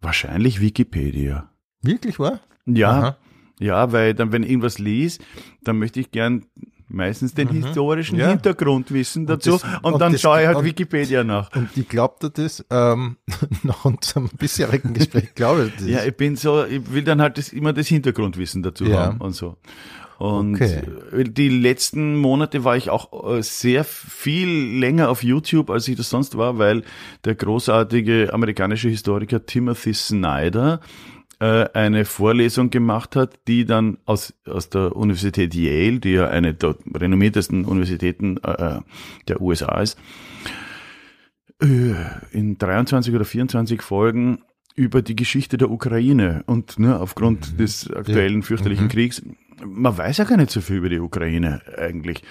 wahrscheinlich 0.00 0.60
Wikipedia. 0.60 1.50
Wirklich 1.82 2.18
wahr? 2.18 2.40
Ja, 2.64 2.90
Aha. 2.90 3.16
ja, 3.60 3.92
weil 3.92 4.14
dann, 4.14 4.32
wenn 4.32 4.42
ich 4.42 4.50
irgendwas 4.50 4.78
liest, 4.78 5.22
dann 5.62 5.78
möchte 5.78 6.00
ich 6.00 6.10
gern 6.10 6.46
meistens 6.88 7.34
den 7.34 7.48
mhm. 7.48 7.64
historischen 7.64 8.18
ja. 8.18 8.28
Hintergrundwissen 8.28 9.26
dazu 9.26 9.54
und, 9.54 9.62
das, 9.62 9.74
und, 9.82 9.92
und 9.94 10.00
dann 10.00 10.12
das, 10.12 10.20
schaue 10.20 10.40
ich 10.40 10.46
halt 10.46 10.58
und, 10.58 10.64
Wikipedia 10.64 11.24
nach. 11.24 11.54
Und 11.54 11.70
ich 11.76 11.88
glaube 11.88 12.30
das 12.30 12.64
ähm, 12.70 13.16
nach 13.62 13.84
unserem 13.84 14.28
bisherigen 14.28 14.94
Gespräch, 14.94 15.34
glaube 15.34 15.66
ich 15.66 15.74
das. 15.76 15.86
Ja, 15.86 16.04
ich 16.04 16.16
bin 16.16 16.36
so, 16.36 16.64
ich 16.64 16.92
will 16.92 17.02
dann 17.02 17.20
halt 17.20 17.38
das, 17.38 17.52
immer 17.52 17.72
das 17.72 17.88
Hintergrundwissen 17.88 18.62
dazu 18.62 18.84
ja. 18.84 19.06
haben 19.06 19.20
und 19.20 19.32
so. 19.32 19.56
Und 20.18 20.54
okay. 20.54 20.80
die 21.12 21.50
letzten 21.50 22.16
Monate 22.16 22.64
war 22.64 22.76
ich 22.76 22.88
auch 22.88 23.36
äh, 23.36 23.42
sehr 23.42 23.84
viel 23.84 24.78
länger 24.78 25.10
auf 25.10 25.22
YouTube, 25.22 25.68
als 25.68 25.86
ich 25.88 25.96
das 25.96 26.08
sonst 26.08 26.38
war, 26.38 26.56
weil 26.56 26.84
der 27.26 27.34
großartige 27.34 28.32
amerikanische 28.32 28.88
Historiker 28.88 29.44
Timothy 29.44 29.92
Snyder 29.92 30.80
äh, 31.38 31.68
eine 31.74 32.04
Vorlesung 32.04 32.70
gemacht 32.70 33.16
hat, 33.16 33.40
die 33.46 33.64
dann 33.64 33.98
aus, 34.04 34.34
aus 34.46 34.70
der 34.70 34.96
Universität 34.96 35.54
Yale, 35.54 36.00
die 36.00 36.12
ja 36.12 36.28
eine 36.28 36.54
der 36.54 36.76
renommiertesten 36.94 37.64
Universitäten 37.64 38.38
äh, 38.38 38.80
der 39.28 39.40
USA 39.40 39.80
ist, 39.80 39.98
äh, 41.62 41.94
in 42.32 42.58
23 42.58 43.14
oder 43.14 43.24
24 43.24 43.82
Folgen 43.82 44.42
über 44.74 45.02
die 45.02 45.16
Geschichte 45.16 45.56
der 45.56 45.70
Ukraine 45.70 46.42
und 46.46 46.78
ne, 46.78 46.98
aufgrund 47.00 47.52
mhm. 47.52 47.56
des 47.56 47.90
aktuellen 47.90 48.42
fürchterlichen 48.42 48.84
mhm. 48.84 48.90
Kriegs 48.90 49.22
man 49.64 49.96
weiß 49.96 50.18
ja 50.18 50.24
gar 50.24 50.36
nicht 50.36 50.50
so 50.50 50.60
viel 50.60 50.76
über 50.76 50.88
die 50.88 51.00
Ukraine 51.00 51.62
eigentlich. 51.78 52.22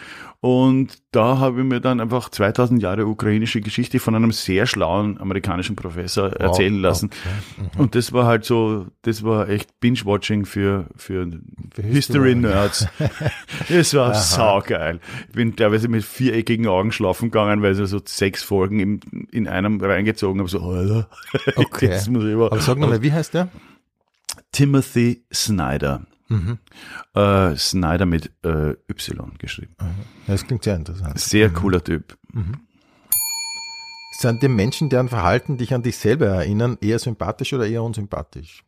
Und 0.41 1.01
da 1.11 1.39
habe 1.39 1.61
ich 1.61 1.65
mir 1.65 1.79
dann 1.81 1.99
einfach 1.99 2.29
2000 2.29 2.79
Jahre 2.79 3.07
ukrainische 3.07 3.61
Geschichte 3.61 3.99
von 3.99 4.13
einem 4.13 4.31
sehr 4.31 4.67
schlauen 4.67 5.19
amerikanischen 5.19 5.75
Professor 5.75 6.33
erzählen 6.33 6.79
lassen. 6.79 7.09
Okay. 7.09 7.69
Mhm. 7.73 7.81
Und 7.81 7.95
das 7.95 8.13
war 8.13 8.27
halt 8.27 8.45
so, 8.45 8.85
das 9.01 9.23
war 9.23 9.49
echt 9.49 9.79
Binge-Watching 9.79 10.45
für, 10.45 10.85
für, 10.95 11.27
Für 11.73 11.81
History-Nerds. 11.81 12.87
das 13.69 13.93
war 13.95 14.13
saugeil. 14.13 14.99
Ich 15.29 15.33
bin 15.33 15.55
teilweise 15.55 15.87
mit 15.87 16.03
viereckigen 16.03 16.67
Augen 16.67 16.91
schlafen 16.91 17.31
gegangen, 17.31 17.63
weil 17.63 17.79
ich 17.79 17.89
so 17.89 17.99
sechs 18.05 18.43
Folgen 18.43 18.79
in, 18.79 18.99
in 19.31 19.47
einem 19.47 19.81
reingezogen 19.81 20.39
habe. 20.41 20.49
So, 20.49 20.59
Alter, 20.59 21.09
Okay. 21.55 21.87
das 21.87 22.07
muss 22.07 22.23
ich 22.23 22.35
aber, 22.35 22.51
Aber 22.51 22.61
sag 22.61 22.77
nochmal, 22.77 23.01
wie 23.01 23.11
heißt 23.13 23.33
der? 23.33 23.47
Timothy 24.51 25.23
Snyder. 25.33 26.05
Mhm. 26.27 26.57
Äh, 27.13 27.55
Snyder 27.55 28.05
mit 28.05 28.31
äh, 28.43 28.71
Y 28.89 29.37
geschrieben. 29.37 29.75
Ja, 29.79 29.87
das 30.27 30.45
klingt 30.45 30.63
sehr 30.63 30.75
interessant. 30.75 31.19
Sehr 31.19 31.51
cooler 31.51 31.83
Typ. 31.83 32.17
Sind 34.19 34.41
die 34.41 34.47
Menschen, 34.47 34.89
deren 34.89 35.09
Verhalten 35.09 35.57
dich 35.57 35.73
an 35.73 35.83
dich 35.83 35.97
selber 35.97 36.27
erinnern, 36.27 36.77
eher 36.81 36.99
sympathisch 36.99 37.53
oder 37.53 37.67
eher 37.67 37.83
unsympathisch? 37.83 38.63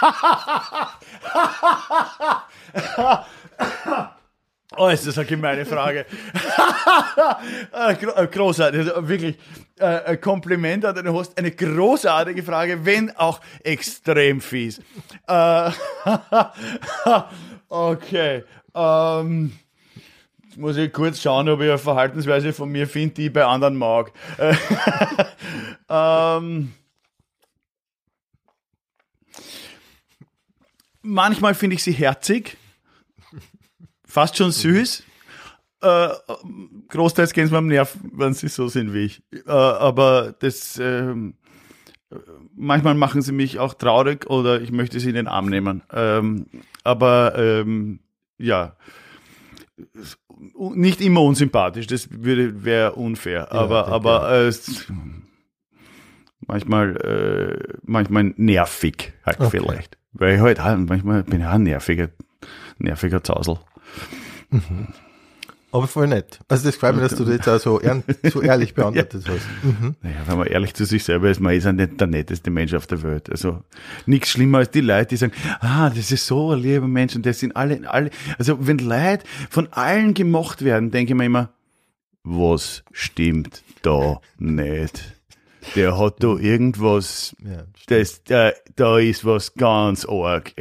Oh, 4.76 4.88
ist 4.88 5.06
das 5.06 5.18
eine 5.18 5.26
gemeine 5.26 5.64
Frage. 5.66 6.06
Gro- 8.00 8.26
Großartig, 8.26 8.80
also 8.80 9.08
wirklich 9.08 9.36
äh, 9.78 9.84
ein 9.84 10.20
Kompliment 10.20 10.84
an 10.84 10.94
den 10.94 11.08
Host. 11.08 11.36
Eine 11.38 11.50
großartige 11.50 12.42
Frage, 12.42 12.84
wenn 12.84 13.14
auch 13.16 13.40
extrem 13.62 14.40
fies. 14.40 14.80
Äh, 15.26 15.70
okay. 17.68 18.44
Ähm, 18.74 19.52
muss 20.56 20.76
ich 20.76 20.92
kurz 20.92 21.20
schauen, 21.20 21.48
ob 21.48 21.60
ich 21.60 21.68
eine 21.68 21.78
Verhaltensweise 21.78 22.52
von 22.52 22.70
mir 22.70 22.86
finde, 22.86 23.14
die 23.14 23.26
ich 23.26 23.32
bei 23.32 23.44
anderen 23.44 23.76
mag. 23.76 24.12
Äh, 24.38 24.54
ähm, 25.88 26.72
manchmal 31.02 31.54
finde 31.54 31.76
ich 31.76 31.82
sie 31.82 31.92
herzig 31.92 32.56
fast 34.12 34.36
schon 34.36 34.50
süß. 34.50 35.02
Äh, 35.80 36.08
großteils 36.88 37.32
gehen 37.32 37.46
sie 37.46 37.52
mir 37.52 37.58
am 37.58 37.66
Nerv, 37.66 37.96
wenn 38.12 38.34
sie 38.34 38.48
so 38.48 38.68
sind 38.68 38.92
wie 38.92 39.06
ich. 39.06 39.22
Äh, 39.46 39.50
aber 39.50 40.34
das 40.38 40.78
äh, 40.78 41.14
manchmal 42.54 42.94
machen 42.94 43.22
sie 43.22 43.32
mich 43.32 43.58
auch 43.58 43.74
traurig 43.74 44.28
oder 44.28 44.60
ich 44.60 44.70
möchte 44.70 45.00
sie 45.00 45.08
in 45.08 45.14
den 45.14 45.28
Arm 45.28 45.46
nehmen. 45.46 45.82
Ähm, 45.92 46.46
aber 46.84 47.36
ähm, 47.38 48.00
ja, 48.38 48.76
nicht 50.74 51.00
immer 51.00 51.22
unsympathisch, 51.22 51.86
das 51.86 52.08
würde 52.10 52.64
wäre 52.64 52.92
unfair. 52.92 53.50
aber 53.50 53.82
denke 53.84 53.92
aber 53.92 54.46
äh, 54.48 54.52
manchmal 56.46 56.96
äh, 56.98 57.74
manchmal 57.82 58.34
nervig 58.36 59.14
halt 59.24 59.40
Okay. 59.40 59.50
vielleicht, 59.50 59.96
weil 60.12 60.34
ich 60.34 60.40
halt 60.40 60.88
manchmal 60.88 61.24
bin 61.24 61.40
ich 61.40 61.46
auch 61.46 61.52
ein 61.52 61.62
nerviger 61.62 62.10
nerviger 62.78 63.24
Zausel. 63.24 63.58
Aber 65.74 65.86
voll 65.86 66.06
nett. 66.06 66.38
Also 66.48 66.66
das 66.66 66.76
freut 66.76 66.94
mich, 66.96 67.02
dass 67.08 67.16
du 67.16 67.24
das 67.24 67.32
jetzt 67.34 67.48
auch 67.48 67.58
so, 67.58 67.80
ehr- 67.80 68.02
so 68.30 68.42
ehrlich 68.42 68.74
beantwortet 68.74 69.24
hast. 69.26 69.46
Mhm. 69.62 69.94
Naja, 70.02 70.16
wenn 70.26 70.36
man 70.36 70.46
ehrlich 70.48 70.74
zu 70.74 70.84
sich 70.84 71.02
selber 71.02 71.30
ist, 71.30 71.40
man 71.40 71.54
ist 71.54 71.64
ja 71.64 71.72
nicht 71.72 71.98
der 71.98 72.08
netteste 72.08 72.50
Mensch 72.50 72.74
auf 72.74 72.86
der 72.86 73.02
Welt. 73.02 73.30
Also 73.30 73.62
nichts 74.04 74.28
schlimmer 74.30 74.58
als 74.58 74.70
die 74.70 74.82
Leute, 74.82 75.06
die 75.06 75.16
sagen, 75.16 75.32
ah, 75.60 75.88
das 75.88 76.12
ist 76.12 76.26
so 76.26 76.52
ein 76.52 76.58
lieber 76.60 76.86
Mensch 76.86 77.16
und 77.16 77.24
das 77.24 77.38
sind 77.38 77.56
alle, 77.56 77.88
alle. 77.90 78.10
Also 78.38 78.66
wenn 78.66 78.78
Leute 78.78 79.24
von 79.48 79.72
allen 79.72 80.12
gemocht 80.12 80.62
werden, 80.62 80.90
denke 80.90 81.14
ich 81.14 81.16
mir 81.16 81.24
immer, 81.24 81.48
was 82.22 82.84
stimmt 82.92 83.62
da 83.80 84.20
nicht? 84.38 85.14
Der 85.74 85.96
hat 85.98 86.22
da 86.22 86.36
irgendwas, 86.36 87.34
Ja, 87.42 87.64
das, 87.86 88.22
da, 88.24 88.52
da 88.76 88.98
ist 88.98 89.24
was 89.24 89.54
ganz 89.54 90.04
arg. 90.04 90.52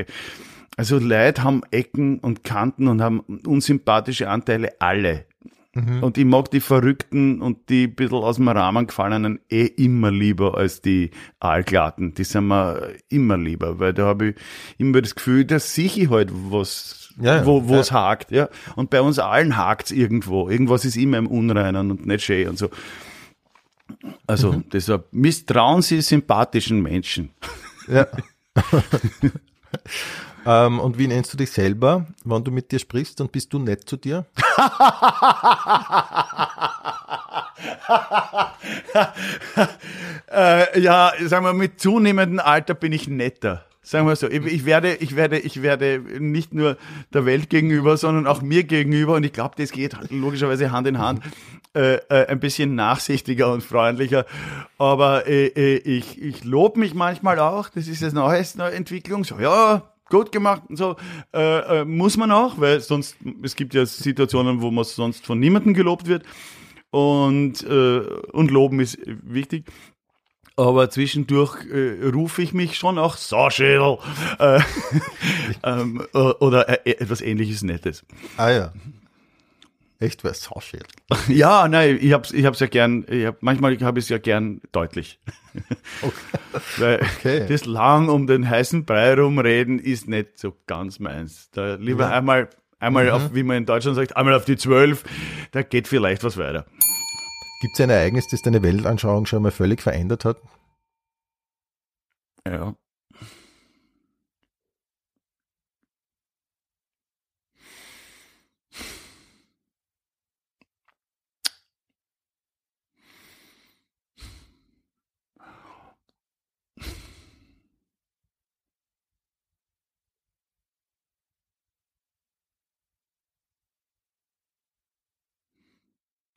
Also 0.77 0.97
Leute 0.99 1.43
haben 1.43 1.61
Ecken 1.71 2.19
und 2.19 2.43
Kanten 2.43 2.87
und 2.87 3.01
haben 3.01 3.19
unsympathische 3.19 4.29
Anteile 4.29 4.73
alle. 4.79 5.25
Und 5.73 6.17
ich 6.17 6.25
mag 6.25 6.51
die 6.51 6.59
Verrückten 6.59 7.41
und 7.41 7.69
die 7.69 7.85
ein 7.85 7.95
bisschen 7.95 8.17
aus 8.17 8.35
dem 8.35 8.49
Rahmen 8.49 8.87
gefallenen 8.87 9.39
eh 9.49 9.65
immer 9.67 10.11
lieber 10.11 10.57
als 10.57 10.81
die 10.81 11.11
Aalglatten. 11.39 12.13
Die 12.13 12.25
sind 12.25 12.47
mir 12.49 12.89
immer 13.07 13.37
lieber, 13.37 13.79
weil 13.79 13.93
da 13.93 14.07
habe 14.07 14.29
ich 14.29 14.35
immer 14.77 15.01
das 15.01 15.15
Gefühl, 15.15 15.45
da 15.45 15.59
sehe 15.59 15.85
ich 15.85 16.09
halt 16.09 16.29
was, 16.33 17.13
Ja, 17.21 17.45
wo 17.45 17.69
wo 17.69 17.75
Ja. 17.75 17.79
es 17.79 17.91
hakt. 17.93 18.31
Ja? 18.31 18.49
Und 18.75 18.89
bei 18.89 18.99
uns 19.01 19.17
allen 19.17 19.55
hakt's 19.55 19.91
irgendwo. 19.91 20.49
Irgendwas 20.49 20.83
ist 20.83 20.97
immer 20.97 21.17
im 21.17 21.27
Unreinen 21.27 21.89
und 21.91 22.05
nicht 22.05 22.25
schön 22.25 22.49
und 22.49 22.57
so. 22.57 22.69
Also 24.27 24.51
Mhm. 24.51 24.65
deshalb 24.73 25.07
misstrauen 25.13 25.81
Sie 25.81 26.01
sympathischen 26.01 26.81
Menschen. 26.81 27.29
Ja. 27.87 28.07
ähm, 30.45 30.79
und 30.79 30.97
wie 30.97 31.07
nennst 31.07 31.33
du 31.33 31.37
dich 31.37 31.51
selber, 31.51 32.07
wenn 32.23 32.43
du 32.43 32.51
mit 32.51 32.71
dir 32.71 32.79
sprichst 32.79 33.21
und 33.21 33.31
bist 33.31 33.51
du 33.53 33.59
nett 33.59 33.87
zu 33.87 33.97
dir? 33.97 34.25
Äh, 40.31 40.79
ja, 40.79 41.11
sagen 41.25 41.45
wir, 41.45 41.53
mit 41.53 41.79
zunehmendem 41.81 42.39
Alter 42.39 42.73
bin 42.73 42.93
ich 42.93 43.07
netter. 43.07 43.65
Sagen 43.83 44.07
wir 44.07 44.15
so, 44.15 44.29
ich, 44.29 44.45
ich 44.45 44.65
werde, 44.65 44.95
ich 44.95 45.15
werde, 45.15 45.39
ich 45.39 45.61
werde 45.61 45.99
nicht 46.19 46.53
nur 46.53 46.77
der 47.13 47.25
Welt 47.25 47.49
gegenüber, 47.49 47.97
sondern 47.97 48.27
auch 48.27 48.41
mir 48.41 48.63
gegenüber, 48.63 49.15
und 49.15 49.25
ich 49.25 49.33
glaube, 49.33 49.55
das 49.57 49.71
geht 49.71 49.97
logischerweise 50.09 50.71
Hand 50.71 50.87
in 50.87 50.99
Hand, 50.99 51.21
äh, 51.75 51.95
äh, 51.95 52.27
ein 52.27 52.39
bisschen 52.39 52.75
nachsichtiger 52.75 53.51
und 53.51 53.61
freundlicher. 53.63 54.25
Aber 54.77 55.27
äh, 55.27 55.47
äh, 55.47 55.77
ich, 55.77 56.21
ich 56.21 56.43
lobe 56.43 56.79
mich 56.79 56.93
manchmal 56.93 57.39
auch, 57.39 57.69
das 57.69 57.87
ist 57.87 58.01
das 58.01 58.13
neueste 58.13 58.59
neue 58.59 58.73
Entwicklung, 58.73 59.23
so, 59.23 59.39
ja, 59.39 59.81
gut 60.11 60.31
gemacht 60.31 60.63
und 60.69 60.75
so, 60.75 60.95
äh, 61.33 61.79
äh, 61.79 61.85
muss 61.85 62.17
man 62.17 62.31
auch, 62.31 62.59
weil 62.59 62.79
sonst, 62.81 63.17
es 63.41 63.55
gibt 63.55 63.73
ja 63.73 63.85
Situationen, 63.85 64.61
wo 64.61 64.69
man 64.69 64.83
sonst 64.83 65.25
von 65.25 65.39
niemandem 65.39 65.73
gelobt 65.73 66.07
wird. 66.07 66.23
Und, 66.91 67.63
äh, 67.63 67.99
und 68.33 68.51
loben 68.51 68.81
ist 68.81 68.99
wichtig. 69.05 69.65
Aber 70.57 70.89
zwischendurch 70.89 71.65
äh, 71.71 72.09
rufe 72.09 72.41
ich 72.41 72.53
mich 72.53 72.77
schon 72.77 72.97
auch 72.99 73.15
so 73.15 73.37
äh, 73.37 74.59
ähm, 75.63 76.05
äh, 76.13 76.17
oder 76.17 76.85
äh, 76.85 76.91
etwas 76.91 77.21
ähnliches 77.21 77.63
Nettes. 77.63 78.05
Ah 78.37 78.51
ja. 78.51 78.73
Echt 80.01 80.23
was 80.23 80.41
Sauschädel. 80.43 80.87
Ja, 81.27 81.67
nein, 81.67 81.99
ich 82.01 82.11
hab's, 82.11 82.31
ich 82.31 82.43
hab's 82.45 82.59
ja 82.59 82.65
gern, 82.67 83.05
ich 83.07 83.25
hab, 83.27 83.41
manchmal 83.43 83.77
habe 83.81 83.99
ich 83.99 84.05
es 84.05 84.09
ja 84.09 84.17
gern 84.17 84.59
deutlich. 84.71 85.19
Weil 86.77 86.99
Okay. 87.19 87.45
das 87.47 87.65
lang 87.65 88.09
um 88.09 88.25
den 88.25 88.49
heißen 88.49 88.83
Brei 88.85 89.13
rumreden 89.13 89.77
ist 89.77 90.07
nicht 90.07 90.39
so 90.39 90.57
ganz 90.65 90.99
meins. 90.99 91.51
Da 91.51 91.75
lieber 91.75 92.09
einmal, 92.11 92.49
einmal 92.79 93.11
auf, 93.11 93.33
wie 93.35 93.43
man 93.43 93.57
in 93.57 93.65
Deutschland 93.67 93.95
sagt, 93.95 94.17
einmal 94.17 94.33
auf 94.33 94.45
die 94.45 94.57
Zwölf, 94.57 95.03
da 95.51 95.61
geht 95.61 95.87
vielleicht 95.87 96.23
was 96.23 96.35
weiter. 96.37 96.65
Gibt 97.61 97.75
es 97.75 97.81
ein 97.81 97.91
Ereignis, 97.91 98.27
das 98.27 98.41
deine 98.41 98.63
Weltanschauung 98.63 99.27
schon 99.27 99.43
mal 99.43 99.51
völlig 99.51 99.83
verändert 99.83 100.25
hat? 100.25 100.41
Ja. 102.47 102.73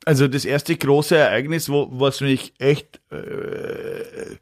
Also 0.04 0.28
das 0.28 0.44
erste 0.44 0.76
große 0.76 1.16
Ereignis, 1.16 1.68
wo, 1.68 1.88
was 1.90 2.20
mich 2.20 2.52
echt, 2.58 3.00
äh, 3.10 4.36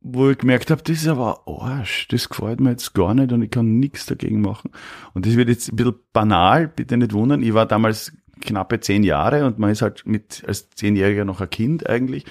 wo 0.00 0.30
ich 0.30 0.38
gemerkt 0.38 0.70
habe, 0.70 0.82
das 0.82 0.96
ist 0.96 1.08
aber 1.08 1.46
Arsch, 1.46 2.08
das 2.08 2.28
gefällt 2.28 2.60
mir 2.60 2.70
jetzt 2.70 2.94
gar 2.94 3.14
nicht 3.14 3.32
und 3.32 3.42
ich 3.42 3.50
kann 3.50 3.78
nichts 3.78 4.06
dagegen 4.06 4.40
machen. 4.40 4.70
Und 5.12 5.26
das 5.26 5.36
wird 5.36 5.48
jetzt 5.48 5.70
ein 5.70 5.76
bisschen 5.76 5.98
banal, 6.12 6.68
bitte 6.68 6.96
nicht 6.96 7.12
wundern. 7.12 7.42
Ich 7.42 7.52
war 7.54 7.66
damals 7.66 8.12
knappe 8.40 8.80
zehn 8.80 9.04
Jahre 9.04 9.44
und 9.46 9.58
man 9.58 9.70
ist 9.70 9.82
halt 9.82 10.06
mit 10.06 10.42
als 10.46 10.70
Zehnjähriger 10.70 11.24
noch 11.24 11.40
ein 11.40 11.50
Kind 11.50 11.88
eigentlich. 11.88 12.24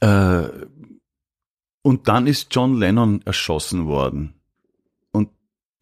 Äh, 0.00 0.48
und 1.82 2.08
dann 2.08 2.26
ist 2.26 2.54
John 2.54 2.76
Lennon 2.76 3.22
erschossen 3.24 3.86
worden. 3.86 4.34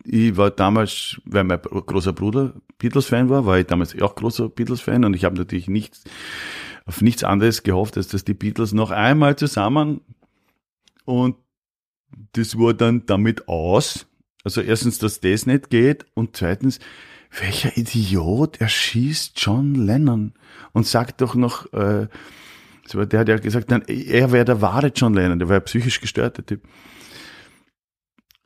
Ich 0.09 0.37
war 0.37 0.51
damals, 0.51 1.21
weil 1.25 1.43
mein 1.43 1.61
großer 1.61 2.13
Bruder 2.13 2.55
Beatles-Fan 2.79 3.29
war, 3.29 3.45
war 3.45 3.59
ich 3.59 3.67
damals 3.67 4.01
auch 4.01 4.15
großer 4.15 4.49
Beatles-Fan 4.49 5.05
und 5.05 5.15
ich 5.15 5.25
habe 5.25 5.37
natürlich 5.37 5.67
nichts, 5.69 6.05
auf 6.85 7.01
nichts 7.01 7.25
anderes 7.25 7.65
gehofft, 7.65 7.97
als 7.97 8.09
dass 8.09 8.25
die 8.25 8.35
Beatles 8.35 8.73
noch 8.73 8.93
einmal 8.93 9.35
zusammen 9.37 10.01
und 11.05 11.37
das 12.33 12.57
war 12.57 12.73
dann 12.73 13.05
damit 13.07 13.49
aus 13.49 14.07
Also 14.45 14.61
erstens, 14.61 14.99
dass 14.99 15.21
das 15.21 15.47
nicht 15.47 15.71
geht 15.71 16.07
und 16.15 16.37
zweitens, 16.37 16.79
welcher 17.41 17.77
Idiot 17.77 18.61
erschießt 18.61 19.33
John 19.37 19.75
Lennon 19.75 20.35
und 20.73 20.87
sagt 20.87 21.21
doch 21.21 21.35
noch, 21.35 21.73
äh, 21.73 22.07
der 22.93 23.21
hat 23.21 23.29
ja 23.29 23.37
gesagt, 23.39 23.71
nein, 23.71 23.83
er 23.89 24.31
wäre 24.31 24.45
der 24.45 24.61
wahre 24.61 24.93
John 24.95 25.15
Lennon, 25.15 25.41
der 25.41 25.49
war 25.49 25.57
ja 25.57 25.61
psychisch 25.61 26.01
gestört, 26.01 26.39
der 26.39 26.47
Typ. 26.47 26.63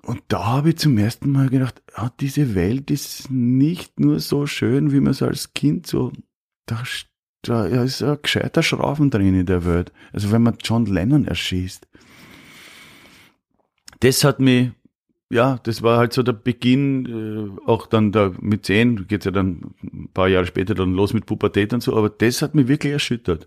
Und 0.03 0.23
da 0.29 0.47
habe 0.47 0.71
ich 0.71 0.79
zum 0.79 0.97
ersten 0.97 1.31
Mal 1.31 1.51
gedacht, 1.51 1.83
ah, 1.95 2.11
diese 2.21 2.55
Welt 2.55 2.91
ist 2.91 3.31
nicht 3.31 4.01
nur 4.01 4.19
so 4.21 4.47
schön, 4.47 4.93
wie 4.93 5.01
man 5.01 5.11
es 5.11 5.23
als 5.23 5.53
Kind 5.53 5.87
so, 5.87 6.13
da, 6.67 6.83
da 7.43 7.67
ist 7.67 8.03
ein 8.03 8.19
gescheiter 8.23 8.63
Schrauben 8.63 9.11
drin 9.11 9.35
in 9.35 9.47
der 9.47 9.65
Welt. 9.65 9.93
Also 10.13 10.33
wenn 10.33 10.43
man 10.43 10.57
John 10.63 10.87
Lennon 10.87 11.27
erschießt. 11.27 11.87
Das 14.01 14.25
hat 14.25 14.41
mich, 14.41 14.71
ja, 15.31 15.59
das 15.63 15.83
war 15.83 15.99
halt 15.99 16.15
so 16.15 16.23
der 16.23 16.33
Beginn, 16.33 17.59
äh, 17.59 17.69
auch 17.69 17.87
dann 17.87 18.13
da 18.13 18.33
mit 18.41 18.65
zehn, 18.65 19.07
geht's 19.07 19.27
ja 19.27 19.31
dann 19.31 19.75
ein 19.83 20.09
paar 20.15 20.29
Jahre 20.29 20.47
später 20.47 20.75
dann 20.75 20.95
los 20.95 21.13
mit 21.13 21.27
Pubertät 21.27 21.75
und 21.75 21.83
so, 21.83 21.95
aber 21.95 22.09
das 22.09 22.41
hat 22.41 22.55
mich 22.55 22.69
wirklich 22.69 22.95
erschüttert. 22.95 23.47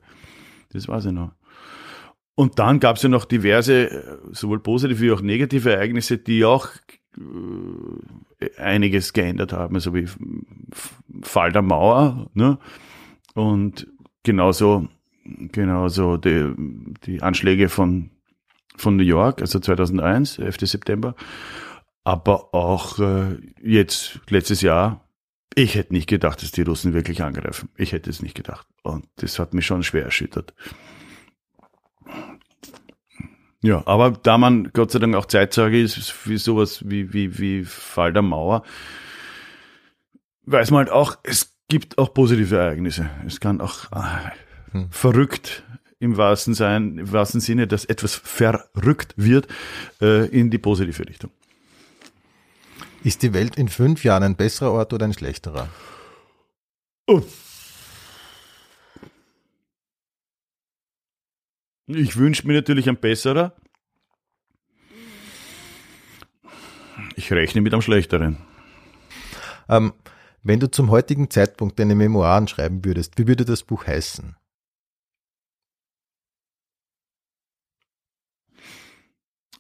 Das 0.72 0.88
weiß 0.88 1.06
ich 1.06 1.12
noch. 1.12 1.32
Und 2.36 2.58
dann 2.60 2.80
gab 2.80 2.96
es 2.96 3.04
ja 3.04 3.10
noch 3.10 3.26
diverse, 3.26 3.92
äh, 3.92 4.18
sowohl 4.32 4.60
positive 4.60 5.00
wie 5.00 5.12
auch 5.12 5.22
negative 5.22 5.74
Ereignisse, 5.74 6.18
die 6.18 6.46
auch 6.46 6.68
äh, 7.18 8.50
einiges 8.58 9.14
geändert 9.14 9.54
haben, 9.54 9.80
so 9.80 9.94
wie 9.94 10.08
Fall 11.22 11.52
der 11.52 11.62
Mauer, 11.62 12.30
ne? 12.34 12.58
Und 13.36 13.88
genauso, 14.24 14.88
genauso 15.24 16.18
die, 16.18 16.54
die 17.06 17.22
Anschläge 17.22 17.70
von, 17.70 18.10
von 18.76 18.96
New 18.96 19.04
York, 19.04 19.42
also 19.42 19.60
2001, 19.60 20.40
11. 20.40 20.58
September. 20.62 21.16
Aber 22.04 22.54
auch 22.54 23.00
äh, 23.00 23.38
jetzt, 23.62 24.20
letztes 24.30 24.62
Jahr, 24.62 25.08
ich 25.56 25.76
hätte 25.76 25.94
nicht 25.94 26.10
gedacht, 26.10 26.42
dass 26.42 26.52
die 26.52 26.64
Russen 26.64 26.94
wirklich 26.94 27.24
angreifen. 27.24 27.70
Ich 27.78 27.92
hätte 27.92 28.10
es 28.10 28.22
nicht 28.22 28.36
gedacht. 28.36 28.68
Und 28.82 29.06
das 29.18 29.40
hat 29.40 29.54
mich 29.54 29.66
schon 29.66 29.84
schwer 29.84 30.04
erschüttert. 30.04 30.54
Ja, 33.64 33.82
aber 33.88 34.12
da 34.12 34.38
man 34.38 34.72
Gott 34.74 34.92
sei 34.92 35.00
Dank 35.00 35.16
auch 35.16 35.26
Zeitzeuge 35.26 35.82
ist 35.82 36.12
für 36.12 36.38
sowas 36.38 36.84
wie, 36.86 37.14
wie, 37.14 37.40
wie 37.40 37.64
Fall 37.64 38.12
der 38.12 38.22
Mauer, 38.22 38.64
weiß 40.46 40.72
man 40.72 40.80
halt 40.80 40.90
auch, 40.90 41.16
es 41.24 41.56
gibt 41.70 41.98
auch 41.98 42.14
positive 42.14 42.58
Ereignisse. 42.58 43.10
Es 43.26 43.40
kann 43.40 43.62
auch 43.62 43.90
ah, 43.92 44.34
hm. 44.72 44.92
verrückt 44.92 45.64
im 46.00 46.18
wahrsten, 46.18 46.54
sein, 46.54 46.98
im 46.98 47.12
wahrsten 47.14 47.40
Sinne, 47.40 47.66
dass 47.66 47.86
etwas 47.86 48.16
verrückt 48.16 49.14
wird 49.16 49.48
äh, 50.02 50.28
in 50.28 50.50
die 50.52 50.58
positive 50.58 51.08
Richtung. 51.08 51.32
Ist 53.06 53.24
die 53.24 53.34
Welt 53.34 53.56
in 53.56 53.70
fünf 53.70 54.04
Jahren 54.04 54.24
ein 54.24 54.36
besserer 54.36 54.74
Ort 54.74 54.92
oder 54.92 55.06
ein 55.06 55.14
schlechterer? 55.14 55.70
Oh. 57.08 57.22
Ich 61.96 62.18
wünsche 62.18 62.48
mir 62.48 62.54
natürlich 62.54 62.90
ein 62.90 62.98
besserer. 62.98 63.54
Ich 67.16 67.32
rechne 67.32 67.62
mit 67.62 67.74
einem 67.74 67.82
schlechteren. 67.82 68.38
Ähm, 69.70 69.94
wenn 70.42 70.60
du 70.60 70.70
zum 70.70 70.90
heutigen 70.90 71.30
Zeitpunkt 71.30 71.80
deine 71.80 71.96
Memoiren 71.96 72.48
schreiben 72.48 72.84
würdest, 72.84 73.18
wie 73.18 73.28
würde 73.28 73.46
das 73.46 73.64
Buch 73.64 73.88
heißen? 73.88 74.36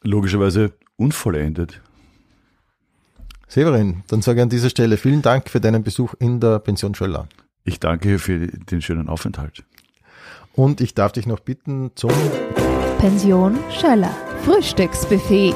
Logischerweise 0.02 0.74
unvollendet. 0.98 1.82
Severin, 3.48 4.04
dann 4.08 4.22
sage 4.22 4.40
ich 4.40 4.44
an 4.44 4.50
dieser 4.50 4.70
Stelle 4.70 4.98
vielen 4.98 5.22
Dank 5.22 5.50
für 5.50 5.62
deinen 5.62 5.84
Besuch 5.84 6.16
in 6.16 6.40
der 6.40 6.60
Pension 6.60 6.96
Schöller. 6.96 7.30
Ich 7.64 7.80
danke 7.80 8.20
für 8.20 8.48
den 8.48 8.82
schönen 8.82 9.08
Aufenthalt. 9.08 9.64
Und 10.56 10.82
ich 10.82 10.94
darf 10.94 11.12
dich 11.12 11.26
noch 11.26 11.40
bitten 11.40 11.92
zum 11.96 12.12
Pension 13.00 13.58
Schöller 13.72 14.16
Frühstücksbuffet. 14.44 15.56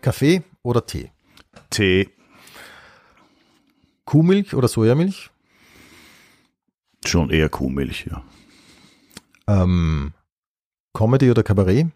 Kaffee 0.00 0.42
oder 0.62 0.84
Tee? 0.84 1.12
Tee. 1.70 2.10
Kuhmilch 4.04 4.54
oder 4.54 4.66
Sojamilch? 4.66 5.30
Schon 7.06 7.30
eher 7.30 7.48
Kuhmilch, 7.48 8.06
ja. 8.10 8.24
Ähm, 9.46 10.12
Comedy 10.94 11.30
oder 11.30 11.44
Kabarett? 11.44 11.86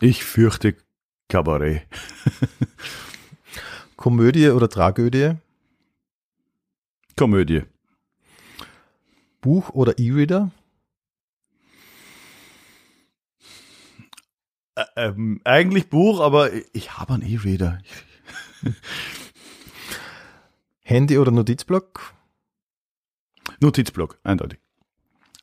Ich 0.00 0.24
fürchte 0.24 0.74
Kabarett. 1.28 1.86
Komödie 3.96 4.48
oder 4.48 4.68
Tragödie? 4.68 5.36
Komödie. 7.16 7.62
Buch 9.40 9.70
oder 9.70 9.98
E-Reader? 9.98 10.50
Ähm, 14.96 15.40
eigentlich 15.44 15.88
Buch, 15.88 16.20
aber 16.20 16.50
ich 16.74 16.98
habe 16.98 17.14
einen 17.14 17.22
E-Reader. 17.22 17.80
Handy 20.82 21.18
oder 21.18 21.30
Notizblock? 21.30 22.12
Notizblock, 23.60 24.18
eindeutig. 24.22 24.58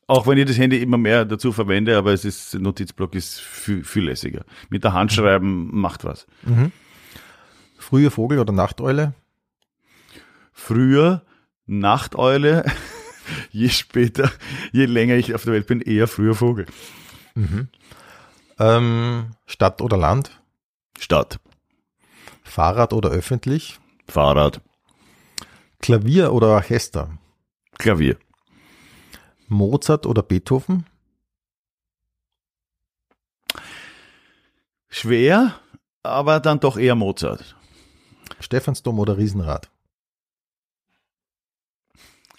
Auch 0.06 0.26
wenn 0.26 0.38
ich 0.38 0.46
das 0.46 0.58
Handy 0.58 0.80
immer 0.80 0.98
mehr 0.98 1.24
dazu 1.24 1.50
verwende, 1.52 1.96
aber 1.96 2.12
es 2.12 2.24
ist, 2.24 2.54
Notizblock 2.54 3.14
ist 3.14 3.40
viel, 3.40 3.82
viel 3.82 4.04
lässiger. 4.04 4.44
Mit 4.68 4.84
der 4.84 4.92
Hand 4.92 5.12
schreiben 5.12 5.70
macht 5.76 6.04
was. 6.04 6.26
Mhm. 6.42 6.70
Frühe 7.78 8.10
Vogel 8.10 8.38
oder 8.38 8.52
Nachteule? 8.52 9.14
Früher 10.52 11.24
Nachteule, 11.66 12.64
je 13.50 13.68
später, 13.68 14.30
je 14.72 14.86
länger 14.86 15.16
ich 15.16 15.34
auf 15.34 15.44
der 15.44 15.54
Welt 15.54 15.66
bin, 15.66 15.80
eher 15.80 16.08
früher 16.08 16.34
Vogel. 16.34 16.66
Mhm. 17.34 17.68
Ähm, 18.58 19.30
Stadt 19.46 19.80
oder 19.82 19.96
Land? 19.96 20.40
Stadt. 20.98 21.40
Fahrrad 22.42 22.92
oder 22.92 23.10
öffentlich? 23.10 23.80
Fahrrad. 24.08 24.60
Klavier 25.80 26.32
oder 26.32 26.48
Orchester? 26.48 27.18
Klavier. 27.78 28.16
Mozart 29.48 30.06
oder 30.06 30.22
Beethoven? 30.22 30.86
Schwer, 34.88 35.58
aber 36.02 36.38
dann 36.40 36.60
doch 36.60 36.76
eher 36.76 36.94
Mozart. 36.94 37.56
Stephansdom 38.40 38.98
oder 38.98 39.18
Riesenrad? 39.18 39.70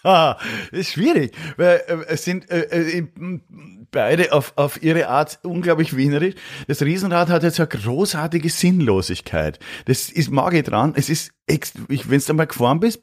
Ah, 0.06 0.38
ist 0.72 0.92
schwierig, 0.92 1.36
weil 1.58 1.82
äh, 1.88 1.98
es 2.10 2.24
sind 2.24 2.50
äh, 2.52 3.00
äh, 3.00 3.08
beide 3.90 4.34
auf, 4.34 4.54
auf 4.56 4.84
ihre 4.84 5.08
Art 5.08 5.40
unglaublich 5.42 5.98
wienerisch. 5.98 6.36
Das 6.68 6.84
Riesenrad 6.84 7.30
hat 7.30 7.42
jetzt 7.42 7.60
eine 7.60 7.68
großartige 7.68 8.50
Sinnlosigkeit. 8.50 9.58
Das 9.86 10.10
ist 10.10 10.30
mag 10.30 10.54
ich 10.54 10.64
dran. 10.64 10.94
Es 10.96 11.10
ist, 11.10 11.32
wenn 11.48 12.20
du 12.20 12.30
einmal 12.30 12.46
gefahren 12.46 12.80
bist, 12.80 13.02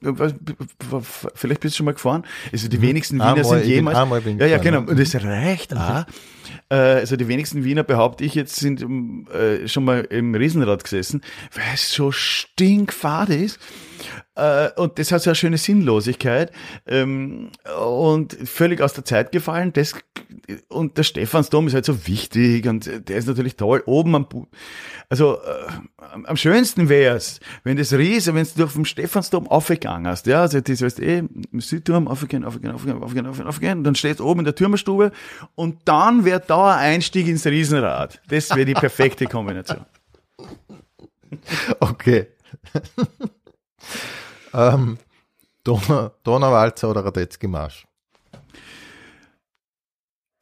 vielleicht 1.35 1.61
bist 1.61 1.75
du 1.75 1.77
schon 1.79 1.87
mal 1.87 1.95
gefahren. 1.95 2.25
Also 2.53 2.69
die 2.69 2.79
mhm. 2.79 2.83
wenigsten 2.83 3.17
Wiener 3.17 3.35
einmal, 3.35 3.45
sind 3.45 3.67
jemals. 3.67 3.99
Einmal 3.99 4.21
bin 4.21 4.39
ja, 4.39 4.47
ja, 4.47 4.59
genau. 4.59 4.81
Und 4.81 4.99
das 4.99 5.15
reicht 5.17 5.75
auch. 5.77 6.05
Äh, 6.69 6.75
also 6.75 7.17
die 7.17 7.27
wenigsten 7.27 7.65
Wiener, 7.65 7.83
behaupte 7.83 8.25
ich, 8.25 8.35
jetzt 8.35 8.57
sind 8.57 8.83
äh, 9.31 9.67
schon 9.67 9.85
mal 9.85 10.03
im 10.03 10.35
Riesenrad 10.35 10.85
gesessen, 10.85 11.23
weil 11.53 11.75
es 11.75 11.93
so 11.93 12.13
stinkfad 12.13 13.31
ist. 13.31 13.59
Äh, 14.35 14.71
und 14.77 14.99
das 14.99 15.13
hat 15.13 15.23
so 15.23 15.31
eine 15.31 15.35
schöne 15.35 15.59
Sinnlosigkeit 15.59 16.53
ähm, 16.87 17.51
und 17.79 18.37
völlig 18.45 18.81
aus 18.81 18.95
der 18.95 19.05
Zeit 19.05 19.31
gefallen. 19.31 19.73
Das, 19.75 19.95
und 20.69 20.97
der 20.97 21.03
Stephansdom 21.03 21.67
ist 21.67 21.75
halt 21.75 21.85
so 21.85 22.07
wichtig 22.07 22.67
und 22.67 23.09
der 23.09 23.17
ist 23.17 23.29
natürlich 23.29 23.57
toll. 23.57 23.83
Oben 23.85 24.15
am, 24.15 24.27
also 25.11 25.37
äh, 25.37 26.25
am 26.25 26.37
schönsten 26.37 26.89
wäre 26.89 27.17
es, 27.17 27.41
wenn 27.63 27.77
das 27.77 27.93
Riese, 27.93 28.35
wenn 28.35 28.47
du 28.57 28.65
auf 28.65 28.73
dem 28.73 28.87
Stephansdom 28.87 29.49
aufgegangen 29.49 30.07
hast, 30.07 30.27
ja, 30.27 30.41
also 30.41 30.61
das 30.61 30.81
heißt 30.81 31.01
eh, 31.01 31.25
Südturm 31.59 32.09
aufgehen, 32.09 32.45
aufgehen, 32.45 32.73
aufgehen, 32.73 32.97
aufgehen, 33.03 33.27
aufgehen, 33.27 33.47
aufgehen, 33.47 33.85
dann 33.85 33.95
steht 33.95 34.21
oben 34.21 34.41
in 34.41 34.45
der 34.45 34.55
Türmerstube 34.55 35.13
und 35.55 35.81
dann 35.85 36.25
wäre 36.25 36.43
da 36.47 36.77
ein 36.77 36.95
Einstieg 36.95 37.27
ins 37.27 37.47
Riesenrad. 37.47 38.21
Das 38.29 38.51
wäre 38.51 38.65
die 38.65 38.75
perfekte 38.75 39.27
Kombination. 39.27 39.85
Okay. 41.81 42.27
Ähm, 44.53 44.99
Donau, 45.65 46.11
Donauwalzer 46.25 46.91
oder 46.91 47.05
Radetzky-Marsch? 47.05 47.87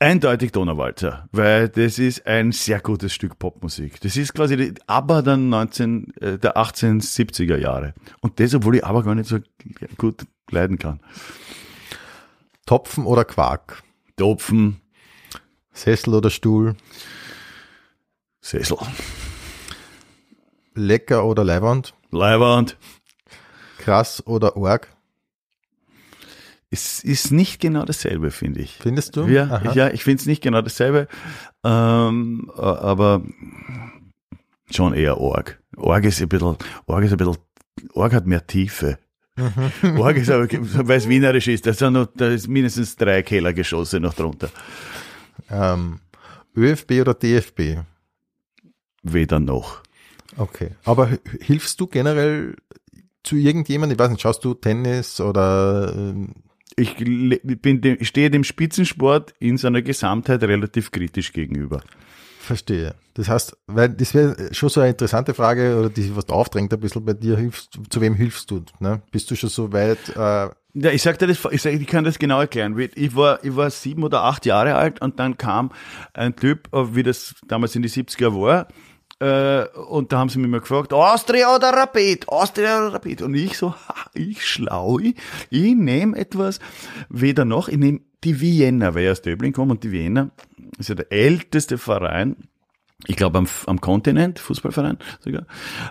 Eindeutig 0.03 0.53
Donauwalzer, 0.53 1.28
weil 1.31 1.69
das 1.69 1.99
ist 1.99 2.27
ein 2.27 2.53
sehr 2.53 2.81
gutes 2.81 3.12
Stück 3.12 3.39
Popmusik. 3.39 4.01
Das 4.01 4.16
ist 4.16 4.32
quasi 4.32 4.57
die 4.57 4.74
ABBA 4.87 5.20
der, 5.20 5.37
19, 5.37 6.15
äh, 6.20 6.39
der 6.39 6.57
1870er 6.57 7.59
Jahre. 7.59 7.93
Und 8.23 8.41
das, 8.41 8.55
obwohl 8.55 8.77
ich 8.77 8.85
ABBA 8.85 9.03
gar 9.03 9.15
nicht 9.15 9.28
so 9.28 9.41
gut 9.99 10.24
leiden 10.51 10.78
kann. 10.78 11.01
Topfen 12.65 13.05
oder 13.05 13.27
Quark? 13.27 13.82
Topfen. 14.16 14.81
Sessel 15.73 16.15
oder 16.15 16.31
Stuhl? 16.31 16.77
Sessel. 18.41 18.78
Lecker 20.74 21.27
oder 21.27 21.45
Leibwand? 21.45 21.95
Leihwand. 22.11 22.78
Krass 23.81 24.27
oder 24.27 24.57
Org? 24.57 24.89
Es 26.70 27.02
ist 27.02 27.32
nicht 27.32 27.61
genau 27.61 27.85
dasselbe, 27.85 28.31
finde 28.31 28.61
ich. 28.61 28.74
Findest 28.74 29.16
du? 29.16 29.27
Ja, 29.27 29.44
Aha. 29.44 29.73
ja 29.73 29.89
ich 29.90 30.05
finde 30.05 30.20
es 30.20 30.27
nicht 30.27 30.43
genau 30.43 30.61
dasselbe, 30.61 31.09
ähm, 31.65 32.51
äh, 32.57 32.61
aber 32.61 33.23
schon 34.70 34.94
eher 34.94 35.19
Org. 35.19 35.61
Org 35.77 36.05
ist 36.05 36.20
ein 36.20 36.28
bisschen, 36.28 36.57
Org 36.86 37.05
ist 37.05 37.12
ein 37.12 37.16
bisschen, 37.16 37.39
Org 37.94 38.12
hat 38.12 38.27
mehr 38.27 38.47
Tiefe. 38.47 38.98
Mhm. 39.36 39.98
Org 39.98 40.16
ist 40.16 40.31
aber, 40.31 40.47
weil 40.51 40.98
es 40.98 41.09
wienerisch 41.09 41.48
ist, 41.48 41.66
da 41.66 41.73
sind 41.73 41.94
noch, 41.94 42.07
da 42.15 42.28
ist 42.28 42.47
mindestens 42.47 42.94
drei 42.97 43.23
Kellergeschosse 43.23 43.98
noch 43.98 44.15
drunter. 44.15 44.51
Ähm, 45.51 46.01
ÖFB 46.55 46.93
oder 47.01 47.15
DFB? 47.15 47.78
Weder 49.02 49.40
noch. 49.40 49.81
Okay. 50.36 50.73
Aber 50.85 51.11
hilfst 51.40 51.81
du 51.81 51.86
generell 51.86 52.57
zu 53.22 53.36
irgendjemandem? 53.36 53.97
Ich 53.97 53.98
weiß 53.98 54.10
nicht, 54.10 54.20
schaust 54.20 54.44
du 54.44 54.55
Tennis 54.55 55.20
oder 55.20 55.92
ähm, 55.97 56.34
Ich 56.76 56.97
bin 56.97 57.80
dem, 57.80 58.02
stehe 58.05 58.30
dem 58.30 58.44
Spitzensport 58.44 59.34
in 59.38 59.56
seiner 59.59 59.82
Gesamtheit 59.82 60.42
relativ 60.42 60.90
kritisch 60.90 61.32
gegenüber. 61.32 61.82
verstehe. 62.38 62.94
Das 63.14 63.28
heißt, 63.28 63.56
weil 63.66 63.90
das 63.90 64.14
wäre 64.14 64.52
schon 64.55 64.68
so 64.70 64.80
eine 64.80 64.90
interessante 64.90 65.34
Frage, 65.34 65.78
oder 65.78 65.90
die 65.90 66.02
sich 66.02 66.16
was 66.16 66.28
aufdrängt 66.28 66.72
ein 66.72 66.80
bisschen 66.80 67.05
bei 67.05 67.12
dir, 67.12 67.36
hilfst, 67.36 67.78
zu 67.90 68.01
wem 68.01 68.14
hilfst 68.14 68.51
du? 68.51 68.64
Ne? 68.78 69.02
Bist 69.12 69.30
du 69.30 69.36
schon 69.36 69.51
so 69.51 69.72
weit, 69.72 69.98
äh, 70.16 70.48
Ja, 70.74 70.90
ich 70.92 71.02
sag 71.02 71.18
dir 71.18 71.26
das, 71.26 71.38
ich, 71.51 71.60
sag, 71.62 71.72
ich 71.74 71.86
kann 71.86 72.05
das 72.05 72.18
genau 72.18 72.40
erklären. 72.40 72.78
Ich 72.94 73.14
war, 73.14 73.44
ich 73.44 73.55
war 73.56 73.70
sieben 73.70 74.05
oder 74.05 74.22
acht 74.22 74.47
Jahre 74.47 74.76
alt 74.76 75.02
und 75.02 75.18
dann 75.18 75.36
kam 75.36 75.70
ein 76.14 76.34
Typ, 76.34 76.68
äh, 76.72 76.94
wie 76.94 77.02
das 77.02 77.34
damals 77.47 77.74
in 77.76 77.82
die 77.82 77.90
70er 77.90 78.32
war, 78.40 78.68
äh, 79.20 79.66
und 79.78 80.12
da 80.12 80.18
haben 80.18 80.28
sie 80.28 80.38
mich 80.38 80.51
mal 80.51 80.60
gefragt, 80.60 80.92
Austria 80.92 81.55
oder 81.55 81.68
Rapid, 81.68 82.28
Austria 82.28 82.78
oder 82.78 82.94
Rapid. 82.94 83.22
Und 83.22 83.34
ich 83.34 83.56
so, 83.56 83.74
ha, 83.88 83.94
ich 84.14 84.47
schlau, 84.47 84.98
ich, 84.98 85.14
ich 85.51 85.74
nehme 85.74 86.16
etwas, 86.16 86.59
weder 87.09 87.44
noch, 87.44 87.68
ich 87.68 87.78
nehme 87.78 88.01
die 88.24 88.40
Vienna, 88.40 88.94
weil 88.94 89.05
ich 89.05 89.10
aus 89.10 89.22
Döbling 89.22 89.52
komme 89.52 89.72
und 89.72 89.84
die 89.84 89.92
Vienna 89.92 90.30
ist 90.78 90.88
ja 90.88 90.94
der 90.94 91.12
älteste 91.12 91.78
Verein 91.78 92.36
ich 93.06 93.16
glaube 93.16 93.38
am, 93.38 93.47
am 93.66 93.80
Kontinent, 93.80 94.38
Fußballverein 94.38 94.98
sogar, 95.20 95.47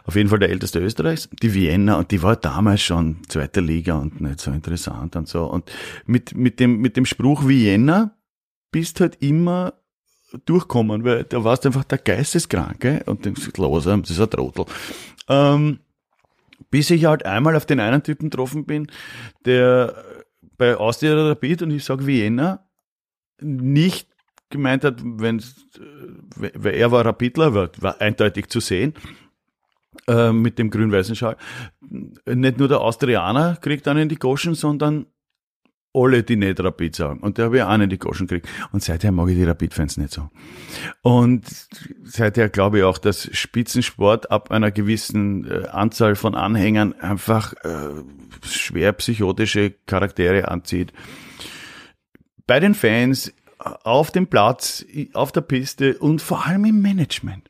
auf 0.05 0.15
jeden 0.15 0.29
Fall 0.29 0.39
der 0.39 0.49
älteste 0.49 0.79
Österreichs, 0.79 1.29
die 1.41 1.53
Vienna, 1.53 1.95
und 1.97 2.11
die 2.11 2.21
war 2.21 2.35
damals 2.35 2.81
schon 2.81 3.17
zweite 3.27 3.61
Liga 3.61 3.95
und 3.95 4.21
nicht 4.21 4.39
so 4.39 4.51
interessant 4.51 5.15
und 5.15 5.27
so. 5.27 5.45
Und 5.45 5.71
mit, 6.05 6.35
mit, 6.35 6.59
dem, 6.59 6.77
mit 6.77 6.97
dem 6.97 7.05
Spruch 7.05 7.47
Vienna 7.47 8.15
bist 8.71 9.01
halt 9.01 9.17
immer 9.21 9.73
durchkommen, 10.45 11.03
weil 11.03 11.23
da 11.23 11.43
warst 11.43 11.65
einfach 11.65 11.83
der 11.83 11.97
Geisteskranke 11.97 13.03
und 13.05 13.25
denkst, 13.25 13.49
los, 13.57 13.83
das 13.85 14.09
ist 14.09 14.19
ein 14.19 14.29
Trottel. 14.29 14.65
Ähm, 15.27 15.79
bis 16.69 16.89
ich 16.89 17.05
halt 17.05 17.25
einmal 17.25 17.55
auf 17.55 17.65
den 17.65 17.79
einen 17.79 18.03
Typen 18.03 18.29
getroffen 18.29 18.65
bin, 18.65 18.87
der 19.45 20.03
bei 20.57 20.75
Austria 20.75 21.15
Rapid 21.15 21.63
und 21.63 21.71
ich 21.71 21.83
sag 21.83 22.05
Vienna 22.05 22.67
nicht 23.41 24.09
gemeint 24.49 24.83
hat, 24.83 25.01
wenn 25.03 25.41
weil 26.35 26.73
er 26.75 26.91
war 26.91 27.05
Rapidler, 27.05 27.53
war, 27.53 27.69
war 27.79 28.01
eindeutig 28.01 28.49
zu 28.49 28.59
sehen 28.59 28.93
äh, 30.07 30.31
mit 30.31 30.59
dem 30.59 30.69
grün-weißen 30.69 31.15
Schal. 31.15 31.37
Nicht 32.25 32.57
nur 32.57 32.67
der 32.67 32.81
Austrianer 32.81 33.57
kriegt 33.61 33.87
einen 33.87 34.03
in 34.03 34.09
die 34.09 34.17
Goschen, 34.17 34.55
sondern 34.55 35.05
alle, 35.93 36.23
die 36.23 36.35
nicht 36.35 36.59
Rapid 36.59 36.95
sagen. 36.95 37.19
Und 37.19 37.37
der 37.37 37.45
habe 37.45 37.57
ich 37.57 37.63
auch 37.63 37.73
in 37.73 37.89
die 37.89 37.97
Goschen 37.97 38.27
gekriegt. 38.27 38.47
Und 38.71 38.83
seither 38.83 39.11
mag 39.11 39.29
ich 39.29 39.35
die 39.35 39.43
Rapid-Fans 39.43 39.97
nicht 39.97 40.13
so. 40.13 40.29
Und 41.01 41.45
seither 42.03 42.49
glaube 42.49 42.79
ich 42.79 42.83
auch, 42.83 42.99
dass 42.99 43.29
Spitzensport 43.35 44.29
ab 44.29 44.51
einer 44.51 44.71
gewissen 44.71 45.49
äh, 45.49 45.67
Anzahl 45.67 46.15
von 46.15 46.35
Anhängern 46.35 46.93
einfach 46.93 47.53
äh, 47.63 48.03
schwer 48.43 48.93
psychotische 48.93 49.71
Charaktere 49.87 50.47
anzieht. 50.49 50.93
Bei 52.45 52.59
den 52.59 52.75
Fans, 52.75 53.33
auf 53.57 54.11
dem 54.11 54.27
Platz, 54.27 54.85
auf 55.13 55.31
der 55.31 55.41
Piste 55.41 55.97
und 55.97 56.21
vor 56.21 56.45
allem 56.45 56.65
im 56.65 56.81
Management. 56.81 57.49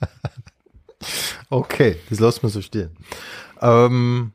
okay, 1.50 1.96
das 2.10 2.20
lassen 2.20 2.42
wir 2.42 2.50
so 2.50 2.62
stehen. 2.62 2.96
Ähm, 3.60 4.32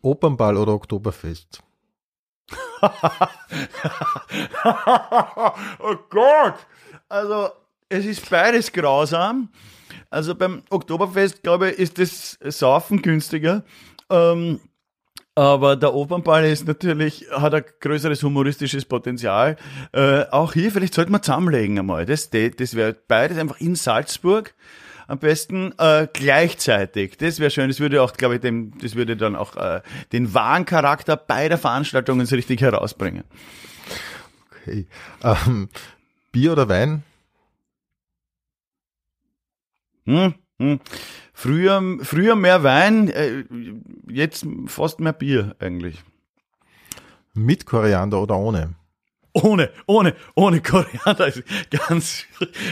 Opernball 0.00 0.56
oder 0.56 0.74
Oktoberfest? 0.74 1.63
Oh 5.78 5.96
Gott! 6.10 6.66
Also, 7.08 7.48
es 7.88 8.04
ist 8.04 8.28
beides 8.28 8.72
grausam. 8.72 9.48
Also 10.10 10.34
beim 10.34 10.62
Oktoberfest, 10.70 11.42
glaube 11.42 11.70
ich, 11.70 11.78
ist 11.78 11.98
das 11.98 12.38
Saufen 12.58 13.02
günstiger. 13.02 13.64
Ähm, 14.10 14.60
aber 15.34 15.74
der 15.74 15.92
Opernball 15.92 16.44
ist 16.44 16.68
natürlich, 16.68 17.26
hat 17.32 17.54
ein 17.54 17.64
größeres 17.80 18.22
humoristisches 18.22 18.84
Potenzial. 18.84 19.56
Äh, 19.92 20.26
auch 20.30 20.52
hier, 20.52 20.70
vielleicht 20.70 20.94
sollten 20.94 21.10
wir 21.10 21.22
zusammenlegen 21.22 21.78
einmal. 21.78 22.06
Das, 22.06 22.30
das 22.30 22.74
wäre 22.76 22.96
beides 23.08 23.38
einfach 23.38 23.60
in 23.60 23.74
Salzburg. 23.74 24.54
Am 25.06 25.18
besten 25.18 25.72
äh, 25.78 26.08
gleichzeitig. 26.12 27.16
Das 27.18 27.38
wäre 27.38 27.50
schön. 27.50 27.68
Das 27.68 27.80
würde 27.80 28.02
auch, 28.02 28.14
glaube 28.14 28.36
ich, 28.36 28.40
dem, 28.40 28.76
das 28.78 28.94
würde 28.94 29.16
dann 29.16 29.36
auch 29.36 29.56
äh, 29.56 29.82
den 30.12 30.32
wahren 30.34 30.64
Charakter 30.64 31.16
beider 31.16 31.58
Veranstaltungen 31.58 32.26
so 32.26 32.36
richtig 32.36 32.60
herausbringen. 32.60 33.24
Okay. 34.62 34.86
Ähm, 35.22 35.68
Bier 36.32 36.52
oder 36.52 36.68
Wein? 36.68 37.02
Hm, 40.06 40.34
hm. 40.58 40.80
Früher, 41.32 41.82
früher 42.02 42.36
mehr 42.36 42.62
Wein, 42.62 43.08
äh, 43.08 43.44
jetzt 44.08 44.46
fast 44.66 45.00
mehr 45.00 45.12
Bier 45.12 45.56
eigentlich. 45.58 46.02
Mit 47.34 47.66
Koriander 47.66 48.22
oder 48.22 48.36
ohne? 48.36 48.74
Ohne, 49.34 49.70
ohne, 49.86 50.14
ohne 50.36 50.60
Koriander. 50.62 51.26
ist 51.26 51.42
Ganz, 51.70 52.24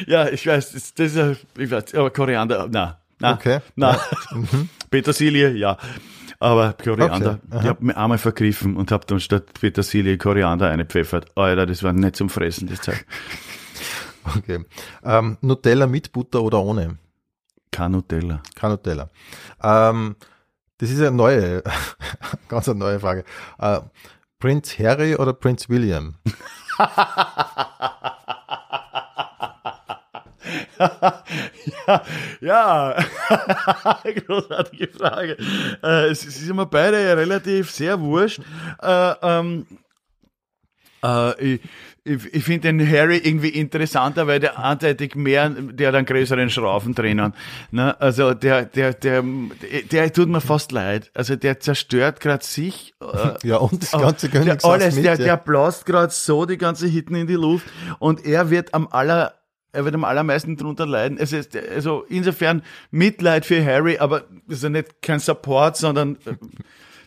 ja, 0.07 0.29
ich 0.29 0.47
weiß, 0.47 0.73
das, 0.73 0.95
das 0.95 1.07
ist 1.09 1.17
ja, 1.17 1.33
ich 1.59 1.71
weiß, 1.71 1.95
aber 1.95 2.11
Koriander, 2.11 2.69
na, 2.71 2.99
na, 3.19 3.33
Okay. 3.35 3.61
na. 3.77 3.99
Petersilie, 4.91 5.51
ja. 5.53 5.77
Aber 6.39 6.73
Koriander, 6.73 7.39
Okay, 7.51 7.61
ich 7.63 7.69
habe 7.69 7.85
mir 7.85 7.97
einmal 7.97 8.19
vergriffen 8.19 8.77
und 8.77 8.91
habe 8.91 9.07
dann 9.07 9.21
statt 9.21 9.45
Petersilie 9.61 10.19
Koriander 10.19 10.71
eingepfeffert. 10.71 11.37
Alter, 11.37 11.67
das 11.67 11.83
war 11.83 11.93
nicht 11.93 12.17
zum 12.17 12.29
Fressen, 12.29 12.69
das 12.69 12.81
Zeug. 12.81 13.05
Okay. 14.37 14.65
Ähm, 15.05 15.39
Nutella 15.41 15.87
mit 15.87 16.13
Butter 16.13 16.43
oder 16.43 16.61
ohne? 16.63 16.99
Kein 17.73 17.93
Nutella. 17.93 18.41
Kein 18.55 18.71
Nutella. 18.71 19.11
Ähm, 19.63 20.17
das 20.79 20.91
ist 20.91 21.01
eine 21.01 21.11
neue, 21.13 21.63
ganz 22.49 22.69
eine 22.69 22.79
neue 22.79 23.01
Frage. 23.01 23.25
Äh, 23.59 23.81
Prince 24.43 24.77
Harry 24.83 25.15
oder 25.15 25.33
Prince 25.35 25.69
William? 25.69 26.17
ja, 31.87 32.03
ja. 32.41 32.97
großartige 34.27 34.89
Frage. 34.89 35.37
Äh, 35.81 36.09
es, 36.09 36.27
es 36.27 36.43
ist 36.43 36.51
immer 36.51 36.67
beide 36.67 37.17
relativ 37.17 37.71
sehr 37.71 38.01
wurscht. 38.01 38.41
Äh, 38.83 39.15
ähm, 39.23 39.65
äh, 41.05 41.55
ich 41.55 41.61
ich, 42.05 42.35
ich 42.35 42.45
finde 42.45 42.73
den 42.73 42.91
Harry 42.91 43.19
irgendwie 43.19 43.51
interessanter, 43.51 44.27
weil 44.27 44.41
der 44.41 44.59
eindeutig 44.59 45.15
mehr, 45.15 45.51
der 45.51 45.89
hat 45.89 45.95
einen 45.95 46.07
größeren 46.07 46.51
Schrauben 46.51 46.95
drinnen. 46.95 47.33
Ne? 47.71 48.01
Also 48.01 48.35
der, 48.35 48.65
der, 48.65 48.93
der, 48.95 49.23
der, 49.91 50.13
tut 50.13 50.29
mir 50.29 50.41
fast 50.41 50.73
leid. 50.73 51.11
Also 51.15 51.37
der 51.37 51.61
zerstört 51.61 52.21
gerade 52.21 52.45
sich. 52.45 52.95
Äh, 53.01 53.47
Ja, 53.49 53.59
und 53.59 53.83
das 53.83 53.93
ganze 53.93 54.29
der, 54.29 54.41
Königshaus 54.41 54.73
alles, 54.73 54.97
mit. 54.97 55.05
der, 55.05 55.15
ja. 55.15 55.25
der 55.25 55.37
blast 55.37 55.87
gerade 55.87 56.13
so 56.13 56.45
die 56.45 56.59
ganze 56.59 56.89
Hitten 56.89 57.15
in 57.15 57.27
die 57.27 57.35
Luft 57.35 57.67
und 57.99 58.25
er 58.25 58.51
wird 58.51 58.75
am 58.75 58.89
aller 58.89 59.35
er 59.75 59.87
wird 59.87 59.95
am 59.95 60.05
allermeisten 60.05 60.59
drunter 60.59 60.85
leiden. 60.85 61.17
Es 61.17 61.33
ist, 61.33 61.57
also 61.57 62.05
insofern 62.11 62.63
Mitleid 62.91 63.47
für 63.47 63.65
Harry, 63.65 63.97
aber 63.97 64.25
das 64.47 64.59
ist 64.59 64.65
ja 64.65 64.69
nicht 64.69 65.01
kein 65.01 65.19
Support, 65.19 65.79
sondern 65.79 66.17
äh, 66.27 66.35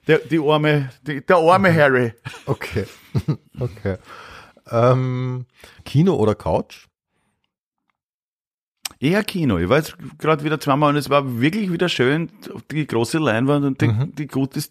der, 0.07 0.17
die 0.19 0.39
arme, 0.39 0.89
die, 1.05 1.23
der 1.23 1.37
arme 1.37 1.71
Harry. 1.71 2.13
Okay. 2.47 2.85
okay. 3.59 3.97
Ähm, 4.69 5.45
Kino 5.83 6.15
oder 6.15 6.35
Couch? 6.35 6.87
Eher 8.99 9.23
Kino. 9.23 9.57
Ich 9.57 9.69
war 9.69 9.77
jetzt 9.77 9.95
gerade 10.17 10.43
wieder 10.43 10.59
zweimal 10.59 10.91
und 10.91 10.95
es 10.95 11.09
war 11.09 11.39
wirklich 11.39 11.71
wieder 11.71 11.89
schön, 11.89 12.31
die 12.71 12.87
große 12.87 13.17
Leinwand 13.17 13.65
und 13.65 13.81
die, 13.81 13.91
die 14.13 14.27
gute, 14.27 14.61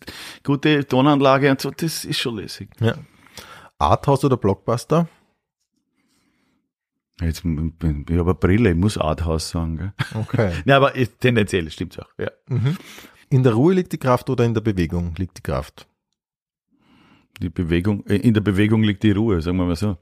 gute 0.43 0.87
Tonanlage 0.87 1.51
und 1.51 1.61
so, 1.61 1.71
das 1.71 2.05
ist 2.05 2.19
schon 2.19 2.37
lässig. 2.37 2.71
Ja. 2.81 2.95
Arthouse 3.79 4.25
oder 4.25 4.37
Blockbuster? 4.37 5.09
Jetzt 7.21 7.45
ich 7.45 7.51
habe 7.51 8.03
eine 8.21 8.35
Brille, 8.35 8.71
ich 8.71 8.77
muss 8.77 8.99
Arthouse 8.99 9.51
sagen. 9.51 9.77
Gell? 9.77 9.93
Okay. 10.15 10.53
Ja, 10.65 10.77
aber 10.79 10.95
tendenziell 11.21 11.71
stimmt's 11.71 11.99
auch. 11.99 12.09
Ja. 12.19 12.31
In 13.29 13.43
der 13.43 13.53
Ruhe 13.53 13.75
liegt 13.75 13.93
die 13.93 13.99
Kraft 13.99 14.31
oder 14.31 14.45
in 14.45 14.55
der 14.55 14.63
Bewegung 14.63 15.15
liegt 15.17 15.39
die 15.39 15.43
Kraft? 15.43 15.87
Die 17.41 17.51
Bewegung, 17.51 18.07
äh, 18.07 18.17
in 18.17 18.35
der 18.35 18.41
Bewegung 18.41 18.83
liegt 18.83 19.03
die 19.03 19.11
Ruhe, 19.11 19.43
sagen 19.43 19.57
wir 19.59 19.65
mal 19.65 19.77
so. 19.77 19.97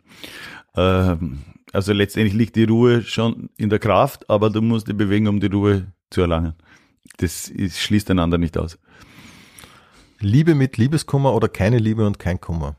Ähm, 0.77 1.41
also 1.73 1.93
letztendlich 1.93 2.35
liegt 2.35 2.57
die 2.57 2.65
Ruhe 2.65 3.03
schon 3.03 3.49
in 3.57 3.71
der 3.71 3.79
Kraft, 3.79 4.29
aber 4.29 4.51
du 4.51 4.61
musst 4.61 4.89
dich 4.89 4.97
bewegen, 4.97 5.27
um 5.29 5.41
die 5.41 5.47
Ruhe 5.47 5.93
zu 6.11 6.21
erlangen. 6.23 6.55
Das 7.17 7.49
ist, 7.49 7.81
schließt 7.81 8.11
einander 8.11 8.39
nicht 8.39 8.59
aus. 8.59 8.79
Liebe 10.21 10.55
mit 10.55 10.77
Liebeskummer 10.77 11.35
oder 11.35 11.49
keine 11.49 11.79
Liebe 11.79 12.07
und 12.07 12.19
kein 12.19 12.41
Kummer? 12.41 12.77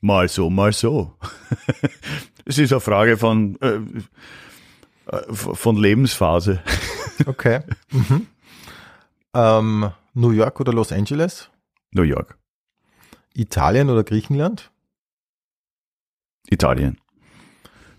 Mal 0.00 0.28
so, 0.28 0.50
mal 0.50 0.72
so. 0.72 1.16
Es 2.44 2.58
ist 2.58 2.72
eine 2.72 2.80
Frage 2.80 3.16
von, 3.16 3.56
äh, 3.60 3.78
äh, 5.06 5.32
von 5.32 5.76
Lebensphase. 5.76 6.60
Okay. 7.24 7.60
Mhm. 7.92 8.26
Ähm, 9.32 9.90
New 10.14 10.30
York 10.30 10.58
oder 10.58 10.72
Los 10.72 10.90
Angeles? 10.90 11.51
New 11.94 12.02
York, 12.02 12.38
Italien 13.34 13.90
oder 13.90 14.02
Griechenland? 14.02 14.72
Italien. 16.48 16.98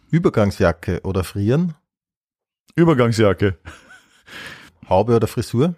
Übergangsjacke 0.10 1.02
oder 1.04 1.24
frieren? 1.24 1.76
Übergangsjacke. 2.76 3.60
Haube 4.90 5.16
oder 5.16 5.28
Frisur? 5.28 5.76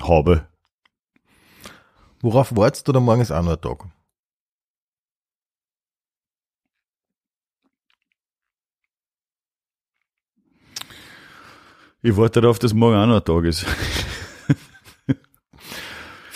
Habe. 0.00 0.48
Worauf 2.20 2.56
wartest 2.56 2.88
du 2.88 2.90
oder 2.90 3.00
morgen 3.00 3.20
ist 3.20 3.30
auch 3.30 3.42
noch 3.42 3.52
ein 3.52 3.60
Tag? 3.60 3.86
Ich 12.02 12.16
warte 12.16 12.40
darauf, 12.42 12.58
dass 12.58 12.74
morgen 12.74 12.96
auch 12.96 13.06
noch 13.06 13.16
ein 13.16 13.24
Tag 13.24 13.44
ist. 13.44 13.64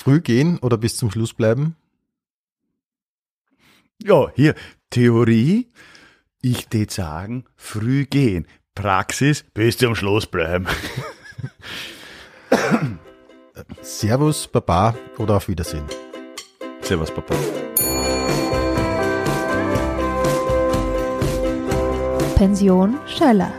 Früh 0.08 0.22
gehen 0.22 0.58
oder 0.60 0.78
bis 0.78 0.96
zum 0.96 1.10
Schluss 1.10 1.34
bleiben? 1.34 1.76
Ja, 4.02 4.30
hier, 4.34 4.54
Theorie. 4.88 5.68
Ich 6.40 6.68
tät 6.68 6.90
sagen, 6.90 7.44
früh 7.56 8.06
gehen. 8.06 8.46
Praxis, 8.74 9.44
bis 9.52 9.76
zum 9.76 9.94
Schluss 9.94 10.24
bleiben. 10.24 10.66
Servus, 13.82 14.48
Baba 14.48 14.96
oder 15.18 15.36
auf 15.36 15.48
Wiedersehen? 15.48 15.84
Servus, 16.80 17.10
Papa. 17.10 17.34
Pension 22.34 22.96
Schöller. 23.06 23.52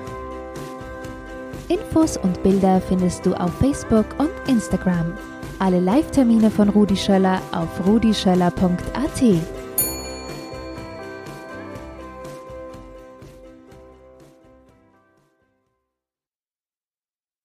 Infos 1.67 2.17
und 2.17 2.41
Bilder 2.41 2.81
findest 2.81 3.23
du 3.23 3.35
auf 3.35 3.53
Facebook 3.59 4.07
und 4.17 4.31
Instagram. 4.47 5.13
Alle 5.61 5.81
Live-Termine 5.81 6.51
von 6.51 6.69
Rudi 6.69 6.95
Schöller 6.95 7.41
auf 7.51 7.85
rudischöller.at. 7.85 9.58